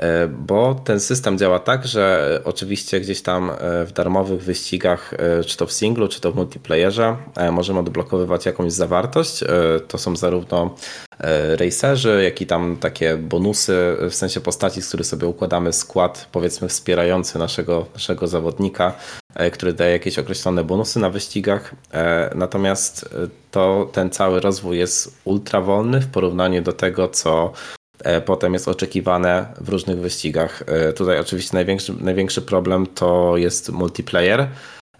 E, 0.00 0.28
bo 0.28 0.74
ten 0.84 1.00
system 1.00 1.38
działa 1.38 1.58
tak, 1.58 1.86
że 1.86 2.40
oczywiście 2.44 3.00
gdzieś 3.00 3.22
tam 3.22 3.50
e, 3.50 3.84
w 3.86 3.92
darmowych 3.92 4.42
wyścigach, 4.42 5.14
e, 5.14 5.44
czy 5.44 5.56
to 5.56 5.66
w 5.66 5.72
singlu, 5.72 6.08
czy 6.08 6.20
to 6.20 6.32
w 6.32 6.36
multiplayerze, 6.36 7.16
możemy 7.52 7.78
odblokowywać 7.78 8.46
jakąś 8.46 8.72
zawartość. 8.72 9.44
To 9.88 9.98
są 9.98 10.16
zarówno 10.16 10.74
racerzy, 11.56 12.20
jak 12.24 12.40
i 12.40 12.46
tam 12.46 12.76
takie 12.76 13.16
bonusy, 13.16 13.96
w 14.10 14.14
sensie 14.14 14.40
postaci, 14.40 14.82
z 14.82 14.88
których 14.88 15.06
sobie 15.06 15.26
układamy 15.26 15.72
skład, 15.72 16.28
powiedzmy, 16.32 16.68
wspierający 16.68 17.38
naszego, 17.38 17.86
naszego 17.94 18.26
zawodnika, 18.26 18.92
który 19.52 19.72
daje 19.72 19.92
jakieś 19.92 20.18
określone 20.18 20.64
bonusy 20.64 20.98
na 20.98 21.10
wyścigach. 21.10 21.74
Natomiast 22.34 23.14
to 23.50 23.90
ten 23.92 24.10
cały 24.10 24.40
rozwój 24.40 24.78
jest 24.78 25.20
ultra 25.24 25.60
wolny 25.60 26.00
w 26.00 26.06
porównaniu 26.06 26.62
do 26.62 26.72
tego, 26.72 27.08
co 27.08 27.52
potem 28.24 28.52
jest 28.52 28.68
oczekiwane 28.68 29.46
w 29.60 29.68
różnych 29.68 29.98
wyścigach. 29.98 30.62
E, 30.66 30.92
tutaj 30.92 31.18
oczywiście 31.18 31.50
największy, 31.56 31.94
największy 32.00 32.42
problem 32.42 32.86
to 32.86 33.36
jest 33.36 33.72
multiplayer, 33.72 34.48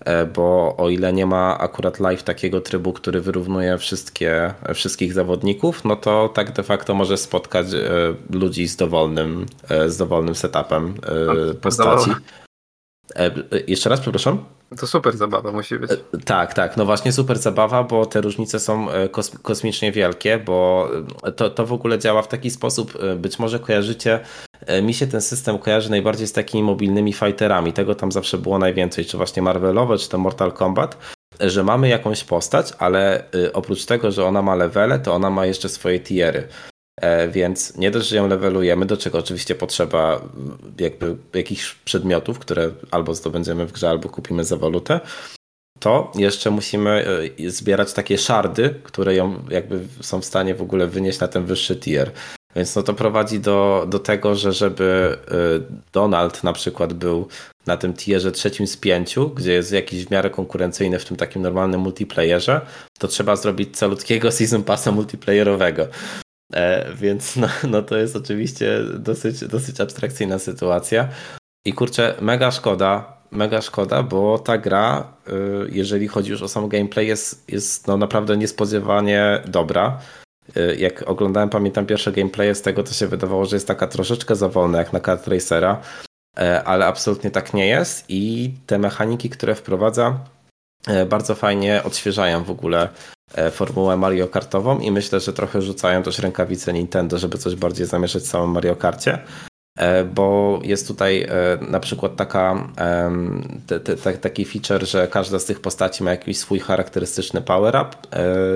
e, 0.01 0.27
bo 0.27 0.77
o 0.77 0.89
ile 0.89 1.13
nie 1.13 1.27
ma 1.27 1.59
akurat 1.59 2.01
live 2.01 2.23
takiego 2.23 2.61
trybu, 2.61 2.93
który 2.93 3.21
wyrównuje 3.21 3.79
wszystkie, 3.79 4.55
wszystkich 4.75 5.13
zawodników, 5.13 5.85
no 5.85 5.97
to 5.97 6.29
tak 6.29 6.53
de 6.53 6.63
facto 6.63 6.95
może 6.95 7.17
spotkać 7.17 7.67
ludzi 8.31 8.69
z 8.69 8.77
dowolnym, 8.77 9.47
z 9.87 9.97
dowolnym 9.97 10.35
setupem 10.35 10.95
postaci. 11.61 12.11
Jeszcze 13.67 13.91
raz, 13.91 14.01
przepraszam? 14.01 14.45
To 14.79 14.87
super 14.87 15.17
zabawa 15.17 15.53
musi 15.53 15.79
być. 15.79 15.91
E, 15.91 15.97
tak, 16.25 16.55
tak. 16.55 16.77
No 16.77 16.85
właśnie 16.85 17.13
super 17.13 17.39
zabawa, 17.39 17.85
bo 17.85 18.07
te 18.07 18.21
różnice 18.21 18.61
są 18.61 18.91
e, 18.91 19.09
kosmicznie 19.43 19.93
wielkie, 19.93 20.39
bo 20.39 20.89
e, 21.23 21.33
to, 21.33 21.51
to 21.51 21.67
w 21.67 21.73
ogóle 21.73 21.99
działa 21.99 22.23
w 22.23 22.29
taki 22.29 22.51
sposób, 22.51 22.99
być 23.17 23.39
może 23.39 23.59
kojarzycie, 23.59 24.21
mi 24.83 24.95
się 24.95 25.07
ten 25.07 25.21
system 25.21 25.59
kojarzy 25.59 25.91
najbardziej 25.91 26.27
z 26.27 26.33
takimi 26.33 26.63
mobilnymi 26.63 27.13
fighterami. 27.13 27.73
Tego 27.73 27.95
tam 27.95 28.13
zawsze 28.13 28.39
było 28.39 28.59
najwięcej, 28.59 29.05
czy 29.05 29.17
właśnie 29.17 29.43
Marvelowe, 29.43 29.99
czy 29.99 30.09
to 30.09 30.19
Mortal 30.19 30.53
Kombat, 30.53 30.99
że 31.41 31.65
mamy 31.65 31.89
jakąś 31.89 32.25
postać, 32.25 32.73
ale 32.79 33.25
oprócz 33.53 33.85
tego, 33.85 34.11
że 34.11 34.25
ona 34.25 34.43
ma 34.43 34.55
levele, 34.55 34.99
to 34.99 35.15
ona 35.15 35.31
ma 35.31 35.47
jeszcze 35.47 35.69
swoje 35.69 36.01
tiery. 36.01 36.49
E, 37.01 37.29
więc 37.29 37.77
nie 37.77 37.91
dość, 37.91 38.09
że 38.09 38.17
ją 38.17 38.29
levelujemy, 38.29 38.87
do 38.87 38.97
czego 38.97 39.19
oczywiście 39.19 39.55
potrzeba 39.55 40.21
jakby 40.79 41.17
jakichś 41.35 41.75
przedmiotów, 41.75 42.39
które 42.39 42.71
albo 42.91 43.15
zdobędziemy 43.15 43.67
w 43.67 43.73
grze, 43.73 43.91
albo 43.91 44.09
kupimy 44.09 44.45
za 44.45 44.57
walutę, 44.57 45.01
to 45.79 46.13
jeszcze 46.15 46.51
musimy 46.51 47.05
e, 47.47 47.51
zbierać 47.51 47.93
takie 47.93 48.19
szardy, 48.19 48.75
które 48.83 49.15
ją 49.15 49.43
jakby 49.51 49.81
są 50.01 50.21
w 50.21 50.25
stanie 50.25 50.55
w 50.55 50.63
ogóle 50.63 50.87
wynieść 50.87 51.21
na 51.21 51.29
ten 51.29 51.45
wyższy 51.45 51.77
tier. 51.77 52.11
Więc 52.57 52.77
no 52.77 52.83
to 52.83 52.95
prowadzi 52.95 53.41
do, 53.41 53.87
do 53.89 53.99
tego, 53.99 54.35
że 54.35 54.53
żeby 54.53 55.19
e, 55.29 55.35
Donald 55.93 56.45
na 56.45 56.53
przykład 56.53 56.93
był 56.93 57.29
na 57.67 57.77
tym 57.77 57.95
tierze 57.95 58.33
trzecim 58.33 58.67
z 58.67 58.77
pięciu, 58.77 59.29
gdzie 59.29 59.53
jest 59.53 59.73
jakiś 59.73 60.05
w 60.07 60.11
miarę 60.11 60.31
konkurencyjny 60.31 60.99
w 60.99 61.05
tym 61.05 61.17
takim 61.17 61.43
normalnym 61.43 61.81
multiplayerze, 61.81 62.61
to 62.99 63.09
trzeba 63.09 63.37
zrobić 63.37 63.77
calutkiego 63.77 64.33
season 64.33 64.63
passa 64.63 64.93
multiplayerowego. 64.93 65.87
E, 66.53 66.95
więc 66.95 67.37
no, 67.37 67.49
no 67.69 67.83
to 67.83 67.97
jest 67.97 68.17
oczywiście 68.17 68.81
dosyć, 68.99 69.45
dosyć 69.45 69.81
abstrakcyjna 69.81 70.39
sytuacja. 70.39 71.09
I 71.65 71.73
kurczę, 71.73 72.15
mega 72.21 72.51
szkoda, 72.51 73.21
mega 73.31 73.63
szkoda, 73.63 74.03
bo 74.03 74.39
ta 74.39 74.59
gra, 74.59 75.13
y, 75.29 75.33
jeżeli 75.73 76.09
chodzi 76.09 76.31
już 76.31 76.43
o 76.43 76.49
sam 76.49 76.69
gameplay, 76.69 77.07
jest, 77.07 77.53
jest 77.53 77.87
no 77.87 77.97
naprawdę 77.97 78.37
niespodziewanie 78.37 79.43
dobra. 79.47 79.99
Y, 80.57 80.77
jak 80.77 81.09
oglądałem, 81.09 81.49
pamiętam 81.49 81.87
pierwsze 81.87 82.13
gameplaye 82.13 82.55
z 82.55 82.63
tego, 82.63 82.83
to 82.83 82.93
się 82.93 83.07
wydawało, 83.07 83.47
że 83.47 83.57
jest 83.57 83.67
taka 83.67 83.87
troszeczkę 83.87 84.37
za 84.37 84.49
wolna 84.49 84.79
jak 84.79 84.93
na 84.93 85.01
Kart 85.01 85.29
Racera, 85.29 85.81
e, 86.39 86.65
ale 86.65 86.87
absolutnie 86.87 87.31
tak 87.31 87.55
nie 87.55 87.67
jest 87.67 88.05
i 88.09 88.53
te 88.67 88.79
mechaniki, 88.79 89.31
które 89.31 89.55
wprowadza, 89.55 90.19
e, 90.87 91.07
bardzo 91.07 91.35
fajnie 91.35 91.83
odświeżają 91.85 92.45
w 92.45 92.51
ogóle 92.51 92.89
formułę 93.51 93.97
Mario 93.97 94.29
Kartową 94.29 94.79
i 94.79 94.91
myślę, 94.91 95.21
że 95.21 95.33
trochę 95.33 95.63
rzucają 95.63 96.03
też 96.03 96.19
rękawice 96.19 96.73
Nintendo, 96.73 97.19
żeby 97.19 97.39
coś 97.39 97.55
bardziej 97.55 97.87
zamieszać 97.87 98.23
w 98.23 98.27
samym 98.27 98.51
Mario 98.51 98.77
Karcie 98.77 99.19
e, 99.79 100.05
bo 100.05 100.61
jest 100.63 100.89
tutaj 100.89 101.23
e, 101.23 101.59
na 101.71 101.81
przykład 101.81 102.17
taka, 102.17 102.71
taki 104.21 104.45
feature, 104.45 104.87
że 104.87 105.09
każda 105.09 105.39
z 105.39 105.45
tych 105.45 105.61
postaci 105.61 106.05
ma 106.05 106.11
jakiś 106.11 106.39
swój 106.39 106.59
charakterystyczny 106.59 107.41
power-up, 107.41 107.91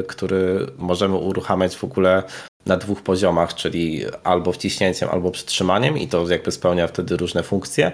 który 0.06 0.66
możemy 0.78 1.16
uruchamiać 1.16 1.76
w 1.76 1.84
ogóle 1.84 2.22
na 2.66 2.76
dwóch 2.76 3.02
poziomach, 3.02 3.54
czyli 3.54 4.04
albo 4.24 4.52
wciśnięciem, 4.52 5.08
albo 5.12 5.30
przytrzymaniem 5.30 5.98
i 5.98 6.08
to 6.08 6.28
jakby 6.28 6.52
spełnia 6.52 6.86
wtedy 6.86 7.16
różne 7.16 7.42
funkcje. 7.42 7.92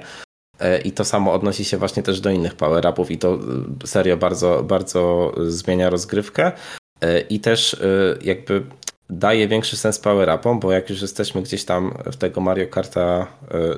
I 0.84 0.92
to 0.92 1.04
samo 1.04 1.32
odnosi 1.32 1.64
się 1.64 1.76
właśnie 1.76 2.02
też 2.02 2.20
do 2.20 2.30
innych 2.30 2.54
power-upów 2.54 3.10
i 3.10 3.18
to 3.18 3.38
serio 3.84 4.16
bardzo, 4.16 4.62
bardzo 4.62 5.32
zmienia 5.46 5.90
rozgrywkę. 5.90 6.52
I 7.30 7.40
też 7.40 7.76
jakby 8.22 8.62
daje 9.10 9.48
większy 9.48 9.76
sens 9.76 10.00
power-upom, 10.00 10.60
bo 10.60 10.72
jak 10.72 10.90
już 10.90 11.02
jesteśmy 11.02 11.42
gdzieś 11.42 11.64
tam 11.64 11.94
w 12.06 12.16
tego 12.16 12.40
Mario 12.40 12.66
Karta 12.66 13.26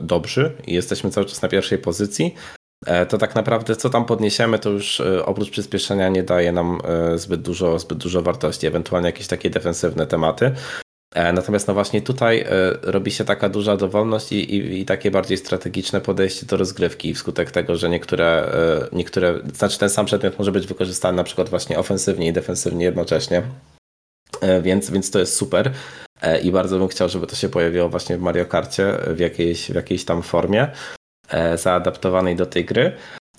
dobrzy 0.01 0.53
i 0.67 0.75
jesteśmy 0.75 1.11
cały 1.11 1.27
czas 1.27 1.43
na 1.43 1.49
pierwszej 1.49 1.79
pozycji, 1.79 2.35
E, 2.87 3.07
to 3.07 3.19
tak 3.19 3.35
naprawdę 3.35 3.77
co 3.77 3.91
tam 3.91 4.05
podniesiemy, 4.05 4.59
to 4.59 4.71
już 4.71 5.01
e, 5.01 5.27
oprócz 5.27 5.51
przyspieszenia 5.51 6.09
nie 6.09 6.23
daje 6.23 6.53
nam 6.53 6.81
e, 6.85 7.19
zbyt 7.19 7.43
dużo, 7.43 7.79
zbyt 7.79 7.99
dużo 7.99 8.23
wartości, 8.23 8.67
ewentualnie 8.67 9.07
jakieś 9.07 9.27
takie 9.27 9.51
defensywne 9.51 10.07
tematy. 10.07 10.53
Natomiast 11.15 11.69
no 11.69 11.75
właśnie 11.75 12.03
tutaj 12.03 12.45
robi 12.83 13.11
się 13.11 13.25
taka 13.25 13.49
duża 13.49 13.77
dowolność 13.77 14.33
i, 14.33 14.55
i, 14.55 14.81
i, 14.81 14.85
takie 14.85 15.11
bardziej 15.11 15.39
strategiczne 15.39 16.01
podejście 16.01 16.47
do 16.47 16.57
rozgrywki 16.57 17.15
wskutek 17.15 17.51
tego, 17.51 17.77
że 17.77 17.89
niektóre, 17.89 18.53
niektóre, 18.93 19.35
znaczy 19.55 19.79
ten 19.79 19.91
sam 19.91 20.07
przedmiot 20.07 20.39
może 20.39 20.53
być 20.53 20.67
wykorzystany 20.67 21.17
na 21.17 21.25
przykład 21.25 21.49
właśnie 21.49 21.79
ofensywnie 21.79 22.29
i 22.29 22.33
defensywnie 22.33 22.85
jednocześnie. 22.85 23.43
Więc, 24.63 24.91
więc 24.91 25.11
to 25.11 25.19
jest 25.19 25.37
super 25.37 25.73
i 26.43 26.53
bardzo 26.53 26.79
bym 26.79 26.89
chciał, 26.89 27.09
żeby 27.09 27.27
to 27.27 27.37
się 27.37 27.49
pojawiło 27.49 27.89
właśnie 27.89 28.17
w 28.17 28.21
Mario 28.21 28.47
Karcie 28.47 28.99
w 29.07 29.19
jakiejś, 29.19 29.71
w 29.71 29.75
jakiejś 29.75 30.05
tam 30.05 30.23
formie. 30.23 30.69
E, 31.33 31.59
zaadaptowanej 31.59 32.37
do 32.37 32.47
tej 32.47 32.65
gry. 32.65 32.93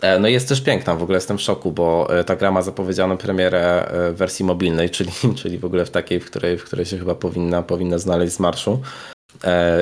E, 0.04 0.20
no 0.20 0.28
jest 0.28 0.50
też 0.50 0.62
piękna, 0.62 0.96
w 0.96 1.04
ogóle 1.04 1.18
jestem 1.18 1.38
w 1.38 1.42
szoku, 1.42 1.72
bo 1.72 2.18
e, 2.20 2.24
ta 2.24 2.36
gra 2.36 2.52
ma 2.52 2.62
zapowiedzianą 2.62 3.18
premierę 3.18 3.92
w 4.14 4.18
wersji 4.18 4.46
mobilnej, 4.46 4.90
czyli, 4.96 5.12
czyli 5.36 5.58
w 5.60 5.66
ogóle 5.66 5.86
w 5.86 5.92
takiej, 5.92 6.20
w 6.20 6.26
której, 6.26 6.58
w 6.58 6.64
której 6.64 6.86
się 6.86 6.98
chyba 6.98 7.16
powinna, 7.16 7.62
powinna 7.62 7.98
znaleźć 7.98 8.34
z 8.34 8.40
marszu. 8.40 8.82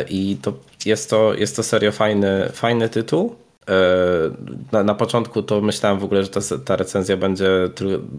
I 0.09 0.37
to 0.41 0.53
jest 0.85 1.09
to, 1.09 1.33
jest 1.33 1.55
to 1.55 1.63
serio 1.63 1.91
fajny, 1.91 2.49
fajny 2.53 2.89
tytuł. 2.89 3.35
Na, 4.71 4.83
na 4.83 4.95
początku 4.95 5.43
to 5.43 5.61
myślałem 5.61 5.99
w 5.99 6.03
ogóle, 6.03 6.23
że 6.23 6.29
ta, 6.29 6.39
ta 6.65 6.75
recenzja 6.75 7.17
będzie 7.17 7.49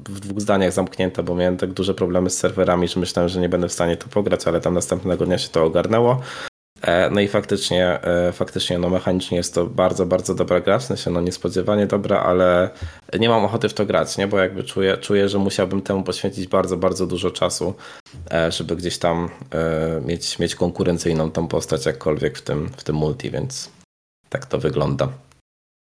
w 0.08 0.20
dwóch 0.20 0.40
zdaniach 0.40 0.72
zamknięta, 0.72 1.22
bo 1.22 1.34
miałem 1.34 1.56
tak 1.56 1.72
duże 1.72 1.94
problemy 1.94 2.30
z 2.30 2.38
serwerami, 2.38 2.88
że 2.88 3.00
myślałem, 3.00 3.28
że 3.28 3.40
nie 3.40 3.48
będę 3.48 3.68
w 3.68 3.72
stanie 3.72 3.96
to 3.96 4.08
pograć, 4.08 4.46
ale 4.46 4.60
tam 4.60 4.74
następnego 4.74 5.26
dnia 5.26 5.38
się 5.38 5.48
to 5.48 5.64
ogarnęło. 5.64 6.20
E, 6.82 7.10
no 7.10 7.20
i 7.20 7.28
faktycznie, 7.28 8.02
e, 8.02 8.32
faktycznie 8.32 8.78
no 8.78 8.90
mechanicznie 8.90 9.36
jest 9.36 9.54
to 9.54 9.66
bardzo, 9.66 10.06
bardzo 10.06 10.34
dobra 10.34 10.60
gra, 10.60 10.78
w 10.78 10.84
sensie 10.84 11.10
no 11.10 11.20
niespodziewanie 11.20 11.86
dobra, 11.86 12.20
ale 12.20 12.70
nie 13.18 13.28
mam 13.28 13.44
ochoty 13.44 13.68
w 13.68 13.74
to 13.74 13.86
grać, 13.86 14.18
nie? 14.18 14.26
bo 14.26 14.38
jakby 14.38 14.64
czuję, 14.64 14.96
czuję, 14.96 15.28
że 15.28 15.38
musiałbym 15.38 15.82
temu 15.82 16.02
poświęcić 16.02 16.46
bardzo, 16.46 16.76
bardzo 16.76 17.06
dużo 17.06 17.30
czasu, 17.30 17.74
e, 18.30 18.52
żeby 18.52 18.76
gdzieś 18.76 18.98
tam 18.98 19.28
mieć, 20.06 20.38
mieć 20.38 20.54
konkurencyjną 20.54 21.30
tą 21.30 21.48
postać 21.48 21.86
jakkolwiek 21.86 22.38
w 22.38 22.42
tym, 22.42 22.68
w 22.76 22.84
tym 22.84 22.96
multi, 22.96 23.30
więc 23.30 23.70
tak 24.28 24.46
to 24.46 24.58
wygląda. 24.58 25.08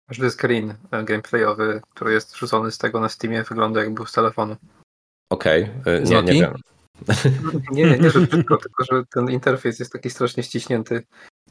Każdy 0.10 0.32
screen 0.32 0.74
gameplayowy, 0.92 1.82
który 1.96 2.14
jest 2.14 2.36
rzucony 2.36 2.72
z 2.72 2.78
tego 2.78 3.00
na 3.00 3.10
Steamie 3.10 3.44
wygląda 3.44 3.80
jak 3.80 3.94
był 3.94 4.06
z 4.06 4.12
telefonu. 4.12 4.56
Okej, 5.30 5.70
okay. 5.82 6.02
nie, 6.02 6.24
nie 6.24 6.42
wiem. 6.42 6.54
Nie, 7.72 7.84
nie, 7.92 7.98
nie, 7.98 8.10
że 8.10 8.28
tylko, 8.28 8.58
tylko 8.58 8.84
że 8.84 9.04
ten 9.06 9.30
interfejs 9.30 9.80
jest 9.80 9.94
taki 9.94 10.10
strasznie 10.10 10.44
ściśnięty. 10.44 11.04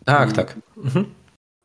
Tak, 0.05 0.33
tak. 0.33 0.57
Mhm. 0.77 1.15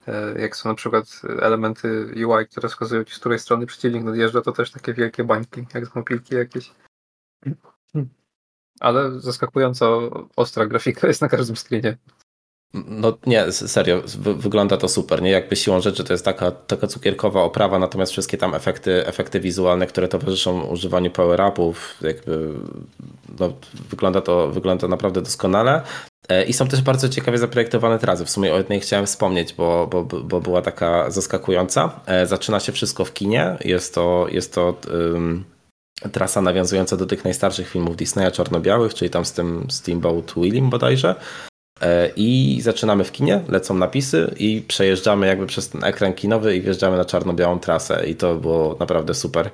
E, 0.07 0.41
jak 0.41 0.55
są 0.55 0.69
na 0.69 0.75
przykład 0.75 1.21
elementy 1.39 2.13
UI, 2.25 2.47
które 2.47 2.69
wskazują 2.69 3.03
ci, 3.03 3.15
z 3.15 3.19
której 3.19 3.39
strony 3.39 3.65
przeciwnik 3.65 4.03
nadjeżdża, 4.03 4.41
to 4.41 4.51
też 4.51 4.71
takie 4.71 4.93
wielkie 4.93 5.23
bańki, 5.23 5.65
jak 5.73 5.85
z 5.85 5.95
mopilki 5.95 6.35
jakieś. 6.35 6.71
Ale 8.79 9.19
zaskakująco 9.19 10.09
ostra 10.35 10.65
grafika 10.65 11.07
jest 11.07 11.21
na 11.21 11.29
każdym 11.29 11.55
screenie. 11.55 11.97
No 12.73 13.17
nie, 13.25 13.51
serio, 13.51 14.01
wygląda 14.17 14.77
to 14.77 14.87
super. 14.87 15.21
Nie 15.21 15.31
jakby 15.31 15.55
siłą 15.55 15.81
rzeczy 15.81 16.03
to 16.03 16.13
jest 16.13 16.25
taka, 16.25 16.51
taka 16.51 16.87
cukierkowa 16.87 17.41
oprawa, 17.43 17.79
natomiast 17.79 18.11
wszystkie 18.11 18.37
tam 18.37 18.55
efekty, 18.55 19.07
efekty 19.07 19.39
wizualne, 19.39 19.87
które 19.87 20.07
towarzyszą 20.07 20.61
używaniu 20.61 21.11
power-upów, 21.11 21.95
jakby 22.01 22.53
no, 23.39 23.53
wygląda, 23.89 24.21
to, 24.21 24.47
wygląda 24.47 24.87
naprawdę 24.87 25.21
doskonale. 25.21 25.81
E, 26.29 26.43
I 26.45 26.53
są 26.53 26.67
też 26.67 26.81
bardzo 26.81 27.09
ciekawie 27.09 27.37
zaprojektowane 27.37 27.99
trasy. 27.99 28.25
W 28.25 28.29
sumie 28.29 28.53
o 28.53 28.57
jednej 28.57 28.79
chciałem 28.79 29.05
wspomnieć, 29.05 29.53
bo, 29.53 29.87
bo, 29.87 30.03
bo 30.03 30.41
była 30.41 30.61
taka 30.61 31.11
zaskakująca. 31.11 31.99
E, 32.05 32.27
zaczyna 32.27 32.59
się 32.59 32.71
wszystko 32.71 33.05
w 33.05 33.13
kinie. 33.13 33.57
Jest 33.65 33.95
to, 33.95 34.27
jest 34.31 34.53
to 34.53 34.75
um, 35.13 35.43
trasa 36.11 36.41
nawiązująca 36.41 36.97
do 36.97 37.05
tych 37.05 37.23
najstarszych 37.23 37.69
filmów 37.69 37.95
Disneya 37.95 38.31
czarno-białych, 38.31 38.93
czyli 38.93 39.09
tam 39.09 39.25
z 39.25 39.33
tym 39.33 39.67
Steamboat 39.69 40.33
Willim 40.37 40.69
bodajże. 40.69 41.15
E, 41.81 42.11
I 42.15 42.59
zaczynamy 42.61 43.03
w 43.03 43.11
kinie, 43.11 43.41
lecą 43.47 43.73
napisy 43.73 44.33
i 44.37 44.61
przejeżdżamy 44.67 45.27
jakby 45.27 45.47
przez 45.47 45.69
ten 45.69 45.83
ekran 45.83 46.13
kinowy 46.13 46.55
i 46.55 46.61
wjeżdżamy 46.61 46.97
na 46.97 47.05
czarno-białą 47.05 47.59
trasę 47.59 48.07
i 48.07 48.15
to 48.15 48.35
było 48.35 48.77
naprawdę 48.79 49.13
super. 49.13 49.49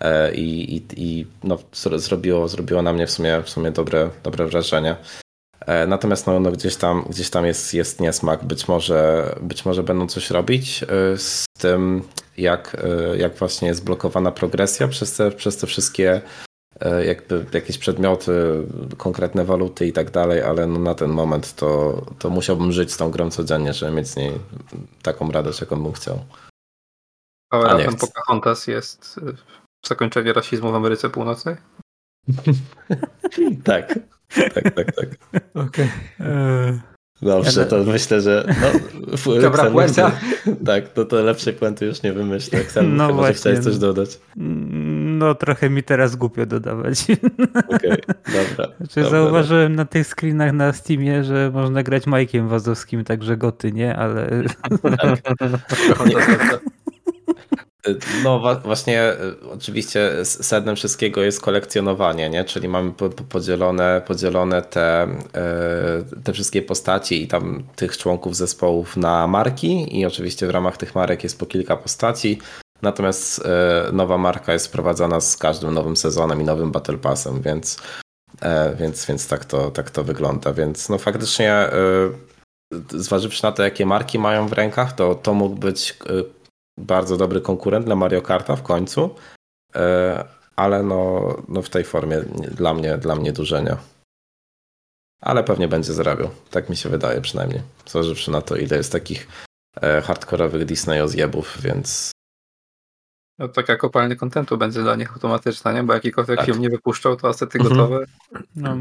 E, 0.00 0.34
I, 0.34 0.76
i, 0.76 0.82
i 0.96 1.26
no, 1.44 1.58
zrobiło, 1.96 2.48
zrobiło 2.48 2.82
na 2.82 2.92
mnie 2.92 3.06
w 3.06 3.10
sumie, 3.10 3.42
w 3.44 3.50
sumie 3.50 3.70
dobre, 3.70 4.10
dobre 4.22 4.46
wrażenie. 4.46 4.96
E, 5.66 5.86
natomiast 5.86 6.26
no, 6.26 6.40
no 6.40 6.52
gdzieś 6.52 6.76
tam, 6.76 7.04
gdzieś 7.10 7.30
tam 7.30 7.46
jest, 7.46 7.74
jest 7.74 8.00
niesmak. 8.00 8.44
Być 8.44 8.68
może, 8.68 9.30
być 9.42 9.64
może 9.64 9.82
będą 9.82 10.06
coś 10.06 10.30
robić 10.30 10.84
z 11.16 11.44
tym, 11.58 12.02
jak, 12.36 12.76
jak 13.16 13.34
właśnie 13.34 13.68
jest 13.68 13.84
blokowana 13.84 14.32
progresja 14.32 14.88
przez 14.88 15.16
te, 15.16 15.30
przez 15.30 15.56
te 15.56 15.66
wszystkie 15.66 16.20
jakby 17.04 17.46
jakieś 17.52 17.78
przedmioty, 17.78 18.32
konkretne 18.96 19.44
waluty 19.44 19.86
i 19.86 19.92
tak 19.92 20.10
dalej, 20.10 20.42
ale 20.42 20.66
no 20.66 20.78
na 20.78 20.94
ten 20.94 21.10
moment 21.10 21.54
to, 21.54 22.02
to 22.18 22.30
musiałbym 22.30 22.72
żyć 22.72 22.92
z 22.92 22.96
tą 22.96 23.10
grą 23.10 23.30
codziennie, 23.30 23.72
żeby 23.72 23.92
mieć 23.92 24.08
z 24.08 24.16
niej 24.16 24.32
taką 25.02 25.30
radość, 25.30 25.60
jaką 25.60 25.82
bym 25.82 25.92
chciał. 25.92 26.18
A 27.50 27.74
nie 27.74 27.88
Pocahontas 27.92 28.66
jest 28.66 29.20
zakończenie 29.86 30.32
rasizmu 30.32 30.72
w 30.72 30.74
Ameryce 30.74 31.10
Północnej? 31.10 31.56
tak. 33.64 33.98
Tak, 34.54 34.74
tak, 34.74 34.92
tak. 34.92 35.08
Okej. 35.54 35.90
Okay. 36.18 36.26
E, 36.26 36.80
Dobrze, 37.22 37.66
to 37.66 37.84
myślę, 37.84 38.20
że. 38.20 38.54
No, 38.60 39.40
Dobra 39.40 39.70
puenta. 39.70 40.12
Tak, 40.66 40.88
to, 40.88 41.04
to 41.04 41.22
lepszej 41.22 41.54
puenty 41.54 41.86
już 41.86 42.02
nie 42.02 42.12
wymyślę. 42.12 42.64
Ksen, 42.64 42.96
no 42.96 43.14
może 43.14 43.34
chciałeś 43.34 43.58
coś 43.58 43.78
dodać. 43.78 44.18
No, 45.20 45.34
trochę 45.34 45.70
mi 45.70 45.82
teraz 45.82 46.16
głupio 46.16 46.46
dodawać. 46.46 47.02
Okej, 47.68 47.92
okay, 47.92 47.98
dobra. 48.26 48.74
Znaczy, 48.76 49.02
dobra, 49.02 49.10
zauważyłem 49.10 49.76
na 49.76 49.84
tych 49.84 50.06
screenach 50.06 50.52
na 50.52 50.72
Steamie, 50.72 51.24
że 51.24 51.50
można 51.54 51.82
grać 51.82 52.06
Majkiem 52.06 52.48
Wazowskim, 52.48 53.04
także 53.04 53.36
goty, 53.36 53.72
nie? 53.72 53.96
Ale. 53.96 54.30
Tak. 54.82 56.60
No 58.24 58.58
właśnie, 58.64 59.02
e, 59.02 59.16
oczywiście 59.52 60.24
sednem 60.24 60.76
wszystkiego 60.76 61.22
jest 61.22 61.40
kolekcjonowanie, 61.40 62.30
nie? 62.30 62.44
czyli 62.44 62.68
mamy 62.68 62.92
podzielone, 63.28 64.02
podzielone 64.06 64.62
te, 64.62 65.02
e, 65.02 65.08
te 66.24 66.32
wszystkie 66.32 66.62
postaci 66.62 67.22
i 67.22 67.28
tam 67.28 67.62
tych 67.76 67.98
członków 67.98 68.36
zespołów 68.36 68.96
na 68.96 69.26
marki 69.26 69.98
i 69.98 70.06
oczywiście 70.06 70.46
w 70.46 70.50
ramach 70.50 70.76
tych 70.76 70.94
marek 70.94 71.22
jest 71.22 71.38
po 71.38 71.46
kilka 71.46 71.76
postaci, 71.76 72.38
natomiast 72.82 73.46
e, 73.46 73.92
nowa 73.92 74.18
marka 74.18 74.52
jest 74.52 74.66
wprowadzana 74.66 75.20
z 75.20 75.36
każdym 75.36 75.74
nowym 75.74 75.96
sezonem 75.96 76.40
i 76.40 76.44
nowym 76.44 76.72
Battle 76.72 76.98
Passem, 76.98 77.42
więc, 77.42 77.76
więc, 78.78 79.06
więc 79.06 79.28
tak, 79.28 79.44
to, 79.44 79.70
tak 79.70 79.90
to 79.90 80.04
wygląda, 80.04 80.52
więc 80.52 80.88
no 80.88 80.98
faktycznie 80.98 81.68
zważywszy 82.90 83.42
na 83.42 83.52
to, 83.52 83.62
jakie 83.62 83.86
marki 83.86 84.18
mają 84.18 84.48
w 84.48 84.52
rękach, 84.52 84.92
to 84.92 85.14
to 85.14 85.34
mógł 85.34 85.56
być 85.56 85.98
bardzo 86.80 87.16
dobry 87.16 87.40
konkurent 87.40 87.86
dla 87.86 87.96
Mario 87.96 88.22
Karta 88.22 88.56
w 88.56 88.62
końcu, 88.62 89.14
e, 89.74 90.24
ale 90.56 90.82
no, 90.82 91.22
no 91.48 91.62
w 91.62 91.70
tej 91.70 91.84
formie 91.84 92.20
dla 92.50 92.74
mnie, 92.74 92.98
dla 92.98 93.14
mnie 93.14 93.32
dużenia. 93.32 93.76
Ale 95.20 95.44
pewnie 95.44 95.68
będzie 95.68 95.92
zarabiał. 95.92 96.30
Tak 96.50 96.68
mi 96.68 96.76
się 96.76 96.88
wydaje 96.88 97.20
przynajmniej. 97.20 97.62
Zważywszy 97.86 98.30
na 98.30 98.42
to, 98.42 98.56
ile 98.56 98.76
jest 98.76 98.92
takich 98.92 99.28
e, 99.82 100.00
hardkorowych 100.00 100.64
Disney 100.64 101.08
zjebów, 101.08 101.58
więc. 101.62 102.12
No 103.40 103.48
taka 103.48 103.76
kopalnia 103.76 104.16
kontentu 104.16 104.58
będzie 104.58 104.82
dla 104.82 104.96
nich 104.96 105.12
automatyczna, 105.12 105.72
nie? 105.72 105.82
Bo 105.82 105.94
jakikolwiek 105.94 106.36
tak. 106.36 106.46
film 106.46 106.60
nie 106.60 106.70
wypuszczał, 106.70 107.16
to 107.16 107.28
asety 107.28 107.58
mhm. 107.58 107.76
gotowe. 107.76 108.06
No. 108.56 108.76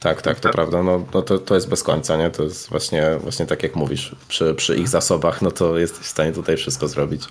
Tak, 0.00 0.22
tak, 0.22 0.36
to 0.36 0.42
tak. 0.42 0.52
prawda. 0.52 0.82
No, 0.82 1.06
no 1.14 1.22
to, 1.22 1.38
to 1.38 1.54
jest 1.54 1.68
bez 1.68 1.82
końca, 1.82 2.16
nie? 2.16 2.30
To 2.30 2.42
jest 2.42 2.70
właśnie, 2.70 3.18
właśnie 3.22 3.46
tak 3.46 3.62
jak 3.62 3.76
mówisz, 3.76 4.16
przy, 4.28 4.54
przy 4.54 4.76
ich 4.76 4.88
zasobach, 4.88 5.42
no 5.42 5.50
to 5.50 5.78
jesteś 5.78 6.06
w 6.06 6.10
stanie 6.10 6.32
tutaj 6.32 6.56
wszystko 6.56 6.88
zrobić. 6.88 7.28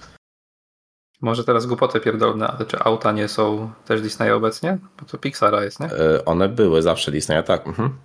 Może 1.21 1.43
teraz 1.43 1.65
głupotę 1.65 1.99
pierdolne, 1.99 2.47
ale 2.47 2.65
czy 2.65 2.79
auta 2.79 3.11
nie 3.11 3.27
są 3.27 3.71
też 3.85 4.01
Disneya 4.01 4.31
obecnie? 4.31 4.77
Bo 4.99 5.05
to 5.05 5.17
Pixara 5.17 5.63
jest, 5.63 5.79
nie? 5.79 5.85
E, 5.85 6.25
one 6.25 6.49
były 6.49 6.81
zawsze 6.81 7.11
Disneya, 7.11 7.43
tak. 7.43 7.67
Mhm. 7.67 7.97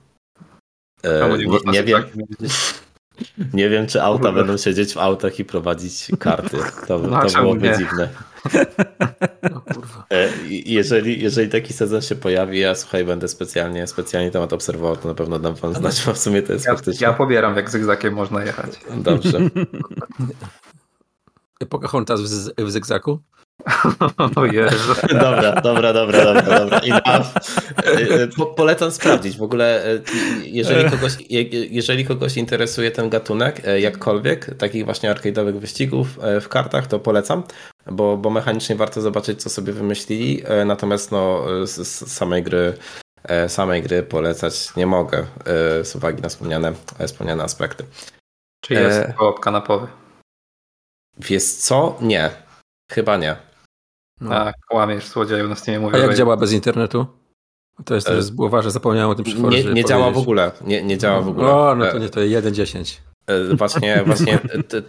E, 1.03 1.39
nie, 1.39 1.73
nie 1.73 1.83
wiem. 1.83 2.03
Nie 3.53 3.69
wiem, 3.69 3.87
czy 3.87 4.03
auta 4.03 4.33
będą 4.33 4.57
siedzieć 4.57 4.95
w 4.95 4.99
autach 4.99 5.39
i 5.39 5.45
prowadzić 5.45 6.09
karty. 6.19 6.59
To, 6.87 6.99
no, 6.99 7.27
to 7.27 7.41
byłoby 7.41 7.69
nie? 7.69 7.79
dziwne. 7.79 8.09
E, 10.11 10.29
jeżeli, 10.49 11.23
jeżeli 11.23 11.49
taki 11.49 11.73
sezon 11.73 12.03
się 12.03 12.15
pojawi, 12.15 12.59
ja 12.59 12.75
słuchaj, 12.75 13.05
będę 13.05 13.29
specjalnie, 13.29 13.87
specjalnie 13.87 14.31
temat 14.31 14.53
obserwował, 14.53 14.97
to 14.97 15.09
na 15.09 15.15
pewno 15.15 15.39
dam 15.39 15.55
wam 15.55 15.75
znać, 15.75 16.03
bo 16.07 16.15
w 16.15 16.19
sumie 16.19 16.43
to 16.43 16.53
jest 16.53 16.67
ja, 16.67 16.75
faktycznie... 16.75 17.07
Ja 17.07 17.13
pobieram, 17.13 17.57
jak 17.57 17.71
zygzakiem 17.71 18.15
można 18.15 18.45
jechać. 18.45 18.71
Dobrze. 18.97 19.41
Pocahontas 21.71 22.21
w, 22.21 22.65
w 22.65 22.71
zygzaku? 22.71 23.21
O 24.37 24.45
Jezu. 24.45 24.95
Dobra, 25.09 25.61
dobra, 25.61 25.93
dobra, 25.93 26.25
dobra, 26.25 26.43
dobra. 26.43 26.81
Po, 28.37 28.47
polecam 28.47 28.91
sprawdzić. 28.91 29.37
W 29.37 29.43
ogóle, 29.43 29.85
jeżeli 30.43 30.91
kogoś, 30.91 31.13
jeżeli 31.71 32.05
kogoś 32.05 32.37
interesuje 32.37 32.91
ten 32.91 33.11
gatunek, 33.11 33.63
jakkolwiek, 33.81 34.55
takich 34.59 34.85
właśnie 34.85 35.15
arcade'owych 35.15 35.59
wyścigów 35.59 36.19
w 36.41 36.49
kartach, 36.49 36.87
to 36.87 36.99
polecam, 36.99 37.43
bo, 37.87 38.17
bo 38.17 38.31
mechanicznie 38.31 38.77
warto 38.77 39.01
zobaczyć, 39.01 39.43
co 39.43 39.51
sobie 39.51 39.73
wymyślili. 39.73 40.43
Natomiast 40.67 41.13
no, 41.13 41.45
z, 41.67 41.89
z 41.89 42.13
samej 42.13 42.43
gry 42.43 42.75
samej 43.49 43.83
gry 43.83 44.03
polecać 44.03 44.77
nie 44.77 44.87
mogę 44.87 45.27
z 45.83 45.97
uwagi 45.97 46.23
na 46.23 46.29
wspomniane, 46.29 46.73
wspomniane 47.07 47.45
aspekty. 47.45 47.85
Czy 48.61 48.75
jest 48.75 48.99
e... 48.99 49.13
koop 49.13 49.41
kanapowy? 49.41 49.87
Wiesz 51.19 51.45
co? 51.45 51.99
Nie. 52.01 52.44
Chyba 52.93 53.17
nie. 53.17 53.37
No. 54.21 54.31
Tak, 54.31 54.55
kłamiesz, 54.69 55.05
słodzieju, 55.05 55.49
na 55.49 55.55
Steamie 55.55 55.81
mówię. 55.81 55.97
A 55.97 55.99
jak 55.99 56.15
działa 56.15 56.37
bez 56.37 56.53
internetu? 56.53 57.07
To 57.85 57.95
jest 57.95 58.07
też 58.07 58.31
było 58.31 58.63
że 58.63 58.71
zapomniałem 58.71 59.11
o 59.11 59.15
tym 59.15 59.25
przytworzyć. 59.25 59.65
Nie, 59.65 59.73
nie 59.73 59.85
działa 59.85 60.11
w 60.11 60.19
ogóle. 60.19 60.53
Nie, 60.61 60.83
nie 60.83 60.99
działa 60.99 61.21
w 61.21 61.29
ogóle. 61.29 61.53
O, 61.53 61.75
no 61.75 61.87
to 61.87 61.99
nie, 61.99 62.09
to 62.09 62.21
1.10. 62.21 63.01
E, 63.27 63.55
właśnie, 63.57 64.03
właśnie 64.07 64.39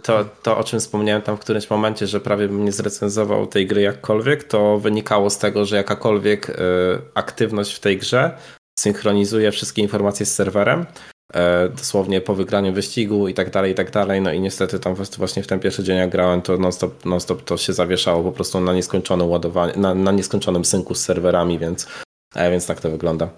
to, 0.02 0.24
to, 0.42 0.58
o 0.58 0.64
czym 0.64 0.80
wspomniałem 0.80 1.22
tam 1.22 1.36
w 1.36 1.40
którymś 1.40 1.70
momencie, 1.70 2.06
że 2.06 2.20
prawie 2.20 2.48
bym 2.48 2.64
nie 2.64 2.72
zrecenzował 2.72 3.46
tej 3.46 3.66
gry 3.66 3.82
jakkolwiek, 3.82 4.44
to 4.44 4.78
wynikało 4.78 5.30
z 5.30 5.38
tego, 5.38 5.64
że 5.64 5.76
jakakolwiek 5.76 6.50
e, 6.50 6.54
aktywność 7.14 7.74
w 7.74 7.80
tej 7.80 7.98
grze 7.98 8.36
synchronizuje 8.78 9.52
wszystkie 9.52 9.82
informacje 9.82 10.26
z 10.26 10.34
serwerem, 10.34 10.86
E, 11.06 11.15
dosłownie 11.76 12.20
po 12.20 12.34
wygraniu 12.34 12.72
wyścigu 12.72 13.28
i 13.28 13.34
tak 13.34 13.50
dalej, 13.50 13.72
i 13.72 13.74
tak 13.74 13.90
dalej. 13.90 14.20
No 14.20 14.32
i 14.32 14.40
niestety 14.40 14.80
tam 14.80 14.94
właśnie 14.94 15.42
w 15.42 15.46
ten 15.46 15.60
pierwszy 15.60 15.84
dzień 15.84 15.96
jak 15.96 16.10
grałem, 16.10 16.42
to 16.42 16.56
non-stop, 16.56 17.04
non-stop 17.04 17.42
to 17.42 17.56
się 17.56 17.72
zawieszało 17.72 18.22
po 18.22 18.32
prostu 18.32 18.60
na 18.60 18.72
nieskończonym 18.72 19.28
ładowaniu, 19.28 19.72
na, 19.76 19.94
na 19.94 20.12
nieskończonym 20.12 20.64
synku 20.64 20.94
z 20.94 21.00
serwerami, 21.00 21.58
więc, 21.58 21.88
e, 22.34 22.50
więc 22.50 22.66
tak 22.66 22.80
to 22.80 22.90
wygląda. 22.90 23.28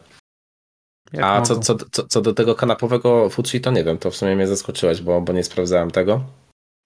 Jak 1.12 1.24
A 1.24 1.43
co, 1.43 1.59
co, 1.59 1.77
co, 1.90 2.06
co, 2.06 2.20
do 2.20 2.35
tego 2.35 2.55
kanapowego 2.55 3.31
Fuji, 3.31 3.60
to 3.60 3.70
nie 3.70 3.85
wiem, 3.85 3.98
to 3.98 4.10
w 4.10 4.16
sumie 4.16 4.36
mnie 4.36 4.47
zaskoczyłeś, 4.47 5.02
bo, 5.02 5.20
bo 5.20 5.32
nie 5.32 5.44
sprawdzałem 5.44 5.90
tego. 5.90 6.24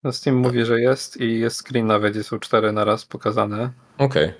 No 0.04 0.12
Steam 0.12 0.36
mówi, 0.36 0.64
że 0.64 0.80
jest 0.80 1.20
i 1.20 1.40
jest 1.40 1.66
screen 1.66 1.86
nawet, 1.86 2.26
są 2.26 2.38
cztery 2.38 2.72
na 2.72 2.84
raz 2.84 3.04
pokazane. 3.04 3.70
Okej. 3.98 4.32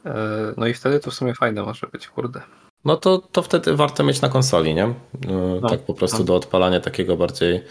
Okay. 0.00 0.12
E, 0.14 0.54
no 0.56 0.66
i 0.66 0.74
wtedy 0.74 1.00
to 1.00 1.10
w 1.10 1.14
sumie 1.14 1.34
fajne 1.34 1.62
może 1.62 1.86
być, 1.86 2.08
kurde 2.08 2.40
no 2.84 2.96
to, 2.96 3.18
to 3.18 3.42
wtedy 3.42 3.76
warto 3.76 4.04
mieć 4.04 4.20
na 4.20 4.28
konsoli, 4.28 4.74
nie? 4.74 4.86
No, 5.26 5.60
no, 5.60 5.68
tak 5.68 5.80
po 5.80 5.94
prostu 5.94 6.18
no. 6.18 6.24
do 6.24 6.34
odpalania 6.36 6.80
takiego 6.80 7.16
bardziej 7.16 7.64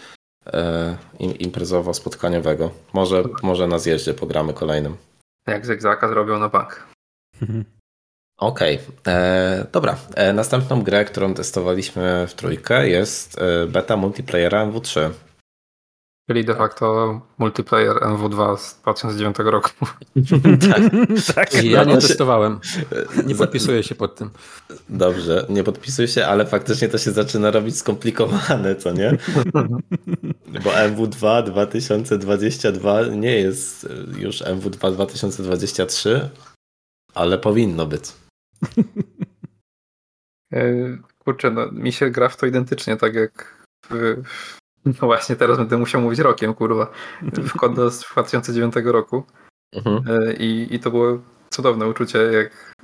e, 0.46 0.96
imprezowo-spotkaniowego. 1.20 2.70
Może, 2.92 3.24
może 3.42 3.66
na 3.66 3.78
zjeździe 3.78 4.14
pogramy 4.14 4.54
kolejnym. 4.54 4.96
Jak 5.46 5.66
Zegzaka 5.66 6.08
zrobią 6.08 6.38
na 6.38 6.48
bank. 6.48 6.88
Okej, 8.38 8.78
okay. 9.00 9.14
E, 9.14 9.66
dobra. 9.72 9.96
E, 10.14 10.32
następną 10.32 10.82
grę, 10.82 11.04
którą 11.04 11.34
testowaliśmy 11.34 12.26
w 12.26 12.34
trójkę 12.34 12.88
jest 12.88 13.38
e, 13.38 13.66
beta 13.66 13.96
multiplayera 13.96 14.66
MW3. 14.66 15.10
Czyli 16.28 16.44
de 16.44 16.54
facto 16.54 17.20
multiplayer 17.38 17.96
MW2 17.96 18.56
z 18.56 18.80
2009 18.82 19.36
roku. 19.38 19.70
tak, 20.70 20.82
tak. 21.34 21.64
Ja 21.64 21.84
nie 21.84 21.94
testowałem. 21.94 22.60
Nie 23.26 23.34
podpisuję 23.34 23.82
się 23.82 23.94
pod 23.94 24.14
tym. 24.14 24.30
Dobrze, 24.88 25.46
nie 25.48 25.64
podpisuję 25.64 26.08
się, 26.08 26.26
ale 26.26 26.46
faktycznie 26.46 26.88
to 26.88 26.98
się 26.98 27.10
zaczyna 27.10 27.50
robić 27.50 27.78
skomplikowane, 27.78 28.76
co 28.76 28.92
nie? 28.92 29.16
Bo 30.64 30.70
MW2 30.70 31.44
2022 31.44 33.06
nie 33.06 33.40
jest 33.40 33.88
już 34.18 34.42
MW2 34.42 34.92
2023, 34.92 36.30
ale 37.14 37.38
powinno 37.38 37.86
być. 37.86 38.04
E, 40.52 40.62
kurczę, 41.18 41.50
no, 41.50 41.72
mi 41.72 41.92
się 41.92 42.10
gra 42.10 42.28
w 42.28 42.36
to 42.36 42.46
identycznie, 42.46 42.96
tak 42.96 43.14
jak 43.14 43.64
w, 43.90 44.22
no 45.02 45.06
właśnie, 45.06 45.36
teraz 45.36 45.58
będę 45.58 45.76
musiał 45.76 46.00
mówić 46.00 46.18
rokiem, 46.18 46.54
kurwa. 46.54 46.90
W 47.22 47.52
kod 47.52 47.92
z 47.92 48.00
2009 48.12 48.74
roku. 48.84 49.24
Mhm. 49.72 50.02
E, 50.08 50.32
I, 50.32 50.74
I 50.74 50.80
to 50.80 50.90
było 50.90 51.18
cudowne 51.50 51.86
uczucie, 51.86 52.18
jak 52.18 52.74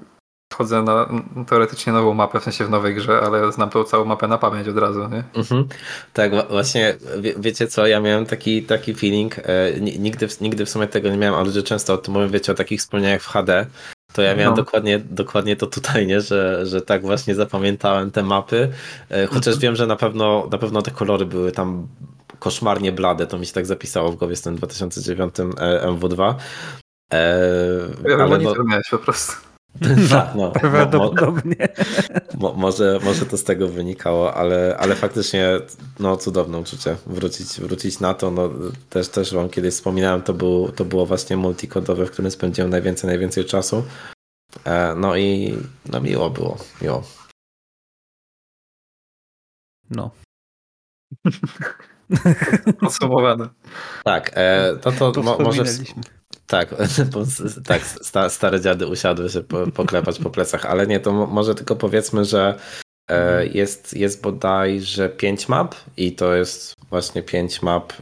wchodzę 0.53 0.83
na 0.83 1.09
teoretycznie 1.49 1.93
nową 1.93 2.15
mapę, 2.15 2.41
w 2.41 2.45
sensie 2.45 2.65
w 2.65 2.71
nowej 2.71 2.95
grze, 2.95 3.21
ale 3.21 3.53
znam 3.53 3.71
tą 3.71 3.85
całą 3.85 4.05
mapę 4.05 4.29
na 4.29 4.39
pamięć 4.39 4.69
od 4.69 4.79
razu, 4.79 5.09
nie? 5.09 5.25
Mhm. 5.35 5.69
Tak, 6.13 6.49
właśnie, 6.51 6.97
wie, 7.21 7.35
wiecie 7.39 7.67
co, 7.67 7.87
ja 7.87 8.01
miałem 8.01 8.27
taki, 8.27 8.63
taki 8.63 8.95
feeling, 8.95 9.39
e, 9.39 9.81
nigdy, 9.81 10.29
nigdy 10.41 10.67
w 10.67 10.71
sumie 10.71 10.87
tego 10.87 11.11
nie 11.11 11.17
miałem, 11.17 11.35
ale 11.35 11.45
ludzie 11.45 11.63
często 11.63 11.95
o 11.95 11.99
tym 11.99 12.15
mówią, 12.15 12.29
wiecie, 12.29 12.53
o 12.53 12.55
takich 12.55 12.81
wspomnieniach 12.81 13.23
w 13.23 13.27
HD, 13.27 13.67
to 14.15 14.23
ja 14.23 14.35
miałem 14.35 14.51
no. 14.51 14.57
dokładnie, 14.57 14.99
dokładnie 14.99 15.57
to 15.57 15.67
tutaj, 15.67 16.07
nie? 16.07 16.21
Że, 16.21 16.67
że 16.67 16.83
tak 16.83 17.03
właśnie 17.03 17.35
zapamiętałem 17.35 18.11
te 18.11 18.23
mapy. 18.23 18.71
E, 19.11 19.27
chociaż 19.27 19.55
mhm. 19.55 19.61
wiem, 19.61 19.77
że 19.77 19.87
na 19.87 19.97
pewno, 19.97 20.49
na 20.53 20.59
pewno 20.59 20.83
te 20.83 20.91
kolory 20.91 21.27
były 21.27 21.53
tam 21.53 21.89
koszmarnie 22.39 22.93
blade, 22.93 23.27
to 23.27 23.39
mi 23.39 23.47
się 23.47 23.53
tak 23.53 23.67
zapisało 23.67 24.13
w 24.13 24.17
głowie 24.17 24.37
z 24.37 24.43
tym 24.43 24.57
2009 24.57 25.35
MW2. 25.35 26.35
E, 27.13 27.39
ja 28.09 28.17
ale 28.17 28.39
no, 28.39 28.55
miałeś 28.65 28.87
po 28.91 28.99
prostu. 28.99 29.54
Tak, 30.11 30.35
no, 30.37 30.51
Prawdopodobnie. 30.51 31.69
Mo, 32.39 32.49
mo, 32.49 32.55
może, 32.55 32.99
może 33.05 33.27
to 33.27 33.37
z 33.37 33.45
tego 33.45 33.69
wynikało, 33.69 34.35
ale, 34.35 34.77
ale 34.79 34.95
faktycznie 34.95 35.49
no, 35.99 36.17
cudowne 36.17 36.59
uczucie 36.59 36.97
wrócić, 37.07 37.61
wrócić 37.61 38.01
na 38.01 38.15
to. 38.15 38.31
No, 38.31 38.51
też, 38.91 39.09
też 39.09 39.35
wam 39.35 39.49
kiedyś 39.49 39.75
wspominałem, 39.75 40.23
to, 40.23 40.35
był, 40.35 40.73
to 40.73 40.85
było 40.85 41.07
właśnie 41.07 41.37
multikodowe, 41.37 42.07
w 42.07 42.11
którym 42.11 42.31
spędziłem 42.31 42.71
najwięcej, 42.71 43.09
najwięcej 43.09 43.45
czasu. 43.45 43.85
E, 44.65 44.95
no 44.95 45.17
i 45.17 45.59
no, 45.87 46.01
miło 46.01 46.31
było, 46.31 46.57
miło. 46.83 47.03
No. 49.91 50.11
Podsumowane. 52.81 53.49
Tak, 54.05 54.31
e, 54.35 54.77
to, 54.77 54.93
to, 54.93 55.13
to 55.13 55.23
mo, 55.23 55.39
może, 55.39 55.65
tak, 56.47 56.75
tak 57.71 57.83
stare 58.29 58.61
dziady 58.61 58.87
usiadły 58.87 59.31
się 59.31 59.43
poklepać 59.75 60.19
po 60.19 60.31
plecach, 60.31 60.67
ale 60.67 60.87
nie, 60.87 61.01
to 61.01 61.13
może 61.13 61.55
tylko 61.55 61.77
powiedzmy, 61.77 62.25
że 62.25 62.55
e, 63.11 63.15
mhm. 63.15 63.51
jest, 63.55 63.97
jest 63.97 64.23
bodajże 64.23 65.09
5 65.09 65.49
map 65.49 65.75
i 65.97 66.13
to 66.13 66.35
jest 66.35 66.75
właśnie 66.91 67.23
5 67.23 67.63
map 67.63 67.93
e, 67.93 67.97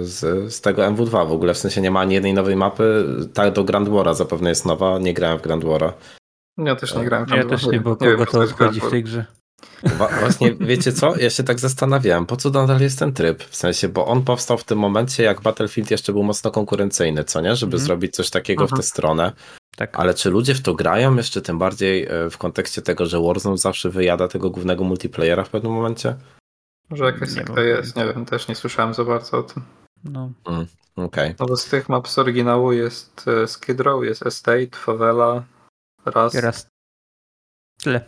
z, 0.00 0.52
z 0.54 0.60
tego 0.60 0.82
MW2 0.82 1.28
w 1.28 1.32
ogóle, 1.32 1.54
w 1.54 1.58
sensie 1.58 1.80
nie 1.80 1.90
ma 1.90 2.00
ani 2.00 2.14
jednej 2.14 2.34
nowej 2.34 2.56
mapy, 2.56 3.04
tak 3.34 3.52
do 3.52 3.64
Grand 3.64 3.88
War'a 3.88 4.14
zapewne 4.14 4.48
jest 4.48 4.66
nowa, 4.66 4.98
nie 4.98 5.14
grałem 5.14 5.38
w 5.38 5.42
Grand 5.42 5.64
War'a. 5.64 5.92
Ja 6.58 6.76
też 6.76 6.94
nie 6.94 7.04
grałem 7.04 7.26
w 7.26 7.28
Grand 7.28 7.50
Ja 7.50 7.56
też 7.56 7.66
nie, 7.66 7.80
bo 7.80 7.96
kogo 7.96 8.26
to 8.26 8.40
obchodzi 8.40 8.80
w 8.80 8.90
tej 8.90 9.04
grze. 9.04 9.37
Właśnie, 10.20 10.54
wiecie 10.60 10.92
co? 10.92 11.16
Ja 11.16 11.30
się 11.30 11.42
tak 11.42 11.60
zastanawiałem, 11.60 12.26
po 12.26 12.36
co 12.36 12.50
nadal 12.50 12.80
jest 12.80 12.98
ten 12.98 13.12
tryb? 13.12 13.42
W 13.42 13.56
sensie, 13.56 13.88
bo 13.88 14.06
on 14.06 14.24
powstał 14.24 14.58
w 14.58 14.64
tym 14.64 14.78
momencie, 14.78 15.22
jak 15.22 15.40
Battlefield 15.40 15.90
jeszcze 15.90 16.12
był 16.12 16.22
mocno 16.22 16.50
konkurencyjny, 16.50 17.24
co 17.24 17.40
nie? 17.40 17.56
Żeby 17.56 17.76
mm. 17.76 17.86
zrobić 17.86 18.14
coś 18.14 18.30
takiego 18.30 18.66
w 18.66 18.72
tę 18.72 18.82
stronę. 18.82 19.32
Tak. 19.76 19.98
Ale 19.98 20.14
czy 20.14 20.30
ludzie 20.30 20.54
w 20.54 20.62
to 20.62 20.74
grają 20.74 21.16
jeszcze 21.16 21.42
tym 21.42 21.58
bardziej 21.58 22.06
e, 22.06 22.30
w 22.30 22.38
kontekście 22.38 22.82
tego, 22.82 23.06
że 23.06 23.20
Warzone 23.20 23.58
zawsze 23.58 23.90
wyjada 23.90 24.28
tego 24.28 24.50
głównego 24.50 24.84
multiplayera 24.84 25.44
w 25.44 25.50
pewnym 25.50 25.72
momencie? 25.72 26.16
Może 26.90 27.04
jakaś 27.04 27.30
sekta 27.30 27.60
jest, 27.60 27.96
nie 27.96 28.04
wiem, 28.04 28.24
też 28.24 28.48
nie 28.48 28.54
słyszałem 28.54 28.94
za 28.94 29.04
bardzo 29.04 29.38
o 29.38 29.42
tym. 29.42 29.62
No. 30.04 30.32
Mm, 30.46 30.66
Okej. 30.96 31.06
Okay. 31.06 31.34
No 31.40 31.46
bo 31.46 31.56
z 31.56 31.64
tych 31.64 31.88
map 31.88 32.08
z 32.08 32.18
oryginału 32.18 32.72
jest 32.72 33.28
e, 33.28 33.48
Skid 33.48 33.80
Row, 33.80 34.04
jest 34.04 34.26
Estate, 34.26 34.76
Favela, 34.76 35.44
Raz. 36.04 36.34
Raz. 36.34 36.68
Tyle. 37.82 38.00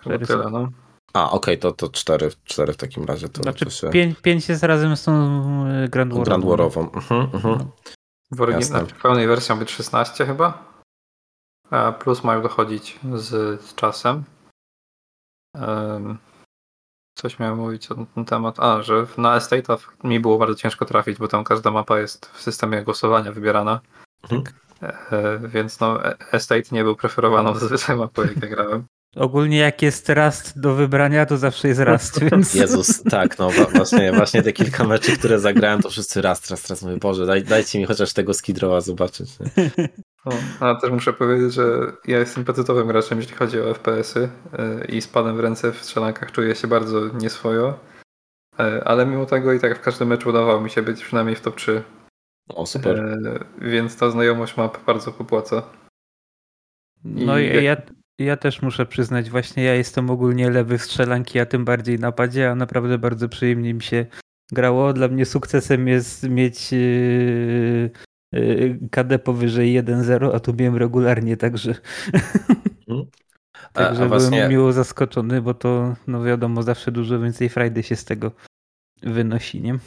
Chyba 0.00 0.26
tyle, 0.26 0.50
no. 0.50 0.68
A, 1.14 1.30
okej, 1.30 1.36
okay, 1.36 1.56
to, 1.56 1.72
to 1.72 1.88
cztery, 1.88 2.30
cztery 2.44 2.72
w 2.72 2.76
takim 2.76 3.04
razie. 3.04 3.28
To 3.28 3.42
znaczy, 3.42 3.64
to 3.64 3.70
się... 3.70 3.90
pięć, 3.90 4.20
pięć 4.20 4.48
jest 4.48 4.62
razem 4.62 4.96
z 4.96 5.04
tą 5.04 5.12
e, 5.66 5.88
Grand 5.88 6.12
Warową. 6.12 6.24
Grand 6.24 6.44
Warową. 6.44 6.80
Mhm, 6.92 7.20
mhm. 7.34 7.58
No. 7.58 7.66
W 8.30 8.40
oryginalnej, 8.40 8.90
w 8.90 9.02
pełnej 9.02 9.26
wersji 9.26 9.54
ma 9.54 9.58
być 9.58 9.70
16 9.70 10.26
chyba. 10.26 10.74
A 11.70 11.92
plus 11.92 12.24
mają 12.24 12.42
dochodzić 12.42 13.00
z, 13.14 13.60
z 13.62 13.74
czasem. 13.74 14.24
Um, 15.54 16.18
coś 17.14 17.38
miałem 17.38 17.58
mówić 17.58 17.88
na 17.88 17.96
ten 18.14 18.24
temat. 18.24 18.60
A, 18.60 18.82
że 18.82 19.06
na 19.18 19.36
Estate 19.36 19.76
mi 20.04 20.20
było 20.20 20.38
bardzo 20.38 20.54
ciężko 20.54 20.84
trafić, 20.84 21.18
bo 21.18 21.28
tam 21.28 21.44
każda 21.44 21.70
mapa 21.70 21.98
jest 21.98 22.26
w 22.26 22.42
systemie 22.42 22.82
głosowania 22.82 23.32
wybierana. 23.32 23.80
Mhm. 24.22 24.42
E, 24.82 25.38
więc 25.48 25.80
no, 25.80 26.04
e, 26.04 26.16
Estate 26.32 26.62
nie 26.72 26.84
był 26.84 26.96
preferowaną 26.96 27.54
zazwyczaj 27.58 27.96
mapą, 27.96 28.22
jak 28.22 28.42
ja 28.42 28.48
grałem. 28.48 28.86
Ogólnie 29.16 29.58
jak 29.58 29.82
jest 29.82 30.08
rast 30.08 30.60
do 30.60 30.74
wybrania, 30.74 31.26
to 31.26 31.36
zawsze 31.36 31.68
jest 31.68 31.80
rast. 31.80 32.20
Więc... 32.30 32.54
Jezus, 32.54 33.02
tak, 33.02 33.38
no 33.38 33.50
właśnie, 33.50 34.12
właśnie 34.12 34.42
te 34.42 34.52
kilka 34.52 34.84
meczy, 34.84 35.18
które 35.18 35.40
zagrałem, 35.40 35.82
to 35.82 35.90
wszyscy 35.90 36.22
rast, 36.22 36.50
rast, 36.50 36.70
raz 36.70 36.82
mówię, 36.82 36.96
Boże, 36.96 37.26
daj, 37.26 37.44
dajcie 37.44 37.78
mi 37.78 37.84
chociaż 37.84 38.12
tego 38.12 38.34
skidrowa 38.34 38.80
zobaczyć. 38.80 39.30
O, 40.24 40.32
a 40.60 40.74
też 40.74 40.90
muszę 40.90 41.12
powiedzieć, 41.12 41.54
że 41.54 41.92
ja 42.04 42.18
jestem 42.18 42.44
petytowym 42.44 42.88
graczem, 42.88 43.18
jeśli 43.18 43.34
chodzi 43.34 43.60
o 43.60 43.74
FPS-y 43.74 44.20
y, 44.20 44.84
i 44.84 45.02
z 45.02 45.08
padem 45.08 45.36
w 45.36 45.40
ręce 45.40 45.72
w 45.72 45.84
strzelankach 45.84 46.32
czuję 46.32 46.54
się 46.54 46.68
bardzo 46.68 47.08
nieswojo, 47.08 47.78
y, 48.60 48.84
ale 48.84 49.06
mimo 49.06 49.26
tego 49.26 49.52
i 49.52 49.60
tak 49.60 49.78
w 49.78 49.80
każdym 49.80 50.08
meczu 50.08 50.28
udawało 50.28 50.60
mi 50.60 50.70
się 50.70 50.82
być 50.82 51.04
przynajmniej 51.04 51.36
w 51.36 51.40
top 51.40 51.56
3 51.56 51.82
O, 52.48 52.66
super. 52.66 52.98
E, 52.98 53.44
więc 53.58 53.96
ta 53.96 54.10
znajomość 54.10 54.56
map 54.56 54.84
bardzo 54.84 55.12
popłaca. 55.12 55.62
No 57.04 57.38
i 57.38 57.46
jak... 57.46 57.64
ja, 57.64 57.76
ja 58.18 58.36
też 58.36 58.62
muszę 58.62 58.86
przyznać, 58.86 59.30
właśnie 59.30 59.64
ja 59.64 59.74
jestem 59.74 60.10
ogólnie 60.10 60.50
lewy 60.50 60.78
strzelanki, 60.78 61.40
a 61.40 61.46
tym 61.46 61.64
bardziej 61.64 61.98
napadzie, 61.98 62.50
a 62.50 62.54
naprawdę 62.54 62.98
bardzo 62.98 63.28
przyjemnie 63.28 63.74
mi 63.74 63.82
się 63.82 64.06
grało. 64.52 64.92
Dla 64.92 65.08
mnie 65.08 65.26
sukcesem 65.26 65.88
jest 65.88 66.28
mieć 66.28 66.72
yy, 66.72 67.90
yy, 68.32 68.78
KD 68.90 69.18
powyżej 69.18 69.82
1-0, 69.82 70.30
a 70.34 70.40
tu 70.40 70.54
miałem 70.54 70.76
regularnie, 70.76 71.36
także. 71.36 71.74
Hmm. 72.86 73.06
Także 73.72 74.02
a, 74.02 74.04
a 74.04 74.08
właśnie... 74.08 74.30
byłem 74.30 74.50
miło 74.50 74.72
zaskoczony, 74.72 75.42
bo 75.42 75.54
to, 75.54 75.94
no 76.06 76.22
wiadomo, 76.22 76.62
zawsze 76.62 76.92
dużo 76.92 77.20
więcej 77.20 77.48
frajdy 77.48 77.82
się 77.82 77.96
z 77.96 78.04
tego 78.04 78.30
wynosi, 79.02 79.60
nie? 79.60 79.78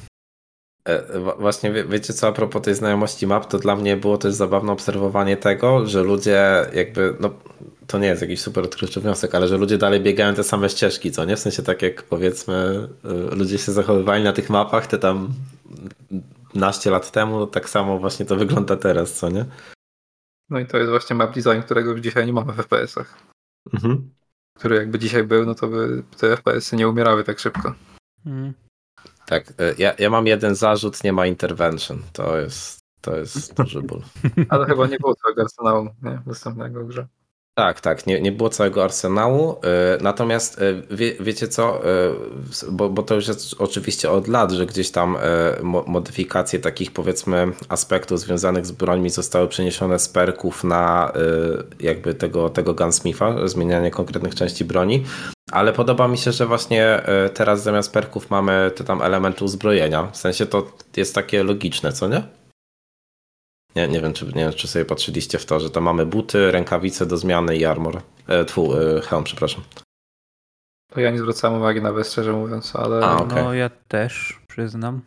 E, 0.85 1.19
właśnie 1.39 1.71
wie, 1.71 1.85
wiecie 1.85 2.13
co, 2.13 2.27
a 2.27 2.31
propos 2.31 2.61
tej 2.61 2.75
znajomości 2.75 3.27
map, 3.27 3.45
to 3.45 3.59
dla 3.59 3.75
mnie 3.75 3.97
było 3.97 4.17
też 4.17 4.33
zabawne 4.33 4.71
obserwowanie 4.71 5.37
tego, 5.37 5.85
że 5.85 6.03
ludzie 6.03 6.65
jakby, 6.73 7.15
no 7.19 7.29
to 7.87 7.99
nie 7.99 8.07
jest 8.07 8.21
jakiś 8.21 8.41
super 8.41 8.63
odkrywczy 8.63 9.01
wniosek, 9.01 9.35
ale 9.35 9.47
że 9.47 9.57
ludzie 9.57 9.77
dalej 9.77 10.01
biegają 10.01 10.35
te 10.35 10.43
same 10.43 10.69
ścieżki, 10.69 11.11
co 11.11 11.25
nie? 11.25 11.35
W 11.35 11.39
sensie 11.39 11.63
tak 11.63 11.81
jak 11.81 12.03
powiedzmy 12.03 12.87
y, 13.31 13.35
ludzie 13.35 13.57
się 13.57 13.71
zachowywali 13.71 14.23
na 14.23 14.33
tych 14.33 14.49
mapach 14.49 14.87
te 14.87 14.97
tam 14.97 15.33
naście 16.53 16.91
lat 16.91 17.11
temu, 17.11 17.47
tak 17.47 17.69
samo 17.69 17.99
właśnie 17.99 18.25
to 18.25 18.35
wygląda 18.35 18.77
teraz, 18.77 19.13
co 19.13 19.29
nie? 19.29 19.45
No 20.49 20.59
i 20.59 20.65
to 20.65 20.77
jest 20.77 20.89
właśnie 20.89 21.15
map 21.15 21.35
design, 21.35 21.61
którego 21.61 21.91
już 21.91 22.01
dzisiaj 22.01 22.25
nie 22.25 22.33
mamy 22.33 22.53
w 22.53 22.55
FPS-ach. 22.55 23.17
Mhm. 23.73 24.09
Który 24.57 24.75
jakby 24.75 24.99
dzisiaj 24.99 25.23
był, 25.23 25.45
no 25.45 25.55
to 25.55 25.67
by 25.67 26.03
te 26.17 26.37
FPS-y 26.37 26.75
nie 26.75 26.89
umierały 26.89 27.23
tak 27.23 27.39
szybko. 27.39 27.73
Mhm. 28.25 28.53
Tak, 29.25 29.49
y, 29.49 29.75
ja, 29.77 29.93
ja 29.99 30.09
mam 30.09 30.27
jeden 30.27 30.55
zarzut, 30.55 31.03
nie 31.03 31.13
ma 31.13 31.25
intervention. 31.25 32.01
To 32.13 32.37
jest, 32.37 32.79
to 33.01 33.17
jest 33.17 33.53
duży 33.53 33.81
ból. 33.81 34.01
Ale 34.49 34.65
chyba 34.65 34.87
nie 34.87 34.97
było 34.97 35.15
całego 35.15 35.41
arsenału 35.41 35.89
nie? 36.03 36.21
dostępnego 36.25 36.83
w 36.83 36.87
grze. 36.87 37.07
Tak, 37.57 37.81
tak, 37.81 38.07
nie, 38.07 38.21
nie 38.21 38.31
było 38.31 38.49
całego 38.49 38.83
arsenału. 38.83 39.51
Y, 39.51 40.03
natomiast 40.03 40.61
y, 40.61 40.83
wie, 40.91 41.13
wiecie 41.19 41.47
co, 41.47 41.81
y, 41.81 42.71
bo, 42.71 42.89
bo 42.89 43.03
to 43.03 43.15
już 43.15 43.27
jest 43.27 43.55
oczywiście 43.59 44.11
od 44.11 44.27
lat, 44.27 44.51
że 44.51 44.65
gdzieś 44.65 44.91
tam 44.91 45.17
modyfikacje 45.87 46.59
takich 46.59 46.91
powiedzmy 46.91 47.47
aspektów 47.69 48.19
związanych 48.19 48.65
z 48.65 48.71
brońmi 48.71 49.09
zostały 49.09 49.47
przeniesione 49.47 49.99
z 49.99 50.09
perków 50.09 50.63
na 50.63 51.11
jakby 51.79 52.13
tego, 52.13 52.49
tego 52.49 52.73
gunsmitha, 52.73 53.47
zmienianie 53.47 53.91
konkretnych 53.91 54.35
części 54.35 54.65
broni. 54.65 55.03
Ale 55.51 55.73
podoba 55.73 56.07
mi 56.07 56.17
się, 56.17 56.31
że 56.31 56.45
właśnie 56.45 57.01
teraz 57.33 57.63
zamiast 57.63 57.93
perków 57.93 58.29
mamy 58.29 58.71
te 58.75 58.83
tam 58.83 59.01
elementy 59.01 59.45
uzbrojenia. 59.45 60.07
W 60.11 60.17
sensie 60.17 60.45
to 60.45 60.71
jest 60.97 61.15
takie 61.15 61.43
logiczne, 61.43 61.93
co 61.93 62.07
nie? 62.07 62.23
Nie, 63.77 63.87
nie, 63.87 64.01
wiem, 64.01 64.13
czy, 64.13 64.25
nie 64.25 64.31
wiem, 64.43 64.53
czy 64.53 64.67
sobie 64.67 64.85
patrzyliście 64.85 65.37
w 65.39 65.45
to, 65.45 65.59
że 65.59 65.69
tam 65.69 65.83
mamy 65.83 66.05
buty, 66.05 66.51
rękawice 66.51 67.05
do 67.05 67.17
zmiany 67.17 67.57
i 67.57 67.65
armor. 67.65 68.01
E, 68.27 68.45
tfu, 68.45 68.73
e, 68.75 69.01
hełm, 69.01 69.23
przepraszam. 69.23 69.63
To 70.93 70.99
ja 70.99 71.11
nie 71.11 71.19
zwracałem 71.19 71.57
uwagi 71.57 71.81
nawet, 71.81 72.07
szczerze 72.07 72.33
mówiąc, 72.33 72.75
ale... 72.75 73.05
A, 73.05 73.17
okay. 73.17 73.43
No 73.43 73.53
ja 73.53 73.69
też, 73.87 74.39
przyznam. 74.47 75.01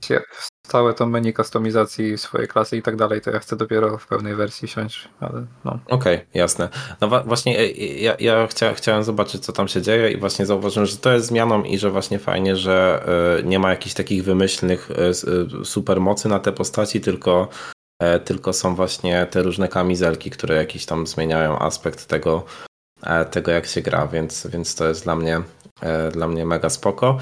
Całe 0.63 0.95
to 0.95 1.07
menu 1.07 1.33
kustomizacji 1.33 2.19
swojej 2.19 2.49
klasy 2.49 2.77
i 2.77 2.83
tak 2.83 2.97
dalej, 2.97 3.21
to 3.21 3.31
ja 3.31 3.39
chcę 3.39 3.57
dopiero 3.57 3.99
w 3.99 4.07
pełnej 4.07 4.35
wersji 4.35 4.69
siąść, 4.69 5.09
ale 5.21 5.47
no. 5.65 5.79
Okej, 5.87 6.17
okay, 6.17 6.27
jasne. 6.35 6.69
No 7.01 7.25
właśnie 7.25 7.59
e, 7.59 7.71
ja, 7.77 8.17
ja 8.21 8.47
chcia, 8.47 8.75
chciałem 8.75 9.05
zobaczyć, 9.05 9.45
co 9.45 9.53
tam 9.53 9.69
się 9.69 9.83
dzieje 9.83 10.13
i 10.13 10.17
właśnie 10.17 10.47
zauważyłem, 10.47 10.87
że 10.87 10.97
to 10.97 11.13
jest 11.13 11.27
zmianą 11.27 11.63
i 11.63 11.79
że 11.79 11.91
właśnie 11.91 12.19
fajnie, 12.19 12.57
że 12.57 13.05
e, 13.39 13.43
nie 13.43 13.59
ma 13.59 13.71
jakichś 13.71 13.95
takich 13.95 14.25
wymyślnych 14.25 14.89
supermocy 15.65 16.29
na 16.29 16.41
te 16.41 16.53
postaci, 16.53 17.01
tylko 17.01 17.49
E, 17.71 17.80
tylko 18.25 18.53
są 18.53 18.75
właśnie 18.75 19.27
te 19.31 19.43
różne 19.43 19.69
kamizelki, 19.69 20.31
które 20.31 20.57
jakiś 20.57 20.87
tam 20.87 21.07
zmieniają 21.07 21.59
aspekt 21.59 22.07
tego, 22.07 22.45
e, 23.03 23.25
tego 23.25 23.51
jak 23.51 23.67
się 23.67 23.81
gra, 23.81 24.07
więc, 24.07 24.47
więc 24.47 24.75
to 24.75 24.89
jest 24.89 25.05
dla 25.05 25.17
mnie, 25.17 25.37
e, 25.37 25.43
dla 26.13 26.29
mnie 26.29 26.47
mega 26.47 26.71
spoko. 26.71 27.19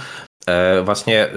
Właśnie 0.85 1.28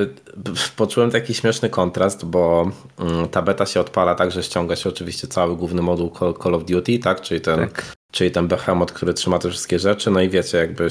poczułem 0.76 1.12
taki 1.12 1.34
śmieszny 1.34 1.70
kontrast, 1.70 2.26
bo 2.26 2.72
mm, 3.00 3.30
ta 3.30 3.42
beta 3.42 3.66
się 3.66 3.80
odpala 3.80 4.16
tak, 4.16 4.32
że 4.32 4.44
ściąga 4.44 4.76
się 4.76 4.90
oczywiście 4.90 5.28
cały 5.28 5.56
główny 5.56 5.82
moduł 5.82 6.12
Call 6.44 6.56
of 6.56 6.66
Duty, 6.66 7.00
tak? 7.00 7.22
Czyli 7.22 7.42
ten 7.42 7.60
tak 7.60 7.96
czyli 8.12 8.32
ten 8.32 8.48
behemoth, 8.48 8.94
który 8.94 9.14
trzyma 9.14 9.40
te 9.40 9.50
wszystkie 9.50 9.80
rzeczy. 9.80 10.12
No 10.12 10.22
i 10.22 10.30
wiecie, 10.30 10.58
jakby 10.58 10.88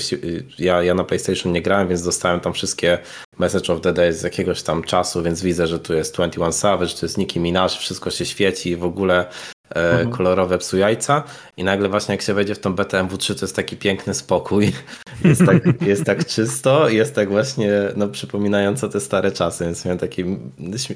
ja, 0.58 0.82
ja 0.82 0.94
na 0.94 1.04
PlayStation 1.04 1.52
nie 1.52 1.62
grałem, 1.62 1.88
więc 1.88 2.02
dostałem 2.02 2.40
tam 2.40 2.52
wszystkie 2.52 2.98
Message 3.38 3.72
of 3.72 3.80
the 3.80 3.92
Day 3.92 4.12
z 4.12 4.22
jakiegoś 4.22 4.62
tam 4.62 4.82
czasu, 4.82 5.22
więc 5.22 5.42
widzę, 5.42 5.66
że 5.66 5.78
tu 5.78 5.94
jest 5.94 6.14
21 6.14 6.52
Savage, 6.52 6.92
tu 6.92 7.06
jest 7.06 7.18
Nicki 7.18 7.40
Minaj, 7.40 7.68
wszystko 7.68 8.10
się 8.10 8.24
świeci 8.24 8.70
i 8.70 8.76
w 8.76 8.84
ogóle 8.84 9.26
e, 9.28 9.28
mhm. 9.74 10.10
kolorowe 10.10 10.58
psu 10.58 10.76
jajca 10.76 11.22
i 11.56 11.64
nagle 11.64 11.88
właśnie 11.88 12.14
jak 12.14 12.22
się 12.22 12.34
wejdzie 12.34 12.54
w 12.54 12.58
tą 12.58 12.74
BTMW3 12.74 13.38
to 13.38 13.44
jest 13.44 13.56
taki 13.56 13.76
piękny 13.76 14.14
spokój, 14.14 14.72
jest 15.24 15.46
tak, 15.46 15.82
jest 15.82 16.04
tak 16.04 16.26
czysto, 16.26 16.88
jest 16.88 17.14
tak 17.14 17.28
właśnie 17.28 17.70
no, 17.96 18.08
przypominająco 18.08 18.88
te 18.88 19.00
stare 19.00 19.32
czasy, 19.32 19.64
więc 19.64 19.84
miałem 19.84 19.98
taki 19.98 20.24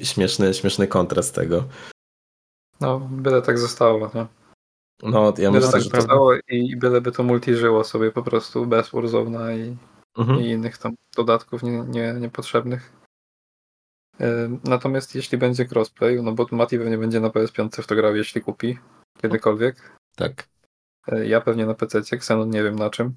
śmieszny, 0.03 0.53
śmieszny 0.53 0.87
kontrast 0.87 1.35
tego. 1.35 1.63
No, 2.81 2.99
byle 3.11 3.41
tak 3.41 3.59
zostało, 3.59 4.11
no. 4.13 4.27
No, 5.03 5.33
ja 5.37 5.51
myślę, 5.51 5.71
tak, 5.71 5.81
że 5.81 5.89
to 5.89 6.01
stało 6.01 6.33
i 6.49 6.75
byleby 6.75 7.11
to 7.11 7.23
multi 7.23 7.55
żyło 7.55 7.83
sobie 7.83 8.11
po 8.11 8.23
prostu 8.23 8.65
bez 8.65 8.91
Warzone'a 8.91 9.57
i, 9.57 9.77
mhm. 10.17 10.39
i 10.39 10.49
innych 10.49 10.77
tam 10.77 10.95
dodatków 11.15 11.63
nie, 11.63 11.71
nie, 11.71 12.13
niepotrzebnych. 12.13 13.04
Natomiast 14.63 15.15
jeśli 15.15 15.37
będzie 15.37 15.65
crossplay, 15.71 16.23
no 16.23 16.31
bo 16.31 16.47
Mati 16.51 16.77
pewnie 16.77 16.97
będzie 16.97 17.19
na 17.19 17.29
PS5 17.29 17.81
w 17.81 17.87
to 17.87 17.95
grał, 17.95 18.15
jeśli 18.15 18.41
kupi 18.41 18.77
kiedykolwiek. 19.21 19.97
Tak. 20.15 20.47
E, 21.07 21.27
ja 21.27 21.41
pewnie 21.41 21.65
na 21.65 21.73
PC, 21.73 21.99
Xenon 22.11 22.49
nie 22.49 22.63
wiem 22.63 22.75
na 22.75 22.89
czym. 22.89 23.15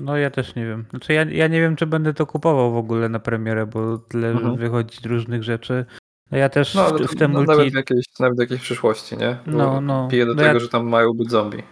No 0.00 0.16
ja 0.16 0.30
też 0.30 0.54
nie 0.54 0.66
wiem. 0.66 0.84
Znaczy 0.90 1.12
ja, 1.12 1.24
ja 1.24 1.48
nie 1.48 1.60
wiem, 1.60 1.76
czy 1.76 1.86
będę 1.86 2.14
to 2.14 2.26
kupował 2.26 2.72
w 2.72 2.76
ogóle 2.76 3.08
na 3.08 3.18
premierę, 3.18 3.66
bo 3.66 3.98
tyle 3.98 4.28
mhm. 4.30 4.56
wychodzi 4.56 5.08
różnych 5.08 5.42
rzeczy. 5.42 5.84
No 6.30 6.38
ja 6.38 6.48
też 6.48 6.74
no, 6.74 6.90
w, 6.90 7.02
w 7.02 7.16
tym 7.16 7.32
no, 7.32 7.38
multi... 7.38 7.50
Nawet 7.50 7.72
w, 7.72 7.76
jakiejś, 7.76 8.04
nawet 8.20 8.36
w 8.36 8.40
jakiejś 8.40 8.60
przyszłości, 8.60 9.16
nie? 9.16 9.38
Bo 9.46 9.52
no, 9.52 9.80
no. 9.80 10.08
Piję 10.08 10.26
do 10.26 10.34
no 10.34 10.42
tego, 10.42 10.54
ja... 10.54 10.60
że 10.60 10.68
tam 10.68 10.88
mają 10.88 11.12
być 11.12 11.30
zombie. 11.30 11.62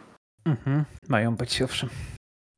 Mhm, 0.44 0.84
mają 1.08 1.36
być, 1.36 1.62
owszem. 1.62 1.88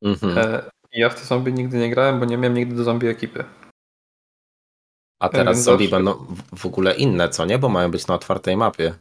Mhm. 0.03 0.39
E, 0.39 0.63
ja 0.93 1.09
w 1.09 1.15
te 1.15 1.25
zombie 1.25 1.53
nigdy 1.53 1.79
nie 1.79 1.91
grałem, 1.91 2.21
bo 2.21 2.25
nie 2.25 2.39
miałem 2.39 2.57
nigdy 2.57 2.77
do 2.77 2.85
zombie 2.85 3.09
ekipy. 3.09 3.45
A 5.21 5.29
teraz 5.29 5.63
zombie 5.63 5.85
zawsze... 5.85 5.97
będą 5.97 6.27
w 6.57 6.67
ogóle 6.67 6.95
inne, 6.95 7.29
co 7.29 7.45
nie? 7.45 7.59
Bo 7.59 7.69
mają 7.69 7.91
być 7.91 8.07
na 8.07 8.15
otwartej 8.15 8.57
mapie. 8.57 8.95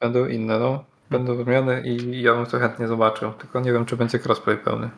Będą 0.00 0.26
inne, 0.26 0.58
no. 0.58 0.84
Będą 1.10 1.44
zmiany 1.44 1.82
i 1.86 2.22
ja 2.22 2.34
bym 2.34 2.46
to 2.46 2.58
chętnie 2.58 2.88
zobaczył. 2.88 3.32
Tylko 3.32 3.60
nie 3.60 3.72
wiem, 3.72 3.86
czy 3.86 3.96
będzie 3.96 4.18
crossplay 4.18 4.56
pełny. 4.56 4.90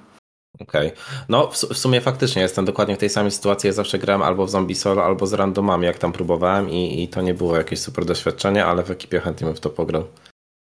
Okej. 0.61 0.87
Okay. 0.87 0.99
No 1.29 1.47
w, 1.47 1.55
w, 1.55 1.79
sumie 1.79 2.01
faktycznie 2.01 2.43
jestem 2.43 2.65
dokładnie 2.65 2.97
w 2.97 2.99
tej 2.99 3.09
samej 3.09 3.31
sytuacji. 3.31 3.67
Ja 3.67 3.73
zawsze 3.73 3.99
grałem 3.99 4.23
albo 4.23 4.47
w 4.47 4.51
Zombie 4.51 4.75
Solo, 4.75 5.05
albo 5.05 5.27
z 5.27 5.33
randomami, 5.33 5.87
jak 5.87 5.99
tam 5.99 6.13
próbowałem 6.13 6.71
i, 6.71 7.03
i 7.03 7.09
to 7.09 7.23
nie 7.23 7.35
było 7.35 7.57
jakieś 7.57 7.81
super 7.81 8.05
doświadczenie, 8.05 8.65
ale 8.65 8.83
w 8.83 8.91
ekipie 8.91 9.21
chętnie 9.21 9.47
bym 9.47 9.57
w 9.57 9.61
to 9.61 9.71
pograł. 9.71 10.05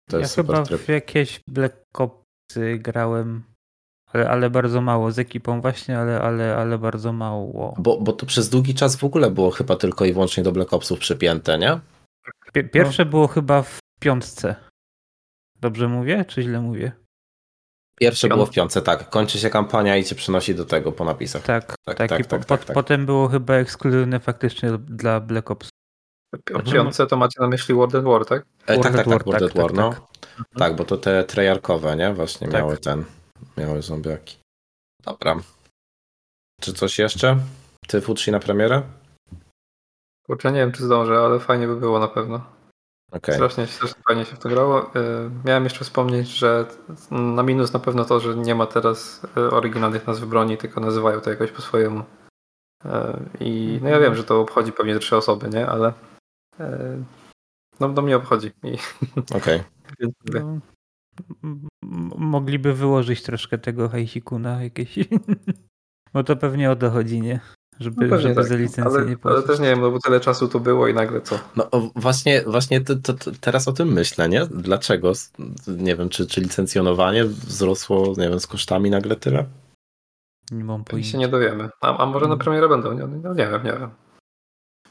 To 0.09 0.17
ja 0.17 0.21
jest 0.21 0.35
chyba 0.35 0.63
tryb. 0.63 0.81
w 0.81 0.87
jakieś 0.87 1.39
Black 1.47 1.77
Opsy 1.93 2.77
grałem, 2.77 3.43
ale, 4.17 4.29
ale 4.29 4.49
bardzo 4.49 4.81
mało 4.81 5.11
z 5.11 5.19
ekipą 5.19 5.61
właśnie, 5.61 5.99
ale, 5.99 6.21
ale, 6.21 6.55
ale 6.55 6.77
bardzo 6.77 7.13
mało. 7.13 7.75
Bo, 7.77 7.97
bo 8.01 8.13
to 8.13 8.25
przez 8.25 8.49
długi 8.49 8.75
czas 8.75 8.95
w 8.95 9.03
ogóle 9.03 9.31
było 9.31 9.51
chyba 9.51 9.75
tylko 9.75 10.05
i 10.05 10.13
wyłącznie 10.13 10.43
do 10.43 10.51
Black 10.51 10.73
Opsów 10.73 10.99
przypięte, 10.99 11.57
nie? 11.57 11.79
Pierwsze 12.71 13.05
no. 13.05 13.09
było 13.09 13.27
chyba 13.27 13.61
w 13.61 13.79
piątce. 13.99 14.55
Dobrze 15.61 15.87
mówię, 15.87 16.25
czy 16.27 16.41
źle 16.41 16.61
mówię? 16.61 16.91
Pierwsze 17.99 18.27
było 18.27 18.45
w 18.45 18.51
piątce, 18.51 18.81
tak. 18.81 19.09
Kończy 19.09 19.39
się 19.39 19.49
kampania 19.49 19.97
i 19.97 20.03
cię 20.03 20.15
przenosi 20.15 20.55
do 20.55 20.65
tego 20.65 20.91
po 20.91 21.05
napisach. 21.05 21.43
Tak, 21.43 21.75
tak, 21.85 21.97
tak. 21.97 22.09
tak, 22.09 22.25
tak, 22.25 22.39
po, 22.39 22.45
tak, 22.45 22.65
tak. 22.65 22.73
Potem 22.73 23.05
było 23.05 23.27
chyba 23.27 23.53
ekskluzywne 23.53 24.19
faktycznie 24.19 24.71
dla 24.77 25.19
Black 25.19 25.51
Ops. 25.51 25.69
Piątce 26.71 27.07
to 27.07 27.17
macie 27.17 27.41
na 27.41 27.47
myśli 27.47 27.75
World 27.75 27.95
at 27.95 28.03
War, 28.03 28.25
tak? 28.25 28.45
E, 28.65 28.79
tak, 28.79 28.93
tak, 28.93 29.05
tak, 29.05 29.25
World 29.25 29.43
at 29.43 29.53
War, 29.53 29.73
no. 29.73 29.93
Tak, 30.57 30.75
bo 30.75 30.85
to 30.85 30.97
te 30.97 31.23
trejarkowe, 31.23 31.95
nie? 31.95 32.13
Właśnie 32.13 32.47
miały 32.47 32.77
ten, 32.77 33.03
miały 33.57 33.81
zombiaki. 33.81 34.37
Dobra. 35.03 35.35
Czy 36.61 36.73
coś 36.73 36.99
jeszcze? 36.99 37.37
Ty 37.87 38.01
Futsi 38.01 38.31
na 38.31 38.39
premierę? 38.39 38.81
Kurczę, 40.25 40.51
nie 40.51 40.59
wiem 40.59 40.71
czy 40.71 40.83
zdążę, 40.83 41.19
ale 41.19 41.39
fajnie 41.39 41.67
by 41.67 41.75
było 41.75 41.99
na 41.99 42.07
pewno. 42.07 42.57
Okay. 43.11 43.35
Strasznie, 43.35 43.67
strasznie 43.67 44.01
fajnie 44.07 44.25
się 44.25 44.35
w 44.35 44.39
to 44.39 44.49
grało. 44.49 44.95
E, 44.95 45.29
miałem 45.45 45.63
jeszcze 45.63 45.85
wspomnieć, 45.85 46.27
że 46.27 46.65
na 47.11 47.43
minus 47.43 47.73
na 47.73 47.79
pewno 47.79 48.05
to, 48.05 48.19
że 48.19 48.35
nie 48.35 48.55
ma 48.55 48.65
teraz 48.65 49.21
e, 49.37 49.49
oryginalnych 49.49 50.07
nazw 50.07 50.25
broni, 50.25 50.57
tylko 50.57 50.81
nazywają 50.81 51.21
to 51.21 51.29
jakoś 51.29 51.51
po 51.51 51.61
swojemu. 51.61 52.03
E, 52.85 53.19
I 53.39 53.79
no 53.81 53.89
ja 53.89 53.99
wiem, 53.99 54.15
że 54.15 54.23
to 54.23 54.41
obchodzi 54.41 54.71
pewnie 54.71 54.99
trzy 54.99 55.15
osoby, 55.15 55.49
nie? 55.49 55.67
Ale 55.67 55.93
no 57.79 57.89
do 57.89 58.01
mnie 58.01 58.17
obchodzi. 58.17 58.51
Okej. 59.35 59.63
Okay. 60.29 60.59
Mogliby 62.17 62.73
wyłożyć 62.73 63.21
troszkę 63.21 63.57
tego 63.57 63.89
hejsiku 63.89 64.39
na 64.39 64.63
jakieś... 64.63 64.99
Bo 66.13 66.23
to 66.23 66.35
pewnie 66.35 66.71
o 66.71 66.75
to 66.75 66.91
chodzi, 66.91 67.21
nie? 67.21 67.39
Żeby, 67.79 68.07
no 68.07 68.19
żeby 68.19 68.35
tak. 68.35 68.45
za 68.45 68.55
licencję 68.55 68.99
ale, 68.99 69.05
nie 69.05 69.17
płacić. 69.17 69.37
Ale 69.37 69.47
też 69.47 69.59
nie 69.59 69.65
wiem, 69.65 69.81
no 69.81 69.91
bo 69.91 69.99
tyle 69.99 70.19
czasu 70.19 70.47
tu 70.47 70.59
było 70.59 70.87
i 70.87 70.93
nagle 70.93 71.21
co? 71.21 71.39
No 71.55 71.69
właśnie, 71.95 72.41
właśnie 72.41 72.81
to, 72.81 72.95
to, 72.95 73.13
to 73.13 73.31
teraz 73.41 73.67
o 73.67 73.73
tym 73.73 73.93
myślę, 73.93 74.29
nie? 74.29 74.45
Dlaczego? 74.45 75.11
Nie 75.67 75.95
wiem, 75.95 76.09
czy, 76.09 76.27
czy 76.27 76.41
licencjonowanie 76.41 77.25
wzrosło, 77.25 78.13
nie 78.17 78.29
wiem, 78.29 78.39
z 78.39 78.47
kosztami 78.47 78.89
nagle 78.89 79.15
tyle? 79.15 79.45
Nie 80.51 80.63
mam 80.63 80.83
pojęcia. 80.83 81.11
się 81.11 81.17
nie 81.17 81.27
dowiemy. 81.27 81.69
A, 81.81 81.97
a 81.97 82.05
może 82.05 82.27
na 82.27 82.37
premierę 82.37 82.69
będą? 82.69 82.93
Nie, 82.93 83.07
no, 83.07 83.33
nie 83.33 83.47
wiem, 83.47 83.63
nie 83.63 83.73
wiem. 83.73 83.89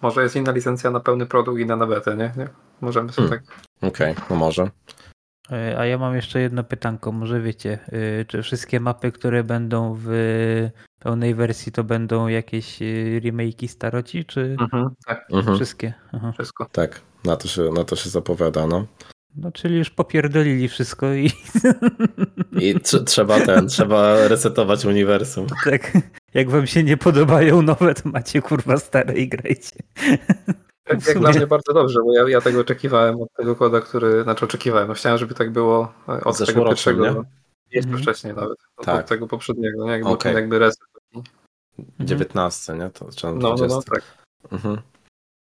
Może 0.03 0.23
jest 0.23 0.37
inna 0.37 0.53
licencja 0.53 0.91
na 0.91 1.01
pełny 1.01 1.27
produkt, 1.27 1.61
inna 1.61 1.77
na 1.77 1.87
betę, 1.87 2.17
nie? 2.17 2.33
nie? 2.37 2.49
Możemy 2.81 3.13
sobie 3.13 3.29
hmm. 3.29 3.47
tak... 3.47 3.57
Okej, 3.91 4.13
okay, 4.13 4.25
no 4.31 4.37
może. 4.37 4.71
E, 5.53 5.79
a 5.79 5.87
ja 5.87 5.99
mam 5.99 6.15
jeszcze 6.15 6.41
jedno 6.41 6.65
pytanko. 6.65 7.13
Może 7.13 7.41
wiecie, 7.41 7.79
y, 7.93 8.25
czy 8.29 8.43
wszystkie 8.43 8.81
mapy, 8.81 9.13
które 9.13 9.45
będą 9.45 9.97
w 10.01 10.11
pełnej 10.99 11.35
wersji, 11.35 11.73
to 11.73 11.85
będą 11.85 12.29
jakieś 12.29 12.83
y, 12.83 13.21
remake'i 13.25 13.69
staroci, 13.69 14.25
czy 14.25 14.57
mhm, 14.61 14.89
tak. 15.07 15.27
Mhm. 15.33 15.57
wszystkie? 15.57 15.95
Aha. 16.13 16.33
Wszystko. 16.33 16.67
Tak, 16.73 17.01
na 17.25 17.37
to, 17.37 17.49
się, 17.49 17.63
na 17.63 17.85
to 17.85 17.97
się 17.97 18.11
zapowiada, 18.11 18.67
no. 18.67 18.87
No, 19.37 19.53
czyli 19.53 19.77
już 19.77 19.91
popierdolili 19.91 20.69
wszystko 20.69 21.15
i... 21.15 21.31
I 22.61 22.75
trzeba 23.07 23.41
ten, 23.41 23.69
trzeba 23.69 24.29
resetować 24.29 24.85
uniwersum. 24.85 25.47
Tak, 25.65 25.93
jak 26.35 26.51
wam 26.51 26.67
się 26.67 26.83
nie 26.83 26.97
podobają 26.97 27.63
nowe, 27.63 27.95
to 27.95 28.09
macie 28.09 28.43
kurwa 28.43 28.77
stare 28.77 29.15
i 29.15 29.29
grajcie. 29.29 29.77
Jak, 30.89 31.07
jak 31.07 31.19
dla 31.19 31.31
mnie 31.31 31.47
bardzo 31.47 31.73
dobrze, 31.73 32.01
bo 32.05 32.13
ja, 32.13 32.29
ja 32.29 32.41
tego 32.41 32.61
oczekiwałem 32.61 33.23
od 33.23 33.33
tego 33.33 33.57
koda, 33.57 33.81
który, 33.81 34.23
znaczy 34.23 34.45
oczekiwałem, 34.45 34.89
no 34.89 34.95
chciałem, 34.95 35.19
żeby 35.19 35.35
tak 35.35 35.51
było 35.51 35.93
od 36.25 36.39
tego 36.47 36.65
pierwszego, 36.65 37.07
nie? 37.07 37.23
jeszcze 37.71 37.91
mhm. 37.91 38.03
wcześniej 38.03 38.35
nawet, 38.35 38.59
tak. 38.85 39.01
od 39.01 39.07
tego 39.07 39.27
poprzedniego, 39.27 39.85
nie? 39.85 39.93
Jakby, 39.93 40.09
okay. 40.09 40.33
jakby 40.33 40.59
reset. 40.59 40.87
19, 42.01 42.75
nie? 42.75 42.91
To, 42.91 43.09
czy 43.17 43.27
no, 43.27 43.33
no, 43.33 43.67
no, 43.67 43.83
tak. 43.83 44.03
Mhm. 44.53 44.81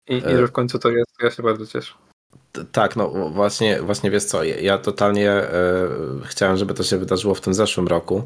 I, 0.09 0.15
I 0.15 0.27
e- 0.27 0.39
że 0.39 0.47
w 0.47 0.53
końcu 0.53 0.79
to 0.79 0.91
jest, 0.91 1.13
ja 1.23 1.31
się 1.31 1.43
bardzo 1.43 1.67
cieszę. 1.67 1.95
Tak, 2.73 2.97
no 2.97 3.09
właśnie, 3.31 3.83
właśnie 3.83 4.11
wiesz 4.11 4.25
co, 4.25 4.45
ja 4.45 4.79
totalnie 4.79 5.31
e, 5.31 5.89
chciałem, 6.25 6.57
żeby 6.57 6.75
to 6.75 6.83
się 6.83 6.99
wydarzyło 6.99 7.35
w 7.35 7.41
tym 7.41 7.55
zeszłym 7.55 7.89
roku. 7.89 8.23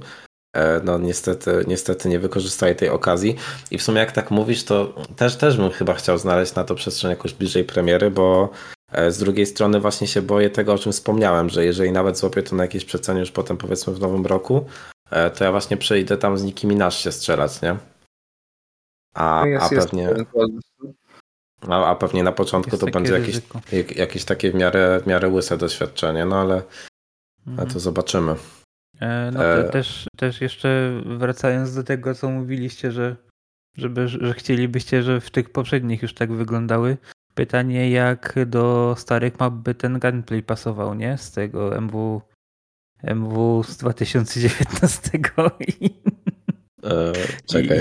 E, 0.58 0.80
no 0.84 0.98
niestety, 0.98 1.64
niestety 1.66 2.08
nie 2.08 2.18
wykorzystali 2.18 2.76
tej 2.76 2.88
okazji. 2.88 3.36
I 3.70 3.78
w 3.78 3.82
sumie 3.82 4.00
jak 4.00 4.12
tak 4.12 4.30
mówisz, 4.30 4.64
to 4.64 4.94
też, 5.16 5.36
też 5.36 5.56
bym 5.56 5.70
chyba 5.70 5.94
chciał 5.94 6.18
znaleźć 6.18 6.54
na 6.54 6.64
to 6.64 6.74
przestrzeń 6.74 7.10
jakoś 7.10 7.34
bliżej 7.34 7.64
premiery, 7.64 8.10
bo 8.10 8.48
e, 8.92 9.10
z 9.10 9.18
drugiej 9.18 9.46
strony 9.46 9.80
właśnie 9.80 10.06
się 10.06 10.22
boję 10.22 10.50
tego, 10.50 10.72
o 10.72 10.78
czym 10.78 10.92
wspomniałem, 10.92 11.48
że 11.48 11.64
jeżeli 11.64 11.92
nawet 11.92 12.18
złapię 12.18 12.42
to 12.42 12.56
na 12.56 12.64
jakieś 12.64 12.84
przecenie 12.84 13.20
już 13.20 13.30
potem 13.30 13.56
powiedzmy 13.56 13.94
w 13.94 14.00
nowym 14.00 14.26
roku, 14.26 14.64
e, 15.10 15.30
to 15.30 15.44
ja 15.44 15.50
właśnie 15.50 15.76
przejdę 15.76 16.16
tam 16.16 16.38
z 16.38 16.42
nikim 16.42 16.72
nasz 16.72 17.04
się 17.04 17.12
strzelać, 17.12 17.62
nie? 17.62 17.76
A, 19.14 19.44
no 19.46 19.60
a 19.60 19.68
pewnie... 19.68 20.10
A, 21.68 21.86
a 21.86 21.94
pewnie 21.94 22.22
na 22.22 22.32
początku 22.32 22.70
jest 22.70 22.84
to 22.84 22.90
będzie 22.90 23.12
jakieś, 23.12 23.40
jakieś 23.96 24.24
takie 24.24 24.50
w 24.50 24.54
miarę, 24.54 25.00
w 25.00 25.06
miarę 25.06 25.28
łyse 25.28 25.56
doświadczenie, 25.56 26.24
no 26.24 26.36
ale, 26.36 26.54
mhm. 26.54 27.60
ale 27.60 27.66
to 27.66 27.80
zobaczymy. 27.80 28.36
E, 29.00 29.30
no 29.32 29.40
to 29.40 29.60
e... 29.60 29.70
też, 29.70 30.06
też 30.16 30.40
jeszcze 30.40 31.02
wracając 31.06 31.74
do 31.74 31.84
tego, 31.84 32.14
co 32.14 32.30
mówiliście, 32.30 32.92
że, 32.92 33.16
żeby, 33.76 34.08
że 34.08 34.34
chcielibyście, 34.34 35.02
że 35.02 35.20
w 35.20 35.30
tych 35.30 35.50
poprzednich 35.50 36.02
już 36.02 36.14
tak 36.14 36.32
wyglądały. 36.32 36.96
Pytanie, 37.34 37.90
jak 37.90 38.34
do 38.46 38.94
starych 38.98 39.40
map 39.40 39.54
by 39.54 39.74
ten 39.74 39.98
gameplay 39.98 40.42
pasował, 40.42 40.94
nie? 40.94 41.18
Z 41.18 41.32
tego 41.32 41.76
MW, 41.76 42.22
MW 43.02 43.62
z 43.62 43.76
2019. 43.76 45.10
I... 45.80 45.90
E, 46.84 47.12
czekaj. 47.46 47.80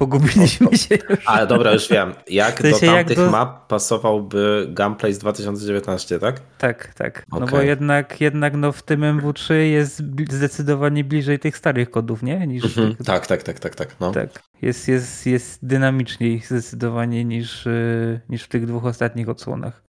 Pogubiliśmy 0.00 0.78
się. 0.78 0.98
Ale 1.26 1.46
dobra, 1.46 1.72
już 1.72 1.88
wiem. 1.88 2.12
Jak 2.28 2.62
do 2.62 2.70
tamtych 2.70 2.88
jak 2.90 3.14
do... 3.14 3.30
map 3.30 3.66
pasowałby 3.68 4.66
gameplay 4.70 5.14
z 5.14 5.18
2019, 5.18 6.18
tak? 6.18 6.40
Tak, 6.58 6.94
tak. 6.94 7.24
Okay. 7.30 7.40
No 7.40 7.46
bo 7.46 7.62
jednak, 7.62 8.20
jednak 8.20 8.56
no 8.56 8.72
w 8.72 8.82
tym 8.82 9.00
MW3 9.00 9.54
jest 9.54 10.02
zdecydowanie 10.30 11.04
bliżej 11.04 11.38
tych 11.38 11.56
starych 11.56 11.90
kodów, 11.90 12.22
nie? 12.22 12.46
Niż 12.46 12.64
mhm. 12.64 12.96
tych... 12.96 13.06
Tak, 13.06 13.26
tak, 13.26 13.42
tak, 13.42 13.58
tak, 13.58 13.74
tak. 13.74 13.96
No. 14.00 14.12
tak. 14.12 14.42
Jest, 14.62 14.88
jest, 14.88 15.26
jest 15.26 15.66
dynamiczniej 15.66 16.40
zdecydowanie 16.40 17.24
niż, 17.24 17.66
y, 17.66 18.20
niż 18.28 18.42
w 18.42 18.48
tych 18.48 18.66
dwóch 18.66 18.84
ostatnich 18.84 19.28
odsłonach. 19.28 19.82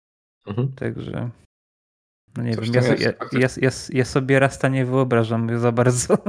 Mhm. 0.47 0.71
Także. 0.71 1.29
No 2.37 2.43
nie 2.43 2.55
Coś 2.55 2.69
wiem, 2.69 2.83
ja, 2.83 2.89
ja, 2.89 3.13
ja, 3.31 3.47
ja, 3.61 3.69
ja 3.89 4.05
sobie 4.05 4.39
Rasta 4.39 4.67
nie 4.67 4.85
wyobrażam 4.85 5.59
za 5.59 5.71
bardzo. 5.71 6.17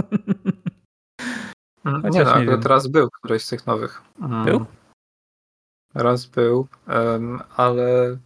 Mm, 1.85 2.03
Chociaż 2.03 2.15
nie, 2.15 2.25
no, 2.25 2.33
akurat 2.33 2.67
raz 2.67 2.87
był 2.87 3.09
któryś 3.11 3.45
z 3.45 3.49
tych 3.49 3.67
nowych. 3.67 4.03
Mm. 4.21 4.45
Był? 4.45 4.65
Raz 5.95 6.27
był, 6.27 6.67
um, 6.89 7.41
ale, 7.57 8.17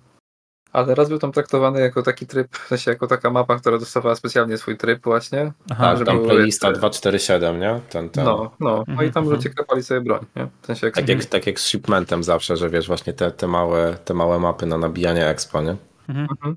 ale 0.73 0.95
raz 0.95 1.09
był 1.09 1.19
tam 1.19 1.33
traktowany 1.33 1.81
jako 1.81 2.03
taki 2.03 2.27
tryb, 2.27 2.57
w 2.57 2.69
sensie 2.69 2.91
jako 2.91 3.07
taka 3.07 3.31
mapa, 3.31 3.59
która 3.59 3.79
dostawała 3.79 4.15
specjalnie 4.15 4.59
swój 4.59 4.77
tryb 4.77 5.05
właśnie. 5.05 5.53
Aha, 5.71 5.97
tam 6.05 6.23
playlista 6.23 6.73
247, 6.73 7.61
nie? 7.61 7.81
Ten, 7.91 8.11
ten. 8.11 8.25
No, 8.25 8.51
no. 8.61 8.85
no 8.89 9.03
i 9.03 9.11
tam 9.11 9.23
mhm. 9.23 9.37
ludzie 9.37 9.51
klepali 9.51 9.83
sobie 9.83 10.01
broń, 10.01 10.27
nie? 10.37 10.49
W 10.63 10.67
sensie 10.67 10.87
jak 10.87 10.95
tak, 10.95 11.09
jak, 11.09 11.25
tak 11.25 11.47
jak 11.47 11.61
z 11.61 11.67
shipmentem 11.67 12.25
zawsze, 12.25 12.57
że 12.57 12.71
wiesz, 12.71 12.87
właśnie 12.87 13.13
te, 13.13 13.31
te, 13.31 13.47
małe, 13.47 13.97
te 14.05 14.15
małe 14.15 14.39
mapy 14.39 14.67
na 14.67 14.79
nabijanie 14.79 15.29
expo, 15.29 15.63
nie? 15.63 15.77
Mhm. 16.09 16.29
mhm. 16.31 16.57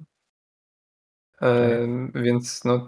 E, 1.41 1.87
więc 2.21 2.65
no, 2.65 2.85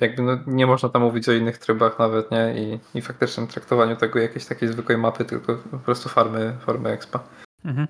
jakby 0.00 0.22
no, 0.22 0.38
nie 0.46 0.66
można 0.66 0.88
tam 0.88 1.02
mówić 1.02 1.28
o 1.28 1.32
innych 1.32 1.58
trybach 1.58 1.98
nawet, 1.98 2.30
nie? 2.30 2.54
I, 2.62 2.98
i 2.98 3.02
faktycznym 3.02 3.46
traktowaniu 3.46 3.96
tego 3.96 4.18
jakiejś 4.18 4.46
takiej 4.46 4.68
zwykłej 4.68 4.98
mapy, 4.98 5.24
tylko 5.24 5.54
po 5.70 5.78
prostu 5.78 6.08
farmy, 6.08 6.56
farmy 6.60 6.88
expa. 6.88 7.28
Mhm. 7.64 7.88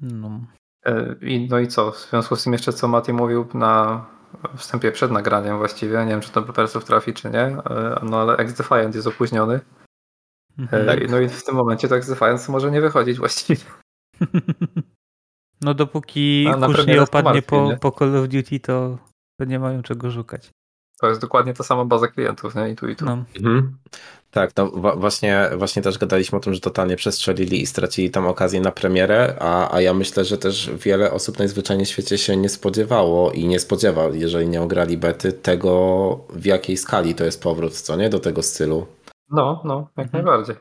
No. 0.00 0.40
E, 0.86 1.14
I, 1.20 1.48
no 1.50 1.58
i 1.58 1.68
co? 1.68 1.92
W 1.92 1.98
związku 2.10 2.36
z 2.36 2.44
tym 2.44 2.52
jeszcze 2.52 2.72
co 2.72 2.88
Mati 2.88 3.12
mówił 3.12 3.46
na 3.54 4.06
wstępie 4.56 4.92
przed 4.92 5.10
nagraniem 5.10 5.58
właściwie, 5.58 5.98
nie 6.04 6.10
wiem 6.10 6.20
czy 6.20 6.32
to 6.32 6.42
do 6.42 6.52
persów 6.52 6.84
trafi 6.84 7.14
czy 7.14 7.30
nie, 7.30 7.42
e, 7.42 8.00
no 8.02 8.20
ale 8.20 8.36
X-Defiant 8.36 8.94
jest 8.94 9.06
opóźniony. 9.06 9.60
Mhm. 10.58 10.86
Tak. 10.86 11.10
No 11.10 11.20
i 11.20 11.28
w 11.28 11.44
tym 11.44 11.54
momencie 11.54 11.88
to 11.88 11.96
X-Defiant 11.96 12.48
może 12.48 12.70
nie 12.70 12.80
wychodzić 12.80 13.18
właściwie. 13.18 13.64
No 15.60 15.74
dopóki 15.74 16.46
kurz 16.66 16.86
nie 16.86 17.02
opadnie 17.02 17.42
po, 17.42 17.76
po 17.80 17.90
Call 17.90 18.16
of 18.16 18.28
Duty, 18.28 18.60
to 18.60 18.98
to 19.38 19.44
nie 19.44 19.58
mają 19.58 19.82
czego 19.82 20.10
szukać. 20.10 20.50
To 21.00 21.08
jest 21.08 21.20
dokładnie 21.20 21.54
ta 21.54 21.64
sama 21.64 21.84
baza 21.84 22.08
klientów, 22.08 22.54
nie? 22.54 22.70
I 22.70 22.76
tu, 22.76 22.88
i 22.88 22.96
tu. 22.96 23.04
No. 23.04 23.24
Mhm. 23.36 23.78
Tak, 24.30 24.50
no 24.56 24.66
właśnie, 24.96 25.50
właśnie 25.56 25.82
też 25.82 25.98
gadaliśmy 25.98 26.38
o 26.38 26.40
tym, 26.40 26.54
że 26.54 26.60
totalnie 26.60 26.96
przestrzelili 26.96 27.62
i 27.62 27.66
stracili 27.66 28.10
tam 28.10 28.26
okazję 28.26 28.60
na 28.60 28.72
premierę, 28.72 29.34
a, 29.40 29.74
a 29.74 29.80
ja 29.80 29.94
myślę, 29.94 30.24
że 30.24 30.38
też 30.38 30.70
wiele 30.84 31.12
osób 31.12 31.38
najzwyczajniej 31.38 31.86
w 31.86 31.88
świecie 31.88 32.18
się 32.18 32.36
nie 32.36 32.48
spodziewało 32.48 33.32
i 33.32 33.48
nie 33.48 33.60
spodziewa, 33.60 34.04
jeżeli 34.12 34.48
nie 34.48 34.62
ograli 34.62 34.98
bety, 34.98 35.32
tego 35.32 36.20
w 36.30 36.44
jakiej 36.44 36.76
skali 36.76 37.14
to 37.14 37.24
jest 37.24 37.42
powrót, 37.42 37.72
co 37.72 37.96
nie? 37.96 38.08
Do 38.08 38.18
tego 38.18 38.42
stylu. 38.42 38.86
No, 39.30 39.62
no, 39.64 39.88
jak 39.96 40.06
mhm. 40.06 40.24
najbardziej. 40.24 40.56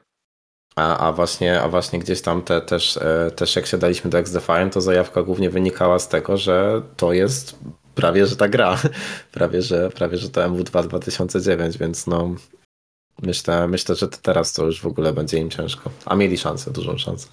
A, 0.75 0.97
a, 0.97 1.11
właśnie, 1.11 1.61
a 1.61 1.69
właśnie 1.69 1.99
gdzieś 1.99 2.21
tam 2.21 2.41
te, 2.41 2.61
też, 2.61 2.97
e, 2.97 3.31
też 3.35 3.55
jak 3.55 3.65
się 3.65 3.77
daliśmy 3.77 4.09
do 4.09 4.17
X-Defiant, 4.17 4.73
to 4.73 4.81
zajawka 4.81 5.23
głównie 5.23 5.49
wynikała 5.49 5.99
z 5.99 6.09
tego, 6.09 6.37
że 6.37 6.81
to 6.97 7.13
jest 7.13 7.59
prawie, 7.97 8.25
że 8.25 8.35
ta 8.35 8.47
gra. 8.47 8.77
Prawie, 9.37 9.61
że, 9.61 9.89
prawie, 9.89 10.17
że 10.17 10.29
to 10.29 10.41
MW2 10.41 10.87
2009, 10.87 11.77
więc 11.77 12.07
no 12.07 12.35
myślę, 13.21 13.67
myślę, 13.67 13.95
że 13.95 14.07
to 14.07 14.17
teraz 14.21 14.53
to 14.53 14.65
już 14.65 14.81
w 14.81 14.87
ogóle 14.87 15.13
będzie 15.13 15.37
im 15.37 15.49
ciężko. 15.49 15.91
A 16.05 16.15
mieli 16.15 16.37
szansę, 16.37 16.71
dużą 16.71 16.97
szansę. 16.97 17.27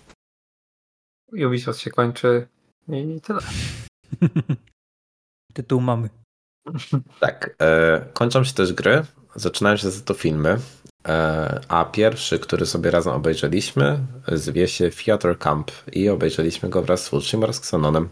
Ubisoft 1.32 1.80
się 1.80 1.90
kończy 1.90 2.48
i 2.88 3.20
tyle. 3.20 3.40
Tytuł 5.54 5.80
mamy. 5.80 6.08
Tak. 7.20 7.56
E, 7.60 8.06
kończą 8.12 8.44
się 8.44 8.54
też 8.54 8.72
gry, 8.72 9.02
zaczynają 9.34 9.76
się 9.76 9.90
za 9.90 10.04
to 10.04 10.14
filmy, 10.14 10.58
e, 11.08 11.60
a 11.68 11.84
pierwszy, 11.84 12.38
który 12.38 12.66
sobie 12.66 12.90
razem 12.90 13.12
obejrzeliśmy, 13.12 13.98
zwie 14.32 14.68
się 14.68 14.90
Theater 14.90 15.38
Camp 15.38 15.70
i 15.92 16.08
obejrzeliśmy 16.08 16.68
go 16.68 16.82
wraz 16.82 17.04
z 17.04 17.12
Łuczym 17.12 17.42
oraz 17.42 17.58
Xenonem. 17.58 18.08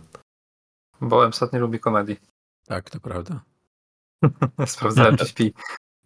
Bo 1.00 1.28
MSAT 1.28 1.52
nie 1.52 1.58
lubi 1.58 1.80
komedii. 1.80 2.31
Tak, 2.66 2.90
to 2.90 3.00
prawda. 3.00 3.44
Sprawdzałem, 4.66 5.16
czy 5.16 5.26
śpi. 5.26 5.54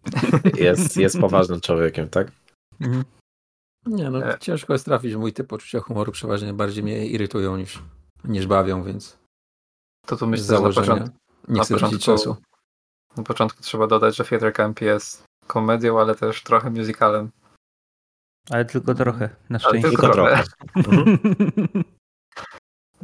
Jest, 0.65 0.97
jest 0.97 1.19
poważnym 1.19 1.61
człowiekiem, 1.61 2.09
tak? 2.09 2.31
Mhm. 2.81 3.03
Nie, 3.85 4.09
no 4.09 4.25
e... 4.25 4.39
ciężko 4.39 4.73
jest 4.73 4.85
trafić 4.85 5.13
w 5.13 5.17
mój 5.17 5.33
typ 5.33 5.47
poczucia 5.47 5.79
humoru. 5.79 6.11
Przeważnie 6.11 6.53
bardziej 6.53 6.83
mnie 6.83 7.07
irytują 7.07 7.57
niż, 7.57 7.83
niż 8.23 8.47
bawią, 8.47 8.83
więc... 8.83 9.17
To 10.05 10.17
tu 10.17 10.27
myślę, 10.27 10.45
że 10.45 10.53
na 10.53 10.69
początku... 10.69 11.09
Nie 11.47 11.61
chcę 11.61 11.73
początku, 11.73 11.99
czasu. 11.99 12.35
Na 13.17 13.23
początku 13.23 13.63
trzeba 13.63 13.87
dodać, 13.87 14.15
że 14.15 14.23
Theater 14.23 14.53
Camp 14.53 14.81
jest 14.81 15.23
komedią, 15.47 15.99
ale 15.99 16.15
też 16.15 16.43
trochę 16.43 16.69
musicalem. 16.69 17.31
Ale 18.49 18.65
tylko 18.65 18.95
trochę, 18.95 19.29
na 19.49 19.59
szczęście. 19.59 19.87
Ale 19.87 19.89
tylko 19.89 20.09
trochę. 20.09 20.43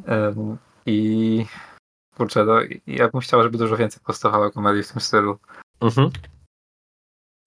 um, 0.07 0.57
I 0.85 1.45
Kurczę, 2.17 2.45
no, 2.45 2.59
ja 2.87 3.09
bym 3.09 3.21
chciał, 3.21 3.43
żeby 3.43 3.57
dużo 3.57 3.77
więcej 3.77 4.01
powstawało 4.05 4.51
komedii 4.51 4.83
w 4.83 4.91
tym 4.91 5.01
stylu. 5.01 5.37
Mhm. 5.81 6.09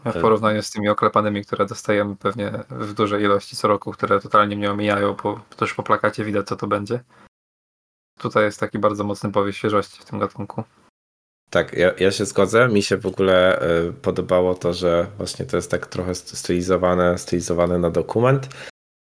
W 0.04 0.20
porównaniu 0.20 0.62
z 0.62 0.70
tymi 0.70 0.88
oklepanymi, 0.88 1.44
które 1.44 1.66
dostajemy 1.66 2.16
pewnie 2.16 2.52
w 2.70 2.94
dużej 2.94 3.22
ilości 3.22 3.56
co 3.56 3.68
roku, 3.68 3.92
które 3.92 4.20
totalnie 4.20 4.56
mnie 4.56 4.70
omijają, 4.70 5.16
bo 5.22 5.40
też 5.56 5.74
po 5.74 5.82
plakacie 5.82 6.24
widać 6.24 6.46
co 6.46 6.56
to 6.56 6.66
będzie. 6.66 7.00
Tutaj 8.18 8.44
jest 8.44 8.60
taki 8.60 8.78
bardzo 8.78 9.04
mocny 9.04 9.32
powiew 9.32 9.56
świeżości 9.56 10.00
w 10.00 10.04
tym 10.04 10.18
gatunku. 10.18 10.64
Tak, 11.50 11.72
ja, 11.72 11.92
ja 11.98 12.10
się 12.10 12.24
zgodzę. 12.24 12.68
Mi 12.68 12.82
się 12.82 12.96
w 12.96 13.06
ogóle 13.06 13.62
y, 13.88 13.92
podobało 13.92 14.54
to, 14.54 14.72
że 14.72 15.06
właśnie 15.16 15.46
to 15.46 15.56
jest 15.56 15.70
tak 15.70 15.86
trochę 15.86 16.14
stylizowane, 16.14 17.18
stylizowane 17.18 17.78
na 17.78 17.90
dokument. 17.90 18.48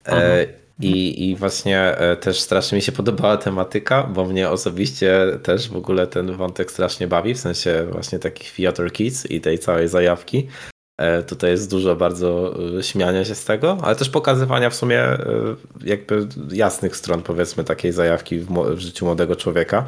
E, 0.05 0.47
i, 0.81 1.29
I 1.29 1.35
właśnie 1.35 1.79
e, 1.79 2.15
też 2.15 2.39
strasznie 2.39 2.75
mi 2.75 2.81
się 2.81 2.91
podobała 2.91 3.37
tematyka, 3.37 4.03
bo 4.03 4.25
mnie 4.25 4.49
osobiście 4.49 5.39
też 5.43 5.69
w 5.69 5.75
ogóle 5.75 6.07
ten 6.07 6.37
wątek 6.37 6.71
strasznie 6.71 7.07
bawi, 7.07 7.33
w 7.33 7.39
sensie 7.39 7.87
właśnie 7.91 8.19
takich 8.19 8.55
Theater 8.55 8.91
Kids 8.91 9.25
i 9.25 9.41
tej 9.41 9.59
całej 9.59 9.87
zajawki. 9.87 10.47
E, 10.97 11.23
tutaj 11.23 11.51
jest 11.51 11.69
dużo 11.69 11.95
bardzo 11.95 12.55
e, 12.79 12.83
śmiania 12.83 13.25
się 13.25 13.35
z 13.35 13.45
tego, 13.45 13.77
ale 13.83 13.95
też 13.95 14.09
pokazywania 14.09 14.69
w 14.69 14.75
sumie 14.75 15.03
jakby 15.83 16.27
jasnych 16.51 16.95
stron 16.95 17.21
powiedzmy 17.21 17.63
takiej 17.63 17.91
zajawki 17.91 18.39
w, 18.39 18.79
życiu 18.79 19.05
młodego 19.05 19.35
człowieka. 19.35 19.85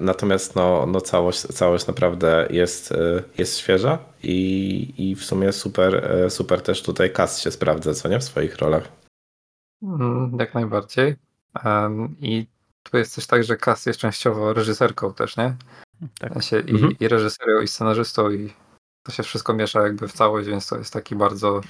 Natomiast 0.00 0.56
no, 0.56 0.86
no 0.86 1.00
całość, 1.00 1.40
całość 1.40 1.86
naprawdę 1.86 2.46
jest, 2.50 2.94
jest 3.38 3.58
świeża 3.58 3.98
i, 4.22 4.94
i 4.98 5.14
w 5.14 5.24
sumie 5.24 5.52
super, 5.52 6.10
super 6.28 6.60
też 6.60 6.82
tutaj 6.82 7.12
cast 7.12 7.40
się 7.40 7.50
sprawdza, 7.50 7.94
co 7.94 8.08
nie 8.08 8.18
w 8.18 8.24
swoich 8.24 8.58
rolach. 8.58 9.01
Mm, 9.82 10.36
jak 10.38 10.54
najbardziej. 10.54 11.16
I 12.20 12.46
tu 12.82 12.96
jest 12.96 13.14
też 13.14 13.26
tak, 13.26 13.44
że 13.44 13.56
Cass 13.56 13.86
jest 13.86 14.00
częściowo 14.00 14.52
reżyserką 14.52 15.14
też, 15.14 15.36
nie? 15.36 15.56
Tak. 16.18 16.32
I, 16.52 16.70
mhm. 16.70 16.92
I 17.00 17.08
reżyserią, 17.08 17.60
i 17.60 17.68
scenarzystą, 17.68 18.30
i 18.30 18.52
to 19.02 19.12
się 19.12 19.22
wszystko 19.22 19.54
miesza 19.54 19.82
jakby 19.82 20.08
w 20.08 20.12
całość, 20.12 20.48
więc 20.48 20.66
to 20.66 20.78
jest 20.78 20.92
taki 20.92 21.16
bardzo 21.16 21.60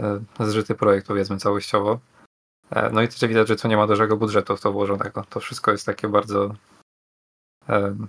e, 0.00 0.20
zżyty 0.40 0.74
projekt, 0.74 1.06
powiedzmy, 1.06 1.36
całościowo. 1.36 2.00
E, 2.70 2.90
no 2.90 3.02
i 3.02 3.08
też 3.08 3.20
widać, 3.20 3.48
że 3.48 3.56
tu 3.56 3.68
nie 3.68 3.76
ma 3.76 3.86
dużego 3.86 4.16
budżetu 4.16 4.56
w 4.56 4.60
to 4.60 4.72
włożonego. 4.72 5.24
To 5.30 5.40
wszystko 5.40 5.70
jest 5.70 5.86
takie 5.86 6.08
bardzo 6.08 6.54
um, 7.68 8.08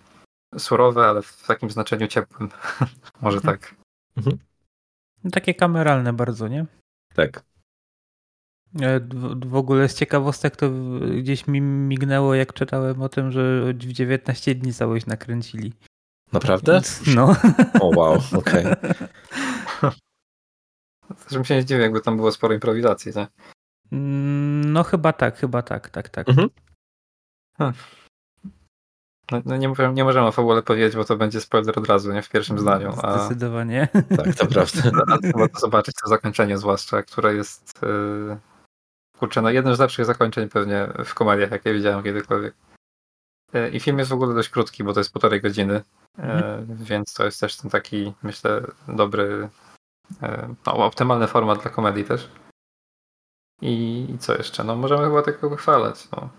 surowe, 0.58 1.08
ale 1.08 1.22
w 1.22 1.44
takim 1.48 1.70
znaczeniu 1.70 2.08
ciepłym. 2.08 2.50
Może 3.22 3.38
mhm. 3.38 3.58
tak. 3.58 3.76
Mhm. 4.18 4.38
Takie 5.32 5.54
kameralne 5.54 6.14
bardzo, 6.14 6.48
nie? 6.48 6.66
Tak. 7.14 7.44
E, 8.80 9.00
w 9.46 9.56
ogóle 9.56 9.90
z 9.90 9.96
ciekawostek 9.96 10.56
to 10.56 10.70
gdzieś 11.18 11.48
mi 11.48 11.62
mignęło, 11.62 12.36
jak 12.36 12.54
czytałem 12.54 13.02
o 13.02 13.10
tym, 13.10 13.32
że 13.32 13.74
w 13.74 13.78
19 13.78 14.56
dni 14.56 14.74
całość 14.74 15.06
nakręcili. 15.06 15.74
Naprawdę? 16.32 16.82
No. 17.16 17.36
O 17.80 17.92
wow, 17.96 18.20
okej. 18.38 18.66
Okay. 18.66 19.92
Że 21.32 21.40
mi 21.40 21.46
się 21.46 21.56
nie 21.56 21.62
zdziwię, 21.62 21.82
jakby 21.82 22.02
tam 22.02 22.18
było 22.18 22.32
sporo 22.32 22.54
improwizacji, 22.54 23.14
tak? 23.14 23.32
Mm, 23.92 24.74
no 24.74 24.84
chyba 24.84 25.14
tak, 25.14 25.38
chyba 25.38 25.62
tak, 25.62 25.90
tak, 25.90 26.10
tak. 26.10 26.30
Mhm. 26.30 26.50
No, 29.32 29.42
no 29.46 29.58
nie, 29.58 29.70
możemy, 29.70 29.94
nie 29.94 30.04
możemy 30.04 30.28
o 30.28 30.32
fabule 30.32 30.64
powiedzieć, 30.64 30.96
bo 30.96 31.06
to 31.06 31.18
będzie 31.18 31.42
spoiler 31.42 31.80
od 31.80 31.88
razu, 31.88 32.14
nie 32.14 32.22
w 32.22 32.30
pierwszym 32.30 32.58
mm, 32.58 32.64
zdaniu. 32.64 32.94
A... 33.04 33.20
Zdecydowanie. 33.20 33.88
Tak, 34.18 34.36
to 34.36 34.48
prawda. 34.54 34.82
Trzeba 35.22 35.48
zobaczyć 35.60 35.96
to 36.04 36.10
zakończenie 36.10 36.58
zwłaszcza, 36.58 37.04
które 37.04 37.36
jest 37.36 37.82
yy, 37.82 38.38
kurczę, 39.22 39.42
no 39.42 39.50
jednym 39.50 39.76
z 39.76 39.80
lepszych 39.80 40.06
zakończeń 40.06 40.50
pewnie 40.50 40.88
w 41.06 41.14
komediach, 41.14 41.52
jakie 41.52 41.74
widziałem 41.74 42.04
kiedykolwiek. 42.04 42.54
E, 43.54 43.70
I 43.70 43.80
film 43.80 44.00
jest 44.00 44.12
w 44.12 44.14
ogóle 44.14 44.36
dość 44.36 44.50
krótki, 44.50 44.84
bo 44.84 44.94
to 44.94 45.00
jest 45.00 45.12
półtorej 45.12 45.42
godziny, 45.42 45.84
e, 46.18 46.22
mhm. 46.22 46.78
więc 46.78 47.14
to 47.14 47.26
jest 47.26 47.40
też 47.40 47.58
ten 47.58 47.72
taki, 47.72 48.14
myślę, 48.24 48.62
dobry, 48.88 49.50
e, 50.24 50.56
no, 50.66 50.74
optymalny 50.74 51.28
format 51.28 51.62
dla 51.62 51.72
komedii 51.72 52.04
też. 52.04 52.30
I, 53.62 54.06
I, 54.10 54.18
co 54.18 54.34
jeszcze? 54.34 54.64
No 54.64 54.76
możemy 54.76 55.04
chyba 55.04 55.22
tego 55.22 55.50
wychwalać. 55.50 56.08
No. 56.12 56.30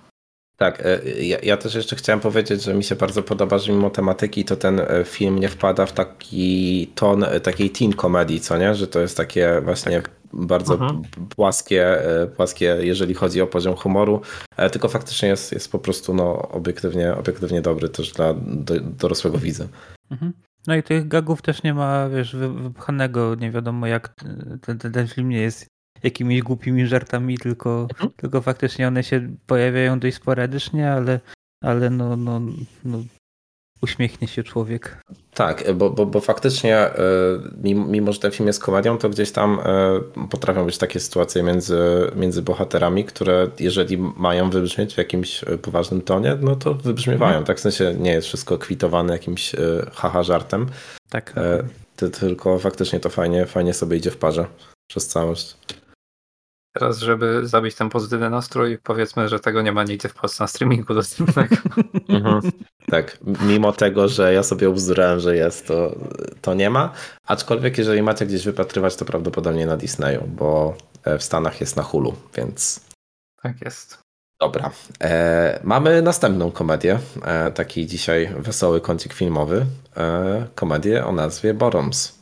Tak, 0.63 0.83
ja, 1.21 1.39
ja, 1.43 1.57
też 1.57 1.75
jeszcze 1.75 1.97
chciałem 1.97 2.21
powiedzieć, 2.21 2.63
że 2.63 2.75
mi 2.75 2.85
się 2.85 2.97
bardzo 2.97 3.23
podoba, 3.23 3.59
że 3.59 3.73
mimo 3.73 3.91
tematyki 3.91 4.45
to 4.45 4.57
ten 4.57 4.81
film 5.05 5.39
nie 5.39 5.49
wpada 5.49 5.87
w 5.87 5.93
taki 5.93 6.87
ton 6.95 7.25
takiej 7.43 7.71
teen 7.71 7.93
komedii, 7.93 8.41
co 8.41 8.59
nie? 8.59 8.75
Że 8.75 8.87
to 8.87 9.01
jest 9.01 9.17
takie 9.17 9.61
właśnie 9.65 9.93
tak 9.93 10.11
bardzo 10.33 10.75
mhm. 10.75 11.03
płaskie, 11.37 12.05
e, 12.23 12.27
płaskie, 12.27 12.79
jeżeli 12.81 13.15
chodzi 13.15 13.41
o 13.41 13.47
poziom 13.47 13.77
humoru, 13.77 14.21
e, 14.57 14.71
tylko 14.71 14.89
faktycznie 14.89 15.29
jest, 15.29 15.53
jest 15.53 15.73
po 15.73 15.79
prostu 15.79 16.15
no, 16.15 16.49
obiektywnie, 16.49 17.15
obiektywnie 17.15 17.63
dobry 17.63 17.89
też 17.89 18.13
dla 18.13 18.35
do, 18.35 18.81
dorosłego 18.81 19.39
widza. 19.39 19.65
Mhm. 20.11 20.33
No 20.67 20.77
i 20.77 20.83
tych 20.83 21.09
gagów 21.09 21.43
też 21.43 21.63
nie 21.63 21.75
ma, 21.75 22.09
wiesz, 22.09 22.37
wypchanego, 22.37 23.35
nie 23.35 23.51
wiadomo 23.51 23.87
jak 23.87 24.09
ten, 24.09 24.79
ten, 24.79 24.93
ten 24.93 25.09
film 25.09 25.29
nie 25.29 25.41
jest 25.41 25.67
jakimiś 26.03 26.43
głupimi 26.43 26.87
żartami, 26.87 27.39
tylko, 27.39 27.87
mhm. 27.91 28.11
tylko 28.17 28.41
faktycznie 28.41 28.89
one 28.89 29.05
się 29.05 29.29
pojawiają 29.47 29.99
dość 29.99 30.17
sporadycznie, 30.17 30.93
ale, 30.93 31.21
ale 31.63 31.91
no, 31.91 32.17
no, 32.17 32.41
no 32.85 33.03
uśmiechnie 33.83 34.29
się 34.29 34.43
człowiek. 34.43 34.99
Tak, 35.35 35.73
bo, 35.75 35.91
bo, 35.91 36.07
bo 36.07 36.21
faktycznie, 36.21 36.77
e, 36.77 36.95
mimo, 37.65 38.13
że 38.13 38.21
ten 38.21 38.31
film 38.31 38.47
jest 38.47 38.63
komedią, 38.63 38.99
to 38.99 39.11
gdzieś 39.11 39.33
tam 39.33 39.61
e, 39.65 40.01
potrafią 40.31 40.65
być 40.65 40.79
takie 40.79 41.01
sytuacje 41.01 41.43
między, 41.43 41.81
między 42.17 42.43
bohaterami, 42.43 43.05
które 43.05 43.51
jeżeli 43.59 43.99
mają 43.99 44.51
wybrzmieć 44.51 44.95
w 44.95 44.99
jakimś 44.99 45.45
e, 45.45 45.59
poważnym 45.59 46.03
tonie, 46.03 46.37
no 46.41 46.57
to 46.57 46.75
wybrzmiewają. 46.75 47.31
Mhm. 47.31 47.45
Tak 47.45 47.57
w 47.57 47.61
sensie 47.61 47.95
nie 47.99 48.13
jest 48.13 48.27
wszystko 48.27 48.59
kwitowane 48.59 49.13
jakimś 49.13 49.53
haha 49.93 50.23
żartem. 50.23 50.67
Tak. 51.11 51.35
Tylko 51.97 52.59
faktycznie 52.59 53.01
to 53.01 53.11
fajnie, 53.11 53.47
fajnie 53.47 53.75
sobie 53.75 53.97
idzie 53.97 54.11
w 54.11 54.17
parze 54.17 54.47
przez 54.91 55.07
całość. 55.09 55.57
Teraz, 56.73 56.99
żeby 56.99 57.49
zabić 57.49 57.75
ten 57.75 57.91
pozytywny 57.91 58.31
nastrój, 58.31 58.79
powiedzmy, 58.79 59.29
że 59.29 59.41
tego 59.41 59.63
nie 59.63 59.73
ma 59.73 59.85
nigdzie 59.85 60.09
w 60.09 60.15
Polsce 60.15 60.45
na 60.45 60.49
streamingu 60.49 60.95
dostępnego. 60.95 61.57
Mhm. 62.09 62.53
Tak, 62.87 63.19
mimo 63.47 63.73
tego, 63.73 64.09
że 64.09 64.35
ja 64.35 64.43
sobie 64.43 64.71
ubzdurałem, 64.71 65.21
że 65.21 65.37
jest, 65.37 65.67
to, 65.67 65.97
to 66.43 66.55
nie 66.55 66.71
ma. 66.71 66.93
Aczkolwiek, 67.27 67.79
jeżeli 67.79 68.03
macie 68.03 68.27
gdzieś 68.27 68.45
wypatrywać, 68.45 68.97
to 68.97 69.05
prawdopodobnie 69.05 69.67
na 69.67 69.77
Disneyu, 69.77 70.25
bo 70.27 70.77
e, 71.05 71.19
w 71.19 71.23
Stanach 71.23 71.61
jest 71.61 71.77
na 71.77 71.83
Hulu, 71.83 72.15
więc. 72.35 72.81
Tak 73.43 73.61
jest. 73.61 73.99
Dobra. 74.41 74.71
E, 75.01 75.61
mamy 75.65 76.03
następną 76.03 76.51
komedię. 76.51 76.99
E, 77.25 77.51
taki 77.51 77.87
dzisiaj 77.87 78.35
wesoły 78.39 78.81
kącik 78.81 79.13
filmowy. 79.13 79.67
E, 79.97 80.47
komedię 80.55 81.07
o 81.07 81.13
nazwie 81.13 81.55
Boroms. 81.55 82.19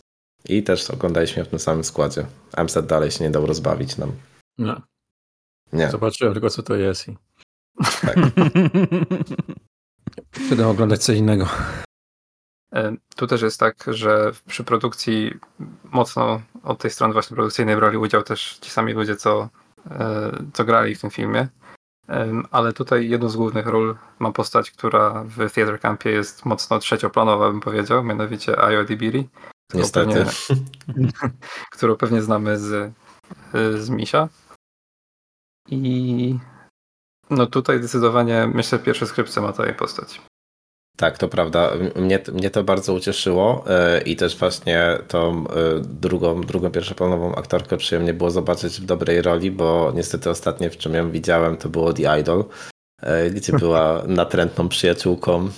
I 0.49 0.63
też 0.63 0.91
oglądaliśmy 0.91 1.45
w 1.45 1.49
tym 1.49 1.59
samym 1.59 1.85
składzie. 1.85 2.27
Amsterdam 2.57 2.89
dalej 2.89 3.11
się 3.11 3.25
nie 3.25 3.31
dał 3.31 3.47
rozbawić 3.47 3.97
nam. 3.97 4.13
No. 4.59 4.81
Nie. 5.73 5.91
Zobaczyłem 5.91 6.33
tylko, 6.33 6.51
co 6.51 6.63
to 6.63 6.77
jest. 6.77 7.09
I... 7.09 7.17
Tak. 8.01 8.17
Wtedy 10.47 10.67
oglądać 10.67 11.05
coś 11.05 11.17
innego. 11.17 11.49
E, 12.75 12.97
tu 13.17 13.27
też 13.27 13.43
jest 13.43 13.61
tak, 13.61 13.85
że 13.89 14.33
przy 14.47 14.65
produkcji 14.65 15.35
mocno 15.85 16.41
od 16.63 16.79
tej 16.79 16.91
strony 16.91 17.13
właśnie 17.13 17.35
produkcyjnej 17.35 17.77
brali 17.77 17.97
udział 17.97 18.23
też 18.23 18.59
ci 18.61 18.71
sami 18.71 18.93
ludzie, 18.93 19.17
co, 19.17 19.49
e, 19.91 20.33
co 20.53 20.65
grali 20.65 20.95
w 20.95 21.01
tym 21.01 21.11
filmie. 21.11 21.49
Ale 22.51 22.73
tutaj 22.73 23.09
jedną 23.09 23.29
z 23.29 23.37
głównych 23.37 23.67
ról 23.67 23.97
ma 24.19 24.33
postać, 24.33 24.71
która 24.71 25.25
w 25.25 25.51
Theater 25.53 25.81
Campie 25.81 26.11
jest 26.11 26.45
mocno 26.45 26.79
trzecioplanowa, 26.79 27.51
bym 27.51 27.61
powiedział, 27.61 28.05
mianowicie 28.05 28.61
Ayo 28.63 28.85
Dibiri. 28.85 29.29
Niestety. 29.75 30.25
Pewnie, 30.87 31.13
którą 31.73 31.97
pewnie 31.97 32.23
znamy 32.23 32.59
z, 32.59 32.93
z 33.79 33.91
Misia. 33.91 34.29
I 35.69 36.39
no 37.31 37.47
tutaj 37.47 37.79
zdecydowanie 37.79 38.47
myślę 38.55 38.79
pierwsze 38.79 39.07
skrypce 39.07 39.41
ma 39.41 39.53
ta 39.53 39.67
jej 39.67 39.75
postać. 39.75 40.21
Tak, 40.97 41.19
to 41.19 41.29
prawda. 41.29 41.71
Mnie, 41.97 42.19
mnie 42.33 42.51
to 42.51 42.65
bardzo 42.65 42.95
ucieszyło 42.95 43.65
e, 43.67 44.01
i 44.03 44.17
też 44.17 44.39
właśnie 44.39 44.99
tą 45.09 45.45
e, 45.49 45.81
drugą, 45.81 46.41
drugą 46.41 46.71
pierwszoplanową 46.71 47.35
aktorkę 47.35 47.77
przyjemnie 47.77 48.15
było 48.15 48.31
zobaczyć 48.31 48.81
w 48.81 48.85
dobrej 48.85 49.23
roli, 49.23 49.51
bo 49.51 49.93
niestety 49.95 50.31
ostatnie 50.31 50.71
w 50.71 50.77
czym 50.77 50.95
ją 50.95 51.11
widziałem 51.11 51.57
to 51.57 51.69
było 51.69 51.93
The 51.93 52.21
Idol, 52.21 52.45
gdzie 53.31 53.53
była 53.53 54.03
natrętną 54.07 54.69
przyjaciółką 54.69 55.49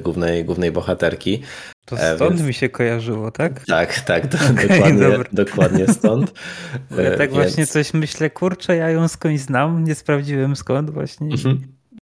głównej, 0.00 0.44
głównej 0.44 0.72
bohaterki. 0.72 1.42
To 1.84 1.98
e, 1.98 2.16
stąd 2.16 2.30
Więc... 2.30 2.42
mi 2.42 2.54
się 2.54 2.68
kojarzyło, 2.68 3.30
tak? 3.30 3.66
Tak, 3.66 4.00
tak, 4.00 4.26
to, 4.26 4.38
okay, 4.50 4.68
dokładnie, 4.68 5.24
dokładnie 5.32 5.88
stąd. 5.88 6.32
ja 7.04 7.10
tak 7.10 7.18
Więc... 7.18 7.32
właśnie 7.32 7.66
coś 7.66 7.94
myślę, 7.94 8.30
kurczę, 8.30 8.76
ja 8.76 8.90
ją 8.90 9.08
skądś 9.08 9.40
znam, 9.40 9.84
nie 9.84 9.94
sprawdziłem 9.94 10.56
skąd 10.56 10.90
właśnie. 10.90 11.26
Mhm. 11.26 11.60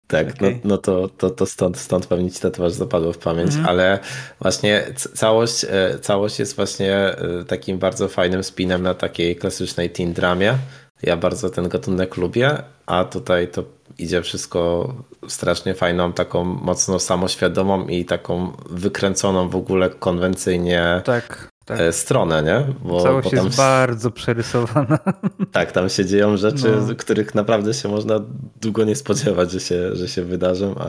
Tak, 0.07 0.29
okay. 0.29 0.51
no, 0.51 0.59
no 0.63 0.77
to, 0.77 1.09
to, 1.09 1.29
to 1.29 1.45
stąd, 1.45 1.77
stąd 1.77 2.07
pewnie 2.07 2.31
ci 2.31 2.39
tatuaż 2.39 2.71
zapadło 2.71 3.13
w 3.13 3.17
pamięć, 3.17 3.49
mhm. 3.49 3.65
ale 3.65 3.99
właśnie 4.41 4.83
całość, 4.95 5.65
e, 5.69 5.99
całość 6.01 6.39
jest 6.39 6.55
właśnie 6.55 6.95
e, 6.95 7.17
takim 7.47 7.77
bardzo 7.77 8.07
fajnym 8.07 8.43
spinem 8.43 8.81
na 8.81 8.93
takiej 8.93 9.35
klasycznej 9.35 9.89
teen 9.89 10.13
dramie. 10.13 10.57
Ja 11.03 11.17
bardzo 11.17 11.49
ten 11.49 11.69
gatunek 11.69 12.17
lubię, 12.17 12.63
a 12.85 13.03
tutaj 13.03 13.47
to 13.47 13.63
idzie 13.97 14.21
wszystko 14.21 14.93
strasznie 15.27 15.75
fajną, 15.75 16.13
taką 16.13 16.43
mocno 16.43 16.99
samoświadomą 16.99 17.87
i 17.87 18.05
taką 18.05 18.51
wykręconą 18.69 19.49
w 19.49 19.55
ogóle 19.55 19.89
konwencyjnie 19.89 21.01
tak, 21.05 21.49
tak. 21.65 21.79
E, 21.79 21.93
stronę, 21.93 22.43
nie? 22.43 22.73
Bo, 22.83 23.03
Całość 23.03 23.29
bo 23.29 23.35
tam... 23.35 23.45
jest 23.45 23.57
bardzo 23.57 24.11
przerysowana. 24.11 24.99
Tak, 25.51 25.71
tam 25.71 25.89
się 25.89 26.05
dzieją 26.05 26.37
rzeczy, 26.37 26.77
no. 26.87 26.95
których 26.95 27.35
naprawdę 27.35 27.73
się 27.73 27.89
można 27.89 28.19
długo 28.61 28.83
nie 28.83 28.95
spodziewać, 28.95 29.51
że 29.51 29.59
się, 29.59 29.95
że 29.95 30.07
się 30.07 30.23
wydarzą, 30.23 30.75
a, 30.75 30.87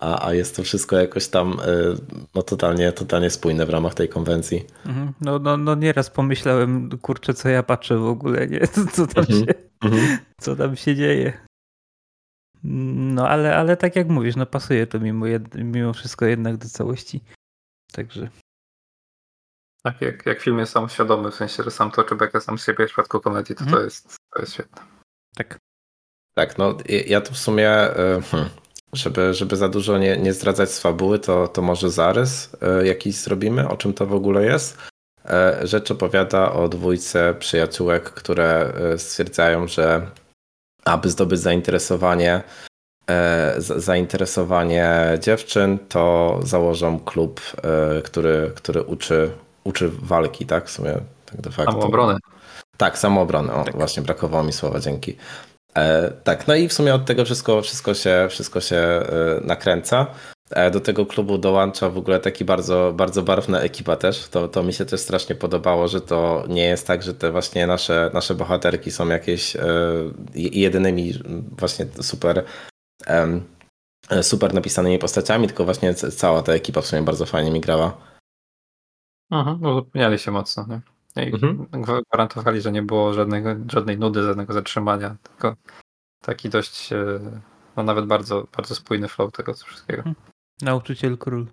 a, 0.00 0.26
a 0.26 0.34
jest 0.34 0.56
to 0.56 0.62
wszystko 0.62 0.96
jakoś 0.96 1.28
tam 1.28 1.52
e, 1.52 1.56
no, 2.34 2.42
totalnie, 2.42 2.92
totalnie 2.92 3.30
spójne 3.30 3.66
w 3.66 3.70
ramach 3.70 3.94
tej 3.94 4.08
konwencji. 4.08 4.66
Mhm. 4.86 5.12
No, 5.20 5.38
no, 5.38 5.56
no 5.56 5.74
nieraz 5.74 6.10
pomyślałem, 6.10 6.98
kurczę, 6.98 7.34
co 7.34 7.48
ja 7.48 7.62
patrzę 7.62 7.98
w 7.98 8.06
ogóle, 8.06 8.46
nie? 8.46 8.60
Co 8.94 9.06
tam, 9.06 9.24
mhm. 9.24 9.40
się, 9.40 9.54
mhm. 9.84 10.18
co 10.40 10.56
tam 10.56 10.76
się 10.76 10.96
dzieje. 10.96 11.32
No 12.64 13.28
ale, 13.28 13.56
ale 13.56 13.76
tak 13.76 13.96
jak 13.96 14.08
mówisz, 14.08 14.36
no 14.36 14.46
pasuje 14.46 14.86
to 14.86 15.00
mimo, 15.00 15.26
jed, 15.26 15.54
mimo 15.54 15.92
wszystko 15.92 16.24
jednak 16.24 16.56
do 16.56 16.68
całości. 16.68 17.20
Także. 17.92 18.28
Tak, 19.82 20.00
jak, 20.00 20.26
jak 20.26 20.40
film 20.40 20.58
jest 20.58 20.72
sam 20.72 20.88
świadomy, 20.88 21.30
w 21.30 21.34
sensie, 21.34 21.62
że 21.62 21.70
sam 21.70 21.90
toczy 21.90 22.14
bekę 22.14 22.40
sam 22.40 22.58
z 22.58 22.66
siebie 22.66 22.84
w 22.84 22.88
przypadku 22.88 23.20
komedii, 23.20 23.54
to, 23.54 23.64
to, 23.64 23.70
mhm. 23.70 23.84
jest, 23.84 24.16
to 24.34 24.40
jest 24.40 24.52
świetne. 24.52 24.82
Tak. 25.36 25.58
Tak, 26.34 26.58
no 26.58 26.76
ja 27.06 27.20
tu 27.20 27.34
w 27.34 27.38
sumie, 27.38 27.70
e, 27.70 28.20
hmm, 28.30 28.50
żeby, 28.94 29.34
żeby 29.34 29.56
za 29.56 29.68
dużo 29.68 29.98
nie, 29.98 30.16
nie 30.16 30.32
zdradzać 30.32 30.70
z 30.70 30.80
fabuły, 30.80 31.18
to, 31.18 31.48
to 31.48 31.62
może 31.62 31.90
zarys 31.90 32.50
e, 32.62 32.86
jakiś 32.86 33.14
zrobimy, 33.14 33.68
o 33.68 33.76
czym 33.76 33.94
to 33.94 34.06
w 34.06 34.14
ogóle 34.14 34.44
jest. 34.44 34.78
E, 35.24 35.66
rzecz 35.66 35.90
opowiada 35.90 36.52
o 36.52 36.68
dwójce 36.68 37.34
przyjaciółek, 37.38 38.02
które 38.02 38.72
stwierdzają, 38.96 39.68
że 39.68 40.06
aby 40.84 41.10
zdobyć 41.10 41.40
zainteresowanie, 41.40 42.42
e, 43.10 43.54
zainteresowanie 43.58 45.18
dziewczyn, 45.20 45.78
to 45.88 46.38
założą 46.42 47.00
klub, 47.00 47.40
e, 47.62 48.02
który, 48.02 48.52
który 48.54 48.82
uczy, 48.82 49.30
uczy 49.64 49.90
walki, 50.02 50.46
tak? 50.46 50.66
W 50.66 50.70
sumie 50.70 50.94
tak 51.26 51.40
de 51.40 51.50
facto. 51.50 51.72
Samoobrony. 51.72 52.18
Tak, 52.76 52.98
samoobrony. 52.98 53.52
O, 53.52 53.64
tak. 53.64 53.76
Właśnie 53.76 54.02
brakowało 54.02 54.44
mi 54.44 54.52
słowa, 54.52 54.80
dzięki. 54.80 55.16
E, 55.76 56.10
tak, 56.10 56.48
no 56.48 56.54
i 56.54 56.68
w 56.68 56.72
sumie 56.72 56.94
od 56.94 57.04
tego 57.04 57.24
wszystko, 57.24 57.62
wszystko 57.62 57.94
się, 57.94 58.26
wszystko 58.30 58.60
się 58.60 58.76
e, 58.76 59.40
nakręca. 59.44 60.06
E, 60.50 60.70
do 60.70 60.80
tego 60.80 61.06
klubu 61.06 61.38
dołącza 61.38 61.90
w 61.90 61.98
ogóle 61.98 62.20
taki 62.20 62.44
bardzo, 62.44 62.92
bardzo 62.96 63.22
barwna 63.22 63.60
ekipa 63.60 63.96
też. 63.96 64.28
To, 64.28 64.48
to 64.48 64.62
mi 64.62 64.72
się 64.72 64.84
też 64.84 65.00
strasznie 65.00 65.34
podobało, 65.34 65.88
że 65.88 66.00
to 66.00 66.44
nie 66.48 66.64
jest 66.64 66.86
tak, 66.86 67.02
że 67.02 67.14
te 67.14 67.32
właśnie 67.32 67.66
nasze, 67.66 68.10
nasze 68.14 68.34
bohaterki 68.34 68.90
są 68.90 69.08
jakieś 69.08 69.56
jedynymi 70.34 71.12
właśnie 71.58 71.86
super 72.00 72.44
super 74.22 74.54
napisanymi 74.54 74.98
postaciami, 74.98 75.46
tylko 75.46 75.64
właśnie 75.64 75.94
cała 75.94 76.42
ta 76.42 76.52
ekipa 76.52 76.80
w 76.80 76.86
sumie 76.86 77.02
bardzo 77.02 77.26
fajnie 77.26 77.50
mi 77.50 77.60
grała. 77.60 77.98
Aha, 79.30 79.58
no 79.60 79.74
zapomnieli 79.74 80.18
się 80.18 80.30
mocno. 80.30 80.66
Nie? 80.68 80.80
I 81.16 81.34
mhm. 81.34 81.66
Gwarantowali, 82.10 82.60
że 82.60 82.72
nie 82.72 82.82
było 82.82 83.14
żadnego, 83.14 83.56
żadnej 83.72 83.98
nudy, 83.98 84.22
żadnego 84.22 84.52
zatrzymania, 84.52 85.16
tylko 85.22 85.56
taki 86.24 86.48
dość, 86.48 86.92
e, 86.92 87.20
no 87.76 87.82
nawet 87.82 88.06
bardzo, 88.06 88.46
bardzo 88.56 88.74
spójny 88.74 89.08
flow 89.08 89.32
tego 89.32 89.54
wszystkiego. 89.54 89.98
Mhm. 89.98 90.16
Nauczyciel 90.62 91.18
król. 91.18 91.46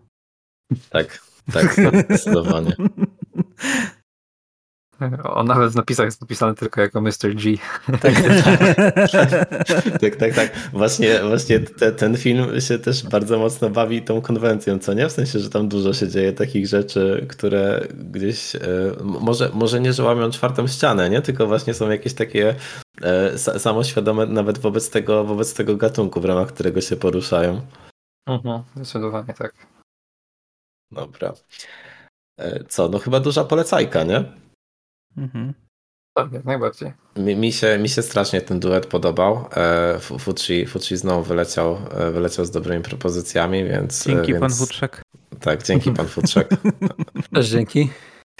Tak, 0.90 1.22
tak, 1.54 1.74
zdecydowanie. 1.74 2.76
On 5.24 5.48
nawet 5.48 5.72
w 5.72 5.76
napisach 5.76 6.06
jest 6.06 6.22
napisany 6.22 6.56
tylko 6.56 6.82
jako 6.82 7.02
Mr. 7.02 7.36
G. 7.36 7.52
Tak, 8.02 8.14
tak, 10.02 10.16
tak, 10.16 10.34
tak. 10.36 10.70
Właśnie, 10.74 11.20
właśnie 11.20 11.60
te, 11.60 11.92
ten 11.92 12.18
film 12.18 12.62
się 12.62 12.80
też 12.80 13.04
bardzo 13.04 13.40
mocno 13.40 13.70
bawi 13.70 14.02
tą 14.02 14.22
konwencją, 14.22 14.80
co 14.80 14.94
nie? 14.94 15.10
W 15.10 15.12
sensie, 15.12 15.40
że 15.40 15.50
tam 15.50 15.68
dużo 15.68 15.94
się 15.94 16.08
dzieje 16.08 16.34
takich 16.34 16.68
rzeczy, 16.68 17.26
które 17.30 17.88
gdzieś 17.94 18.56
e, 18.56 18.60
może, 19.04 19.50
może 19.54 19.80
nie, 19.80 19.94
że 19.94 20.04
łamią 20.04 20.32
czwartą 20.32 20.68
ścianę, 20.68 21.10
nie? 21.10 21.22
Tylko 21.22 21.48
właśnie 21.48 21.74
są 21.74 21.90
jakieś 21.90 22.14
takie 22.14 22.56
e, 23.02 23.38
samoświadome 23.38 24.26
nawet 24.26 24.58
wobec 24.58 24.90
tego, 24.90 25.24
wobec 25.24 25.54
tego 25.54 25.78
gatunku, 25.78 26.22
w 26.22 26.26
ramach 26.26 26.48
którego 26.48 26.82
się 26.82 26.96
poruszają. 26.96 27.62
Mhm, 28.28 28.64
zdecydowanie 28.76 29.34
tak. 29.34 29.54
Dobra. 30.92 31.34
E, 32.40 32.64
co, 32.64 32.90
no 32.90 33.00
chyba 33.00 33.20
duża 33.20 33.44
polecajka, 33.44 34.04
nie? 34.04 34.24
Mhm. 35.20 35.54
Tak, 36.14 36.32
jak 36.32 36.46
najbardziej. 36.46 36.94
Mi, 37.18 37.36
mi, 37.36 37.52
się, 37.52 37.78
mi 37.78 37.90
się 37.90 38.02
strasznie 38.02 38.42
ten 38.42 38.60
duet 38.60 38.86
podobał. 38.86 39.46
E, 39.56 40.00
Fucci, 40.00 40.66
Fucci 40.66 40.98
znowu 40.98 41.24
wyleciał, 41.24 41.78
e, 41.92 42.12
wyleciał 42.12 42.46
z 42.46 42.52
dobrymi 42.52 42.84
propozycjami, 42.84 43.64
więc... 43.64 44.06
Dzięki 44.06 44.34
więc... 44.34 44.40
pan 44.40 44.52
Futrzak. 44.52 45.02
Tak, 45.40 45.64
dzięki 45.64 45.92
pan 45.92 46.08
Futrzak. 46.08 46.48
Też 47.34 47.50
dzięki. 47.50 47.90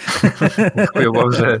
Dziękuję 0.76 1.10
Boże. 1.12 1.60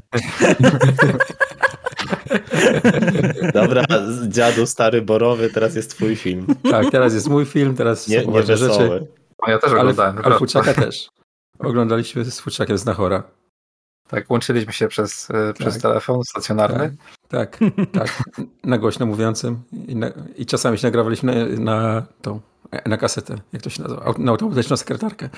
Dobra, 3.54 3.84
dziadu 4.28 4.66
stary 4.66 5.02
borowy, 5.02 5.50
teraz 5.50 5.74
jest 5.74 5.90
twój 5.90 6.16
film. 6.16 6.46
Tak, 6.70 6.90
teraz 6.90 7.14
jest 7.14 7.28
mój 7.28 7.46
film, 7.46 7.76
teraz 7.76 8.08
nie, 8.08 8.26
nie 8.26 8.42
rzeczy. 8.42 9.06
ja 9.48 9.58
też 9.58 9.72
oglądałem. 9.72 10.16
Ale, 10.16 10.24
ale 10.24 10.38
Fuczaka 10.38 10.74
też. 10.74 11.08
Oglądaliśmy 11.58 12.24
z 12.24 12.40
Fuczakiem 12.40 12.78
z 12.78 12.84
Nachora. 12.84 13.22
Tak, 14.10 14.30
łączyliśmy 14.30 14.72
się 14.72 14.88
przez, 14.88 15.30
e, 15.30 15.32
tak. 15.32 15.56
przez 15.56 15.78
telefon 15.78 16.24
stacjonarny. 16.24 16.96
Tak, 17.28 17.58
tak, 17.58 17.58
tak. 17.92 18.22
Na 18.64 18.78
głośno 18.78 19.06
mówiącym. 19.06 19.62
I, 19.88 19.96
na, 19.96 20.10
i 20.36 20.46
czasami 20.46 20.78
się 20.78 20.86
nagrawaliśmy 20.86 21.58
na, 21.58 21.80
na 21.80 22.06
tą 22.22 22.40
na 22.86 22.96
kasetę, 22.96 23.36
jak 23.52 23.62
to 23.62 23.70
się 23.70 23.82
nazywa? 23.82 24.14
Na 24.18 24.30
automatyczną 24.30 24.76
sekretarkę. 24.76 25.28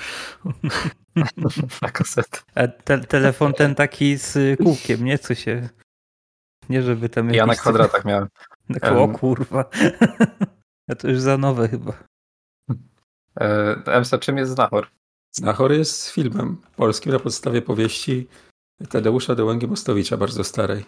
na 1.81 1.89
kasetę. 1.89 2.39
A 2.55 2.67
te, 2.67 2.99
telefon 2.99 3.53
ten 3.53 3.75
taki 3.75 4.17
z 4.17 4.59
kółkiem, 4.59 5.05
nie? 5.05 5.19
Co 5.19 5.35
się... 5.35 5.69
Nie, 6.69 6.81
żeby 6.81 7.09
tam... 7.09 7.33
Ja 7.33 7.45
na 7.45 7.55
kwadratach 7.55 8.05
miałem. 8.05 8.27
Na, 8.69 8.97
o 8.97 9.07
kurwa. 9.07 9.65
Ja 10.87 10.95
to 10.95 11.07
już 11.07 11.19
za 11.19 11.37
nowe 11.37 11.69
chyba. 11.69 11.93
E, 13.39 13.75
Emsa, 13.85 14.17
czym 14.17 14.37
jest 14.37 14.51
Znachor? 14.51 14.87
Znachor 15.31 15.71
jest 15.71 16.09
filmem 16.09 16.61
polskim 16.75 17.11
na 17.11 17.19
podstawie 17.19 17.61
powieści 17.61 18.27
Tadeusza 18.89 19.35
Dołęgi 19.35 19.67
Mostowicza, 19.67 20.17
bardzo 20.17 20.43
starej. 20.43 20.85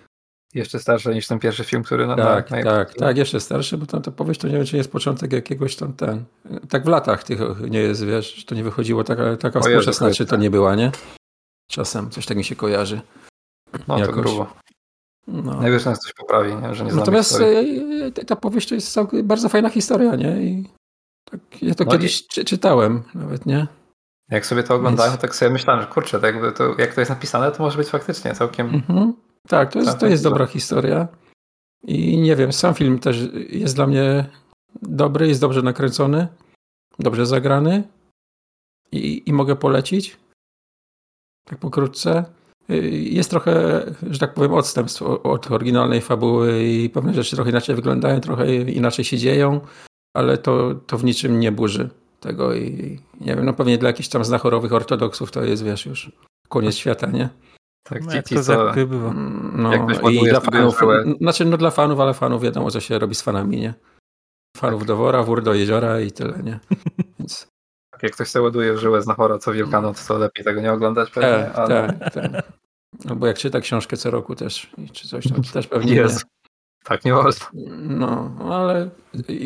Jeszcze 0.53 0.79
starszy 0.79 1.13
niż 1.13 1.27
ten 1.27 1.39
pierwszy 1.39 1.63
film, 1.63 1.83
który 1.83 2.07
na 2.07 2.15
Tak, 2.15 2.51
na, 2.51 2.63
tak, 2.63 2.93
tak, 2.93 3.17
jeszcze 3.17 3.39
starszy, 3.39 3.77
bo 3.77 3.85
tam 3.85 4.01
ta 4.01 4.11
powieść 4.11 4.39
to 4.39 4.47
nie 4.47 4.53
wiem, 4.53 4.65
czy 4.65 4.77
jest 4.77 4.91
początek 4.91 5.33
jakiegoś 5.33 5.75
tam 5.75 5.93
ten. 5.93 6.23
Tak 6.69 6.85
w 6.85 6.87
latach 6.87 7.23
tych 7.23 7.39
nie 7.69 7.79
jest, 7.79 8.05
wiesz, 8.05 8.45
to 8.45 8.55
nie 8.55 8.63
wychodziło 8.63 9.03
taka, 9.03 9.37
taka 9.37 9.59
współczesna, 9.59 10.11
czy 10.11 10.25
to 10.25 10.35
nie 10.35 10.49
była, 10.49 10.75
nie? 10.75 10.91
Czasem 11.71 12.09
coś 12.09 12.25
tak 12.25 12.37
mi 12.37 12.43
się 12.43 12.55
kojarzy. 12.55 13.01
No 13.87 13.97
Jakoś. 13.99 14.15
to 14.15 14.21
grubo. 14.21 14.47
No. 15.27 15.61
Najwyżej 15.61 15.91
nas 15.91 15.99
coś 15.99 16.13
poprawi, 16.13 16.55
nie? 16.55 16.75
że 16.75 16.85
nie 16.85 16.93
Natomiast 16.93 17.41
e, 17.41 17.45
e, 18.05 18.11
ta 18.11 18.35
powieść 18.35 18.69
to 18.69 18.75
jest 18.75 18.97
bardzo 19.23 19.49
fajna 19.49 19.69
historia, 19.69 20.15
nie? 20.15 20.43
I 20.43 20.69
tak, 21.31 21.39
ja 21.61 21.75
to 21.75 21.83
no 21.83 21.91
kiedyś 21.91 22.21
i... 22.37 22.45
czytałem 22.45 23.03
nawet, 23.15 23.45
nie? 23.45 23.67
Jak 24.29 24.45
sobie 24.45 24.63
to 24.63 24.75
oglądałem, 24.75 25.11
Więc... 25.11 25.21
tak 25.21 25.35
sobie 25.35 25.51
myślałem, 25.51 25.81
że 25.81 25.87
kurczę, 25.87 26.19
to 26.19 26.25
jakby 26.25 26.51
to, 26.51 26.75
jak 26.77 26.93
to 26.93 27.01
jest 27.01 27.09
napisane, 27.09 27.51
to 27.51 27.63
może 27.63 27.77
być 27.77 27.87
faktycznie 27.87 28.33
całkiem... 28.33 28.75
Mhm. 28.75 29.13
Tak, 29.47 29.71
to 29.71 29.79
jest, 29.79 29.99
to 29.99 30.07
jest 30.07 30.23
dobra 30.23 30.45
historia. 30.45 31.07
I 31.83 32.17
nie 32.17 32.35
wiem, 32.35 32.53
sam 32.53 32.73
film 32.73 32.99
też 32.99 33.29
jest 33.49 33.75
dla 33.75 33.87
mnie 33.87 34.25
dobry, 34.81 35.27
jest 35.27 35.41
dobrze 35.41 35.61
nakręcony, 35.61 36.27
dobrze 36.99 37.25
zagrany 37.25 37.83
i, 38.91 39.23
i 39.25 39.33
mogę 39.33 39.55
polecić. 39.55 40.17
Tak 41.47 41.59
pokrótce. 41.59 42.25
Jest 42.91 43.29
trochę, 43.29 43.85
że 44.09 44.19
tak 44.19 44.33
powiem, 44.33 44.53
odstępstw 44.53 45.01
od 45.01 45.51
oryginalnej 45.51 46.01
fabuły 46.01 46.63
i 46.63 46.89
pewne 46.89 47.13
rzeczy 47.13 47.35
trochę 47.35 47.49
inaczej 47.49 47.75
wyglądają, 47.75 48.19
trochę 48.19 48.55
inaczej 48.55 49.05
się 49.05 49.17
dzieją, 49.17 49.61
ale 50.13 50.37
to, 50.37 50.75
to 50.75 50.97
w 50.97 51.03
niczym 51.03 51.39
nie 51.39 51.51
burzy 51.51 51.89
tego 52.25 52.53
i 52.53 52.99
nie 53.21 53.35
wiem, 53.35 53.45
no 53.45 53.53
pewnie 53.53 53.77
dla 53.77 53.89
jakichś 53.89 54.09
tam 54.09 54.25
znachorowych 54.25 54.73
ortodoksów 54.73 55.31
to 55.31 55.43
jest, 55.43 55.63
wiesz, 55.63 55.85
już 55.85 56.11
koniec 56.49 56.75
świata, 56.75 57.07
nie? 57.07 57.29
Tak, 57.83 58.03
no, 58.03 58.23
ci, 58.23 58.35
to 58.35 58.43
co, 58.43 58.73
było. 58.87 59.13
No, 59.53 59.71
i 60.09 60.29
dla 60.29 60.39
fanów, 60.39 60.79
znaczy 61.21 61.45
no 61.45 61.57
dla 61.57 61.71
fanów, 61.71 61.99
ale 61.99 62.13
fanów 62.13 62.41
wiadomo, 62.41 62.71
co 62.71 62.79
się 62.79 62.99
robi 62.99 63.15
z 63.15 63.21
fanami, 63.21 63.57
nie? 63.57 63.73
Fanów 64.57 64.79
tak. 64.79 64.87
do 64.87 64.95
wora, 64.95 65.23
wór 65.23 65.43
do 65.43 65.53
jeziora 65.53 65.99
i 65.99 66.11
tyle, 66.11 66.43
nie? 66.43 66.59
Więc... 67.19 67.47
Tak, 67.91 68.03
jak 68.03 68.11
ktoś 68.11 68.27
sobie 68.27 68.43
ładuje 68.43 68.77
żyłę 68.77 69.01
znachora 69.01 69.37
co 69.37 69.53
Wielkanoc, 69.53 70.07
to 70.07 70.17
lepiej 70.17 70.45
tego 70.45 70.61
nie 70.61 70.73
oglądać 70.73 71.11
pewnie. 71.11 71.45
Tak, 71.45 71.55
ale... 71.55 71.93
tak, 71.99 72.13
tak. 72.13 72.51
Albo 73.09 73.27
jak 73.27 73.37
czyta 73.37 73.61
książkę 73.61 73.97
co 73.97 74.11
roku 74.11 74.35
też, 74.35 74.71
czy 74.93 75.07
coś, 75.07 75.23
to 75.27 75.53
też 75.53 75.67
pewnie 75.67 75.95
jest. 75.95 76.25
Tak 76.85 77.05
nie 77.05 77.13
można. 77.13 77.45
No, 77.77 78.31
ale 78.51 78.89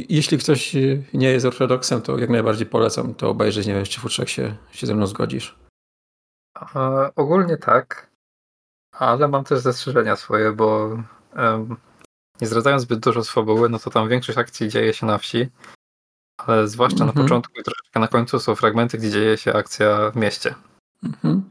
jeśli 0.09 0.37
ktoś 0.37 0.73
nie 1.13 1.29
jest 1.29 1.45
ortodoksem, 1.45 2.01
to 2.01 2.17
jak 2.17 2.29
najbardziej 2.29 2.67
polecam 2.67 3.13
to 3.13 3.29
obejrzeć. 3.29 3.67
Nie 3.67 3.73
wiem, 3.73 3.85
czy 3.85 3.99
Futrzak 3.99 4.29
się, 4.29 4.55
się 4.71 4.87
ze 4.87 4.95
mną 4.95 5.07
zgodzisz. 5.07 5.59
E, 6.75 7.11
ogólnie 7.15 7.57
tak, 7.57 8.09
ale 8.91 9.27
mam 9.27 9.43
też 9.43 9.59
zastrzeżenia 9.59 10.15
swoje, 10.15 10.51
bo 10.51 10.97
nie 12.41 12.47
zdradzając 12.47 12.83
zbyt 12.83 12.99
dużo 12.99 13.23
z 13.23 13.29
fabuły, 13.29 13.69
no 13.69 13.79
to 13.79 13.89
tam 13.89 14.09
większość 14.09 14.37
akcji 14.37 14.69
dzieje 14.69 14.93
się 14.93 15.05
na 15.05 15.17
wsi, 15.17 15.49
ale 16.37 16.67
zwłaszcza 16.67 17.03
mm 17.03 17.07
-hmm. 17.07 17.15
na 17.15 17.21
mhm. 17.21 17.25
początku 17.27 17.59
i 17.59 17.63
troszeczkę 17.63 17.99
na 17.99 18.07
końcu 18.07 18.39
są 18.39 18.55
fragmenty, 18.55 18.97
gdzie 18.97 19.11
dzieje 19.11 19.37
się 19.37 19.53
akcja 19.53 20.11
w 20.11 20.15
mieście. 20.15 20.55
Mm 21.03 21.15
-hmm. 21.23 21.41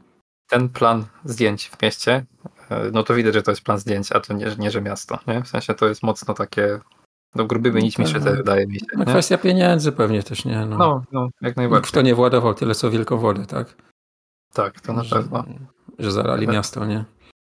ten 0.49 0.69
plan 0.69 1.05
zdjęć 1.25 1.69
w 1.69 1.81
mieście, 1.81 2.25
e, 2.45 2.49
no 2.91 3.03
to 3.03 3.13
widać, 3.13 3.33
że 3.33 3.41
to 3.41 3.51
jest 3.51 3.61
plan 3.61 3.79
zdjęć, 3.79 4.11
a 4.11 4.19
to 4.19 4.33
nie, 4.33 4.47
nie 4.59 4.71
że 4.71 4.81
miasto. 4.81 5.19
Nie? 5.27 5.43
W 5.43 5.47
sensie 5.47 5.73
to 5.73 5.87
jest 5.87 6.03
mocno 6.03 6.33
takie 6.33 6.79
no 7.35 7.45
grubymi 7.45 7.83
nićmi 7.83 8.05
no, 8.05 8.11
szyte, 8.11 8.35
wydaje 8.35 8.67
mi 8.67 8.79
się. 8.79 8.85
No, 8.97 9.05
kwestia 9.05 9.37
pieniędzy 9.37 9.91
pewnie 9.91 10.23
też, 10.23 10.45
nie? 10.45 10.65
No, 10.65 10.77
no, 10.77 11.03
no 11.11 11.29
jak 11.41 11.57
najbardziej. 11.57 11.91
Kto 11.91 12.01
nie 12.01 12.15
władował 12.15 12.53
tyle 12.53 12.75
co 12.75 12.91
wielkowody, 12.91 13.45
tak? 13.45 13.75
Tak, 14.53 14.81
to 14.81 14.93
na 14.93 15.03
że, 15.03 15.15
pewno. 15.15 15.43
Że 15.99 16.11
zalali 16.11 16.45
tak. 16.45 16.55
miasto, 16.55 16.85
nie? 16.85 17.05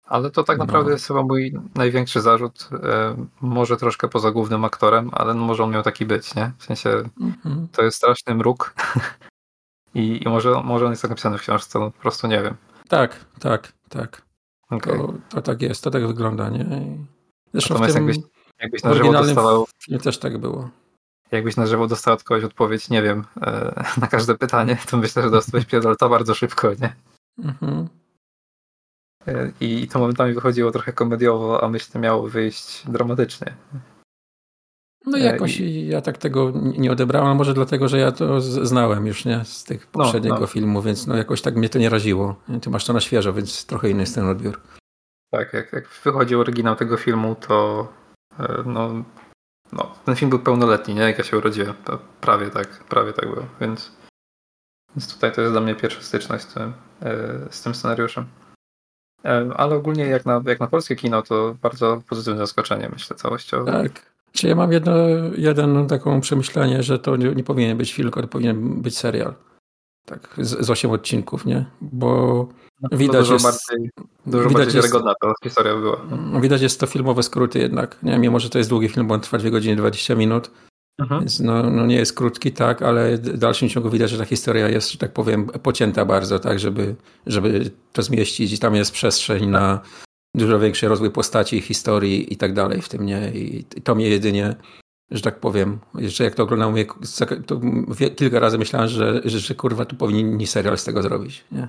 Ale 0.05 0.31
to 0.31 0.43
tak 0.43 0.57
no. 0.57 0.65
naprawdę 0.65 0.89
no. 0.89 0.93
jest 0.93 1.07
chyba 1.07 1.23
mój 1.23 1.53
największy 1.75 2.21
zarzut. 2.21 2.69
E, 2.83 3.15
może 3.41 3.77
troszkę 3.77 4.07
poza 4.07 4.31
głównym 4.31 4.65
aktorem, 4.65 5.09
ale 5.13 5.33
no 5.33 5.41
może 5.41 5.63
on 5.63 5.71
miał 5.71 5.83
taki 5.83 6.05
być, 6.05 6.35
nie? 6.35 6.51
W 6.57 6.63
sensie 6.63 6.89
mhm. 7.21 7.67
to 7.71 7.83
jest 7.83 7.97
straszny 7.97 8.35
mruk. 8.35 8.73
I, 9.95 10.23
I, 10.23 10.29
może, 10.29 10.61
może 10.63 10.85
on 10.85 10.91
jest 10.91 11.01
tak 11.01 11.09
napisany 11.09 11.37
w 11.37 11.41
książce, 11.41 11.79
no 11.79 11.91
po 11.91 12.01
prostu 12.01 12.27
nie 12.27 12.41
wiem. 12.41 12.55
Tak, 12.87 13.25
tak, 13.39 13.73
tak. 13.89 14.21
Okay. 14.75 14.97
To, 14.97 15.13
to 15.29 15.41
tak 15.41 15.61
jest, 15.61 15.83
to 15.83 15.91
tak 15.91 16.07
wygląda, 16.07 16.49
nie? 16.49 16.65
Zresztą 17.53 17.73
Natomiast 17.73 17.95
w 17.95 17.97
tym, 17.97 18.07
jakbyś, 18.07 18.25
jakbyś 18.59 18.83
na 18.83 18.93
żywo 18.93 19.11
dostawał... 19.11 19.67
też 20.03 20.17
tak 20.17 20.37
było. 20.37 20.69
Jakbyś 21.31 21.57
na 21.57 21.65
żywo 21.65 21.87
dostał 21.87 22.13
od 22.13 22.23
kogoś 22.23 22.43
odpowiedź, 22.43 22.89
nie 22.89 23.01
wiem, 23.01 23.25
e, 23.41 23.83
na 24.01 24.07
każde 24.07 24.35
pytanie, 24.37 24.77
to 24.89 24.97
myślę, 24.97 25.23
że 25.23 25.29
dostałeś 25.29 25.65
pierdol 25.65 25.97
to 25.97 26.09
bardzo 26.09 26.35
szybko, 26.35 26.71
nie? 26.81 26.95
Mhm. 27.39 27.89
E, 29.27 29.51
I 29.59 29.87
to 29.87 29.99
momentami 29.99 30.33
wychodziło 30.33 30.71
trochę 30.71 30.93
komediowo, 30.93 31.63
a 31.63 31.69
myślę, 31.69 32.01
miało 32.01 32.27
wyjść 32.29 32.83
dramatycznie. 32.87 33.53
No 35.05 35.17
e, 35.17 35.21
jakoś 35.21 35.59
I... 35.59 35.87
ja 35.87 36.01
tak 36.01 36.17
tego 36.17 36.51
nie 36.55 36.91
odebrałem, 36.91 37.37
może 37.37 37.53
dlatego, 37.53 37.87
że 37.87 37.99
ja 37.99 38.11
to 38.11 38.41
znałem 38.41 39.07
już 39.07 39.25
nie 39.25 39.45
z 39.45 39.63
tych 39.63 39.81
no, 39.81 40.03
poprzedniego 40.03 40.35
no, 40.35 40.41
no. 40.41 40.47
filmu, 40.47 40.81
więc 40.81 41.07
no 41.07 41.15
jakoś 41.15 41.41
tak 41.41 41.55
mnie 41.55 41.69
to 41.69 41.79
nie 41.79 41.89
raziło. 41.89 42.35
Ty 42.61 42.69
masz 42.69 42.85
to 42.85 42.93
na 42.93 42.99
świeżo, 42.99 43.33
więc 43.33 43.65
trochę 43.65 43.89
inny 43.89 44.01
jest 44.01 44.15
ten 44.15 44.29
odbiór. 44.29 44.61
Tak, 45.31 45.53
jak, 45.53 45.73
jak 45.73 45.89
wychodził 46.03 46.39
oryginał 46.39 46.75
tego 46.75 46.97
filmu, 46.97 47.35
to 47.35 47.87
e, 48.39 48.63
no, 48.65 49.03
no, 49.71 49.95
ten 50.05 50.15
film 50.15 50.29
był 50.29 50.39
pełnoletni, 50.39 50.95
nie? 50.95 51.01
Jak 51.01 51.17
ja 51.17 51.23
się 51.23 51.37
urodziłem. 51.37 51.73
To 51.85 51.99
prawie 52.21 52.49
tak, 52.49 52.83
prawie 52.83 53.13
tak 53.13 53.29
było, 53.29 53.45
więc, 53.61 53.91
więc 54.95 55.13
tutaj 55.13 55.31
to 55.31 55.41
jest 55.41 55.53
dla 55.53 55.61
mnie 55.61 55.75
pierwsza 55.75 56.01
styczność 56.01 56.43
z 56.43 56.53
tym, 56.53 56.73
z 57.49 57.61
tym 57.61 57.75
scenariuszem. 57.75 58.25
Ale 59.55 59.75
ogólnie 59.75 60.05
jak 60.05 60.25
na, 60.25 60.41
jak 60.45 60.59
na 60.59 60.67
polskie 60.67 60.95
kino 60.95 61.21
to 61.21 61.55
bardzo 61.61 62.01
pozytywne 62.09 62.37
zaskoczenie, 62.37 62.89
myślę, 62.89 63.15
całościowo. 63.15 63.65
Tak. 63.65 64.12
Czy 64.35 64.47
ja 64.47 64.55
mam 64.55 64.71
jedno, 64.71 64.93
jeden 65.37 65.87
taką 65.87 66.21
przemyślenie, 66.21 66.83
że 66.83 66.99
to 66.99 67.15
nie, 67.15 67.35
nie 67.35 67.43
powinien 67.43 67.77
być 67.77 67.93
film, 67.93 68.05
tylko 68.05 68.21
to 68.21 68.27
powinien 68.27 68.81
być 68.81 68.97
serial. 68.97 69.33
Tak, 70.05 70.35
z, 70.37 70.65
z 70.65 70.69
8 70.69 70.91
odcinków, 70.91 71.45
nie? 71.45 71.65
Bo 71.81 72.47
no, 72.81 72.97
widać 72.97 73.21
dużo 73.21 73.33
jest... 73.33 73.45
Bardziej, 73.45 73.89
dużo 74.25 74.49
widać 74.49 74.63
bardziej 74.65 74.81
wiarygodna 74.81 75.13
to 75.21 75.33
historia 75.43 75.75
była. 75.75 76.01
No. 76.09 76.41
Widać 76.41 76.61
jest 76.61 76.79
to 76.79 76.87
filmowe 76.87 77.23
skróty 77.23 77.59
jednak. 77.59 77.97
Nie? 78.03 78.17
Mimo, 78.17 78.39
że 78.39 78.49
to 78.49 78.57
jest 78.57 78.69
długi 78.69 78.89
film, 78.89 79.07
bo 79.07 79.13
on 79.13 79.21
trwa 79.21 79.37
2 79.37 79.49
godziny 79.49 79.75
20 79.75 80.15
minut. 80.15 80.51
Mhm. 80.99 81.21
Więc 81.21 81.39
no, 81.39 81.69
no 81.69 81.85
nie 81.85 81.95
jest 81.95 82.13
krótki, 82.13 82.51
tak, 82.51 82.81
ale 82.81 83.17
w 83.17 83.37
dalszym 83.37 83.69
ciągu 83.69 83.89
widać, 83.89 84.09
że 84.09 84.17
ta 84.17 84.25
historia 84.25 84.69
jest, 84.69 84.91
że 84.91 84.97
tak 84.97 85.13
powiem, 85.13 85.45
pocięta 85.45 86.05
bardzo, 86.05 86.39
tak, 86.39 86.59
żeby, 86.59 86.95
żeby 87.25 87.71
to 87.93 88.01
zmieścić 88.01 88.53
i 88.53 88.59
tam 88.59 88.75
jest 88.75 88.91
przestrzeń 88.91 89.47
na 89.47 89.81
dużo 90.35 90.59
większy 90.59 90.87
rozwój 90.87 91.11
postaci, 91.11 91.61
historii 91.61 92.33
i 92.33 92.37
tak 92.37 92.53
dalej 92.53 92.81
w 92.81 92.89
tym, 92.89 93.05
nie? 93.05 93.31
I 93.31 93.63
to 93.63 93.95
mnie 93.95 94.09
jedynie, 94.09 94.55
że 95.11 95.21
tak 95.21 95.39
powiem, 95.39 95.79
jeszcze 95.95 96.23
jak 96.23 96.35
to 96.35 96.43
oglądałem, 96.43 96.85
to 97.45 97.61
kilka 98.15 98.39
razy 98.39 98.57
myślałem, 98.57 98.89
że, 98.89 99.21
że, 99.25 99.39
że 99.39 99.55
kurwa 99.55 99.85
tu 99.85 99.95
powinni 99.95 100.47
serial 100.47 100.77
z 100.77 100.83
tego 100.83 101.01
zrobić, 101.01 101.45
nie? 101.51 101.67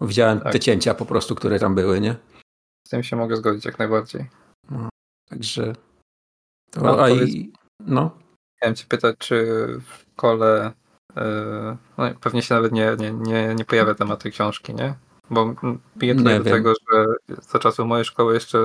Widziałem 0.00 0.40
tak. 0.40 0.52
te 0.52 0.60
cięcia 0.60 0.94
po 0.94 1.06
prostu, 1.06 1.34
które 1.34 1.58
tam 1.58 1.74
były, 1.74 2.00
nie? 2.00 2.16
Z 2.86 2.90
tym 2.90 3.02
się 3.02 3.16
mogę 3.16 3.36
zgodzić 3.36 3.64
jak 3.64 3.78
najbardziej. 3.78 4.26
No, 4.70 4.88
także 5.28 5.72
to, 6.70 6.80
no, 6.80 7.02
a 7.02 7.10
i, 7.10 7.52
no. 7.80 8.18
Chciałem 8.56 8.74
cię 8.74 8.84
pytać, 8.88 9.16
czy 9.18 9.46
w 9.80 10.14
kole 10.16 10.72
yy, 11.16 11.22
no, 11.98 12.04
pewnie 12.20 12.42
się 12.42 12.54
nawet 12.54 12.72
nie, 12.72 12.96
nie, 12.98 13.12
nie, 13.12 13.54
nie 13.54 13.64
pojawia 13.64 13.94
temat 13.94 14.22
tej 14.22 14.32
książki, 14.32 14.74
nie? 14.74 14.94
Bo 15.30 15.54
piję 15.98 16.14
tutaj 16.14 16.32
nie 16.32 16.38
do 16.38 16.44
wiem. 16.44 16.54
tego, 16.54 16.72
że 16.92 17.06
za 17.42 17.58
czasów 17.58 17.86
mojej 17.86 18.04
szkoły 18.04 18.34
jeszcze, 18.34 18.58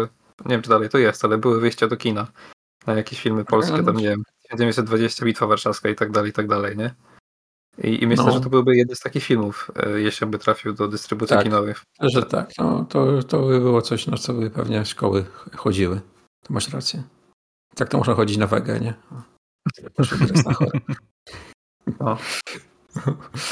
nie 0.45 0.49
wiem 0.49 0.61
czy 0.61 0.69
dalej 0.69 0.89
to 0.89 0.97
jest, 0.97 1.25
ale 1.25 1.37
były 1.37 1.59
wyjścia 1.59 1.87
do 1.87 1.97
kina 1.97 2.27
na 2.87 2.93
jakieś 2.93 3.21
filmy 3.21 3.45
polskie, 3.45 3.83
tam 3.83 3.97
nie 3.97 4.09
wiem, 4.09 4.23
1920, 4.43 5.25
Bitwa 5.25 5.47
Warszawska 5.47 5.89
i 5.89 5.95
tak 5.95 6.11
dalej, 6.11 6.29
i 6.29 6.33
tak 6.33 6.47
dalej, 6.47 6.77
nie? 6.77 6.95
I, 7.83 8.03
i 8.03 8.07
myślę, 8.07 8.25
no. 8.25 8.31
że 8.31 8.41
to 8.41 8.49
byłby 8.49 8.75
jeden 8.75 8.95
z 8.95 8.99
takich 8.99 9.23
filmów, 9.23 9.71
e, 9.75 9.99
jeśli 9.99 10.27
by 10.27 10.39
trafił 10.39 10.73
do 10.73 10.87
dystrybucji 10.87 11.35
tak, 11.35 11.43
kinowych. 11.43 11.83
Że 12.01 12.23
tak, 12.23 12.49
no, 12.57 12.85
to, 12.89 13.23
to 13.23 13.41
by 13.41 13.59
było 13.59 13.81
coś, 13.81 14.07
na 14.07 14.17
co 14.17 14.33
by 14.33 14.49
pewnie 14.49 14.85
szkoły 14.85 15.25
chodziły. 15.55 16.01
To 16.43 16.53
masz 16.53 16.69
rację. 16.69 17.03
Tak 17.75 17.89
to 17.89 17.97
można 17.97 18.13
chodzić 18.13 18.37
na 18.37 18.47
wagę, 18.47 18.79
nie? 18.79 18.93
No. 21.99 22.17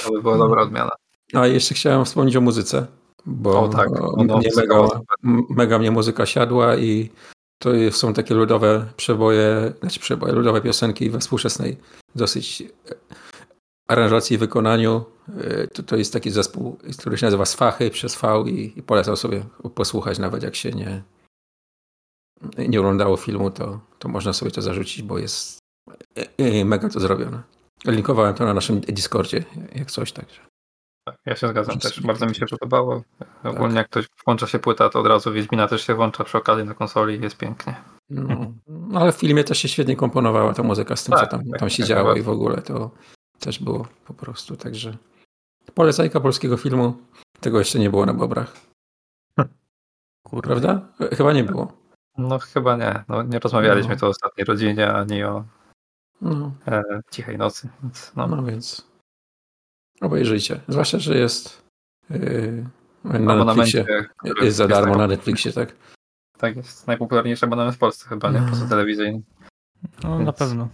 To 0.04 0.12
by 0.12 0.22
była 0.22 0.38
dobra 0.38 0.62
odmiana. 0.62 0.92
A 1.34 1.48
jeszcze 1.48 1.76
chciałem 1.76 2.06
wspomnieć 2.06 2.36
o 2.36 2.42
muzyce, 2.42 2.88
bo 3.26 3.62
o, 3.62 3.68
tak. 3.68 3.90
mnie 4.18 4.50
mega, 4.56 4.88
mega 5.50 5.80
mnie 5.80 5.92
muzyka 5.92 6.26
siadła 6.26 6.76
i 6.76 7.10
to 7.60 7.72
są 7.92 8.14
takie 8.14 8.36
ludowe 8.36 8.86
przeboje, 8.98 9.74
znaczy 9.80 10.00
przeboje, 10.00 10.34
ludowe 10.34 10.62
piosenki 10.62 11.10
we 11.10 11.20
współczesnej 11.20 11.78
dosyć 12.16 12.64
aranżacji 13.88 14.36
i 14.36 14.38
wykonaniu. 14.38 15.06
E, 15.38 15.68
to, 15.68 15.84
to 15.84 15.96
jest 15.96 16.14
taki 16.14 16.32
zespół, 16.32 16.78
który 17.00 17.18
się 17.18 17.26
nazywa 17.26 17.46
Sfachy 17.46 17.90
przez 17.90 18.16
V 18.16 18.44
i, 18.48 18.80
i 18.80 18.84
polecam 18.84 19.18
sobie 19.18 19.46
posłuchać, 19.76 20.20
nawet 20.20 20.44
jak 20.44 20.56
się 20.56 20.72
nie, 20.72 21.04
nie 22.58 22.80
oglądało 22.80 23.18
filmu, 23.18 23.52
to, 23.52 23.80
to 24.00 24.10
można 24.10 24.34
sobie 24.34 24.52
to 24.52 24.62
zarzucić, 24.62 25.02
bo 25.02 25.20
jest 25.20 25.60
e, 26.18 26.28
e, 26.38 26.66
mega 26.66 26.90
to 26.90 27.00
zrobione. 27.00 27.42
Linkowałem 27.86 28.34
to 28.34 28.46
na 28.46 28.54
naszym 28.54 28.80
Discordzie, 28.80 29.44
jak 29.76 29.92
coś, 29.92 30.12
także. 30.12 30.49
Tak, 31.12 31.20
ja 31.26 31.36
się 31.36 31.48
zgadzam 31.48 31.80
też. 31.80 32.02
Bardzo 32.02 32.26
mi 32.26 32.36
się 32.36 32.46
podobało. 32.46 33.02
Ogólnie 33.44 33.68
tak. 33.68 33.76
jak 33.76 33.90
ktoś 33.90 34.08
włącza 34.26 34.48
się 34.48 34.60
płyta, 34.60 34.90
to 34.90 35.00
od 35.00 35.08
razu 35.08 35.32
Wiedźmina 35.32 35.68
też 35.68 35.88
się 35.88 35.96
włącza 35.96 36.24
przy 36.24 36.38
okazji 36.38 36.66
na 36.66 36.74
konsoli 36.74 37.20
i 37.20 37.22
jest 37.22 37.38
pięknie. 37.38 37.76
No, 38.10 38.54
no 38.68 39.00
ale 39.00 39.12
w 39.12 39.16
filmie 39.16 39.44
też 39.44 39.58
się 39.58 39.68
świetnie 39.68 39.96
komponowała 39.96 40.54
ta 40.54 40.64
muzyka 40.64 40.96
z 40.96 41.04
tym, 41.04 41.16
tak, 41.16 41.30
co 41.30 41.38
tam, 41.38 41.50
tak, 41.50 41.60
tam 41.60 41.70
się 41.70 41.84
działo 41.84 42.16
i 42.16 42.22
w 42.22 42.30
ogóle 42.30 42.62
to 42.62 42.92
też 43.40 43.60
było 43.60 43.88
po 44.08 44.14
prostu. 44.14 44.58
Także 44.58 44.98
polecajka 45.74 46.20
polskiego 46.20 46.58
filmu. 46.58 46.98
Tego 47.40 47.60
jeszcze 47.60 47.80
nie 47.80 47.90
było 47.90 48.06
na 48.06 48.14
Bobrach. 48.14 48.54
Kurde. 50.24 50.48
Prawda? 50.48 50.88
Chyba 51.18 51.34
nie 51.34 51.44
było. 51.44 51.72
No 52.18 52.40
chyba 52.40 52.78
nie. 52.78 53.04
No, 53.08 53.24
nie 53.24 53.40
rozmawialiśmy 53.40 53.94
no. 53.94 54.00
tu 54.00 54.06
o 54.06 54.10
ostatniej 54.10 54.46
rodzinie, 54.46 54.94
ani 54.94 55.24
o 55.24 55.44
no. 56.22 56.52
e, 56.68 56.84
cichej 57.12 57.38
nocy. 57.38 57.70
Więc, 57.84 58.12
no. 58.16 58.28
no 58.28 58.44
więc 58.44 58.89
obejrzyjcie. 60.02 60.60
Zwłaszcza, 60.68 61.00
że 61.00 61.18
jest 61.18 61.64
yy, 62.10 62.66
na 63.04 63.46
Netflixie. 63.46 63.86
Jest 64.42 64.58
za 64.58 64.68
darmo 64.68 64.96
na 64.96 65.08
Netflixie, 65.08 65.54
tak? 65.54 65.76
Tak, 66.38 66.56
jest 66.56 66.88
najpopularniejszy 66.88 67.46
abonament 67.46 67.76
w 67.76 67.80
Polsce 67.80 68.10
chyba, 68.10 68.32
nie? 68.32 68.42
Poza 68.50 68.68
telewizyjnym. 68.68 69.24
No 70.04 70.16
Więc... 70.16 70.26
na 70.26 70.34
pewno. 70.34 70.70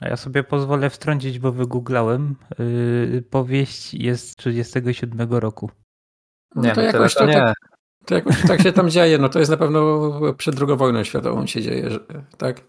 A 0.00 0.08
ja 0.08 0.16
sobie 0.16 0.44
pozwolę 0.44 0.90
wtrącić, 0.90 1.38
bo 1.38 1.52
wygooglałem. 1.52 2.36
Yy, 2.58 3.22
powieść 3.30 3.94
jest 3.94 4.30
z 4.30 4.36
37 4.36 5.32
roku. 5.32 5.70
No 6.54 6.62
nie, 6.62 6.72
to, 6.72 6.80
jakoś 6.80 7.14
to, 7.14 7.26
nie. 7.26 7.32
Tak, 7.32 7.56
to 8.06 8.14
jakoś 8.14 8.42
tak 8.42 8.62
się 8.62 8.72
tam 8.72 8.90
dzieje. 8.90 9.18
No 9.18 9.28
to 9.28 9.38
jest 9.38 9.50
na 9.50 9.56
pewno 9.56 10.10
przed 10.36 10.62
II 10.62 10.76
wojną 10.76 11.04
światową 11.04 11.46
się 11.46 11.62
dzieje, 11.62 11.88
tak? 12.38 12.62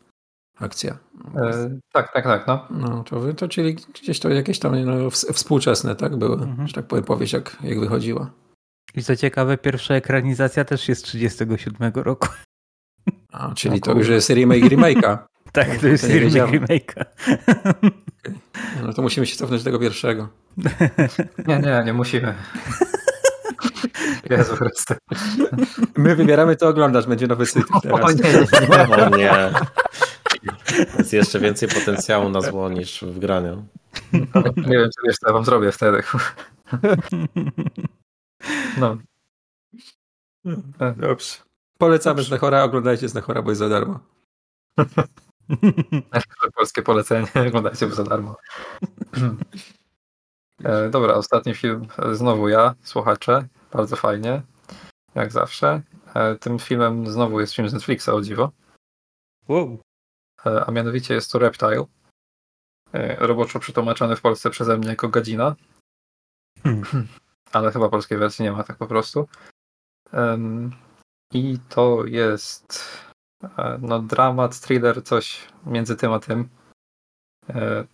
Akcja. 0.62 0.98
E, 1.36 1.70
tak, 1.92 2.14
tak, 2.14 2.26
tak. 2.26 2.48
No, 2.48 2.68
no 2.70 3.04
to, 3.04 3.34
to 3.34 3.48
czyli 3.48 3.76
gdzieś 3.76 4.20
to 4.20 4.30
jakieś 4.30 4.60
tam 4.60 4.86
no, 4.86 5.10
współczesne, 5.10 5.96
tak, 5.96 6.18
były, 6.18 6.34
mhm. 6.34 6.68
że 6.68 6.74
tak 6.74 6.86
powiem, 6.86 7.06
powieść, 7.06 7.34
jak, 7.34 7.58
jak 7.64 7.80
wychodziła. 7.80 8.32
I 8.96 9.04
co 9.04 9.16
ciekawe, 9.16 9.58
pierwsza 9.58 9.94
ekranizacja 9.94 10.66
też 10.66 10.90
jest 10.90 11.02
z 11.02 11.04
37 11.04 11.92
roku. 11.96 12.28
A, 13.32 13.54
czyli 13.54 13.76
no, 13.76 13.82
to 13.82 14.00
już 14.00 14.08
jest 14.08 14.30
remake 14.30 14.64
remake'a. 14.64 15.18
tak, 15.52 15.78
to 15.78 15.88
jest 15.88 16.08
to 16.08 16.14
remake 16.14 16.52
remake'a. 16.52 17.06
No 18.84 18.94
to 18.94 19.02
musimy 19.02 19.26
się 19.26 19.36
cofnąć 19.36 19.64
do 19.64 19.66
tego 19.66 19.80
pierwszego. 19.80 20.30
nie, 21.48 21.60
nie, 21.60 21.84
nie 21.86 21.94
musimy. 21.94 22.34
Jezu 24.30 24.56
Chryste. 24.56 24.98
My 25.98 26.16
wybieramy 26.16 26.56
to 26.56 26.68
oglądasz, 26.68 27.08
będzie 27.08 27.28
nowy 27.28 27.46
syf 27.46 27.64
teraz. 27.84 28.02
O 28.04 28.12
nie, 28.12 28.68
nie. 28.68 29.06
O 29.06 29.10
nie. 29.18 29.52
Jest 30.98 31.14
jeszcze 31.14 31.40
więcej 31.40 31.70
potencjału 31.70 32.30
na 32.30 32.42
zło 32.42 32.70
niż 32.70 33.04
w 33.04 33.20
graniu. 33.20 33.66
nie 34.58 34.78
wiem, 34.78 34.90
czy 34.90 35.16
ja 35.28 35.34
wam 35.34 35.46
zrobię 35.46 35.72
wtedy. 35.72 36.04
No. 38.78 38.98
Dobrze. 40.98 41.36
Polecamy 41.78 42.24
Znachora, 42.24 42.64
oglądajcie 42.64 43.10
Znachora, 43.10 43.42
bo 43.42 43.52
jest 43.52 43.60
za 43.60 43.70
darmo. 43.70 44.00
Polskie 46.56 46.82
polecenie, 46.82 47.28
oglądajcie, 47.48 47.88
bo 47.88 47.96
za 47.96 48.04
darmo. 48.04 48.36
E, 50.64 50.90
dobra, 50.90 51.14
ostatni 51.14 51.56
film. 51.56 51.88
Znowu 52.12 52.50
ja, 52.50 52.76
słuchacze. 52.84 53.48
bardzo 53.72 53.96
fajnie, 53.96 54.42
jak 55.16 55.32
zawsze. 55.32 55.82
E, 56.14 56.36
tym 56.36 56.60
filmem 56.60 57.12
znowu 57.12 57.40
jest 57.40 57.54
film 57.54 57.70
z 57.70 57.74
Netflixa, 57.74 58.10
o 58.10 58.22
dziwo. 58.22 58.52
Wow. 59.48 59.80
E, 60.46 60.66
a 60.66 60.72
mianowicie 60.72 61.14
jest 61.14 61.32
to 61.32 61.40
Reptile. 61.40 61.86
Roboczo 63.18 63.60
przetłumaczony 63.60 64.16
w 64.16 64.22
Polsce 64.22 64.50
przeze 64.50 64.78
mnie 64.78 64.90
jako 64.90 65.10
Gadzina. 65.10 65.56
Hmm. 66.64 67.08
Ale 67.52 67.72
chyba 67.72 67.90
polskiej 67.90 68.18
wersji 68.18 68.44
nie 68.44 68.52
ma 68.52 68.64
tak 68.64 68.78
po 68.78 68.88
prostu. 68.88 69.28
I 71.34 71.60
to 71.70 72.06
jest 72.06 72.88
no, 73.82 74.00
dramat, 74.00 74.60
thriller, 74.60 75.04
coś 75.04 75.48
między 75.66 75.96
tym 75.96 76.14
a 76.14 76.20
tym. 76.20 76.50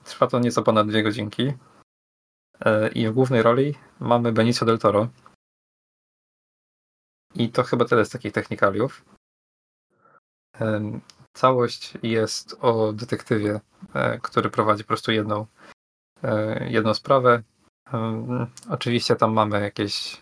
Trwa 0.03 0.27
to 0.27 0.39
nieco 0.39 0.63
ponad 0.63 0.87
dwie 0.87 1.03
godzinki. 1.03 1.53
I 2.95 3.07
w 3.07 3.13
głównej 3.13 3.41
roli 3.41 3.75
mamy 3.99 4.31
Benicio 4.31 4.65
del 4.65 4.79
Toro. 4.79 5.09
I 7.35 7.49
to 7.49 7.63
chyba 7.63 7.85
tyle 7.85 8.05
z 8.05 8.09
takich 8.09 8.33
technikaliów. 8.33 9.05
Całość 11.37 11.93
jest 12.03 12.57
o 12.61 12.93
detektywie, 12.93 13.59
e, 13.93 14.19
który 14.19 14.49
prowadzi 14.49 14.83
po 14.83 14.87
prostu 14.87 15.11
jedną, 15.11 15.45
e, 16.23 16.67
jedną 16.69 16.93
sprawę. 16.93 17.43
Oczywiście 18.69 19.15
tam 19.15 19.33
mamy 19.33 19.61
jakieś 19.61 20.21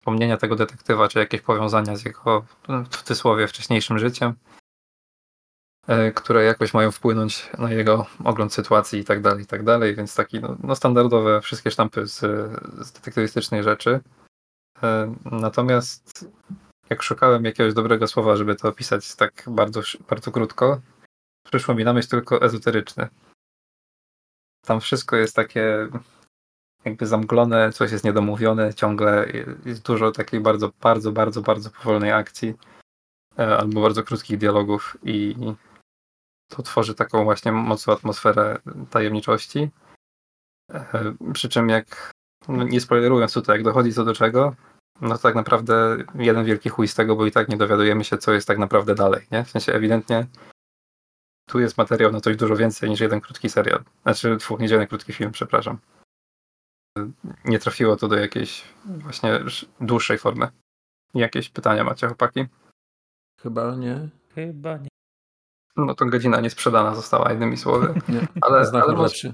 wspomnienia 0.00 0.36
tego 0.36 0.56
detektywa, 0.56 1.08
czy 1.08 1.18
jakieś 1.18 1.40
powiązania 1.40 1.96
z 1.96 2.04
jego 2.04 2.44
w 2.68 2.88
cudzysłowie 2.88 3.48
wcześniejszym 3.48 3.98
życiem, 3.98 4.34
e, 5.86 6.12
które 6.12 6.44
jakoś 6.44 6.74
mają 6.74 6.90
wpłynąć 6.90 7.50
na 7.58 7.70
jego 7.70 8.06
ogląd 8.24 8.52
sytuacji 8.54 9.00
i 9.00 9.04
tak 9.04 9.20
dalej, 9.20 9.44
i 9.44 9.46
tak 9.46 9.64
dalej, 9.64 9.94
więc 9.94 10.14
taki 10.14 10.40
no, 10.40 10.56
no 10.62 10.76
standardowe 10.76 11.40
wszystkie 11.40 11.70
sztampy 11.70 12.06
z, 12.06 12.20
z 12.86 12.92
detektywistycznej 12.92 13.62
rzeczy. 13.62 14.00
Natomiast 15.24 16.28
jak 16.90 17.02
szukałem 17.02 17.44
jakiegoś 17.44 17.74
dobrego 17.74 18.06
słowa, 18.06 18.36
żeby 18.36 18.56
to 18.56 18.68
opisać 18.68 19.16
tak 19.16 19.44
bardzo, 19.46 19.80
bardzo 20.08 20.32
krótko, 20.32 20.80
przyszło 21.44 21.74
mi 21.74 21.84
na 21.84 21.92
myśl 21.92 22.08
tylko 22.08 22.42
ezoteryczny. 22.42 23.08
Tam 24.66 24.80
wszystko 24.80 25.16
jest 25.16 25.36
takie 25.36 25.88
jakby 26.84 27.06
zamglone, 27.06 27.72
coś 27.72 27.92
jest 27.92 28.04
niedomówione, 28.04 28.74
ciągle 28.74 29.26
jest 29.64 29.82
dużo 29.82 30.12
takiej 30.12 30.40
bardzo, 30.40 30.72
bardzo, 30.80 31.12
bardzo, 31.12 31.42
bardzo 31.42 31.70
powolnej 31.70 32.12
akcji 32.12 32.54
e, 33.38 33.58
albo 33.58 33.80
bardzo 33.80 34.02
krótkich 34.02 34.38
dialogów 34.38 34.96
i 35.02 35.36
to 36.48 36.62
tworzy 36.62 36.94
taką 36.94 37.24
właśnie 37.24 37.52
mocną 37.52 37.92
atmosferę 37.92 38.58
tajemniczości. 38.90 39.70
E, 40.72 41.14
przy 41.32 41.48
czym 41.48 41.68
jak, 41.68 42.12
no 42.48 42.64
nie 42.64 42.80
spoilerując 42.80 43.34
tutaj, 43.34 43.56
jak 43.56 43.64
dochodzi 43.64 43.92
co 43.92 44.04
do 44.04 44.14
czego, 44.14 44.54
no 45.00 45.16
to 45.16 45.22
tak 45.22 45.34
naprawdę 45.34 45.96
jeden 46.14 46.44
wielki 46.44 46.68
chuj 46.68 46.88
z 46.88 46.94
tego, 46.94 47.16
bo 47.16 47.26
i 47.26 47.32
tak 47.32 47.48
nie 47.48 47.56
dowiadujemy 47.56 48.04
się, 48.04 48.18
co 48.18 48.32
jest 48.32 48.48
tak 48.48 48.58
naprawdę 48.58 48.94
dalej, 48.94 49.26
nie? 49.30 49.44
W 49.44 49.50
sensie 49.50 49.72
ewidentnie 49.72 50.26
tu 51.48 51.60
jest 51.60 51.78
materiał 51.78 52.12
na 52.12 52.20
coś 52.20 52.36
dużo 52.36 52.56
więcej 52.56 52.90
niż 52.90 53.00
jeden 53.00 53.20
krótki 53.20 53.48
serial. 53.48 53.84
Znaczy, 54.02 54.36
dwóch 54.36 54.60
nie 54.60 54.66
jeden 54.66 54.86
krótki 54.86 55.12
film, 55.12 55.32
przepraszam. 55.32 55.78
Nie 57.44 57.58
trafiło 57.58 57.96
to 57.96 58.08
do 58.08 58.16
jakiejś 58.16 58.64
właśnie 58.84 59.40
dłuższej 59.80 60.18
formy. 60.18 60.48
Jakieś 61.14 61.48
pytania 61.48 61.84
macie, 61.84 62.06
chłopaki? 62.06 62.46
Chyba 63.40 63.76
nie. 63.76 64.08
Chyba 64.34 64.76
nie. 64.76 64.88
No 65.76 65.94
to 65.94 66.06
godzina 66.06 66.40
niesprzedana 66.40 66.94
została, 66.94 67.32
innymi 67.32 67.56
słowy. 67.56 67.94
nie, 68.08 68.26
ale, 68.40 68.70
ale, 68.82 68.94
może, 68.94 69.32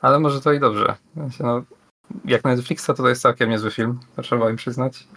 ale 0.00 0.20
może 0.20 0.40
to 0.40 0.52
i 0.52 0.60
dobrze. 0.60 0.96
No, 1.40 1.62
jak 2.24 2.44
na 2.44 2.50
Netflixa 2.54 2.86
to, 2.86 2.94
to 2.94 3.08
jest 3.08 3.22
całkiem 3.22 3.50
niezły 3.50 3.70
film, 3.70 4.00
trzeba 4.22 4.50
im 4.50 4.56
przyznać. 4.56 5.08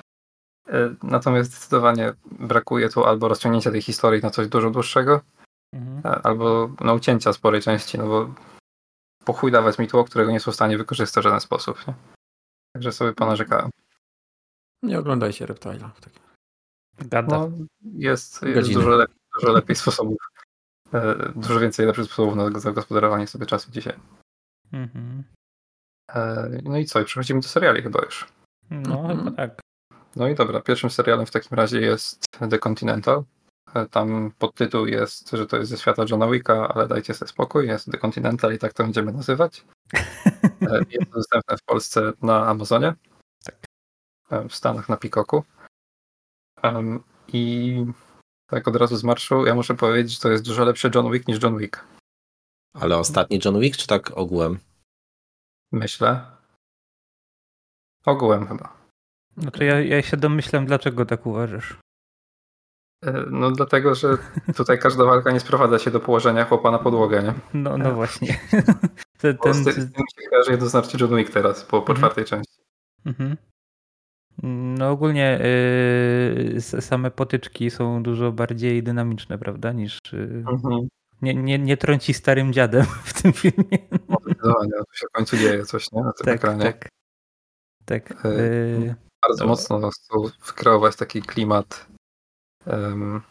E, 0.67 0.95
natomiast 1.03 1.51
zdecydowanie 1.51 2.13
brakuje 2.25 2.89
tu 2.89 3.05
albo 3.05 3.27
rozciągnięcia 3.27 3.71
tej 3.71 3.81
historii 3.81 4.21
na 4.21 4.29
coś 4.29 4.47
dużo 4.47 4.69
dłuższego, 4.71 5.21
mhm. 5.73 6.21
Albo 6.23 6.69
no, 6.81 6.93
ucięcia 6.93 7.33
sporej 7.33 7.61
części, 7.61 7.97
no 7.97 8.07
bo 8.07 8.33
po 9.25 9.33
chuj 9.33 9.51
dawać 9.51 9.79
mi 9.79 9.87
tło, 9.87 10.03
którego 10.03 10.31
nie 10.31 10.39
są 10.39 10.51
w 10.51 10.55
stanie 10.55 10.77
wykorzystać 10.77 11.21
w 11.21 11.23
żaden 11.23 11.39
sposób. 11.39 11.87
Nie? 11.87 11.93
Także 12.73 12.91
sobie 12.91 13.13
ponarzekałem. 13.13 13.69
Nie 14.83 14.99
oglądajcie 14.99 15.45
Reptile'a. 15.45 15.89
Gada. 16.97 17.37
No, 17.37 17.51
jest, 17.93 18.43
jest 18.43 18.73
dużo, 18.73 18.89
lepiej, 18.89 19.15
dużo 19.33 19.53
lepiej 19.57 19.75
sposobów, 19.75 20.17
e, 20.93 21.31
dużo 21.35 21.59
więcej 21.59 21.85
lepszych 21.85 22.05
sposobów 22.05 22.35
na 22.35 22.59
zagospodarowanie 22.59 23.27
sobie 23.27 23.45
czasu 23.45 23.71
dzisiaj. 23.71 23.93
Mhm. 24.73 25.23
E, 26.15 26.49
no 26.63 26.77
i 26.77 26.85
co? 26.85 27.01
I 27.01 27.05
przechodzimy 27.05 27.41
do 27.41 27.47
seriali 27.47 27.81
chyba 27.81 28.01
już. 28.05 28.27
No, 28.69 28.99
mhm. 28.99 29.17
chyba 29.17 29.31
tak. 29.31 29.61
No 30.15 30.27
i 30.27 30.35
dobra, 30.35 30.61
pierwszym 30.61 30.89
serialem 30.89 31.25
w 31.25 31.31
takim 31.31 31.57
razie 31.57 31.81
jest 31.81 32.25
The 32.49 32.59
Continental. 32.59 33.23
E, 33.73 33.85
tam 33.85 34.31
podtytuł 34.39 34.85
jest, 34.85 35.31
że 35.31 35.47
to 35.47 35.57
jest 35.57 35.71
ze 35.71 35.77
świata 35.77 36.05
Johna 36.09 36.27
Wicka, 36.27 36.73
ale 36.73 36.87
dajcie 36.87 37.13
sobie 37.13 37.29
spokój, 37.29 37.67
jest 37.67 37.91
The 37.91 37.97
Continental 37.97 38.53
i 38.53 38.57
tak 38.57 38.73
to 38.73 38.83
będziemy 38.83 39.13
nazywać. 39.13 39.65
E, 40.61 40.79
jest 40.91 41.11
dostępne 41.13 41.57
w 41.57 41.63
Polsce 41.63 42.13
na 42.21 42.47
Amazonie. 42.47 42.93
Tak. 43.43 43.55
W 44.49 44.55
Stanach 44.55 44.89
na 44.89 44.97
Pikoku. 44.97 45.43
I 47.33 47.85
tak 48.49 48.67
od 48.67 48.75
razu 48.75 48.97
z 48.97 49.03
marszu, 49.03 49.45
ja 49.45 49.55
muszę 49.55 49.75
powiedzieć, 49.75 50.13
że 50.13 50.19
to 50.19 50.29
jest 50.29 50.45
dużo 50.45 50.65
lepszy 50.65 50.91
John 50.95 51.11
Wick 51.11 51.27
niż 51.27 51.43
John 51.43 51.57
Wick. 51.57 51.85
Ale 52.73 52.97
ostatni 52.97 53.39
John 53.45 53.59
Wick, 53.59 53.77
czy 53.77 53.87
tak 53.87 54.11
ogółem? 54.17 54.59
Myślę. 55.71 56.25
Ogółem 58.05 58.47
chyba. 58.47 58.77
No 59.37 59.51
to 59.51 59.63
ja, 59.63 59.81
ja 59.81 60.01
się 60.01 60.17
domyślam, 60.17 60.65
dlaczego 60.65 61.05
tak 61.05 61.25
uważasz. 61.25 61.77
E, 63.05 63.25
no 63.31 63.51
dlatego, 63.51 63.95
że 63.95 64.17
tutaj 64.55 64.79
każda 64.79 65.05
walka 65.05 65.31
nie 65.31 65.39
sprowadza 65.39 65.79
się 65.79 65.91
do 65.91 65.99
położenia 65.99 66.45
chłopa 66.45 66.71
na 66.71 66.79
podłogę, 66.79 67.23
nie? 67.23 67.33
No, 67.53 67.77
no 67.77 67.91
właśnie. 67.91 68.39
ten, 69.21 69.37
ten... 69.37 69.53
Z 69.53 69.63
tym 69.63 70.03
się 70.19 70.29
kojarzy 70.29 70.51
jednoznacznie 70.51 70.99
John 70.99 71.15
Wick 71.15 71.33
teraz, 71.33 71.63
po, 71.63 71.81
po 71.81 71.93
mhm. 71.93 71.97
czwartej 71.97 72.25
części. 72.25 72.61
Mhm. 73.05 73.37
No 74.77 74.91
ogólnie 74.91 75.39
yy, 76.53 76.61
same 76.61 77.11
potyczki 77.11 77.69
są 77.69 78.03
dużo 78.03 78.31
bardziej 78.31 78.83
dynamiczne, 78.83 79.37
prawda, 79.37 79.71
niż... 79.71 79.99
Yy... 80.13 80.43
nie, 81.21 81.35
nie, 81.35 81.59
nie 81.59 81.77
trąci 81.77 82.13
starym 82.13 82.53
dziadem 82.53 82.85
w 83.05 83.21
tym 83.21 83.33
filmie. 83.33 83.77
Zdecydowanie, 84.21 84.71
to 84.71 84.93
się 84.93 85.07
w 85.09 85.11
końcu 85.11 85.37
dzieje 85.37 85.65
coś, 85.65 85.91
nie? 85.91 86.01
Na 86.01 86.13
tym 86.13 86.25
tak, 86.25 86.35
ekranie. 86.35 86.63
Tak, 86.63 86.89
tak. 87.85 88.23
Yy... 88.23 88.95
Bardzo 89.21 89.43
no. 89.43 89.49
mocno 89.49 89.89
chcą 89.89 90.23
wykreować 90.47 90.95
taki 90.95 91.21
klimat, 91.21 91.87
um, 92.65 93.21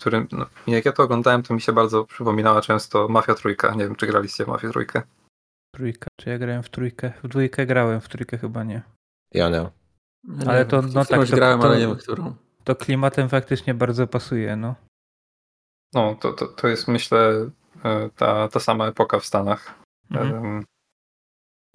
którym, 0.00 0.28
no, 0.32 0.46
jak 0.66 0.84
ja 0.84 0.92
to 0.92 1.02
oglądałem, 1.02 1.42
to 1.42 1.54
mi 1.54 1.60
się 1.60 1.72
bardzo 1.72 2.04
przypominała 2.04 2.60
często 2.60 3.08
Mafia 3.08 3.34
Trójka. 3.34 3.74
Nie 3.74 3.84
wiem, 3.84 3.96
czy 3.96 4.06
graliście 4.06 4.44
w 4.44 4.48
Mafię 4.48 4.70
Trójkę? 4.70 5.02
Trójka, 5.74 6.08
czy 6.20 6.30
ja 6.30 6.38
grałem 6.38 6.62
w 6.62 6.70
trójkę? 6.70 7.12
W 7.22 7.28
dwójkę 7.28 7.66
grałem, 7.66 8.00
w 8.00 8.08
trójkę 8.08 8.38
chyba 8.38 8.64
nie. 8.64 8.82
Ja 9.34 9.48
nie. 9.48 9.70
Ale 10.46 10.64
to, 10.64 10.82
no 10.82 11.04
tak, 11.04 11.28
to, 11.28 11.36
grałem, 11.36 11.60
to, 11.60 11.66
ale 11.66 11.78
nie 11.78 11.86
wiem, 11.86 11.96
którą. 11.96 12.34
To 12.64 12.76
klimatem 12.76 13.28
faktycznie 13.28 13.74
bardzo 13.74 14.06
pasuje, 14.06 14.56
no. 14.56 14.74
No, 15.96 16.14
to, 16.20 16.32
to, 16.32 16.46
to 16.46 16.68
jest 16.68 16.88
myślę 16.88 17.50
e, 17.84 18.10
ta, 18.16 18.48
ta 18.48 18.60
sama 18.60 18.86
epoka 18.86 19.20
w 19.20 19.26
Stanach. 19.26 19.74
Mhm. 20.10 20.64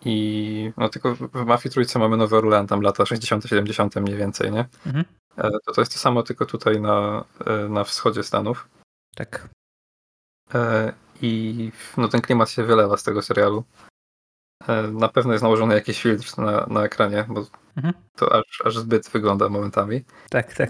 I 0.06 0.72
no 0.78 0.90
tylko 0.90 1.16
w 1.16 1.46
Mafii 1.46 1.74
Trójce 1.74 2.00
mamy 2.00 2.18
Nowy 2.18 2.38
Orlean, 2.38 2.68
tam 2.68 2.82
lata 2.82 3.06
60., 3.06 3.46
70. 3.46 3.96
mniej 3.96 4.18
więcej, 4.18 4.52
nie? 4.52 4.66
Mhm. 4.86 5.06
E, 5.38 5.52
to, 5.66 5.74
to 5.74 5.82
jest 5.82 5.94
to 5.94 6.00
samo, 6.00 6.24
tylko 6.24 6.46
tutaj 6.46 6.82
na, 6.82 7.26
e, 7.46 7.70
na 7.70 7.84
wschodzie 7.84 8.24
Stanów. 8.24 8.70
Tak. 9.16 9.50
I 11.22 11.72
no, 11.98 12.08
ten 12.08 12.22
klimat 12.22 12.50
się 12.50 12.64
wylewa 12.64 12.98
z 12.98 13.04
tego 13.04 13.22
serialu. 13.22 13.64
Na 14.92 15.10
pewno 15.10 15.32
jest 15.32 15.44
nałożony 15.44 15.76
jakiś 15.76 16.02
filtr 16.02 16.38
na, 16.38 16.66
na 16.70 16.84
ekranie, 16.84 17.26
bo 17.30 17.46
mhm. 17.76 17.94
to 18.16 18.36
aż, 18.36 18.62
aż 18.66 18.78
zbyt 18.78 19.10
wygląda 19.10 19.50
momentami. 19.50 20.04
Tak, 20.30 20.54
tak. 20.54 20.70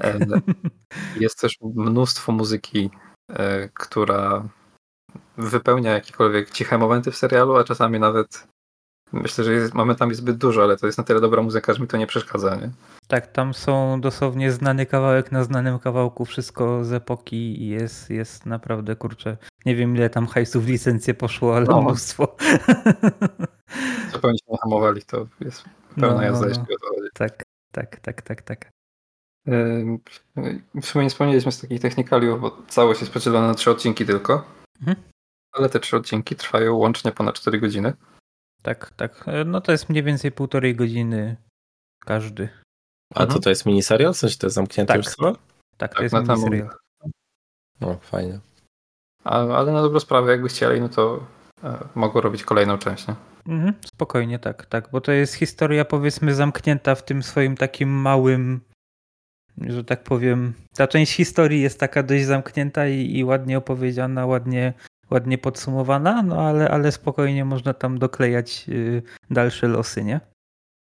Jest 1.20 1.40
też 1.40 1.58
mnóstwo 1.62 2.32
muzyki 2.32 2.90
która 3.74 4.44
wypełnia 5.38 5.92
jakiekolwiek 5.92 6.50
ciche 6.50 6.78
momenty 6.78 7.12
w 7.12 7.18
serialu, 7.18 7.56
a 7.56 7.64
czasami 7.64 8.00
nawet 8.00 8.48
myślę, 9.14 9.44
że 9.44 9.54
jest 9.54 9.74
momentami 9.74 10.16
zbyt 10.16 10.38
dużo, 10.38 10.64
ale 10.64 10.78
to 10.78 10.86
jest 10.86 10.98
na 10.98 11.04
tyle 11.04 11.22
dobra 11.22 11.42
muzyka, 11.42 11.74
że 11.74 11.80
mi 11.80 11.88
to 11.88 11.98
nie 11.98 12.08
przeszkadza. 12.08 12.56
Nie? 12.56 12.70
Tak, 13.08 13.28
tam 13.28 13.54
są 13.54 14.02
dosłownie 14.02 14.52
znany 14.52 14.86
kawałek 14.86 15.32
na 15.32 15.44
znanym 15.44 15.80
kawałku, 15.80 16.26
wszystko 16.26 16.84
z 16.84 16.94
epoki 16.94 17.64
i 17.64 17.68
jest, 17.68 18.10
jest 18.10 18.46
naprawdę, 18.46 18.96
kurczę, 18.96 19.38
nie 19.66 19.76
wiem 19.76 19.96
ile 19.96 20.10
tam 20.10 20.28
hajsów 20.28 20.66
w 20.66 20.68
licencję 20.68 21.14
poszło, 21.14 21.56
ale 21.56 21.66
no. 21.66 21.82
mnóstwo. 21.82 22.36
Zupełnie 24.14 24.38
się 24.38 24.58
hamowali, 24.64 25.02
to 25.02 25.28
jest 25.40 25.64
pełna 25.96 26.16
no, 26.16 26.22
jazda, 26.22 26.42
no, 26.42 26.48
jeśli 26.48 26.64
o 26.64 26.80
to 26.80 26.88
chodzi. 26.88 27.10
Tak, 27.14 27.44
tak, 27.72 28.00
tak, 28.00 28.22
tak, 28.22 28.42
tak. 28.42 28.72
W 29.46 30.86
sumie 30.86 31.04
nie 31.04 31.10
wspomnieliśmy 31.10 31.52
z 31.52 31.62
takich 31.62 31.82
technikaliów, 31.82 32.42
bo 32.42 32.58
całość 32.68 33.02
jest 33.02 33.14
podzielona 33.14 33.48
na 33.48 33.54
trzy 33.54 33.72
odcinki 33.72 34.06
tylko. 34.06 34.46
Mhm. 34.80 34.98
Ale 35.52 35.70
te 35.70 35.80
trzy 35.80 35.98
odcinki 35.98 36.36
trwają 36.36 36.76
łącznie 36.76 37.12
ponad 37.12 37.36
4 37.36 37.60
godziny. 37.60 37.94
Tak, 38.64 38.92
tak. 38.92 39.26
No 39.46 39.62
to 39.62 39.72
jest 39.72 39.90
mniej 39.90 40.04
więcej 40.04 40.32
półtorej 40.32 40.76
godziny 40.76 41.38
każdy. 42.06 42.50
A 43.16 43.20
mhm. 43.20 43.30
to 43.30 43.44
to 43.44 43.50
jest 43.50 43.66
miniserial? 43.66 44.14
W 44.14 44.18
sensie 44.18 44.38
to 44.38 44.48
jest 44.48 44.56
zamknięte 44.56 44.94
tak. 44.94 45.06
już 45.06 45.16
chyba? 45.16 45.32
Tak, 45.78 45.92
to 45.92 45.96
tak, 45.96 46.04
jest 46.04 46.16
miniserial. 46.16 46.70
No, 47.82 47.98
fajnie. 48.02 48.40
A, 49.24 49.40
ale 49.40 49.72
na 49.72 49.82
dobrą 49.82 50.00
sprawę, 50.00 50.32
jakby 50.32 50.50
chcieli, 50.50 50.82
no 50.82 50.90
to 50.90 51.26
e, 51.64 51.88
mogą 51.96 52.22
robić 52.22 52.44
kolejną 52.44 52.78
część, 52.78 53.08
nie? 53.08 53.16
Mhm, 53.48 53.74
spokojnie, 53.86 54.40
tak, 54.40 54.66
tak, 54.66 54.90
bo 54.92 55.02
to 55.02 55.12
jest 55.12 55.34
historia 55.34 55.86
powiedzmy 55.86 56.36
zamknięta 56.36 56.96
w 56.96 57.06
tym 57.06 57.24
swoim 57.24 57.58
takim 57.58 57.90
małym, 57.90 58.62
że 59.58 59.84
tak 59.84 60.04
powiem, 60.04 60.54
ta 60.76 60.88
część 60.88 61.14
historii 61.14 61.62
jest 61.62 61.80
taka 61.80 62.04
dość 62.04 62.26
zamknięta 62.26 62.88
i, 62.88 63.18
i 63.18 63.24
ładnie 63.24 63.58
opowiedziana, 63.58 64.26
ładnie, 64.26 64.74
ładnie 65.12 65.38
podsumowana, 65.38 66.24
no 66.24 66.42
ale, 66.42 66.70
ale 66.70 66.92
spokojnie 66.92 67.46
można 67.46 67.74
tam 67.74 68.00
doklejać 68.00 68.66
y, 68.70 69.04
dalsze 69.30 69.68
losy, 69.68 70.04
nie? 70.04 70.20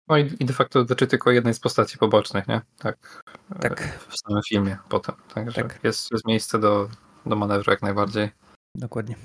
No 0.07 0.17
i, 0.17 0.35
i 0.39 0.45
de 0.45 0.53
facto 0.53 0.79
dotyczy 0.79 1.07
tylko 1.07 1.31
jednej 1.31 1.53
z 1.53 1.59
postaci 1.59 1.97
pobocznych, 1.97 2.47
nie? 2.47 2.61
Tak. 2.77 3.23
Tak. 3.59 3.99
W 4.09 4.17
samym 4.17 4.43
filmie 4.49 4.77
potem. 4.89 5.15
Także 5.33 5.63
tak. 5.63 5.79
jest, 5.83 6.11
jest 6.11 6.27
miejsce 6.27 6.59
do, 6.59 6.89
do 7.25 7.35
manewru 7.35 7.71
jak 7.71 7.81
najbardziej. 7.81 8.29
Dokładnie. 8.75 9.15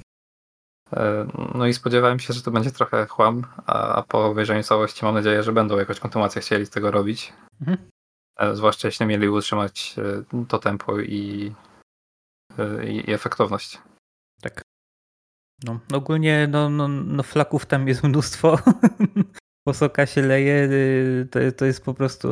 E, 0.92 1.26
no 1.54 1.66
i 1.66 1.74
spodziewałem 1.74 2.18
się, 2.18 2.32
że 2.32 2.42
to 2.42 2.50
będzie 2.50 2.70
trochę 2.70 3.06
chłam, 3.06 3.46
a, 3.66 4.02
po 4.08 4.26
obejrzeniu 4.26 4.62
całości 4.62 5.04
mam 5.04 5.14
nadzieję, 5.14 5.42
że 5.42 5.52
będą 5.52 5.78
jakąś 5.78 6.00
kontynuację 6.00 6.42
chcieli 6.42 6.66
z 6.66 6.70
tego 6.70 6.90
robić. 6.90 7.32
Mhm. 7.60 7.78
E, 8.38 8.56
zwłaszcza 8.56 8.88
jeśli 8.88 9.06
mieli 9.06 9.28
utrzymać 9.28 9.96
e, 9.98 10.44
to 10.48 10.58
tempo 10.58 11.00
i, 11.00 11.54
i, 12.84 13.10
i 13.10 13.12
efektowność. 13.12 13.78
Tak. 14.40 14.62
No, 15.64 15.80
ogólnie 15.92 16.48
no, 16.50 16.70
no, 16.70 16.88
no 16.88 17.22
flaków 17.22 17.66
tam 17.66 17.88
jest 17.88 18.02
mnóstwo. 18.04 18.58
Posoka 19.66 20.06
się 20.06 20.22
leje, 20.22 20.68
y, 20.72 21.28
to, 21.30 21.38
to 21.56 21.64
jest 21.64 21.84
po 21.84 21.94
prostu 21.94 22.28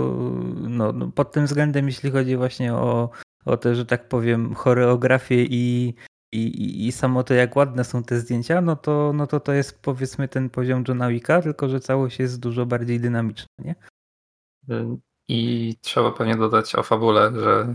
no, 0.68 0.92
no, 0.92 1.12
pod 1.12 1.32
tym 1.32 1.46
względem, 1.46 1.86
jeśli 1.86 2.10
chodzi 2.10 2.36
właśnie 2.36 2.74
o, 2.74 3.10
o 3.44 3.56
te, 3.56 3.74
że 3.74 3.86
tak 3.86 4.08
powiem, 4.08 4.54
choreografię 4.54 5.44
i, 5.44 5.94
i, 6.32 6.86
i 6.86 6.92
samo 6.92 7.24
to, 7.24 7.34
jak 7.34 7.56
ładne 7.56 7.84
są 7.84 8.02
te 8.02 8.20
zdjęcia, 8.20 8.60
no 8.60 8.76
to, 8.76 9.12
no 9.14 9.26
to 9.26 9.40
to 9.40 9.52
jest 9.52 9.82
powiedzmy 9.82 10.28
ten 10.28 10.50
poziom 10.50 10.84
Johna 10.88 11.08
Wicka, 11.08 11.42
tylko 11.42 11.68
że 11.68 11.80
całość 11.80 12.18
jest 12.18 12.40
dużo 12.40 12.66
bardziej 12.66 13.00
dynamiczna, 13.00 13.46
nie? 13.58 13.74
I 15.28 15.74
trzeba 15.80 16.12
pewnie 16.12 16.36
dodać 16.36 16.74
o 16.74 16.82
fabule, 16.82 17.32
że 17.40 17.74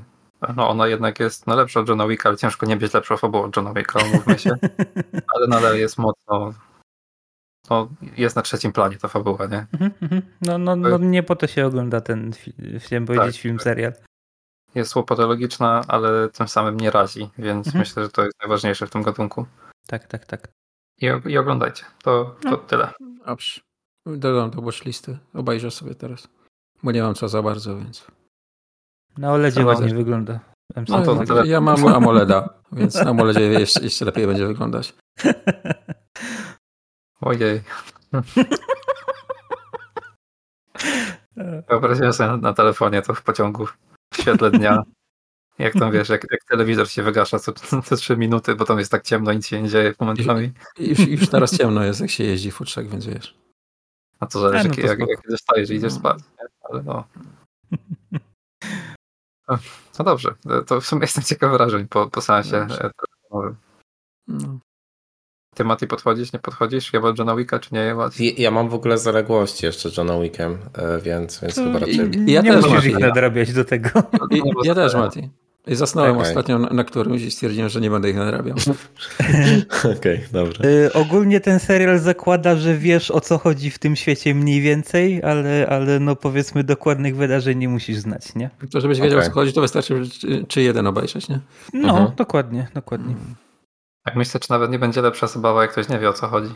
no 0.55 0.69
ona 0.69 0.87
jednak 0.87 1.19
jest 1.19 1.47
no 1.47 1.55
lepsza 1.55 1.79
od 1.79 1.89
Johna 1.89 2.07
Wicka, 2.07 2.29
ale 2.29 2.37
ciężko 2.37 2.65
nie 2.65 2.77
być 2.77 2.93
lepszą 2.93 3.17
fabułą 3.17 3.43
od 3.43 3.55
Johna 3.55 3.73
Wicka, 3.73 3.99
umówmy 4.03 4.39
się. 4.39 4.51
ale 5.35 5.47
nadal 5.47 5.77
jest 5.77 5.97
mocno 5.97 6.53
no, 7.69 7.89
jest 8.17 8.35
na 8.35 8.41
trzecim 8.41 8.71
planie 8.71 8.97
ta 8.97 9.07
fabuła, 9.07 9.45
nie? 9.45 9.67
Mhm, 9.73 9.91
mhm. 10.01 10.21
No, 10.41 10.57
no, 10.57 10.75
no 10.75 10.97
nie 10.97 11.23
po 11.23 11.35
to 11.35 11.47
się 11.47 11.65
ogląda 11.65 12.01
ten, 12.01 12.31
chciałem 12.79 13.05
powiedzieć, 13.05 13.35
tak, 13.35 13.41
film, 13.41 13.57
tak. 13.57 13.63
serial 13.63 13.93
jest 14.75 14.95
łopatologiczna, 14.95 15.81
ale 15.87 16.29
tym 16.29 16.47
samym 16.47 16.79
nie 16.79 16.91
razi, 16.91 17.29
więc 17.37 17.67
mhm. 17.67 17.79
myślę, 17.79 18.03
że 18.03 18.09
to 18.09 18.23
jest 18.23 18.39
najważniejsze 18.41 18.87
w 18.87 18.89
tym 18.89 19.03
gatunku. 19.03 19.45
Tak, 19.87 20.07
tak, 20.07 20.25
tak. 20.25 20.47
I, 21.01 21.05
i 21.25 21.37
oglądajcie. 21.37 21.85
To, 22.03 22.35
to 22.41 22.49
no. 22.49 22.57
tyle. 22.57 22.89
Dobrze. 23.25 23.61
Dodam 24.05 24.51
do 24.51 24.71
listy. 24.85 25.17
Obejrzę 25.33 25.71
sobie 25.71 25.95
teraz. 25.95 26.27
Bo 26.83 26.91
nie 26.91 27.01
mam 27.01 27.15
co 27.15 27.29
za 27.29 27.41
bardzo, 27.41 27.77
więc. 27.77 28.07
Na 29.17 29.31
OLEDzie 29.31 29.65
ładnie 29.65 29.95
wygląda. 29.95 30.39
No, 30.87 31.01
to 31.01 31.25
tyle. 31.25 31.47
Ja 31.47 31.61
mam 31.61 31.87
AMOLEDa, 31.95 32.49
więc 32.71 32.95
na 32.95 33.09
AMOLEDzie 33.09 33.41
jeszcze, 33.41 33.83
jeszcze 33.83 34.05
lepiej 34.05 34.27
będzie 34.27 34.47
wyglądać. 34.47 34.93
Ojej. 37.21 37.61
Wyobraziłem 41.69 42.13
sobie 42.13 42.29
na, 42.29 42.37
na 42.37 42.53
telefonie 42.53 43.01
to 43.01 43.13
w 43.13 43.23
pociągu 43.23 43.65
w 43.65 43.77
świetle 44.21 44.51
dnia. 44.51 44.83
Jak 45.59 45.73
tam 45.73 45.91
wiesz, 45.91 46.09
jak, 46.09 46.25
jak 46.31 46.43
telewizor 46.49 46.89
się 46.89 47.03
wygasza 47.03 47.39
co, 47.39 47.53
co 47.81 47.95
3 47.95 48.17
minuty, 48.17 48.55
bo 48.55 48.65
tam 48.65 48.79
jest 48.79 48.91
tak 48.91 49.03
ciemno, 49.03 49.33
nic 49.33 49.47
się 49.47 49.61
nie 49.61 49.69
dzieje 49.69 49.93
momentami. 49.99 50.51
Już, 50.79 50.99
już 50.99 51.29
teraz 51.29 51.57
ciemno 51.57 51.83
jest, 51.83 52.01
jak 52.01 52.09
się 52.09 52.23
jeździ 52.23 52.51
futrzak, 52.51 52.87
więc 52.87 53.05
wiesz. 53.05 53.37
A 54.19 54.25
to 54.25 54.39
zależy, 54.39 54.69
no 54.69 54.75
to 54.75 54.81
jak, 54.81 54.99
jak 54.99 55.21
dostajesz 55.29 55.69
i 55.69 55.73
idziesz 55.73 55.93
no. 55.93 55.99
spać. 55.99 56.17
Nie? 56.17 56.47
Ale 56.61 56.83
no. 56.83 57.03
No 59.99 60.05
dobrze, 60.05 60.35
to 60.65 60.81
w 60.81 60.85
sumie 60.85 61.01
jestem 61.01 61.23
ciekawy 61.23 61.57
wrażeń 61.57 61.87
po, 61.87 62.07
po 62.07 62.21
seansie 62.21 62.67
no. 63.31 63.53
Ty, 65.55 65.63
Mati, 65.63 65.87
podchodzisz, 65.87 66.33
nie 66.33 66.39
podchodzisz? 66.39 66.93
Ja 66.93 67.01
Johna 67.17 67.35
Wicka, 67.35 67.59
czy 67.59 67.73
nie? 67.73 67.79
Ja, 67.79 67.95
ja 68.37 68.51
mam 68.51 68.69
w 68.69 68.73
ogóle 68.73 68.97
zaległości 68.97 69.65
jeszcze 69.65 69.89
Johna 69.97 70.19
Wickiem, 70.19 70.57
e, 70.73 71.01
więc, 71.01 71.41
więc 71.41 71.55
chyba 71.55 71.79
raczej... 71.79 72.11
Ja 72.25 72.41
nie 72.41 72.53
też 72.53 72.65
musisz 72.65 72.85
ich 72.85 72.99
nadrabiać 72.99 73.53
do 73.53 73.65
tego. 73.65 73.89
Ja, 74.31 74.43
ja 74.63 74.75
też, 74.75 74.93
Mati. 74.93 75.29
I 75.67 75.75
zasnąłem 75.75 76.17
okay. 76.17 76.29
ostatnio 76.29 76.59
na, 76.59 76.69
na 76.69 76.83
którymś 76.83 77.21
i 77.21 77.31
stwierdziłem, 77.31 77.69
że 77.69 77.81
nie 77.81 77.89
będę 77.89 78.09
ich 78.09 78.15
nadrabiał. 78.15 78.57
Okej, 79.79 79.97
okay, 79.97 80.27
dobrze. 80.31 80.63
Y, 80.65 80.93
ogólnie 80.93 81.39
ten 81.39 81.59
serial 81.59 81.99
zakłada, 81.99 82.55
że 82.55 82.77
wiesz 82.77 83.11
o 83.11 83.21
co 83.21 83.37
chodzi 83.37 83.71
w 83.71 83.79
tym 83.79 83.95
świecie 83.95 84.35
mniej 84.35 84.61
więcej, 84.61 85.23
ale, 85.23 85.67
ale 85.69 85.99
no 85.99 86.15
powiedzmy 86.15 86.63
dokładnych 86.63 87.15
wydarzeń 87.15 87.57
nie 87.57 87.69
musisz 87.69 87.97
znać, 87.97 88.35
nie? 88.35 88.49
To 88.71 88.81
żebyś 88.81 88.99
wiedział 88.99 89.17
okay. 89.17 89.27
o 89.27 89.29
co 89.29 89.33
chodzi, 89.33 89.53
to 89.53 89.61
wystarczy 89.61 90.09
czy, 90.09 90.45
czy 90.47 90.61
jeden 90.61 90.87
obejrzeć, 90.87 91.29
nie? 91.29 91.39
No, 91.73 91.89
mhm. 91.89 92.15
dokładnie, 92.15 92.67
dokładnie. 92.73 93.13
Hmm. 93.13 93.35
Tak 94.03 94.15
myślę, 94.15 94.39
czy 94.39 94.51
nawet 94.51 94.71
nie 94.71 94.79
będzie 94.79 95.01
lepsza 95.01 95.27
zabawa, 95.27 95.61
jak 95.61 95.71
ktoś 95.71 95.89
nie 95.89 95.99
wie 95.99 96.09
o 96.09 96.13
co 96.13 96.27
chodzi. 96.27 96.53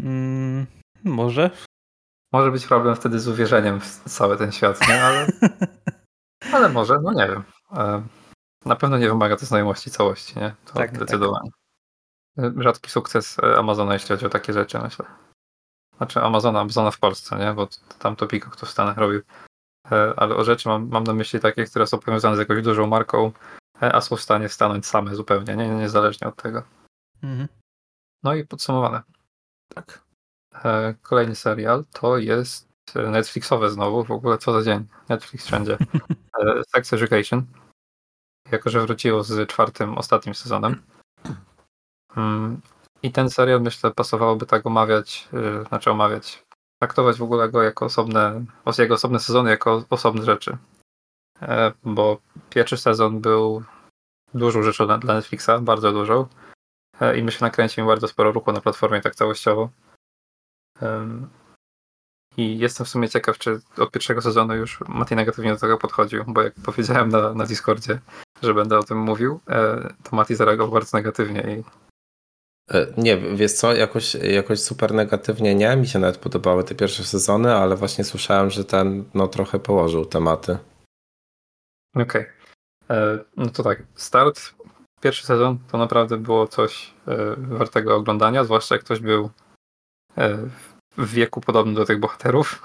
Mm, 0.00 0.66
może. 1.04 1.50
Może 2.32 2.50
być 2.50 2.66
problem 2.66 2.96
wtedy 2.96 3.20
z 3.20 3.28
uwierzeniem 3.28 3.80
w 3.80 3.86
cały 3.86 4.36
ten 4.36 4.52
świat, 4.52 4.88
nie? 4.88 5.02
Ale, 5.02 5.26
ale 6.54 6.68
może, 6.68 6.98
no 7.02 7.12
nie 7.12 7.26
wiem. 7.26 7.42
E, 7.74 8.02
na 8.64 8.76
pewno 8.76 8.98
nie 8.98 9.08
wymaga 9.08 9.36
to 9.36 9.46
znajomości 9.46 9.90
całości, 9.90 10.38
nie? 10.38 10.54
To 10.64 10.74
tak, 10.74 10.96
zdecydowanie. 10.96 11.50
Tak. 12.36 12.62
Rzadki 12.62 12.90
sukces 12.90 13.38
e, 13.38 13.58
Amazona, 13.58 13.92
jeśli 13.92 14.08
chodzi 14.08 14.26
o 14.26 14.30
takie 14.30 14.52
rzeczy, 14.52 14.78
myślę. 14.78 15.06
Znaczy 15.96 16.20
Amazona, 16.20 16.60
Amazona 16.60 16.90
w 16.90 16.98
Polsce, 16.98 17.38
nie? 17.38 17.52
Bo 17.52 17.68
tam 17.98 18.16
to 18.16 18.26
Pico, 18.26 18.50
kto 18.50 18.66
w 18.66 18.70
Stanach 18.70 18.96
robił. 18.96 19.22
Ale 20.16 20.36
o 20.36 20.44
rzeczy 20.44 20.68
mam, 20.68 20.88
mam 20.88 21.04
na 21.04 21.14
myśli 21.14 21.40
takie, 21.40 21.64
które 21.64 21.86
są 21.86 21.98
powiązane 21.98 22.36
z 22.36 22.38
jakąś 22.38 22.62
dużą 22.62 22.86
marką, 22.86 23.32
a 23.80 24.00
są 24.00 24.16
w 24.16 24.20
stanie 24.20 24.48
stanąć 24.48 24.86
same 24.86 25.14
zupełnie, 25.14 25.56
nie? 25.56 25.68
niezależnie 25.68 26.26
od 26.26 26.36
tego. 26.36 26.62
Mhm. 27.22 27.48
No 28.22 28.34
i 28.34 28.44
podsumowane. 28.44 29.02
Tak. 29.74 30.04
E, 30.64 30.94
kolejny 31.02 31.34
serial 31.34 31.84
to 31.92 32.18
jest 32.18 32.68
Netflixowe 32.94 33.70
znowu, 33.70 34.04
w 34.04 34.10
ogóle 34.10 34.38
co 34.38 34.52
za 34.52 34.62
dzień. 34.62 34.86
Netflix 35.08 35.46
wszędzie. 35.46 35.78
E, 36.40 36.62
Sex 36.74 36.92
Education. 36.92 37.46
Jako, 38.52 38.70
że 38.70 38.80
wróciło 38.80 39.22
z 39.22 39.48
czwartym, 39.48 39.98
ostatnim 39.98 40.34
sezonem. 40.34 40.82
Mm, 42.16 42.60
I 43.02 43.12
ten 43.12 43.30
serial 43.30 43.60
myślę 43.60 43.90
pasowałoby 43.90 44.46
tak 44.46 44.66
omawiać, 44.66 45.28
e, 45.32 45.64
znaczy 45.64 45.90
omawiać, 45.90 46.44
traktować 46.78 47.16
w 47.16 47.22
ogóle 47.22 47.48
go 47.48 47.62
jako 47.62 47.84
osobne, 47.84 48.44
jego 48.78 48.94
osobne 48.94 49.20
sezony 49.20 49.50
jako 49.50 49.84
osobne 49.90 50.24
rzeczy. 50.24 50.56
E, 51.42 51.72
bo 51.84 52.18
pierwszy 52.50 52.76
sezon 52.76 53.20
był 53.20 53.62
dużą 54.34 54.62
rzeczą 54.62 55.00
dla 55.00 55.14
Netflixa, 55.14 55.50
bardzo 55.60 55.92
dużą. 55.92 56.26
E, 57.00 57.18
I 57.18 57.22
myślę, 57.22 57.46
nakręcił 57.46 57.86
bardzo 57.86 58.08
sporo 58.08 58.32
ruchu 58.32 58.52
na 58.52 58.60
platformie 58.60 59.00
tak 59.00 59.14
całościowo. 59.14 59.68
I 62.36 62.58
jestem 62.58 62.86
w 62.86 62.88
sumie 62.88 63.08
ciekaw, 63.08 63.38
czy 63.38 63.60
od 63.78 63.90
pierwszego 63.90 64.22
sezonu 64.22 64.54
już 64.54 64.80
Mati 64.88 65.16
negatywnie 65.16 65.52
do 65.52 65.60
tego 65.60 65.78
podchodził, 65.78 66.24
bo 66.26 66.42
jak 66.42 66.54
powiedziałem 66.64 67.08
na, 67.08 67.34
na 67.34 67.46
Discordzie, 67.46 67.98
że 68.42 68.54
będę 68.54 68.78
o 68.78 68.82
tym 68.82 68.98
mówił, 68.98 69.40
e, 69.48 69.94
to 70.02 70.16
Mati 70.16 70.34
zareagował 70.34 70.72
bardzo 70.72 70.96
negatywnie. 70.96 71.40
I... 71.40 71.64
Nie, 72.96 73.16
wiesz 73.16 73.52
co, 73.52 73.74
jakoś, 73.74 74.14
jakoś 74.14 74.60
super 74.60 74.94
negatywnie 74.94 75.54
nie. 75.54 75.76
Mi 75.76 75.86
się 75.86 75.98
nawet 75.98 76.18
podobały 76.18 76.64
te 76.64 76.74
pierwsze 76.74 77.04
sezony, 77.04 77.54
ale 77.54 77.76
właśnie 77.76 78.04
słyszałem, 78.04 78.50
że 78.50 78.64
ten 78.64 79.04
no, 79.14 79.28
trochę 79.28 79.58
położył 79.58 80.04
tematy. 80.04 80.58
Okej. 81.94 82.04
Okay. 82.04 82.26
E, 82.90 83.18
no 83.36 83.50
to 83.50 83.62
tak, 83.62 83.82
start, 83.94 84.54
pierwszy 85.00 85.26
sezon 85.26 85.58
to 85.70 85.78
naprawdę 85.78 86.16
było 86.16 86.46
coś 86.48 86.94
e, 87.08 87.34
wartego 87.36 87.96
oglądania, 87.96 88.44
zwłaszcza 88.44 88.74
jak 88.74 88.84
ktoś 88.84 89.00
był 89.00 89.30
e, 90.18 90.38
w 90.96 91.10
wieku 91.10 91.40
podobnym 91.40 91.74
do 91.74 91.84
tych 91.84 92.00
bohaterów. 92.00 92.62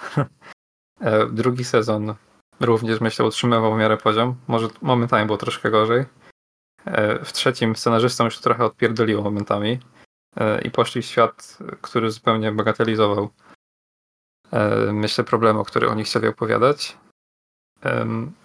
Drugi 1.32 1.64
sezon 1.64 2.16
również 2.60 3.02
myślę 3.02 3.26
utrzymywał 3.26 3.76
w 3.76 3.78
miarę 3.78 3.98
poziom, 3.98 4.36
może 4.48 4.68
momentami 4.82 5.26
było 5.26 5.38
troszkę 5.38 5.72
gorzej. 5.72 6.06
W 7.24 7.32
trzecim 7.32 7.76
scenarzystom 7.76 8.26
już 8.26 8.40
trochę 8.40 8.66
odpierdoliło 8.66 9.22
momentami 9.22 9.80
i 10.64 10.72
poszli 10.72 11.02
w 11.02 11.06
świat, 11.06 11.58
który 11.82 12.12
zupełnie 12.12 12.52
bagatelizował 12.52 13.30
myślę 14.94 15.24
problemy, 15.24 15.60
o 15.60 15.66
których 15.66 15.92
oni 15.92 16.04
chcieli 16.04 16.28
opowiadać. 16.28 16.98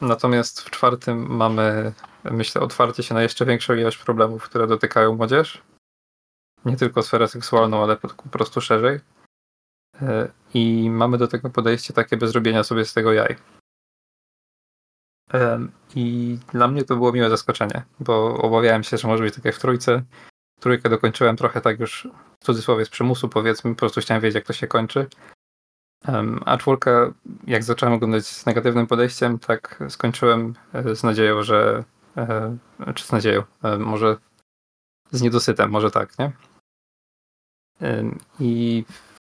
Natomiast 0.00 0.60
w 0.60 0.70
czwartym 0.70 1.36
mamy, 1.36 1.92
myślę, 2.24 2.60
otwarcie 2.60 3.02
się 3.02 3.14
na 3.14 3.22
jeszcze 3.22 3.46
większą 3.46 3.74
ilość 3.74 3.98
problemów, 3.98 4.44
które 4.44 4.66
dotykają 4.66 5.14
młodzież. 5.14 5.62
Nie 6.64 6.76
tylko 6.76 7.02
sferę 7.02 7.28
seksualną, 7.28 7.82
ale 7.82 7.96
po 7.96 8.08
prostu 8.08 8.60
szerzej. 8.60 9.00
E, 10.02 10.28
I 10.54 10.90
mamy 10.90 11.18
do 11.18 11.28
tego 11.28 11.50
podejście 11.50 11.94
takie 11.94 12.16
bez 12.16 12.32
robienia 12.32 12.64
sobie 12.64 12.84
z 12.84 12.94
tego 12.94 13.12
jaj. 13.12 13.36
I 15.94 16.38
dla 16.52 16.68
mnie 16.68 16.84
to 16.84 16.96
było 16.96 17.12
miłe 17.12 17.30
zaskoczenie, 17.30 17.82
bo 18.00 18.36
obawiałem 18.36 18.82
się, 18.82 18.96
że 18.96 19.08
może 19.08 19.22
być 19.24 19.34
takie 19.34 19.52
w 19.52 19.58
trójce. 19.58 20.02
Trójkę 20.60 20.88
dokończyłem 20.88 21.36
trochę 21.36 21.60
tak 21.60 21.80
już 21.80 22.08
w 22.40 22.44
cudzysłowie 22.44 22.84
z 22.84 22.90
przymusu, 22.90 23.28
powiedzmy, 23.28 23.70
po 23.70 23.78
prostu 23.78 24.00
chciałem 24.00 24.20
wiedzieć, 24.22 24.34
jak 24.34 24.46
to 24.46 24.52
się 24.52 24.66
kończy. 24.66 25.06
A 26.44 26.56
czwórka, 26.56 27.14
jak 27.46 27.64
zacząłem 27.64 27.94
oglądać 27.94 28.26
z 28.26 28.46
negatywnym 28.46 28.86
podejściem, 28.86 29.38
tak 29.38 29.84
skończyłem 29.88 30.54
e, 30.72 30.96
z 30.96 31.02
nadzieją, 31.02 31.42
że. 31.42 31.84
E, 32.16 32.56
czy 32.94 33.04
z 33.04 33.12
nadzieją, 33.12 33.42
e, 33.62 33.78
może 33.78 34.16
z 35.10 35.22
niedosytem, 35.22 35.70
może 35.70 35.90
tak, 35.90 36.18
nie? 36.18 36.32
I 38.40 38.84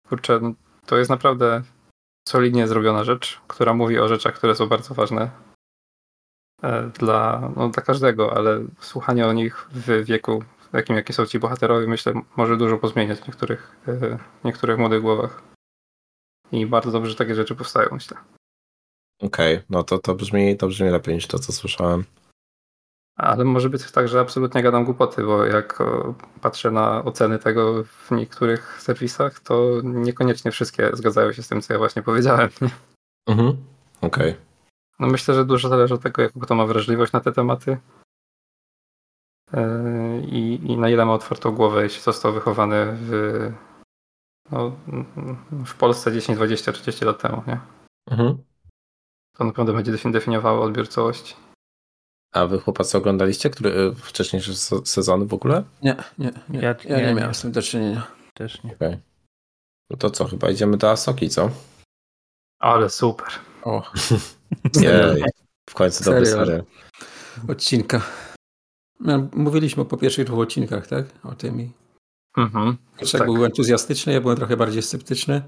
kurczę, 0.09 0.53
to 0.85 0.97
jest 0.97 1.09
naprawdę 1.09 1.61
solidnie 2.27 2.67
zrobiona 2.67 3.03
rzecz, 3.03 3.41
która 3.47 3.73
mówi 3.73 3.99
o 3.99 4.07
rzeczach, 4.07 4.33
które 4.33 4.55
są 4.55 4.67
bardzo 4.67 4.93
ważne 4.93 5.31
dla, 6.99 7.51
no, 7.55 7.69
dla 7.69 7.83
każdego, 7.83 8.37
ale 8.37 8.65
słuchanie 8.79 9.27
o 9.27 9.33
nich 9.33 9.67
w 9.71 10.05
wieku, 10.05 10.43
w 10.71 10.75
jakim 10.75 10.95
jakie 10.95 11.13
są 11.13 11.25
ci 11.25 11.39
bohaterowie, 11.39 11.87
myślę, 11.87 12.13
może 12.35 12.57
dużo 12.57 12.77
pozmieniać 12.77 13.19
w 13.19 13.27
niektórych, 13.27 13.75
w 13.87 14.17
niektórych 14.45 14.77
młodych 14.77 15.01
głowach. 15.01 15.43
I 16.51 16.65
bardzo 16.65 16.91
dobrze, 16.91 17.09
że 17.11 17.17
takie 17.17 17.35
rzeczy 17.35 17.55
powstają, 17.55 17.89
myślę. 17.91 18.17
Okej, 19.21 19.55
okay, 19.55 19.65
no 19.69 19.83
to, 19.83 19.99
to, 19.99 20.15
brzmi, 20.15 20.57
to 20.57 20.67
brzmi 20.67 20.89
lepiej 20.89 21.15
niż 21.15 21.27
to, 21.27 21.39
co 21.39 21.51
słyszałem. 21.51 22.03
Ale 23.17 23.43
może 23.43 23.69
być 23.69 23.91
tak, 23.91 24.07
że 24.07 24.19
absolutnie 24.19 24.63
gadam 24.63 24.85
głupoty, 24.85 25.23
bo 25.23 25.45
jak 25.45 25.83
patrzę 26.41 26.71
na 26.71 27.03
oceny 27.03 27.39
tego 27.39 27.83
w 27.83 28.11
niektórych 28.11 28.81
serwisach, 28.81 29.39
to 29.39 29.81
niekoniecznie 29.83 30.51
wszystkie 30.51 30.89
zgadzają 30.93 31.31
się 31.31 31.43
z 31.43 31.47
tym, 31.47 31.61
co 31.61 31.73
ja 31.73 31.79
właśnie 31.79 32.01
powiedziałem. 32.01 32.49
Mhm, 33.27 33.57
okej. 34.01 34.31
Okay. 34.31 34.47
No 34.99 35.07
myślę, 35.07 35.33
że 35.33 35.45
dużo 35.45 35.69
zależy 35.69 35.93
od 35.93 36.01
tego, 36.01 36.21
jaką 36.21 36.39
kto 36.39 36.55
ma 36.55 36.65
wrażliwość 36.65 37.13
na 37.13 37.19
te 37.19 37.31
tematy 37.31 37.77
e, 39.53 40.19
i, 40.19 40.71
i 40.71 40.77
na 40.77 40.89
ile 40.89 41.05
ma 41.05 41.13
otwartą 41.13 41.51
głowę, 41.51 41.83
jeśli 41.83 42.01
został 42.01 42.33
wychowany 42.33 42.85
w, 42.91 43.11
no, 44.51 44.71
w 45.65 45.75
Polsce 45.75 46.11
10, 46.11 46.37
20, 46.37 46.71
30 46.71 47.05
lat 47.05 47.21
temu, 47.21 47.43
nie? 47.47 47.59
Mhm. 48.11 48.37
To 49.37 49.43
naprawdę 49.43 49.73
będzie 49.73 49.91
definiowało 50.11 50.63
odbiór 50.63 50.87
całości. 50.87 51.46
A 52.31 52.45
wy 52.45 52.59
chłopacy 52.59 52.97
oglądaliście 52.97 53.49
który, 53.49 53.71
e, 53.71 53.95
wcześniejsze 53.95 54.53
sezony 54.85 55.25
w 55.25 55.33
ogóle? 55.33 55.63
Nie, 55.83 55.95
nie, 56.17 56.31
nie. 56.49 56.59
Ja, 56.59 56.75
ja 56.85 56.97
nie, 56.97 57.07
nie, 57.07 57.13
miałem 57.13 57.33
z 57.33 57.41
tym 57.41 57.51
do 57.51 57.61
czynienia. 57.61 58.07
Też 58.33 58.63
nie. 58.63 58.71
Okay. 58.71 58.99
No 59.89 59.97
to 59.97 60.11
co, 60.11 60.25
chyba 60.25 60.49
idziemy 60.49 60.77
do 60.77 60.91
Asoki, 60.91 61.29
co? 61.29 61.49
Ale 62.59 62.89
super. 62.89 63.27
O. 63.63 63.91
Jej, 64.81 65.23
w 65.69 65.73
końcu 65.73 66.03
dobry 66.03 66.25
serial. 66.25 66.63
Odcinka. 67.47 68.01
No, 68.99 69.29
mówiliśmy 69.33 69.85
po 69.85 69.97
pierwszych 69.97 70.25
dwóch 70.25 70.39
odcinkach, 70.39 70.87
tak? 70.87 71.05
O 71.23 71.35
tym 71.35 71.61
i... 71.61 71.71
Mhm. 72.37 72.77
Pierwszy 72.97 73.17
tak. 73.17 73.27
był 73.27 73.45
entuzjastyczny, 73.45 74.13
ja 74.13 74.21
byłem 74.21 74.37
trochę 74.37 74.57
bardziej 74.57 74.81
sceptyczny. 74.81 75.41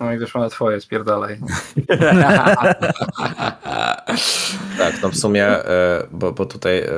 No 0.00 0.12
i 0.12 0.18
wyszło 0.18 0.40
na 0.40 0.50
twoje, 0.50 0.80
spierdalaj. 0.80 1.40
tak, 4.78 5.02
no 5.02 5.08
w 5.08 5.16
sumie, 5.16 5.46
e, 5.46 6.06
bo, 6.10 6.32
bo 6.32 6.46
tutaj 6.46 6.78
e, 6.78 6.88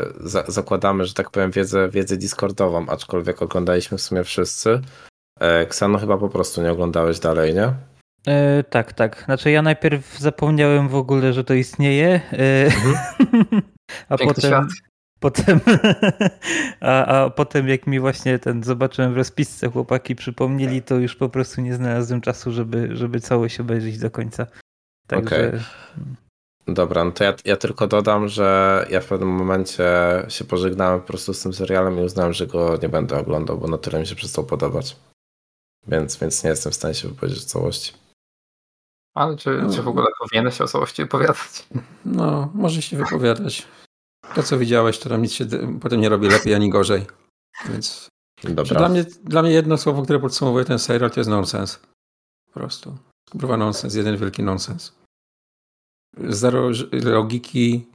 zakładamy, 0.49 1.05
że 1.05 1.15
tak 1.15 1.31
powiem, 1.31 1.51
wiedzę, 1.51 1.89
wiedzę 1.89 2.17
Discordową, 2.17 2.89
aczkolwiek 2.89 3.43
oglądaliśmy 3.43 3.99
w 3.99 4.03
sumie 4.03 4.25
wszyscy. 4.25 4.81
E, 5.41 5.67
Ksano 5.67 5.99
chyba 5.99 6.19
po 6.19 6.29
prostu 6.29 6.63
nie 6.63 6.73
oglądałeś 6.73 7.19
dalej, 7.19 7.55
nie? 7.55 7.73
E, 8.27 8.65
tak, 8.71 8.93
tak. 8.93 9.23
Znaczy 9.25 9.51
ja 9.51 9.63
najpierw 9.63 10.19
zapomniałem 10.19 10.89
w 10.89 10.95
ogóle, 10.95 11.33
że 11.33 11.45
to 11.45 11.55
istnieje, 11.55 12.21
e, 12.33 12.65
mhm. 12.65 12.95
a 14.09 14.17
Piękny 14.17 14.35
potem... 14.35 14.51
Świat. 14.51 14.91
Potem, 15.21 15.61
a, 16.81 17.05
a 17.05 17.31
potem 17.31 17.69
jak 17.69 17.87
mi 17.87 18.01
właśnie 18.01 18.39
ten 18.39 18.63
zobaczyłem 18.63 19.15
w 19.15 19.17
rozpisce 19.17 19.71
chłopaki 19.71 20.17
przypomnieli, 20.17 20.83
to 20.83 20.95
już 20.95 21.17
po 21.17 21.29
prostu 21.29 21.61
nie 21.61 21.75
znalazłem 21.75 22.21
czasu, 22.21 22.53
żeby, 22.53 22.97
żeby 22.97 23.21
całość 23.21 23.61
obejrzeć 23.61 23.99
do 23.99 24.11
końca. 24.11 24.47
Także... 25.07 25.49
Okay. 25.49 25.61
Dobra, 26.69 27.05
no 27.05 27.11
to 27.11 27.25
ja, 27.25 27.35
ja 27.45 27.57
tylko 27.57 27.87
dodam, 27.87 28.29
że 28.29 28.87
ja 28.91 29.01
w 29.01 29.07
pewnym 29.07 29.29
momencie 29.29 29.85
się 30.29 30.45
pożegnałem 30.45 31.01
po 31.01 31.07
prostu 31.07 31.35
z 31.35 31.43
tym 31.43 31.53
serialem 31.53 31.99
i 31.99 32.03
uznałem, 32.03 32.33
że 32.33 32.47
go 32.47 32.77
nie 32.83 32.89
będę 32.89 33.19
oglądał, 33.19 33.59
bo 33.59 33.69
na 33.69 33.79
tyle 33.79 34.01
mi 34.01 34.07
się 34.07 34.15
przestał 34.15 34.45
podobać. 34.45 34.97
Więc, 35.87 36.17
więc 36.17 36.45
nie 36.45 36.51
jestem 36.51 36.73
w 36.73 36.75
stanie 36.75 36.95
się 36.95 37.09
wypowiedzieć 37.09 37.43
w 37.43 37.45
całości. 37.45 37.93
Ale 39.15 39.37
czy, 39.37 39.63
no. 39.63 39.75
czy 39.75 39.83
w 39.83 39.89
ogóle 39.89 40.07
powinieneś 40.19 40.61
o 40.61 40.69
całości 40.69 41.03
wypowiadać? 41.03 41.67
No, 42.05 42.51
może 42.55 42.83
się 42.83 42.97
wypowiadać. 42.97 43.67
To, 44.35 44.43
co 44.43 44.59
widziałeś, 44.59 44.99
to 44.99 45.09
tam 45.09 45.23
nic 45.23 45.33
się 45.33 45.47
potem 45.81 46.01
nie 46.01 46.09
robi 46.09 46.29
lepiej 46.29 46.55
ani 46.55 46.71
gorzej. 46.71 47.07
Więc 47.69 48.11
Dobra. 48.45 48.79
Dla, 48.79 48.89
mnie, 48.89 49.05
dla 49.25 49.43
mnie 49.43 49.53
jedno 49.53 49.79
słowo, 49.79 50.03
które 50.03 50.19
podsumowuje 50.19 50.65
ten 50.65 50.79
serial, 50.79 51.11
to 51.11 51.21
jest 51.21 51.31
nonsens. 51.31 51.81
Po 52.47 52.61
prostu. 52.61 52.97
Kurwa 53.31 53.57
nonsens, 53.57 53.95
jeden 53.95 54.17
wielki 54.17 54.43
nonsens. 54.43 54.93
Zero 56.17 56.71
logiki 56.93 57.87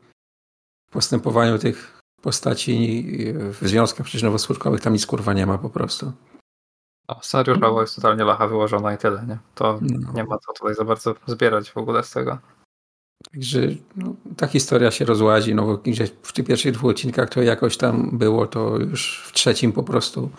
w 0.87 0.91
postępowaniu 0.91 1.57
tych 1.57 2.01
postaci 2.21 3.03
w 3.33 3.67
związkach 3.67 4.07
przyczynowo-skutkowych 4.07 4.79
tam 4.79 4.93
nic 4.93 5.05
kurwa 5.05 5.33
nie 5.33 5.45
ma 5.45 5.57
po 5.57 5.69
prostu. 5.69 6.11
No, 7.09 7.19
scenariuszowo 7.21 7.81
jest 7.81 7.95
totalnie 7.95 8.23
lacha 8.23 8.47
wyłożona 8.47 8.93
i 8.93 8.97
tyle, 8.97 9.25
nie? 9.27 9.37
To 9.55 9.79
no. 9.81 10.13
nie 10.13 10.23
ma 10.23 10.37
co 10.37 10.53
tutaj 10.53 10.75
za 10.75 10.83
bardzo 10.83 11.15
zbierać 11.27 11.71
w 11.71 11.77
ogóle 11.77 12.03
z 12.03 12.11
tego. 12.11 12.37
Także 13.31 13.59
no, 13.95 14.15
ta 14.37 14.47
historia 14.47 14.91
się 14.91 15.05
rozłazi, 15.05 15.55
no 15.55 15.65
bo 15.65 15.77
gdzieś 15.77 16.11
w 16.21 16.33
tych 16.33 16.45
pierwszych 16.45 16.71
dwóch 16.71 16.91
odcinkach 16.91 17.29
to 17.29 17.41
jakoś 17.41 17.77
tam 17.77 18.17
było, 18.17 18.47
to 18.47 18.77
już 18.77 19.23
w 19.27 19.33
trzecim 19.33 19.71
po 19.71 19.83
prostu. 19.83 20.29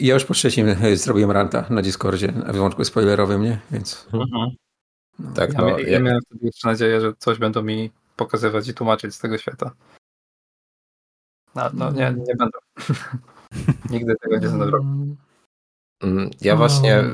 Ja 0.00 0.14
już 0.14 0.24
po 0.24 0.34
trzecim 0.34 0.66
zrobiłem 0.94 1.30
ranta 1.30 1.64
na 1.70 1.82
Discordzie, 1.82 2.32
na 2.32 2.52
wyłączku 2.52 2.84
spoilerowym, 2.84 3.42
nie? 3.42 3.60
Więc. 3.70 4.06
Mhm. 4.12 4.50
No. 5.18 5.32
Tak, 5.32 5.52
ja, 5.52 5.60
no, 5.60 5.78
ja, 5.78 5.88
ja 5.88 6.00
miałem 6.00 6.20
wtedy 6.26 6.46
jeszcze 6.46 6.68
nadzieję, 6.68 7.00
że 7.00 7.12
coś 7.18 7.38
będą 7.38 7.62
mi 7.62 7.90
pokazywać 8.16 8.68
i 8.68 8.74
tłumaczyć 8.74 9.14
z 9.14 9.18
tego 9.18 9.38
świata. 9.38 9.70
No, 11.54 11.70
no 11.74 11.90
nie, 11.90 12.14
nie 12.26 12.34
będą. 12.34 12.58
Nigdy 13.90 14.14
tego 14.22 14.38
nie 14.38 14.48
zrobię. 14.48 15.16
Mm, 16.02 16.30
ja 16.40 16.56
właśnie, 16.56 17.04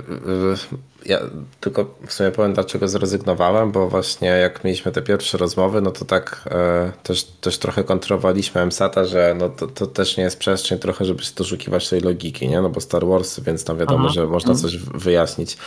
ja 1.07 1.21
tylko 1.61 1.95
w 2.07 2.13
sumie 2.13 2.31
powiem 2.31 2.53
dlaczego 2.55 2.89
zrezygnowałem, 2.89 3.73
bo 3.73 3.89
właśnie 3.89 4.29
jak 4.29 4.65
mieliśmy 4.65 4.93
te 4.93 5.03
pierwsze 5.03 5.39
rozmowy, 5.39 5.81
no 5.81 5.91
to 5.91 6.05
tak 6.05 6.45
e, 6.51 6.93
też, 7.03 7.25
też 7.25 7.59
trochę 7.59 7.85
kontrowaliśmy 7.85 8.61
MSATA, 8.67 9.05
że 9.05 9.37
no 9.39 9.49
to, 9.49 9.67
to 9.67 9.87
też 9.87 10.17
nie 10.17 10.25
jest 10.25 10.39
przestrzeń 10.39 10.79
trochę, 10.79 11.05
żeby 11.05 11.23
się 11.23 11.35
doszukiwać 11.37 11.89
tej 11.89 12.01
logiki, 12.01 12.49
nie? 12.49 12.63
No 12.63 12.71
bo 12.71 12.81
Star 12.81 13.07
Wars, 13.07 13.41
więc 13.41 13.65
tam 13.65 13.79
wiadomo, 13.79 14.05
Aha. 14.05 14.15
że 14.15 14.27
można 14.27 14.55
coś 14.55 14.77
wyjaśnić. 14.79 15.59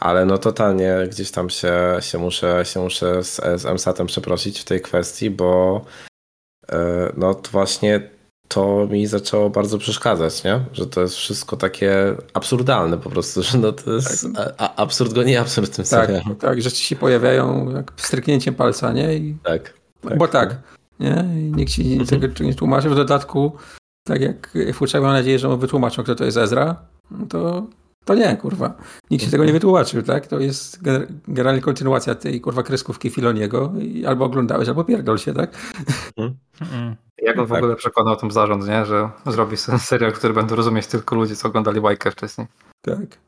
Ale 0.00 0.26
no 0.26 0.38
totalnie 0.38 0.96
gdzieś 1.10 1.30
tam 1.30 1.50
się, 1.50 1.72
się 2.00 2.18
muszę, 2.18 2.64
się 2.64 2.80
muszę 2.80 3.24
z, 3.24 3.36
z 3.36 3.66
MSATem 3.66 4.06
przeprosić 4.06 4.60
w 4.60 4.64
tej 4.64 4.80
kwestii, 4.80 5.30
bo 5.30 5.80
e, 6.72 7.12
no 7.16 7.34
to 7.34 7.50
właśnie 7.50 8.10
to 8.48 8.86
mi 8.90 9.06
zaczęło 9.06 9.50
bardzo 9.50 9.78
przeszkadzać, 9.78 10.44
nie? 10.44 10.60
Że 10.72 10.86
to 10.86 11.00
jest 11.00 11.14
wszystko 11.14 11.56
takie 11.56 12.14
absurdalne 12.34 12.98
po 12.98 13.10
prostu, 13.10 13.42
że 13.42 13.58
no 13.58 13.72
to 13.72 13.92
jest 13.92 14.26
tak. 14.34 14.54
a, 14.58 14.74
absurd 14.74 15.12
go 15.12 15.22
nie 15.22 15.40
absurd 15.40 15.72
w 15.72 15.76
tym 15.76 15.84
tak, 15.84 16.06
serialu. 16.06 16.34
Tak, 16.34 16.62
rzeczy 16.62 16.76
się 16.76 16.96
pojawiają 16.96 17.70
jak 17.70 17.92
stryknięciem 17.96 18.54
palca, 18.54 18.92
nie? 18.92 19.14
I, 19.14 19.36
tak, 19.42 19.74
tak. 20.00 20.18
Bo 20.18 20.28
tak, 20.28 20.56
nie? 21.00 21.24
I 21.36 21.52
nikt 21.52 21.72
ci 21.72 21.92
mhm. 21.92 22.20
tego 22.20 22.44
nie 22.44 22.54
tłumaczy. 22.54 22.90
W 22.90 22.94
dodatku, 22.94 23.52
tak 24.04 24.20
jak 24.20 24.54
Fuczak 24.74 25.02
mam 25.02 25.12
nadzieję, 25.12 25.38
że 25.38 25.48
mu 25.48 25.56
wytłumaczą, 25.56 26.02
kto 26.02 26.14
to 26.14 26.24
jest 26.24 26.36
Ezra, 26.36 26.76
no 27.10 27.26
to 27.26 27.66
to 28.06 28.14
nie, 28.14 28.36
kurwa. 28.36 28.74
Nikt 29.10 29.24
się 29.24 29.30
tego 29.30 29.44
nie 29.44 29.52
wytłumaczył, 29.52 30.02
tak? 30.02 30.26
To 30.26 30.40
jest 30.40 30.80
generalnie 31.28 31.60
kontynuacja 31.60 32.14
tej, 32.14 32.40
kurwa, 32.40 32.62
kreskówki 32.62 33.10
Filoniego 33.10 33.72
i 33.80 34.06
albo 34.06 34.24
oglądałeś, 34.24 34.68
albo 34.68 34.84
pierdol 34.84 35.18
się, 35.18 35.34
tak? 35.34 35.50
Mm. 36.16 36.96
Jak 37.22 37.38
on 37.38 37.46
w 37.46 37.48
tak. 37.48 37.58
ogóle 37.58 37.76
przekonał 37.76 38.16
ten 38.16 38.30
zarząd, 38.30 38.68
nie? 38.68 38.86
Że 38.86 39.10
zrobi 39.26 39.56
serial, 39.78 40.12
który 40.12 40.34
będą 40.34 40.56
rozumieć 40.56 40.86
tylko 40.86 41.16
ludzie, 41.16 41.36
co 41.36 41.48
oglądali 41.48 41.80
bajkę 41.80 42.10
wcześniej. 42.10 42.46
Tak. 42.80 43.18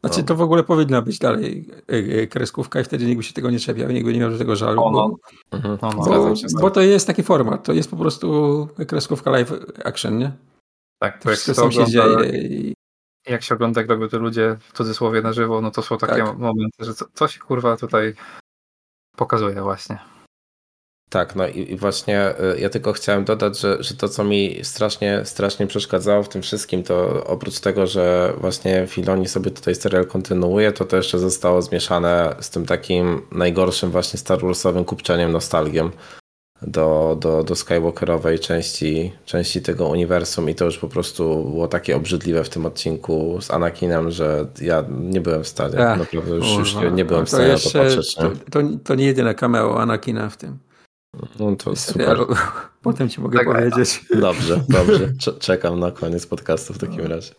Znaczy 0.00 0.20
no. 0.20 0.26
to 0.26 0.34
w 0.34 0.40
ogóle 0.40 0.62
powinna 0.62 1.02
być 1.02 1.18
dalej 1.18 1.68
e, 1.88 1.92
e, 1.92 2.26
kreskówka 2.26 2.80
i 2.80 2.84
wtedy 2.84 3.06
nikt 3.06 3.16
by 3.16 3.22
się 3.22 3.32
tego 3.32 3.50
nie 3.50 3.58
czepiał, 3.58 3.90
nikt 3.90 4.06
by 4.06 4.12
nie 4.12 4.20
miał 4.20 4.30
do 4.30 4.38
tego 4.38 4.56
żalu. 4.56 4.76
Bo, 4.76 5.16
mhm. 5.50 5.78
no, 5.82 5.90
no. 5.96 6.04
Bo, 6.04 6.34
bo, 6.60 6.70
to 6.70 6.80
jest 6.80 7.06
taki 7.06 7.22
format, 7.22 7.64
to 7.64 7.72
jest 7.72 7.90
po 7.90 7.96
prostu 7.96 8.68
kreskówka 8.86 9.30
live 9.30 9.52
action, 9.84 10.18
nie? 10.18 10.32
Tak, 10.98 11.22
to 11.22 11.30
wszystko 11.30 11.70
się 11.70 11.86
dzieje. 11.86 12.16
Jak 13.26 13.42
się 13.42 13.54
ogląda, 13.54 13.80
jak 13.80 13.90
robią 13.90 14.08
to 14.08 14.18
ludzie 14.18 14.56
w 14.60 14.72
cudzysłowie 14.72 15.22
na 15.22 15.32
żywo, 15.32 15.60
no 15.60 15.70
to 15.70 15.82
są 15.82 15.98
takie 15.98 16.24
tak. 16.24 16.38
momenty, 16.38 16.84
że 16.84 16.94
co, 16.94 17.04
co 17.14 17.28
się 17.28 17.40
kurwa 17.40 17.76
tutaj 17.76 18.14
pokazuje 19.16 19.62
właśnie. 19.62 19.98
Tak, 21.10 21.36
no 21.36 21.48
i, 21.48 21.72
i, 21.72 21.76
właśnie 21.76 22.34
y, 22.56 22.60
ja 22.60 22.70
tylko 22.70 22.92
chciałem 22.92 23.24
dodać, 23.24 23.60
że, 23.60 23.82
że 23.82 23.94
to, 23.94 24.08
co 24.08 24.24
mi 24.24 24.58
strasznie, 24.62 25.20
strasznie 25.24 25.66
przeszkadzało 25.66 26.22
w 26.22 26.28
tym 26.28 26.42
wszystkim, 26.42 26.82
to 26.82 27.24
oprócz 27.24 27.60
tego, 27.60 27.86
że 27.86 28.34
właśnie 28.38 28.86
Filoni 28.86 29.28
sobie 29.28 29.50
tutaj 29.50 29.74
serial 29.74 30.06
kontynuuje, 30.06 30.72
to 30.72 30.84
to 30.84 30.96
jeszcze 30.96 31.18
zostało 31.18 31.62
zmieszane 31.62 32.36
z 32.40 32.50
tym 32.50 32.66
takim 32.66 33.22
najgorszym 33.32 33.90
właśnie 33.90 34.18
Star 34.18 34.40
Warsowym 34.40 34.84
kupczeniem 34.84 35.32
nostalgiem 35.32 35.90
do, 36.66 37.16
do, 37.20 37.44
do 37.44 37.56
Skywalkerowej 37.56 38.38
części, 38.38 39.12
części 39.24 39.62
tego 39.62 39.88
uniwersum 39.88 40.50
i 40.50 40.54
to 40.54 40.64
już 40.64 40.78
po 40.78 40.88
prostu 40.88 41.44
było 41.44 41.68
takie 41.68 41.96
obrzydliwe 41.96 42.44
w 42.44 42.48
tym 42.48 42.66
odcinku 42.66 43.38
z 43.40 43.50
Anakinem, 43.50 44.10
że 44.10 44.46
ja 44.60 44.84
nie 44.90 45.20
byłem 45.20 45.44
w 45.44 45.48
stanie, 45.48 45.88
Ach, 45.88 45.98
naprawdę 45.98 46.34
już, 46.34 46.56
już 46.56 46.76
nie 46.92 47.04
byłem 47.04 47.26
w 47.26 47.28
stanie 47.28 47.48
na 47.48 47.58
to 47.58 47.70
patrzeć. 47.70 48.14
To, 48.14 48.30
to, 48.50 48.60
to 48.84 48.94
nie 48.94 49.04
jedyne 49.04 49.34
cameo 49.34 49.80
Anakina 49.80 50.30
w 50.30 50.36
tym. 50.36 50.58
No 51.38 51.56
to 51.56 51.76
super. 51.76 52.18
Potem 52.82 53.08
ci 53.08 53.20
mogę 53.20 53.38
tak, 53.38 53.46
powiedzieć. 53.46 54.04
Dobrze, 54.20 54.64
dobrze. 54.68 55.12
Czekam 55.40 55.80
na 55.80 55.90
koniec 55.90 56.26
podcastu 56.26 56.74
w 56.74 56.78
takim 56.78 57.06
razie. 57.06 57.34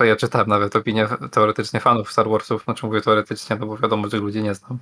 Ja 0.00 0.16
czytałem 0.16 0.48
nawet 0.48 0.76
opinię 0.76 1.08
teoretycznie 1.30 1.80
fanów 1.80 2.12
Star 2.12 2.28
Warsów, 2.28 2.64
znaczy 2.64 2.86
mówię 2.86 3.00
teoretycznie, 3.00 3.56
no 3.60 3.66
bo 3.66 3.76
wiadomo, 3.76 4.08
że 4.08 4.16
ludzi 4.16 4.42
nie 4.42 4.54
znam, 4.54 4.78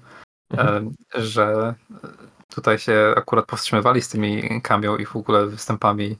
mhm. 0.51 0.95
że 1.15 1.75
tutaj 2.55 2.79
się 2.79 3.15
akurat 3.17 3.47
powstrzymywali 3.47 4.03
z 4.03 4.09
tymi 4.09 4.61
cameo 4.63 4.97
i 4.97 5.07
w 5.07 5.17
ogóle 5.17 5.47
występami 5.47 6.17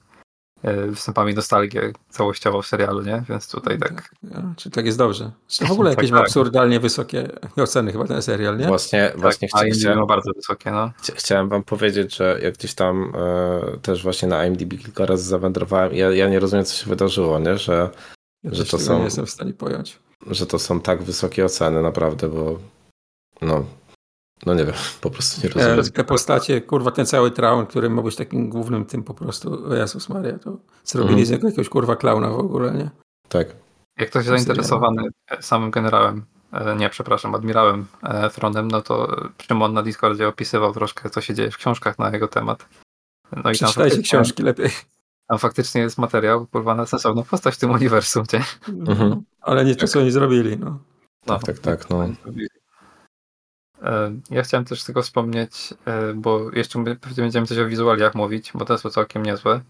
E, 0.63 0.87
występami 0.87 1.33
nostalgię 1.33 1.93
całościowo 2.09 2.61
w 2.61 2.67
serialu, 2.67 3.01
nie? 3.01 3.23
Więc 3.29 3.51
tutaj 3.51 3.79
tak. 3.79 4.09
tak. 4.33 4.43
Czy 4.55 4.69
tak 4.69 4.85
jest 4.85 4.97
dobrze. 4.97 5.31
Czy 5.47 5.65
w 5.65 5.71
ogóle 5.71 5.89
tak, 5.91 5.97
jakieś 5.97 6.11
tak, 6.11 6.21
absurdalnie 6.21 6.79
wysokie 6.79 7.29
oceny 7.57 7.91
chyba 7.91 8.07
ten 8.07 8.21
serial, 8.21 8.57
nie? 8.57 8.67
Właśnie, 8.67 9.09
tak, 9.09 9.21
właśnie 9.21 9.49
tak, 9.49 9.67
chciałem, 9.67 10.07
bardzo 10.07 10.31
wysokie, 10.35 10.71
no. 10.71 10.91
Chciałem 11.15 11.49
wam 11.49 11.63
powiedzieć, 11.63 12.15
że 12.15 12.39
jak 12.43 12.53
gdzieś 12.53 12.75
tam 12.75 13.13
e, 13.15 13.77
też 13.77 14.03
właśnie 14.03 14.27
na 14.27 14.45
IMDb 14.45 14.77
kilka 14.77 15.05
razy 15.05 15.23
zawędrowałem, 15.23 15.93
ja, 15.93 16.11
ja 16.11 16.29
nie 16.29 16.39
rozumiem, 16.39 16.65
co 16.65 16.75
się 16.75 16.89
wydarzyło, 16.89 17.39
nie? 17.39 17.57
Że, 17.57 17.89
ja 18.43 18.53
że 18.53 18.65
to 18.65 18.79
są. 18.79 18.97
Nie 18.97 19.03
jestem 19.03 19.25
w 19.25 19.29
stanie 19.29 19.53
pojąć. 19.53 19.99
Że 20.27 20.45
to 20.45 20.59
są 20.59 20.81
tak 20.81 21.03
wysokie 21.03 21.45
oceny, 21.45 21.81
naprawdę, 21.81 22.29
bo 22.29 22.59
no, 23.41 23.65
no 24.45 24.53
nie 24.53 24.65
wiem, 24.65 24.75
po 25.01 25.09
prostu 25.09 25.47
nie 25.47 25.53
rozumiem. 25.53 25.91
Te 25.91 26.03
postacie, 26.03 26.61
kurwa, 26.61 26.91
ten 26.91 27.05
cały 27.05 27.31
traun, 27.31 27.65
który 27.65 27.89
ma 27.89 28.01
być 28.01 28.15
takim 28.15 28.49
głównym 28.49 28.85
tym 28.85 29.03
po 29.03 29.13
prostu, 29.13 29.73
Jezus 29.75 30.09
Maria, 30.09 30.39
to 30.39 30.57
zrobili 30.83 31.13
mhm. 31.13 31.25
z 31.25 31.29
niego 31.29 31.47
jakiegoś 31.47 31.69
kurwa 31.69 31.95
klauna 31.95 32.29
w 32.29 32.39
ogóle, 32.39 32.73
nie? 32.73 32.89
Tak. 33.29 33.47
Jak 33.97 34.09
ktoś 34.09 34.25
zainteresowany 34.25 35.09
samym 35.39 35.71
generałem, 35.71 36.25
e, 36.51 36.75
nie, 36.75 36.89
przepraszam, 36.89 37.35
admirałem 37.35 37.85
e, 38.03 38.29
Thronem, 38.29 38.67
no 38.67 38.81
to 38.81 39.15
Szymon 39.47 39.73
na 39.73 39.83
Discordzie 39.83 40.27
opisywał 40.27 40.73
troszkę, 40.73 41.09
co 41.09 41.21
się 41.21 41.33
dzieje 41.33 41.51
w 41.51 41.57
książkach 41.57 41.99
na 41.99 42.11
jego 42.11 42.27
temat. 42.27 42.65
No 43.43 43.51
i 43.51 43.53
Przeczytajcie 43.53 44.01
książki 44.01 44.43
lepiej. 44.43 44.69
A 45.27 45.37
faktycznie 45.37 45.81
jest 45.81 45.97
materiał, 45.97 46.47
kurwa, 46.47 46.75
na 46.75 46.85
sensowną 46.85 47.23
postać 47.23 47.55
w 47.55 47.57
tym 47.57 47.71
uniwersum, 47.71 48.23
nie? 48.33 48.43
Mhm. 48.73 49.23
Ale 49.41 49.65
nie 49.65 49.75
to, 49.75 49.87
co 49.87 49.99
oni 49.99 50.11
zrobili, 50.11 50.57
no. 50.57 50.79
no. 51.27 51.39
Tak, 51.39 51.43
tak, 51.43 51.59
tak, 51.59 51.89
no. 51.89 52.09
E, 53.81 54.11
ja 54.31 54.43
chciałem 54.43 54.65
też 54.65 54.83
tylko 54.83 55.01
wspomnieć, 55.01 55.73
e, 55.85 56.13
bo 56.13 56.51
jeszcze 56.51 56.83
pewnie 56.83 57.23
będziemy 57.23 57.47
coś 57.47 57.57
o 57.57 57.67
wizualiach 57.67 58.15
mówić, 58.15 58.51
bo 58.53 58.65
to 58.65 58.73
jest 58.73 58.89
całkiem 58.89 59.23
niezłe. 59.23 59.61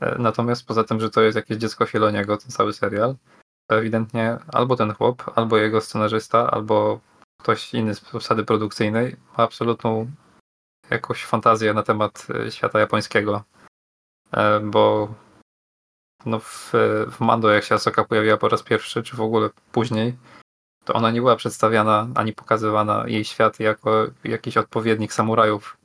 E, 0.00 0.16
natomiast 0.18 0.66
poza 0.66 0.84
tym, 0.84 1.00
że 1.00 1.10
to 1.10 1.20
jest 1.20 1.36
jakieś 1.36 1.56
dziecko 1.56 1.86
Filoniego, 1.86 2.36
ten 2.36 2.50
cały 2.50 2.72
serial, 2.72 3.16
to 3.66 3.78
ewidentnie 3.78 4.38
albo 4.52 4.76
ten 4.76 4.94
chłop, 4.94 5.32
albo 5.34 5.56
jego 5.56 5.80
scenarzysta, 5.80 6.50
albo 6.50 7.00
ktoś 7.42 7.74
inny 7.74 7.94
z 7.94 8.14
obsady 8.14 8.44
produkcyjnej 8.44 9.16
ma 9.38 9.44
absolutną 9.44 10.10
jakąś 10.90 11.24
fantazję 11.24 11.74
na 11.74 11.82
temat 11.82 12.26
świata 12.50 12.80
japońskiego. 12.80 13.44
Bo 14.62 15.14
no 16.26 16.38
w, 16.40 16.72
w 17.10 17.20
Mando, 17.20 17.50
jak 17.50 17.64
się 17.64 17.74
Asoka 17.74 18.04
pojawiła 18.04 18.36
po 18.36 18.48
raz 18.48 18.62
pierwszy, 18.62 19.02
czy 19.02 19.16
w 19.16 19.20
ogóle 19.20 19.50
później, 19.72 20.16
to 20.88 20.94
ona 20.94 21.10
nie 21.10 21.20
była 21.20 21.36
przedstawiana 21.36 22.08
ani 22.14 22.32
pokazywana 22.32 23.04
jej 23.06 23.24
świat 23.24 23.60
jako 23.60 24.06
jakiś 24.24 24.56
odpowiednik 24.56 25.12
samurajów 25.12 25.76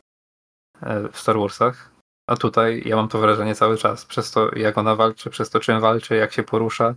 e, 0.81 1.09
w 1.09 1.19
Star 1.19 1.39
Warsach. 1.39 1.91
A 2.27 2.35
tutaj 2.35 2.84
ja 2.85 2.95
mam 2.95 3.07
to 3.07 3.19
wrażenie 3.19 3.55
cały 3.55 3.77
czas. 3.77 4.05
Przez 4.05 4.31
to, 4.31 4.55
jak 4.55 4.77
ona 4.77 4.95
walczy, 4.95 5.30
przez 5.30 5.49
to, 5.49 5.59
czym 5.59 5.80
walczy, 5.81 6.15
jak 6.15 6.34
się 6.34 6.43
porusza. 6.43 6.95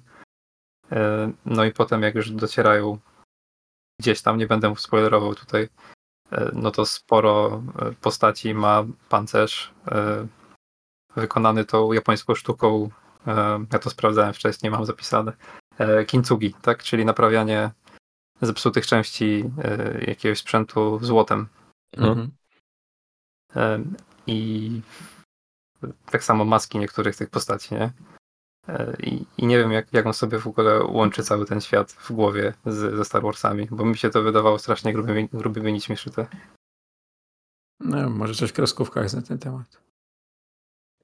E, 0.93 1.33
no 1.47 1.65
i 1.65 1.73
potem, 1.73 2.03
jak 2.03 2.15
już 2.15 2.31
docierają 2.31 2.99
gdzieś 4.01 4.23
tam, 4.23 4.39
nie 4.39 4.47
będę 4.47 4.75
spoilerował 4.77 5.35
tutaj, 5.35 5.69
e, 6.33 6.51
no 6.53 6.71
to 6.71 6.87
sporo 6.87 7.63
postaci 8.01 8.55
ma 8.55 8.85
pancerz 9.09 9.75
wykonany 11.17 11.65
tą 11.65 11.93
japońską 11.93 12.35
sztuką. 12.35 12.91
Ja 13.73 13.79
to 13.79 13.91
sprawdzałem 13.91 14.33
wcześniej, 14.33 14.71
mam 14.73 14.85
zapisane. 14.85 15.33
Kintsugi, 16.07 16.55
tak? 16.63 16.83
Czyli 16.83 17.05
naprawianie 17.05 17.71
zepsutych 18.41 18.87
części 18.87 19.45
e, 19.65 20.05
jakiegoś 20.05 20.39
sprzętu 20.39 20.99
złotem. 21.03 21.49
Mhm. 21.97 22.31
E, 23.57 23.85
I 24.27 24.81
tak 26.11 26.25
samo 26.25 26.45
maski 26.45 26.79
niektórych 26.79 27.17
tych 27.17 27.31
postaci, 27.31 27.75
nie? 27.75 27.93
E, 28.69 28.97
I, 29.03 29.27
I, 29.39 29.47
nie 29.47 29.59
wiem, 29.59 29.73
jak, 29.73 29.93
jak 29.93 30.07
on 30.07 30.15
sobie 30.15 30.39
w 30.39 30.47
ogóle 30.47 30.85
łączy 30.85 31.23
cały 31.23 31.47
ten 31.47 31.61
świat 31.61 31.93
w 31.93 32.13
głowie 32.13 32.55
z, 32.67 32.97
ze 32.97 33.05
Star 33.05 33.23
Warsami, 33.23 33.69
bo 33.71 33.85
mi 33.85 33.97
się 33.97 34.11
to 34.11 34.23
wydawało 34.23 34.59
strasznie 34.59 34.93
grubymi, 34.93 35.29
grubymi 35.33 35.73
nićmi 35.73 35.97
szyte. 35.97 36.27
No, 37.81 38.11
może 38.11 38.35
coś 38.35 38.51
w 38.51 38.53
kreskówkach 38.53 39.13
na 39.13 39.23
ten 39.23 39.39
temat. 39.39 39.83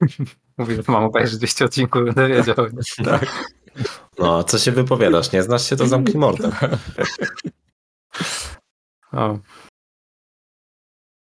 Mówię, 0.57 0.75
że 0.75 0.83
mam 0.87 1.03
obejrzeć 1.03 1.37
200 1.43 1.65
odcinków, 1.65 2.05
będę 2.05 2.27
wiedział. 2.27 2.55
tak. 3.05 3.25
No, 4.19 4.43
co 4.43 4.59
się 4.59 4.71
wypowiadasz? 4.71 5.31
Nie 5.31 5.43
znasz 5.43 5.69
się, 5.69 5.75
to 5.75 5.87
zamknij 5.87 6.17
mordę. 6.17 6.51
O. 9.11 9.39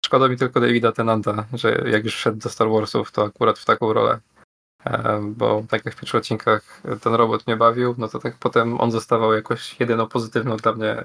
Szkoda 0.07 0.29
mi 0.29 0.37
tylko 0.37 0.61
Davida 0.61 0.93
Tenanta, 0.93 1.47
że 1.53 1.85
jak 1.87 2.05
już 2.05 2.15
szedł 2.15 2.39
do 2.39 2.49
Star 2.49 2.69
Warsów, 2.69 3.13
to 3.13 3.25
akurat 3.25 3.59
w 3.59 3.65
taką 3.65 3.93
rolę. 3.93 4.21
E, 4.85 5.21
bo 5.37 5.65
tak 5.69 5.85
jak 5.85 5.95
w 5.95 6.01
pierwszych 6.01 6.19
odcinkach 6.19 6.83
ten 7.01 7.15
robot 7.15 7.47
mnie 7.47 7.57
bawił, 7.57 7.95
no 7.99 8.09
to 8.09 8.19
tak 8.19 8.39
potem 8.39 8.81
on 8.81 8.91
zostawał 8.91 9.33
jakoś 9.33 9.81
jedyną 9.81 10.07
pozytywną 10.07 10.57
dla 10.57 10.73
mnie 10.73 11.05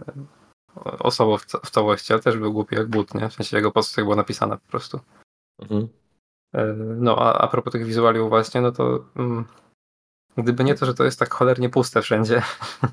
osobą 1.00 1.38
w, 1.38 1.46
w 1.46 1.70
całości, 1.70 2.14
ale 2.14 2.22
też 2.22 2.38
był 2.38 2.54
głupi 2.54 2.76
jak 2.76 2.88
but, 2.88 3.14
nie? 3.14 3.30
W 3.30 3.34
sensie 3.34 3.58
jego 3.58 3.72
postać 3.72 4.04
była 4.04 4.16
napisana 4.16 4.58
po 4.58 4.68
prostu. 4.68 5.00
Mhm. 5.60 5.88
E, 6.54 6.66
no 6.78 7.18
a, 7.18 7.34
a 7.34 7.48
propos 7.48 7.74
tych 7.74 7.86
wizualiów 7.86 8.30
właśnie, 8.30 8.62
no 8.62 8.72
to 8.72 9.06
mm, 9.16 9.46
Gdyby 10.44 10.64
nie 10.64 10.76
to, 10.76 10.86
że 10.86 10.94
to 10.94 11.04
jest 11.04 11.20
tak 11.20 11.34
cholernie 11.34 11.70
puste 11.70 12.02
wszędzie, 12.02 12.42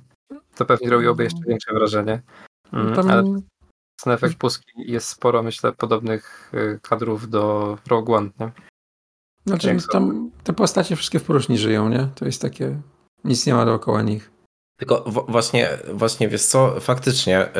to 0.56 0.64
pewnie 0.64 0.90
robiłoby 0.90 1.24
jeszcze 1.24 1.40
większe 1.48 1.74
wrażenie. 1.74 2.23
Mm, 2.73 2.94
Tam... 2.94 3.10
Ale 3.10 3.23
ten 4.02 4.12
efekt 4.12 4.36
pustki 4.36 4.73
jest 4.77 5.09
sporo, 5.09 5.43
myślę, 5.43 5.73
podobnych 5.73 6.52
y, 6.55 6.81
kadrów 6.82 7.31
do 7.31 7.78
Rogue 7.86 8.14
One, 8.14 8.31
nie? 8.40 8.52
Znaczy, 9.47 9.77
tam 9.93 10.31
te 10.44 10.52
postacie 10.52 10.97
wszystkie 10.97 11.18
w 11.18 11.24
próżni 11.24 11.59
żyją, 11.59 11.89
nie? 11.89 12.09
To 12.14 12.24
jest 12.24 12.43
takie, 12.43 12.81
nic 13.24 13.47
nie 13.47 13.55
ma 13.55 13.64
dookoła 13.64 14.02
nich. 14.02 14.36
Tylko 14.77 15.05
właśnie, 15.28 15.69
właśnie 15.93 16.28
wiesz 16.28 16.43
co, 16.43 16.81
faktycznie 16.81 17.47
y, 17.47 17.51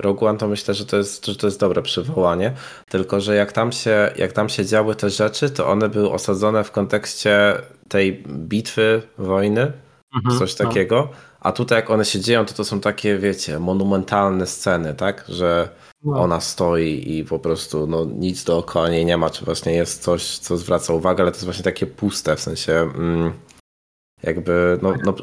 Rogue 0.00 0.26
One 0.26 0.38
to 0.38 0.48
myślę, 0.48 0.74
że 0.74 0.86
to 0.86 0.96
jest, 0.96 1.26
że 1.26 1.36
to 1.36 1.46
jest 1.46 1.60
dobre 1.60 1.82
przywołanie, 1.82 2.52
tylko 2.88 3.20
że 3.20 3.34
jak 3.34 3.52
tam, 3.52 3.72
się, 3.72 4.10
jak 4.16 4.32
tam 4.32 4.48
się 4.48 4.66
działy 4.66 4.94
te 4.94 5.10
rzeczy, 5.10 5.50
to 5.50 5.68
one 5.68 5.88
były 5.88 6.10
osadzone 6.10 6.64
w 6.64 6.70
kontekście 6.70 7.54
tej 7.88 8.22
bitwy, 8.28 9.02
wojny, 9.18 9.72
mhm, 10.16 10.38
coś 10.38 10.58
no. 10.58 10.66
takiego, 10.66 11.08
no. 11.10 11.16
a 11.40 11.52
tutaj 11.52 11.78
jak 11.78 11.90
one 11.90 12.04
się 12.04 12.20
dzieją, 12.20 12.44
to 12.44 12.54
to 12.54 12.64
są 12.64 12.80
takie, 12.80 13.18
wiecie, 13.18 13.58
monumentalne 13.58 14.46
sceny, 14.46 14.94
tak, 14.94 15.24
że 15.28 15.68
no. 16.04 16.20
ona 16.20 16.40
stoi 16.40 17.16
i 17.18 17.24
po 17.24 17.38
prostu 17.38 17.86
no, 17.86 18.04
nic 18.04 18.44
dookoła 18.44 18.88
niej 18.88 19.04
nie 19.04 19.16
ma, 19.16 19.30
czy 19.30 19.44
właśnie 19.44 19.72
jest 19.72 20.02
coś, 20.02 20.38
co 20.38 20.56
zwraca 20.56 20.92
uwagę, 20.92 21.22
ale 21.22 21.32
to 21.32 21.36
jest 21.36 21.44
właśnie 21.44 21.64
takie 21.64 21.86
puste, 21.86 22.36
w 22.36 22.40
sensie... 22.40 22.72
Mm, 22.72 23.32
jakby 24.26 24.78
no, 24.82 24.94
no, 25.04 25.14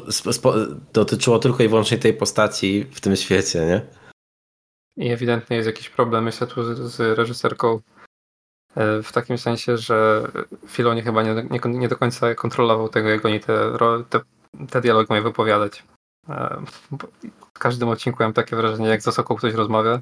dotyczyło 0.92 1.38
tylko 1.38 1.62
i 1.62 1.68
wyłącznie 1.68 1.98
tej 1.98 2.14
postaci 2.14 2.86
w 2.90 3.00
tym 3.00 3.16
świecie, 3.16 3.66
nie? 3.66 3.86
I 4.96 5.10
ewidentnie 5.10 5.56
jest 5.56 5.66
jakiś 5.66 5.90
problem, 5.90 6.24
myślę, 6.24 6.46
tu 6.46 6.74
z, 6.74 6.78
z 6.78 7.18
reżyserką 7.18 7.80
e, 8.76 9.02
w 9.02 9.12
takim 9.12 9.38
sensie, 9.38 9.76
że 9.76 10.28
Filoni 10.66 11.02
chyba 11.02 11.22
nie, 11.22 11.34
nie, 11.34 11.60
nie, 11.64 11.88
do 11.88 11.96
końca 11.96 12.34
kontrolował 12.34 12.88
tego, 12.88 13.08
jak 13.08 13.24
oni 13.24 13.40
te, 13.40 13.78
te, 14.10 14.20
te 14.70 14.80
dialogi 14.80 15.06
mają 15.10 15.22
wypowiadać. 15.22 15.84
E, 16.28 16.62
w 17.54 17.58
każdym 17.58 17.88
odcinku 17.88 18.22
mam 18.22 18.32
takie 18.32 18.56
wrażenie, 18.56 18.88
jak 18.88 19.02
z 19.02 19.08
osobą 19.08 19.34
ktoś 19.36 19.54
rozmawia, 19.54 20.00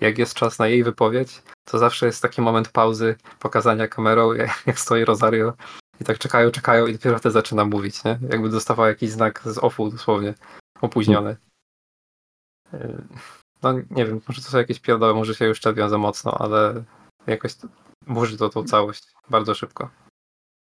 jak 0.00 0.18
jest 0.18 0.34
czas 0.34 0.58
na 0.58 0.68
jej 0.68 0.84
wypowiedź, 0.84 1.42
to 1.64 1.78
zawsze 1.78 2.06
jest 2.06 2.22
taki 2.22 2.42
moment 2.42 2.68
pauzy, 2.68 3.16
pokazania 3.38 3.88
kamerą, 3.88 4.32
jak 4.66 4.80
stoi 4.80 5.04
Rosario 5.04 5.52
i 6.02 6.04
tak 6.04 6.18
czekają, 6.18 6.50
czekają 6.50 6.86
i 6.86 6.92
dopiero 6.92 7.18
wtedy 7.18 7.32
zaczyna 7.32 7.64
mówić, 7.64 8.04
nie? 8.04 8.18
Jakby 8.30 8.48
dostawała 8.48 8.88
jakiś 8.88 9.10
znak 9.10 9.42
z 9.44 9.58
offu 9.58 9.90
dosłownie, 9.90 10.34
opóźniony. 10.80 11.36
No 13.62 13.72
nie 13.72 14.06
wiem, 14.06 14.20
może 14.28 14.42
to 14.42 14.48
są 14.48 14.58
jakieś 14.58 14.80
pierdoły, 14.80 15.14
może 15.14 15.34
się 15.34 15.44
już 15.44 15.60
czepią 15.60 15.88
za 15.88 15.98
mocno, 15.98 16.38
ale 16.38 16.84
jakoś 17.26 17.52
burzy 18.06 18.38
to 18.38 18.48
tą 18.48 18.64
całość 18.64 19.12
bardzo 19.30 19.54
szybko. 19.54 19.90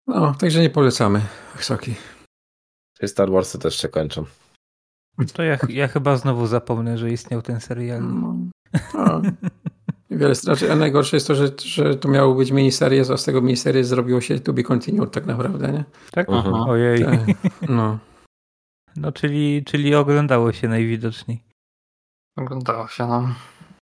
No, 0.06 0.34
także 0.34 0.60
nie 0.60 0.70
polecamy 0.70 1.20
Soki. 1.58 1.94
Czyli 2.96 3.08
Star 3.08 3.30
Warsy 3.30 3.58
też 3.58 3.76
się 3.76 3.88
kończą. 3.88 4.24
To 5.32 5.42
ja, 5.42 5.58
ja 5.68 5.88
chyba 5.88 6.16
znowu 6.16 6.46
zapomnę, 6.46 6.98
że 6.98 7.10
istniał 7.10 7.42
ten 7.42 7.60
serial. 7.60 8.02
No. 8.02 8.36
A, 10.12 10.16
wiele 10.16 10.34
znaczy, 10.34 10.72
a 10.72 10.76
najgorsze 10.76 11.16
jest 11.16 11.26
to, 11.26 11.34
że, 11.34 11.50
że 11.64 11.96
to 11.96 12.08
miało 12.08 12.34
być 12.34 12.50
miniserie, 12.50 13.04
a 13.12 13.16
z 13.16 13.24
tego 13.24 13.40
miniserii 13.40 13.84
zrobiło 13.84 14.20
się 14.20 14.40
to 14.40 14.52
be 14.52 14.62
continued 14.62 15.12
tak 15.12 15.26
naprawdę, 15.26 15.72
nie? 15.72 15.84
Tak? 16.12 16.28
Mhm. 16.28 16.54
Ojej. 16.54 17.04
Tak. 17.04 17.20
No. 17.68 17.98
No, 18.96 19.12
czyli, 19.12 19.64
czyli 19.64 19.94
oglądało 19.94 20.52
się 20.52 20.68
najwidoczniej. 20.68 21.42
Oglądało 22.36 22.88
się, 22.88 23.06
no. 23.06 23.34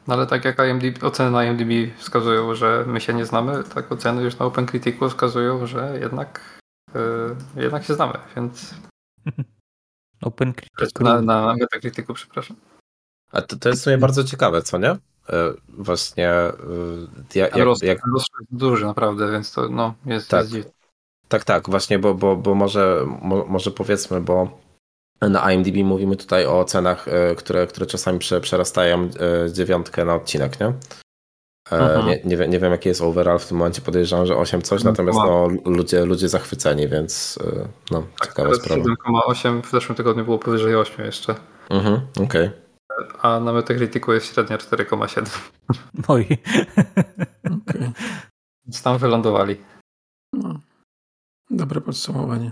No 0.08 0.14
ale 0.14 0.28
tak 0.28 0.46
jak 0.46 0.58
IMDb, 0.60 1.04
oceny 1.04 1.32
na 1.32 1.46
IMDb 1.46 1.98
wskazują, 1.98 2.56
że 2.56 2.86
my 2.88 3.02
się 3.02 3.14
nie 3.14 3.26
znamy, 3.26 3.64
tak 3.64 3.92
oceny 3.92 4.24
już 4.24 4.40
na 4.40 4.46
OpenCriticu 4.46 5.10
wskazują, 5.10 5.68
że 5.68 5.98
jednak, 6.02 6.60
yy, 6.94 7.64
jednak 7.64 7.84
się 7.84 7.94
znamy, 7.94 8.14
więc... 8.36 8.76
OpenCriticu. 10.22 11.04
Na, 11.04 11.22
na 11.22 11.56
Metacriticu, 11.60 12.14
przepraszam. 12.14 12.58
A 13.32 13.42
to, 13.42 13.56
to 13.56 13.70
jest 13.70 13.82
w 13.82 13.84
sumie 13.84 13.98
bardzo 13.98 14.24
ciekawe, 14.24 14.62
co 14.62 14.78
nie? 14.78 14.96
Yy, 15.30 15.36
właśnie 15.68 16.24
yy, 17.34 17.42
jak, 17.42 17.56
jak, 17.56 17.68
jak... 17.82 18.00
jest 18.16 18.28
duży 18.52 18.86
naprawdę, 18.86 19.32
więc 19.32 19.54
to 19.54 19.70
no, 19.70 19.94
jest, 20.06 20.30
tak. 20.30 20.52
jest 20.52 20.72
Tak, 21.28 21.44
tak, 21.44 21.70
właśnie, 21.70 22.00
bo, 22.00 22.14
bo, 22.14 22.36
bo 22.36 22.56
może, 22.56 23.06
mo, 23.22 23.46
może 23.46 23.72
powiedzmy, 23.72 24.22
bo 24.22 24.64
na 25.30 25.52
IMDb 25.52 25.76
mówimy 25.84 26.16
tutaj 26.16 26.46
o 26.46 26.66
cenach, 26.66 27.08
e, 27.08 27.36
które, 27.36 27.68
które 27.68 27.86
czasami 27.86 28.20
przerastają 28.42 29.10
e, 29.46 29.52
dziewiątkę 29.52 30.06
na 30.06 30.16
odcinek, 30.16 30.60
nie? 30.60 30.74
E, 31.72 32.04
nie, 32.06 32.22
nie, 32.26 32.38
wiem, 32.38 32.52
nie 32.52 32.60
wiem, 32.60 32.72
jaki 32.72 32.90
jest 32.90 33.02
overall 33.02 33.40
w 33.40 33.48
tym 33.48 33.58
momencie, 33.58 33.82
podejrzewam, 33.82 34.26
że 34.26 34.36
8 34.36 34.62
coś, 34.62 34.84
natomiast 34.84 35.20
no, 35.20 35.48
ludzie, 35.66 36.06
ludzie 36.06 36.30
zachwyceni, 36.30 36.88
więc 36.88 37.40
no, 37.92 38.04
tak, 38.20 38.28
ciekawa 38.28 38.56
sprawa. 38.56 38.84
7,8 38.84 39.62
w 39.62 39.72
zeszłym 39.72 39.96
tygodniu 39.96 40.26
było 40.26 40.40
powyżej 40.40 40.76
8 40.76 41.06
jeszcze. 41.06 41.36
Mhm, 41.70 42.02
okej. 42.16 42.48
Okay. 42.48 42.63
A 43.22 43.40
na 43.40 43.54
Metacriticu 43.54 44.14
jest 44.14 44.34
średnia 44.34 44.58
4,7. 44.58 45.40
Oj. 46.08 46.28
okay. 47.46 47.92
Więc 48.66 48.82
tam 48.82 48.98
wylądowali. 48.98 49.56
No. 50.34 50.60
Dobre 51.50 51.82
podsumowanie. 51.82 52.52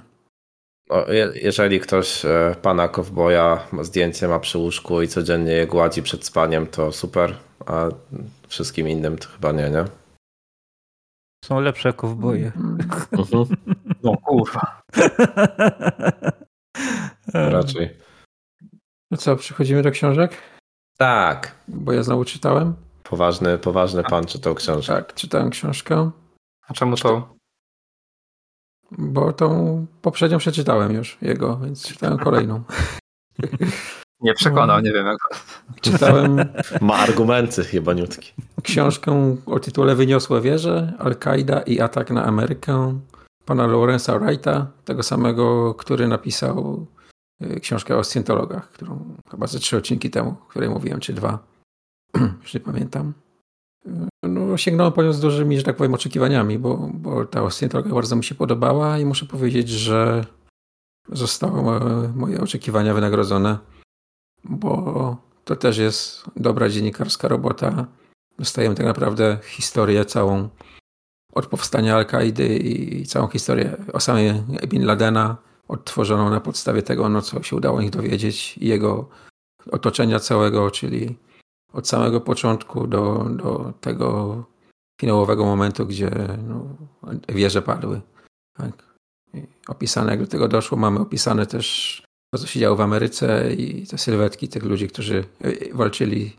Jeżeli 1.33 1.79
ktoś 1.79 2.25
e, 2.25 2.55
pana 2.61 2.87
kowboja 2.87 3.67
zdjęcie 3.81 4.27
ma 4.27 4.39
przy 4.39 4.57
łóżku 4.57 5.01
i 5.01 5.07
codziennie 5.07 5.51
je 5.51 5.67
gładzi 5.67 6.03
przed 6.03 6.25
spaniem, 6.25 6.67
to 6.67 6.91
super, 6.91 7.37
a 7.65 7.89
wszystkim 8.47 8.89
innym 8.89 9.17
to 9.17 9.27
chyba 9.27 9.51
nie, 9.51 9.69
nie? 9.69 9.85
Są 11.45 11.59
lepsze 11.59 11.93
kowboje. 11.93 12.51
Mhm. 12.55 13.45
No 14.03 14.17
kurwa. 14.17 14.81
Raczej. 17.33 18.00
No 19.11 19.17
co, 19.17 19.35
przechodzimy 19.35 19.81
do 19.81 19.91
książek? 19.91 20.37
Tak. 20.97 21.55
Bo 21.67 21.93
ja 21.93 22.03
znowu 22.03 22.25
czytałem. 22.25 22.73
Poważny, 23.03 23.57
poważny 23.57 24.03
pan 24.03 24.25
czytał 24.25 24.55
książkę. 24.55 24.93
Tak, 24.93 25.13
czytałem 25.13 25.49
książkę. 25.49 26.11
A 26.67 26.73
czemu 26.73 26.97
to? 26.97 27.35
Bo 28.91 29.33
tą 29.33 29.85
poprzednią 30.01 30.37
przeczytałem 30.37 30.93
już 30.93 31.17
jego, 31.21 31.57
więc 31.57 31.87
czytałem 31.87 32.17
kolejną. 32.17 32.63
Nie 34.21 34.33
przekonał, 34.33 34.79
nie 34.79 34.91
wiem 34.91 35.05
jak. 35.05 35.17
Czytałem. 35.81 36.37
Ma 36.81 36.95
argumenty 36.95 37.63
chyba 37.63 37.93
niutki. 37.93 38.33
Książkę 38.63 39.37
o 39.45 39.59
tytule 39.59 39.95
Wyniosłe 39.95 40.41
wieże, 40.41 40.93
Al-Kaida 40.99 41.61
i 41.61 41.79
atak 41.79 42.11
na 42.11 42.25
Amerykę 42.25 42.99
pana 43.45 43.67
Lawrence'a 43.67 44.19
Wrighta, 44.19 44.67
tego 44.85 45.03
samego, 45.03 45.73
który 45.73 46.07
napisał 46.07 46.85
książkę 47.61 47.97
o 47.97 48.03
scjentologach, 48.03 48.69
którą 48.69 49.15
chyba 49.31 49.47
ze 49.47 49.59
trzy 49.59 49.77
odcinki 49.77 50.09
temu, 50.09 50.29
o 50.29 50.49
której 50.49 50.69
mówiłem, 50.69 50.99
czy 50.99 51.13
dwa. 51.13 51.39
Już 52.43 52.53
nie 52.53 52.59
pamiętam 52.59 53.13
no, 54.23 54.57
sięgnąłem 54.57 54.93
po 54.93 55.03
nią 55.03 55.13
z 55.13 55.19
dużymi, 55.19 55.57
że 55.57 55.63
tak 55.63 55.75
powiem, 55.75 55.93
oczekiwaniami, 55.93 56.59
bo, 56.59 56.89
bo 56.93 57.25
ta 57.25 57.43
oscyjna 57.43 57.81
bardzo 57.81 58.15
mi 58.15 58.23
się 58.23 58.35
podobała 58.35 58.99
i 58.99 59.05
muszę 59.05 59.25
powiedzieć, 59.25 59.69
że 59.69 60.25
zostały 61.09 62.09
moje 62.15 62.41
oczekiwania 62.41 62.93
wynagrodzone, 62.93 63.57
bo 64.43 65.17
to 65.45 65.55
też 65.55 65.77
jest 65.77 66.23
dobra 66.35 66.69
dziennikarska 66.69 67.27
robota. 67.27 67.85
Dostajemy 68.39 68.75
tak 68.75 68.85
naprawdę 68.85 69.39
historię 69.43 70.05
całą 70.05 70.49
od 71.33 71.45
powstania 71.45 71.95
Al-Kaidy 71.95 72.57
i 72.57 73.05
całą 73.05 73.27
historię 73.27 73.77
o 73.93 73.99
samej 73.99 74.33
Bin 74.67 74.85
Ladena, 74.85 75.37
odtworzoną 75.71 76.29
na 76.29 76.39
podstawie 76.39 76.81
tego, 76.83 77.09
no, 77.09 77.21
co 77.21 77.43
się 77.43 77.55
udało 77.55 77.81
ich 77.81 77.89
dowiedzieć 77.89 78.57
jego 78.57 79.09
otoczenia 79.71 80.19
całego, 80.19 80.71
czyli 80.71 81.17
od 81.73 81.87
samego 81.87 82.21
początku 82.21 82.87
do, 82.87 83.25
do 83.29 83.73
tego 83.81 84.43
finałowego 85.01 85.45
momentu, 85.45 85.85
gdzie 85.85 86.11
no, 86.47 86.65
wieże 87.29 87.61
padły. 87.61 88.01
Tak. 88.57 88.95
opisane, 89.67 90.11
jak 90.11 90.19
do 90.19 90.27
tego 90.27 90.47
doszło, 90.47 90.77
mamy 90.77 90.99
opisane 90.99 91.45
też 91.45 92.03
to, 92.33 92.39
co 92.39 92.47
się 92.47 92.59
działo 92.59 92.75
w 92.75 92.81
Ameryce 92.81 93.53
i 93.53 93.87
te 93.87 93.97
sylwetki 93.97 94.47
tych 94.47 94.63
ludzi, 94.63 94.87
którzy 94.87 95.25
e, 95.41 95.73
walczyli 95.73 96.37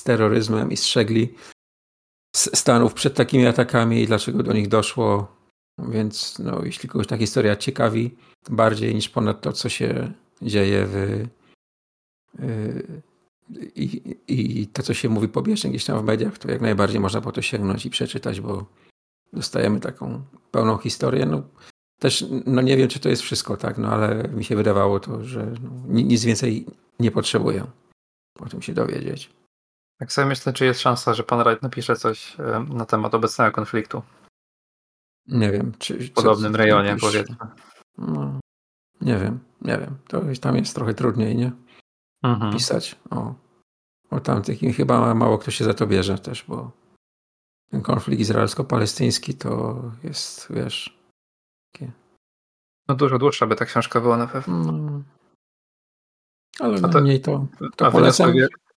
z 0.00 0.04
terroryzmem 0.04 0.72
i 0.72 0.76
strzegli 0.76 1.34
Stanów 2.36 2.94
przed 2.94 3.14
takimi 3.14 3.46
atakami 3.46 4.02
i 4.02 4.06
dlaczego 4.06 4.42
do 4.42 4.52
nich 4.52 4.68
doszło. 4.68 5.41
Więc 5.78 6.38
no, 6.38 6.64
jeśli 6.64 6.88
kogoś 6.88 7.06
ta 7.06 7.16
historia 7.16 7.56
ciekawi 7.56 8.16
bardziej 8.50 8.94
niż 8.94 9.08
ponad 9.08 9.40
to, 9.40 9.52
co 9.52 9.68
się 9.68 10.12
dzieje 10.42 10.86
w, 10.86 10.96
e, 12.38 12.46
i, 13.76 14.16
i 14.28 14.66
to, 14.66 14.82
co 14.82 14.94
się 14.94 15.08
mówi 15.08 15.28
pobieżnie 15.28 15.70
gdzieś 15.70 15.84
tam 15.84 16.00
w 16.00 16.04
mediach, 16.04 16.38
to 16.38 16.50
jak 16.50 16.60
najbardziej 16.60 17.00
można 17.00 17.20
po 17.20 17.32
to 17.32 17.42
sięgnąć 17.42 17.86
i 17.86 17.90
przeczytać, 17.90 18.40
bo 18.40 18.66
dostajemy 19.32 19.80
taką 19.80 20.22
pełną 20.50 20.78
historię. 20.78 21.26
No, 21.26 21.42
też 21.98 22.24
no 22.46 22.62
nie 22.62 22.76
wiem, 22.76 22.88
czy 22.88 23.00
to 23.00 23.08
jest 23.08 23.22
wszystko, 23.22 23.56
tak, 23.56 23.78
no 23.78 23.88
ale 23.88 24.28
mi 24.28 24.44
się 24.44 24.56
wydawało 24.56 25.00
to, 25.00 25.24
że 25.24 25.54
no, 25.62 25.70
nic 25.86 26.24
więcej 26.24 26.66
nie 27.00 27.10
potrzebuję 27.10 27.66
o 28.40 28.48
tym 28.48 28.62
się 28.62 28.74
dowiedzieć. 28.74 29.30
Tak 29.98 30.12
sobie 30.12 30.26
myślę, 30.26 30.52
czy 30.52 30.64
jest 30.64 30.80
szansa, 30.80 31.14
że 31.14 31.22
pan 31.22 31.44
Wright 31.44 31.62
napisze 31.62 31.96
coś 31.96 32.36
na 32.68 32.86
temat 32.86 33.14
obecnego 33.14 33.52
konfliktu. 33.52 34.02
Nie 35.26 35.52
wiem. 35.52 35.72
Czy, 35.78 35.98
w 35.98 36.12
podobnym 36.12 36.56
rejonie, 36.56 36.96
powiedzmy. 37.00 37.36
No, 37.98 38.40
nie 39.00 39.18
wiem, 39.18 39.38
nie 39.60 39.78
wiem. 39.78 39.96
To 40.08 40.22
tam 40.40 40.56
jest 40.56 40.74
trochę 40.74 40.94
trudniej, 40.94 41.36
nie? 41.36 41.52
mhm. 42.22 42.52
pisać 42.52 42.96
o, 43.10 43.34
o 44.10 44.20
tamtych. 44.20 44.62
I 44.62 44.72
chyba 44.72 45.14
mało 45.14 45.38
kto 45.38 45.50
się 45.50 45.64
za 45.64 45.74
to 45.74 45.86
bierze 45.86 46.18
też, 46.18 46.44
bo 46.48 46.70
ten 47.70 47.82
konflikt 47.82 48.20
izraelsko-palestyński 48.20 49.34
to 49.34 49.82
jest, 50.04 50.52
wiesz, 50.52 50.98
takie... 51.72 51.92
No 52.88 52.94
dużo 52.94 53.18
dłuższa 53.18 53.46
by 53.46 53.56
ta 53.56 53.64
książka 53.64 54.00
była 54.00 54.16
na 54.16 54.26
pewno. 54.26 54.72
No. 54.72 55.02
Ale 56.60 56.80
to, 56.80 57.00
mniej 57.00 57.20
to, 57.20 57.46
to 57.76 57.86
a 57.86 57.90
polecam. 57.90 58.32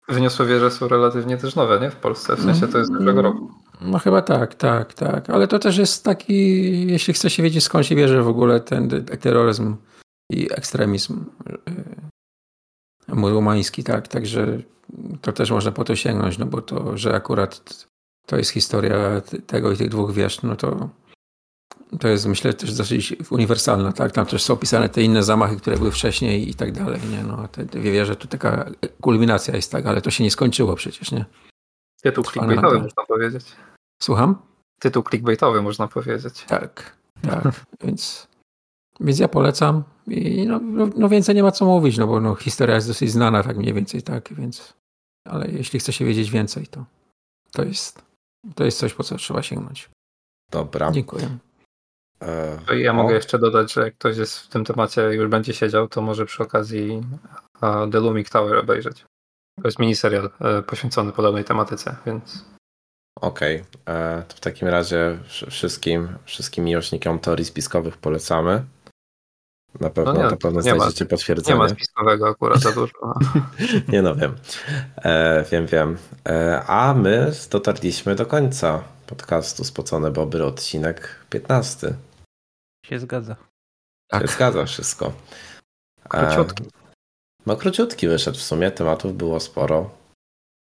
Wyniosłe 0.07 0.45
wieże 0.45 0.71
są 0.71 0.87
relatywnie 0.87 1.37
też 1.37 1.55
nowe, 1.55 1.79
nie? 1.79 1.91
W 1.91 1.95
Polsce, 1.95 2.35
w 2.35 2.41
sensie 2.41 2.67
to 2.67 2.77
jest 2.77 2.91
z 2.91 2.97
zeszłego 2.97 3.21
roku. 3.21 3.53
No 3.83 3.99
chyba 3.99 4.21
tak, 4.21 4.55
tak, 4.55 4.93
tak. 4.93 5.29
Ale 5.29 5.47
to 5.47 5.59
też 5.59 5.77
jest 5.77 6.03
taki, 6.03 6.87
jeśli 6.87 7.13
chce 7.13 7.29
się 7.29 7.43
wiedzieć 7.43 7.63
skąd 7.63 7.85
się 7.85 7.95
bierze 7.95 8.23
w 8.23 8.27
ogóle 8.27 8.59
ten 8.59 9.05
terroryzm 9.21 9.75
i 10.29 10.51
ekstremizm 10.51 11.25
muzułmański, 13.07 13.83
tak, 13.83 14.07
także 14.07 14.57
to 15.21 15.31
też 15.31 15.51
można 15.51 15.71
po 15.71 15.83
to 15.83 15.95
sięgnąć, 15.95 16.37
no 16.37 16.45
bo 16.45 16.61
to, 16.61 16.97
że 16.97 17.15
akurat 17.15 17.85
to 18.25 18.37
jest 18.37 18.51
historia 18.51 19.21
tego 19.47 19.71
i 19.71 19.77
tych 19.77 19.89
dwóch 19.89 20.13
wież, 20.13 20.41
no 20.41 20.55
to 20.55 20.89
to 21.99 22.07
jest 22.07 22.25
myślę 22.25 22.53
też 22.53 22.73
dosyć 22.73 23.15
uniwersalna, 23.29 23.91
tak, 23.91 24.11
tam 24.11 24.25
też 24.25 24.43
są 24.43 24.53
opisane 24.53 24.89
te 24.89 25.01
inne 25.01 25.23
zamachy, 25.23 25.57
które 25.57 25.77
były 25.77 25.91
wcześniej 25.91 26.49
i 26.49 26.53
tak 26.53 26.71
dalej, 26.71 26.99
nie, 27.11 27.23
no 27.23 27.47
te 27.47 27.65
dwie 27.65 27.91
wieże 27.91 28.15
to 28.15 28.27
taka 28.27 28.71
kulminacja 29.01 29.55
jest, 29.55 29.71
tak, 29.71 29.85
ale 29.85 30.01
to 30.01 30.11
się 30.11 30.23
nie 30.23 30.31
skończyło 30.31 30.75
przecież, 30.75 31.11
nie. 31.11 31.25
Tytuł 32.01 32.23
clickbaitowy 32.23 32.79
można 32.79 33.05
powiedzieć. 33.07 33.45
Słucham? 34.03 34.35
Tytuł 34.79 35.03
clickbaitowy 35.03 35.61
można 35.61 35.87
powiedzieć. 35.87 36.43
Tak, 36.47 36.97
tak, 37.21 37.43
więc 37.83 38.27
więc 38.99 39.19
ja 39.19 39.27
polecam 39.27 39.83
i 40.07 40.47
no, 40.47 40.59
no, 40.63 40.89
no, 40.95 41.09
więcej 41.09 41.35
nie 41.35 41.43
ma 41.43 41.51
co 41.51 41.65
mówić, 41.65 41.97
no 41.97 42.07
bo 42.07 42.19
no, 42.19 42.35
historia 42.35 42.75
jest 42.75 42.87
dosyć 42.87 43.11
znana 43.11 43.43
tak 43.43 43.57
mniej 43.57 43.73
więcej, 43.73 44.03
tak, 44.03 44.33
więc 44.33 44.73
ale 45.27 45.47
jeśli 45.47 45.79
chce 45.79 45.93
się 45.93 46.05
wiedzieć 46.05 46.31
więcej, 46.31 46.67
to 46.67 46.85
to 47.51 47.63
jest, 47.63 48.01
to 48.55 48.63
jest 48.63 48.79
coś, 48.79 48.93
po 48.93 49.03
co 49.03 49.15
trzeba 49.15 49.43
sięgnąć. 49.43 49.89
Dobra. 50.51 50.91
Dziękuję. 50.91 51.37
E, 52.21 52.79
ja 52.79 52.91
o. 52.91 52.93
mogę 52.93 53.15
jeszcze 53.15 53.39
dodać, 53.39 53.73
że 53.73 53.81
jak 53.81 53.93
ktoś 53.93 54.17
jest 54.17 54.39
w 54.39 54.47
tym 54.47 54.65
temacie 54.65 55.01
już 55.01 55.27
będzie 55.27 55.53
siedział, 55.53 55.87
to 55.87 56.01
może 56.01 56.25
przy 56.25 56.43
okazji 56.43 57.01
The 57.91 57.99
Looming 57.99 58.29
Tower 58.29 58.57
obejrzeć. 58.57 59.05
To 59.61 59.67
jest 59.67 59.79
miniserial 59.79 60.29
e, 60.39 60.61
poświęcony 60.61 61.11
podobnej 61.11 61.43
tematyce, 61.43 61.95
więc 62.05 62.52
Okej, 63.21 63.63
okay. 63.83 63.95
E, 63.95 64.23
to 64.27 64.35
w 64.35 64.39
takim 64.39 64.67
razie 64.67 65.17
wszystkim, 65.49 66.17
wszystkim 66.25 66.65
miłośnikom 66.65 67.19
teorii 67.19 67.45
spiskowych 67.45 67.97
polecamy. 67.97 68.65
Na 69.79 69.89
pewno, 69.89 70.13
no 70.13 70.23
nie, 70.23 70.29
na 70.29 70.37
pewno 70.37 70.61
znajdziecie 70.61 71.05
potwierdzenie. 71.05 71.53
Nie 71.53 71.63
ma 71.63 71.69
spiskowego 71.69 72.29
akurat 72.29 72.59
za 72.59 72.71
dużo. 72.71 72.93
nie 73.93 74.01
no, 74.01 74.15
wiem. 74.15 74.35
E, 74.97 75.45
wiem, 75.51 75.67
wiem. 75.67 75.97
E, 76.27 76.63
a 76.67 76.93
my 76.93 77.31
dotarliśmy 77.51 78.15
do 78.15 78.25
końca 78.25 78.83
podcastu 79.07 79.63
Spocone 79.63 80.11
Bobry, 80.11 80.45
odcinek 80.45 81.25
15. 81.29 81.93
Się 82.85 82.99
zgadza. 82.99 83.35
Tak. 84.07 84.21
Się 84.21 84.27
zgadza 84.27 84.65
wszystko. 84.65 85.13
Króciutki. 86.09 86.63
No 87.45 87.55
króciutki 87.55 88.07
wyszedł 88.07 88.37
w 88.37 88.43
sumie, 88.43 88.71
tematów 88.71 89.17
było 89.17 89.39
sporo. 89.39 89.89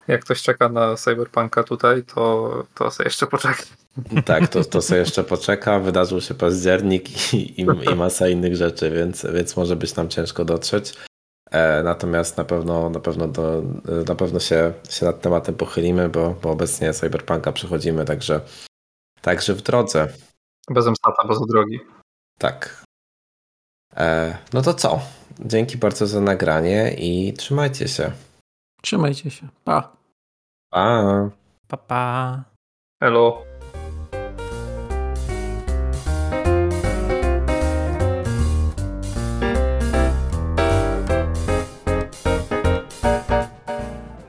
Jak 0.08 0.24
ktoś 0.24 0.42
czeka 0.42 0.68
na 0.68 0.96
Cyberpunka 0.96 1.62
tutaj, 1.62 2.02
to, 2.02 2.50
to 2.74 2.90
sobie 2.90 3.06
jeszcze 3.06 3.26
poczeka. 3.26 3.62
Tak, 4.24 4.48
to, 4.48 4.64
to 4.64 4.82
sobie 4.82 5.00
jeszcze 5.00 5.24
poczeka. 5.24 5.78
Wydarzył 5.78 6.20
się 6.20 6.34
październik 6.34 7.34
i, 7.34 7.60
i, 7.60 7.66
i 7.92 7.94
masa 7.94 8.28
innych 8.28 8.56
rzeczy, 8.56 8.90
więc, 8.90 9.26
więc 9.34 9.56
może 9.56 9.76
być 9.76 9.96
nam 9.96 10.08
ciężko 10.08 10.44
dotrzeć. 10.44 10.94
E, 11.50 11.82
natomiast 11.82 12.36
na 12.36 12.44
pewno, 12.44 12.90
na 12.90 13.00
pewno, 13.00 13.28
do, 13.28 13.62
na 14.08 14.14
pewno 14.14 14.40
się, 14.40 14.72
się 14.90 15.06
nad 15.06 15.20
tematem 15.20 15.54
pochylimy, 15.54 16.08
bo, 16.08 16.34
bo 16.42 16.50
obecnie 16.50 16.92
Cyberpunka 16.92 17.52
przechodzimy, 17.52 18.04
także, 18.04 18.40
także 19.22 19.54
w 19.54 19.62
drodze. 19.62 20.08
Bez 20.70 20.86
mstata, 20.86 21.28
bez 21.28 21.38
drogi. 21.48 21.80
Tak. 22.38 22.84
E, 23.96 24.38
no 24.52 24.62
to 24.62 24.74
co? 24.74 25.00
Dzięki 25.40 25.78
bardzo 25.78 26.06
za 26.06 26.20
nagranie 26.20 26.94
i 26.98 27.32
trzymajcie 27.32 27.88
się. 27.88 28.12
Trzymajcie 28.82 29.30
się. 29.30 29.48
Pa. 29.64 29.92
Pa. 30.70 31.30
Pa, 31.68 31.76
pa. 31.76 32.44
Hello. 33.02 33.42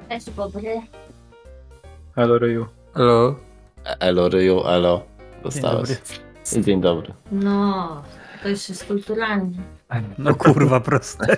Cześć, 0.10 0.30
dobry. 0.30 0.82
Elo, 2.16 2.40
Ryju. 2.40 2.66
Elo. 2.96 3.36
Elo, 4.00 4.30
Ryju, 4.30 4.64
elo. 4.68 5.02
Dostałeś. 5.44 5.90
Dzień 5.90 5.98
dobry. 6.54 6.64
Dzień 6.64 6.82
dobry. 6.82 7.14
No, 7.32 8.04
to 8.44 8.50
już 8.50 8.70
jest 8.70 8.86
kulturalnie. 8.86 9.58
No 10.18 10.36
kurwa, 10.36 10.80
proste. 10.80 11.38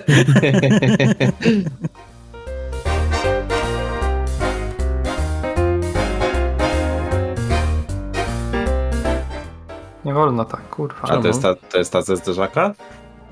wolno 10.16 10.44
tak, 10.44 10.68
kurwa. 10.70 11.02
A 11.02 11.16
to 11.16 11.26
jest, 11.26 11.42
ta, 11.42 11.54
to 11.54 11.78
jest 11.78 11.92
ta 11.92 12.02
ze 12.02 12.16
zderzaka? 12.16 12.74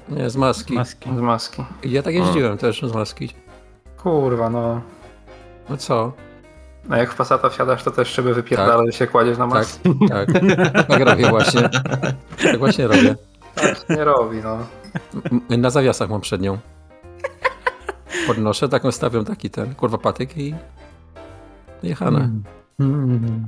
Nie, 0.08 0.30
z 0.30 0.36
maski. 0.36 0.74
maski. 0.74 1.10
Z 1.16 1.20
maski. 1.20 1.64
Ja 1.84 2.02
tak 2.02 2.14
jeździłem 2.14 2.58
też 2.58 2.82
z 2.82 2.94
maski. 2.94 3.34
Kurwa, 4.02 4.50
no. 4.50 4.80
No 5.70 5.76
co? 5.76 6.12
A 6.90 6.96
jak 6.96 7.12
w 7.12 7.16
Passata 7.16 7.48
wsiadasz, 7.48 7.84
to 7.84 7.90
też 7.90 8.08
szyby 8.08 8.34
wypierdalasz 8.34 8.86
tak. 8.86 8.94
się 8.94 9.06
kładziesz 9.06 9.38
na 9.38 9.46
maskę. 9.46 9.90
Tak, 10.08 10.32
tak. 10.32 10.88
Tak 10.88 11.00
robię 11.00 11.28
właśnie. 11.30 11.68
Tak 12.42 12.58
właśnie 12.58 12.86
robię. 12.86 13.16
Tak 13.54 13.88
nie 13.88 14.04
robi, 14.04 14.38
no. 14.42 14.58
Na 15.58 15.70
zawiasach 15.70 16.10
mam 16.10 16.20
przednią. 16.20 16.58
Podnoszę, 18.26 18.68
taką 18.68 18.92
stawiam 18.92 19.24
taki 19.24 19.50
ten, 19.50 19.74
kurwa 19.74 19.98
patyk 19.98 20.38
i 20.38 20.54
jechane. 21.82 22.18
Mm. 22.18 22.42
Mm. 22.80 23.46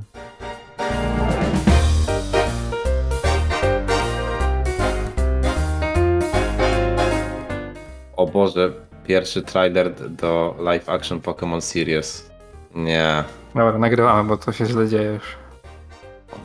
O 8.17 8.25
Boże, 8.25 8.71
pierwszy 9.07 9.41
trailer 9.41 10.09
do 10.09 10.55
live 10.59 10.89
action 10.89 11.19
Pokémon 11.19 11.61
Series. 11.61 12.29
Nie. 12.75 13.23
Dobra, 13.55 13.77
nagrywamy, 13.77 14.29
bo 14.29 14.37
to 14.37 14.51
się 14.51 14.65
źle 14.65 14.87
dzieje 14.87 15.09
już. 15.09 15.35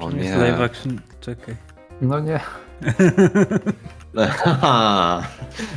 O 0.01 0.11
nie. 0.11 0.37
Live 0.37 0.61
action, 0.61 1.01
czekaj. 1.21 1.57
No 2.01 2.21
nie. 2.21 2.41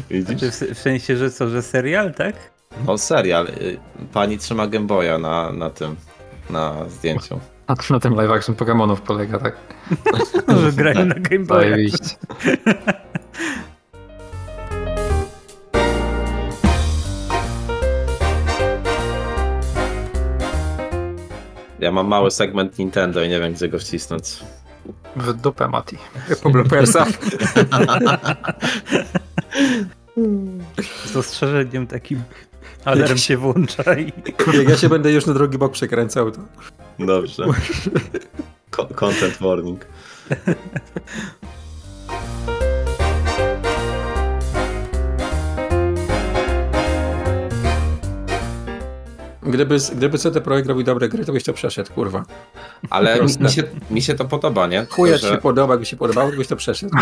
Widzisz? 0.09 0.39
Znaczy 0.39 0.73
w, 0.75 0.79
sensie, 0.79 1.17
że 1.17 1.31
co, 1.31 1.49
że 1.49 1.61
serial, 1.61 2.13
tak? 2.13 2.35
No 2.87 2.97
serial. 2.97 3.47
Y, 3.47 3.77
pani 4.13 4.37
trzyma 4.37 4.67
Gameboya 4.67 5.17
na, 5.17 5.51
na 5.51 5.69
tym, 5.69 5.95
na 6.49 6.89
zdjęciu. 6.89 7.39
A 7.67 7.75
to 7.75 7.93
na 7.93 7.99
tym 7.99 8.15
live 8.15 8.31
action 8.31 8.55
Pokémonów 8.55 8.95
polega, 8.95 9.39
tak? 9.39 9.55
że 10.63 10.71
grają 10.71 11.05
na 11.05 11.15
Gameboya. 11.15 11.75
Ja 21.85 21.91
mam 21.91 22.07
mały 22.07 22.31
segment 22.31 22.79
Nintendo 22.79 23.23
i 23.23 23.29
nie 23.29 23.39
wiem, 23.39 23.53
gdzie 23.53 23.69
go 23.69 23.79
wcisnąć. 23.79 24.39
W 25.15 25.33
dupę, 25.33 25.67
Mati. 25.67 25.97
Po 26.43 26.49
Bloopersa. 26.49 27.05
Z 31.05 31.15
ostrzeżeniem 31.15 31.87
takim 31.87 32.23
alarm 32.85 33.17
się 33.17 33.37
włącza 33.37 33.93
i... 33.97 34.13
Jak 34.53 34.69
ja 34.69 34.77
się 34.77 34.89
będę 34.89 35.11
już 35.11 35.25
na 35.25 35.33
drugi 35.33 35.57
bok 35.57 35.71
przekręcał, 35.71 36.31
to... 36.31 36.39
Dobrze. 36.99 37.45
Content 38.95 39.37
warning. 39.37 39.85
Gdyby, 49.45 49.77
gdyby 49.95 50.17
CD 50.17 50.41
Projekt 50.41 50.67
robił 50.67 50.83
dobre 50.83 51.09
gry, 51.09 51.25
to 51.25 51.33
byś 51.33 51.43
to 51.43 51.53
przeszedł, 51.53 51.93
kurwa. 51.93 52.25
Ale 52.89 53.21
mi, 53.21 53.43
mi, 53.43 53.51
się, 53.51 53.63
mi 53.91 54.01
się 54.01 54.13
to 54.13 54.25
podoba, 54.25 54.67
nie? 54.67 54.85
Chuja 54.85 55.17
że... 55.17 55.27
ci 55.27 55.33
się 55.33 55.37
podoba, 55.37 55.73
jakby 55.73 55.85
się 55.85 55.97
podobało, 55.97 56.31
to 56.31 56.37
byś 56.37 56.47
to 56.47 56.55
przeszedł. 56.55 56.97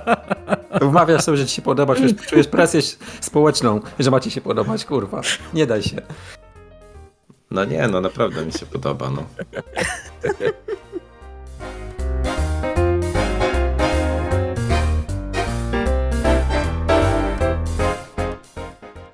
Wmawiasz 0.80 1.22
sobie, 1.22 1.38
że 1.38 1.46
ci 1.46 1.54
się 1.54 1.62
podoba, 1.62 1.94
czujesz, 1.94 2.14
czujesz 2.14 2.48
presję 2.48 2.80
społeczną, 3.20 3.80
że 3.98 4.10
macie 4.10 4.30
się 4.30 4.40
podobać, 4.40 4.84
kurwa. 4.84 5.20
Nie 5.54 5.66
daj 5.66 5.82
się. 5.82 5.96
No 7.50 7.64
nie, 7.64 7.88
no 7.88 8.00
naprawdę 8.00 8.46
mi 8.46 8.52
się 8.52 8.66
podoba, 8.66 9.10
no. 9.10 9.24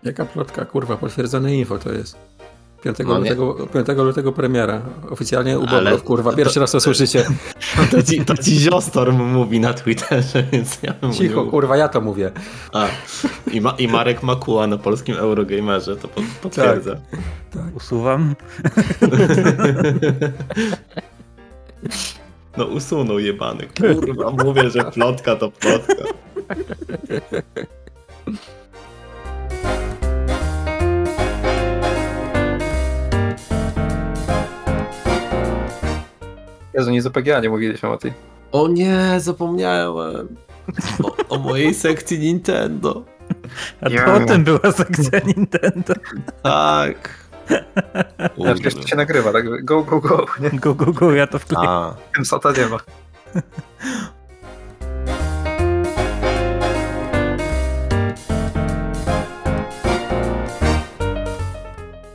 Jaka 0.02 0.24
plotka, 0.24 0.64
kurwa, 0.64 0.96
potwierdzone 0.96 1.54
info 1.54 1.78
to 1.78 1.92
jest. 1.92 2.37
5, 2.82 2.98
no 2.98 3.18
lutego, 3.18 3.66
5 3.66 3.88
lutego 3.98 4.32
premiera. 4.32 4.82
Oficjalnie 5.10 5.58
u 5.58 5.66
Ale 5.66 5.98
kurwa. 5.98 6.32
Pierwszy 6.32 6.54
to, 6.54 6.60
raz 6.60 6.72
to 6.72 6.80
słyszycie. 6.80 7.24
To 7.90 8.02
ci, 8.02 8.24
to 8.24 8.36
ci 8.36 8.58
Ziostorm 8.58 9.22
mówi 9.22 9.60
na 9.60 9.74
Twitterze, 9.74 10.42
więc 10.52 10.78
ja 10.82 10.94
Cicho, 11.12 11.44
kurwa, 11.44 11.76
ja 11.76 11.88
to 11.88 12.00
mówię. 12.00 12.30
A, 12.72 12.86
i, 13.52 13.60
ma, 13.60 13.70
i 13.78 13.88
Marek 13.88 14.22
Makuła 14.22 14.66
na 14.66 14.78
polskim 14.78 15.16
Eurogamerze 15.16 15.96
to 15.96 16.08
potwierdza. 16.42 16.94
Tak, 16.94 17.00
tak. 17.50 17.76
Usuwam. 17.76 18.34
No 22.58 22.64
usunął 22.64 23.18
jebany. 23.18 23.68
Kurwa, 23.94 24.30
mówię, 24.30 24.70
że 24.70 24.84
plotka 24.84 25.36
to 25.36 25.50
plotka. 25.50 25.94
Jezu, 36.78 36.90
nie 36.90 37.02
z 37.02 37.06
OPGA 37.06 37.40
nie 37.40 37.48
mówiliśmy 37.50 37.88
o 37.88 37.96
tej. 37.98 38.12
O 38.52 38.68
nie, 38.68 39.14
zapomniałem. 39.18 40.36
O, 41.04 41.16
o 41.28 41.38
mojej 41.38 41.74
sekcji 41.74 42.18
Nintendo. 42.18 43.04
A 43.80 43.90
to 43.90 44.14
o 44.14 44.20
tym 44.20 44.44
była 44.44 44.72
sekcja 44.72 45.20
Nintendo. 45.26 45.94
Tak. 46.42 47.28
Ja 48.38 48.54
przecież 48.54 48.74
to 48.74 48.86
się 48.86 48.96
nagrywa, 48.96 49.32
tak? 49.32 49.64
Go, 49.64 49.82
go, 49.82 50.00
go. 50.00 50.26
Nie? 50.40 50.50
Go, 50.50 50.74
go, 50.74 50.92
go, 50.92 51.12
ja 51.12 51.26
to 51.26 51.38
wkleję. 51.38 51.68
Tym 52.14 52.24
sota 52.24 52.52
nie 52.52 52.66
ma. 52.66 52.78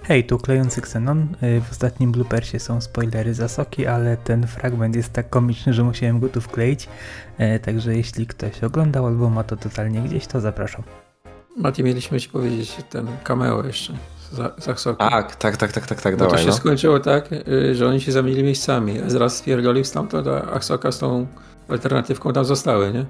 Hej, 0.05 0.23
tu 0.23 0.38
klejący 0.38 0.81
Xenon. 0.81 1.27
Y, 1.43 1.61
w 1.61 1.71
ostatnim 1.71 2.11
bloopersie 2.11 2.59
są 2.59 2.81
spoilery 2.81 3.34
za 3.34 3.47
soki, 3.47 3.88
ale 3.88 4.17
ten 4.17 4.47
fragment 4.47 4.95
jest 4.95 5.13
tak 5.13 5.30
komiczny, 5.30 5.73
że 5.73 5.84
musiałem 5.84 6.19
go 6.19 6.30
tu 6.30 6.41
wkleić. 6.41 6.89
Y, 7.39 7.59
także 7.59 7.95
jeśli 7.95 8.27
ktoś 8.27 8.63
oglądał 8.63 9.05
albo 9.07 9.30
ma 9.30 9.43
to 9.43 9.57
totalnie 9.57 10.01
gdzieś, 10.01 10.27
to 10.27 10.41
zapraszam. 10.41 10.84
Mati, 11.57 11.84
mieliśmy 11.84 12.19
ci 12.19 12.30
powiedzieć 12.30 12.77
ten 12.89 13.07
cameo 13.23 13.63
jeszcze 13.63 13.93
z 14.59 14.69
Ahsoki. 14.69 14.99
Tak, 14.99 15.35
tak, 15.35 15.57
tak, 15.57 15.71
tak, 15.71 15.85
tak, 15.88 16.01
tak, 16.01 16.17
no 16.19 16.25
To 16.25 16.38
się 16.38 16.47
no. 16.47 16.53
skończyło 16.53 16.99
tak, 16.99 17.30
y, 17.31 17.75
że 17.75 17.88
oni 17.88 18.01
się 18.01 18.11
zamienili 18.11 18.43
miejscami. 18.43 18.99
Ezra 18.99 19.30
spierdolił 19.30 19.84
stamtąd, 19.84 20.27
a 20.27 20.51
Ahsoka 20.51 20.91
z 20.91 20.99
tą 20.99 21.27
alternatywką 21.69 22.34
tam 22.34 22.45
zostały, 22.45 22.93
nie? 22.93 23.05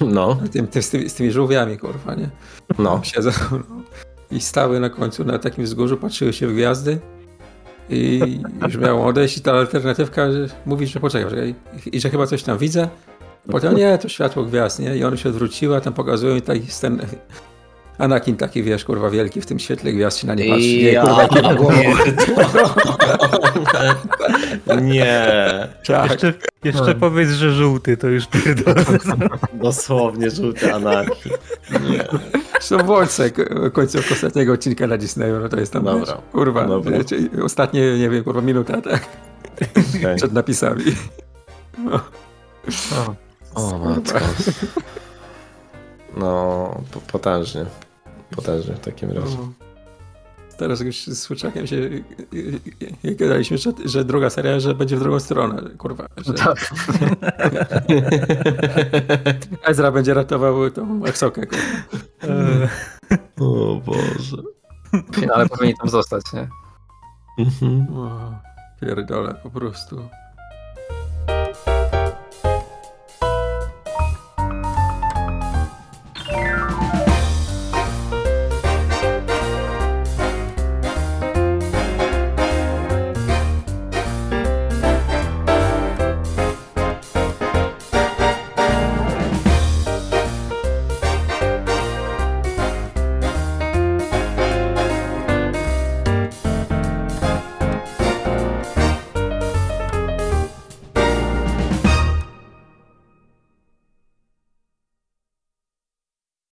No. 0.00 0.38
Tym, 0.52 0.66
tym, 0.66 0.82
z, 0.82 0.90
tymi, 0.90 1.10
z 1.10 1.14
tymi 1.14 1.30
żółwiami, 1.30 1.78
kurwa, 1.78 2.14
nie? 2.14 2.30
No. 2.78 3.00
Siedzą, 3.04 3.30
no. 3.50 3.82
I 4.32 4.40
stały 4.40 4.80
na 4.80 4.90
końcu 4.90 5.24
na 5.24 5.38
takim 5.38 5.64
wzgórzu, 5.64 5.96
patrzyły 5.96 6.32
się 6.32 6.46
w 6.46 6.52
gwiazdy 6.52 6.98
i 7.90 8.20
już 8.62 8.76
miał 8.76 9.06
odejść 9.06 9.38
i 9.38 9.40
ta 9.40 9.52
alternatywka 9.52 10.26
mówi, 10.66 10.86
że 10.86 11.00
poczekaj, 11.00 11.24
poczekaj 11.24 11.54
i 11.92 12.00
że 12.00 12.10
chyba 12.10 12.26
coś 12.26 12.42
tam 12.42 12.58
widzę. 12.58 12.88
Potem 13.50 13.76
nie, 13.76 13.98
to 13.98 14.08
światło 14.08 14.44
gwiazd, 14.44 14.78
nie? 14.78 14.96
I 14.96 15.04
on 15.04 15.16
się 15.16 15.28
odwróciła, 15.28 15.80
tam 15.80 15.92
pokazują 15.92 16.36
i 16.36 16.42
taki 16.42 16.66
ten 16.80 17.00
Anakin 17.98 18.36
taki, 18.36 18.62
wiesz, 18.62 18.84
kurwa, 18.84 19.10
wielki 19.10 19.40
w 19.40 19.46
tym 19.46 19.58
świetle 19.58 19.92
gwiazd 19.92 20.18
się 20.18 20.26
na 20.26 20.34
nie 20.34 20.44
patrzy. 20.44 20.66
Nie, 20.68 20.92
ja, 20.92 21.02
kurwa, 21.02 21.28
kiwa 21.28 21.54
głową. 21.60 21.74
Nie. 24.82 25.68
Tak. 25.86 26.10
Jeszcze, 26.10 26.34
jeszcze 26.64 26.94
no. 26.94 27.00
powiedz, 27.00 27.30
że 27.30 27.52
żółty, 27.52 27.96
to 27.96 28.08
już 28.08 28.26
pierdolę. 28.26 28.84
Dosłownie 29.62 30.30
żółty. 30.30 30.66
Nie. 31.90 32.04
Są 32.60 32.78
włączę 32.78 33.30
końcówkę 33.72 34.14
ostatniego 34.14 34.52
odcinka 34.52 34.86
na 34.86 34.96
Disneyu, 34.96 35.40
no 35.40 35.48
to 35.48 35.60
jest 35.60 35.72
tam, 35.72 35.84
Dobra. 35.84 36.00
Wiesz, 36.00 36.14
kurwa, 36.32 36.66
Dobra. 36.66 36.98
ostatnie, 37.44 37.98
nie 37.98 38.10
wiem, 38.10 38.24
kurwa, 38.24 38.40
minuta, 38.40 38.80
tak? 38.80 39.08
Okay. 39.98 40.16
Przed 40.16 40.32
napisami. 40.32 40.84
No. 41.78 42.00
O, 43.54 43.74
o 43.74 43.78
matko. 43.78 44.18
No, 46.16 46.80
potężnie. 47.12 47.66
Potężnie 48.36 48.74
w 48.74 48.80
takim 48.80 49.10
razie. 49.10 49.36
No. 50.52 50.58
Teraz 50.58 50.80
już 50.80 51.06
z 51.06 51.18
Słyczakiem 51.18 51.66
się 51.66 51.90
gadaliśmy, 53.04 53.58
że, 53.58 53.72
że 53.84 54.04
druga 54.04 54.30
seria, 54.30 54.60
że 54.60 54.74
będzie 54.74 54.96
w 54.96 55.00
drugą 55.00 55.20
stronę, 55.20 55.70
kurwa. 55.78 56.06
Że... 56.26 56.34
Tak. 56.34 56.70
Ezra 59.68 59.92
będzie 59.92 60.14
ratował 60.14 60.70
tą 60.70 61.04
Exokę. 61.04 61.42
o 63.40 63.80
Boże. 63.86 64.42
No, 65.26 65.34
ale 65.34 65.48
powinni 65.48 65.74
tam 65.76 65.88
zostać, 65.88 66.32
nie? 66.32 66.48
Mhm. 67.38 67.96
O, 67.96 68.32
pierdolę 68.80 69.34
po 69.42 69.50
prostu. 69.50 70.08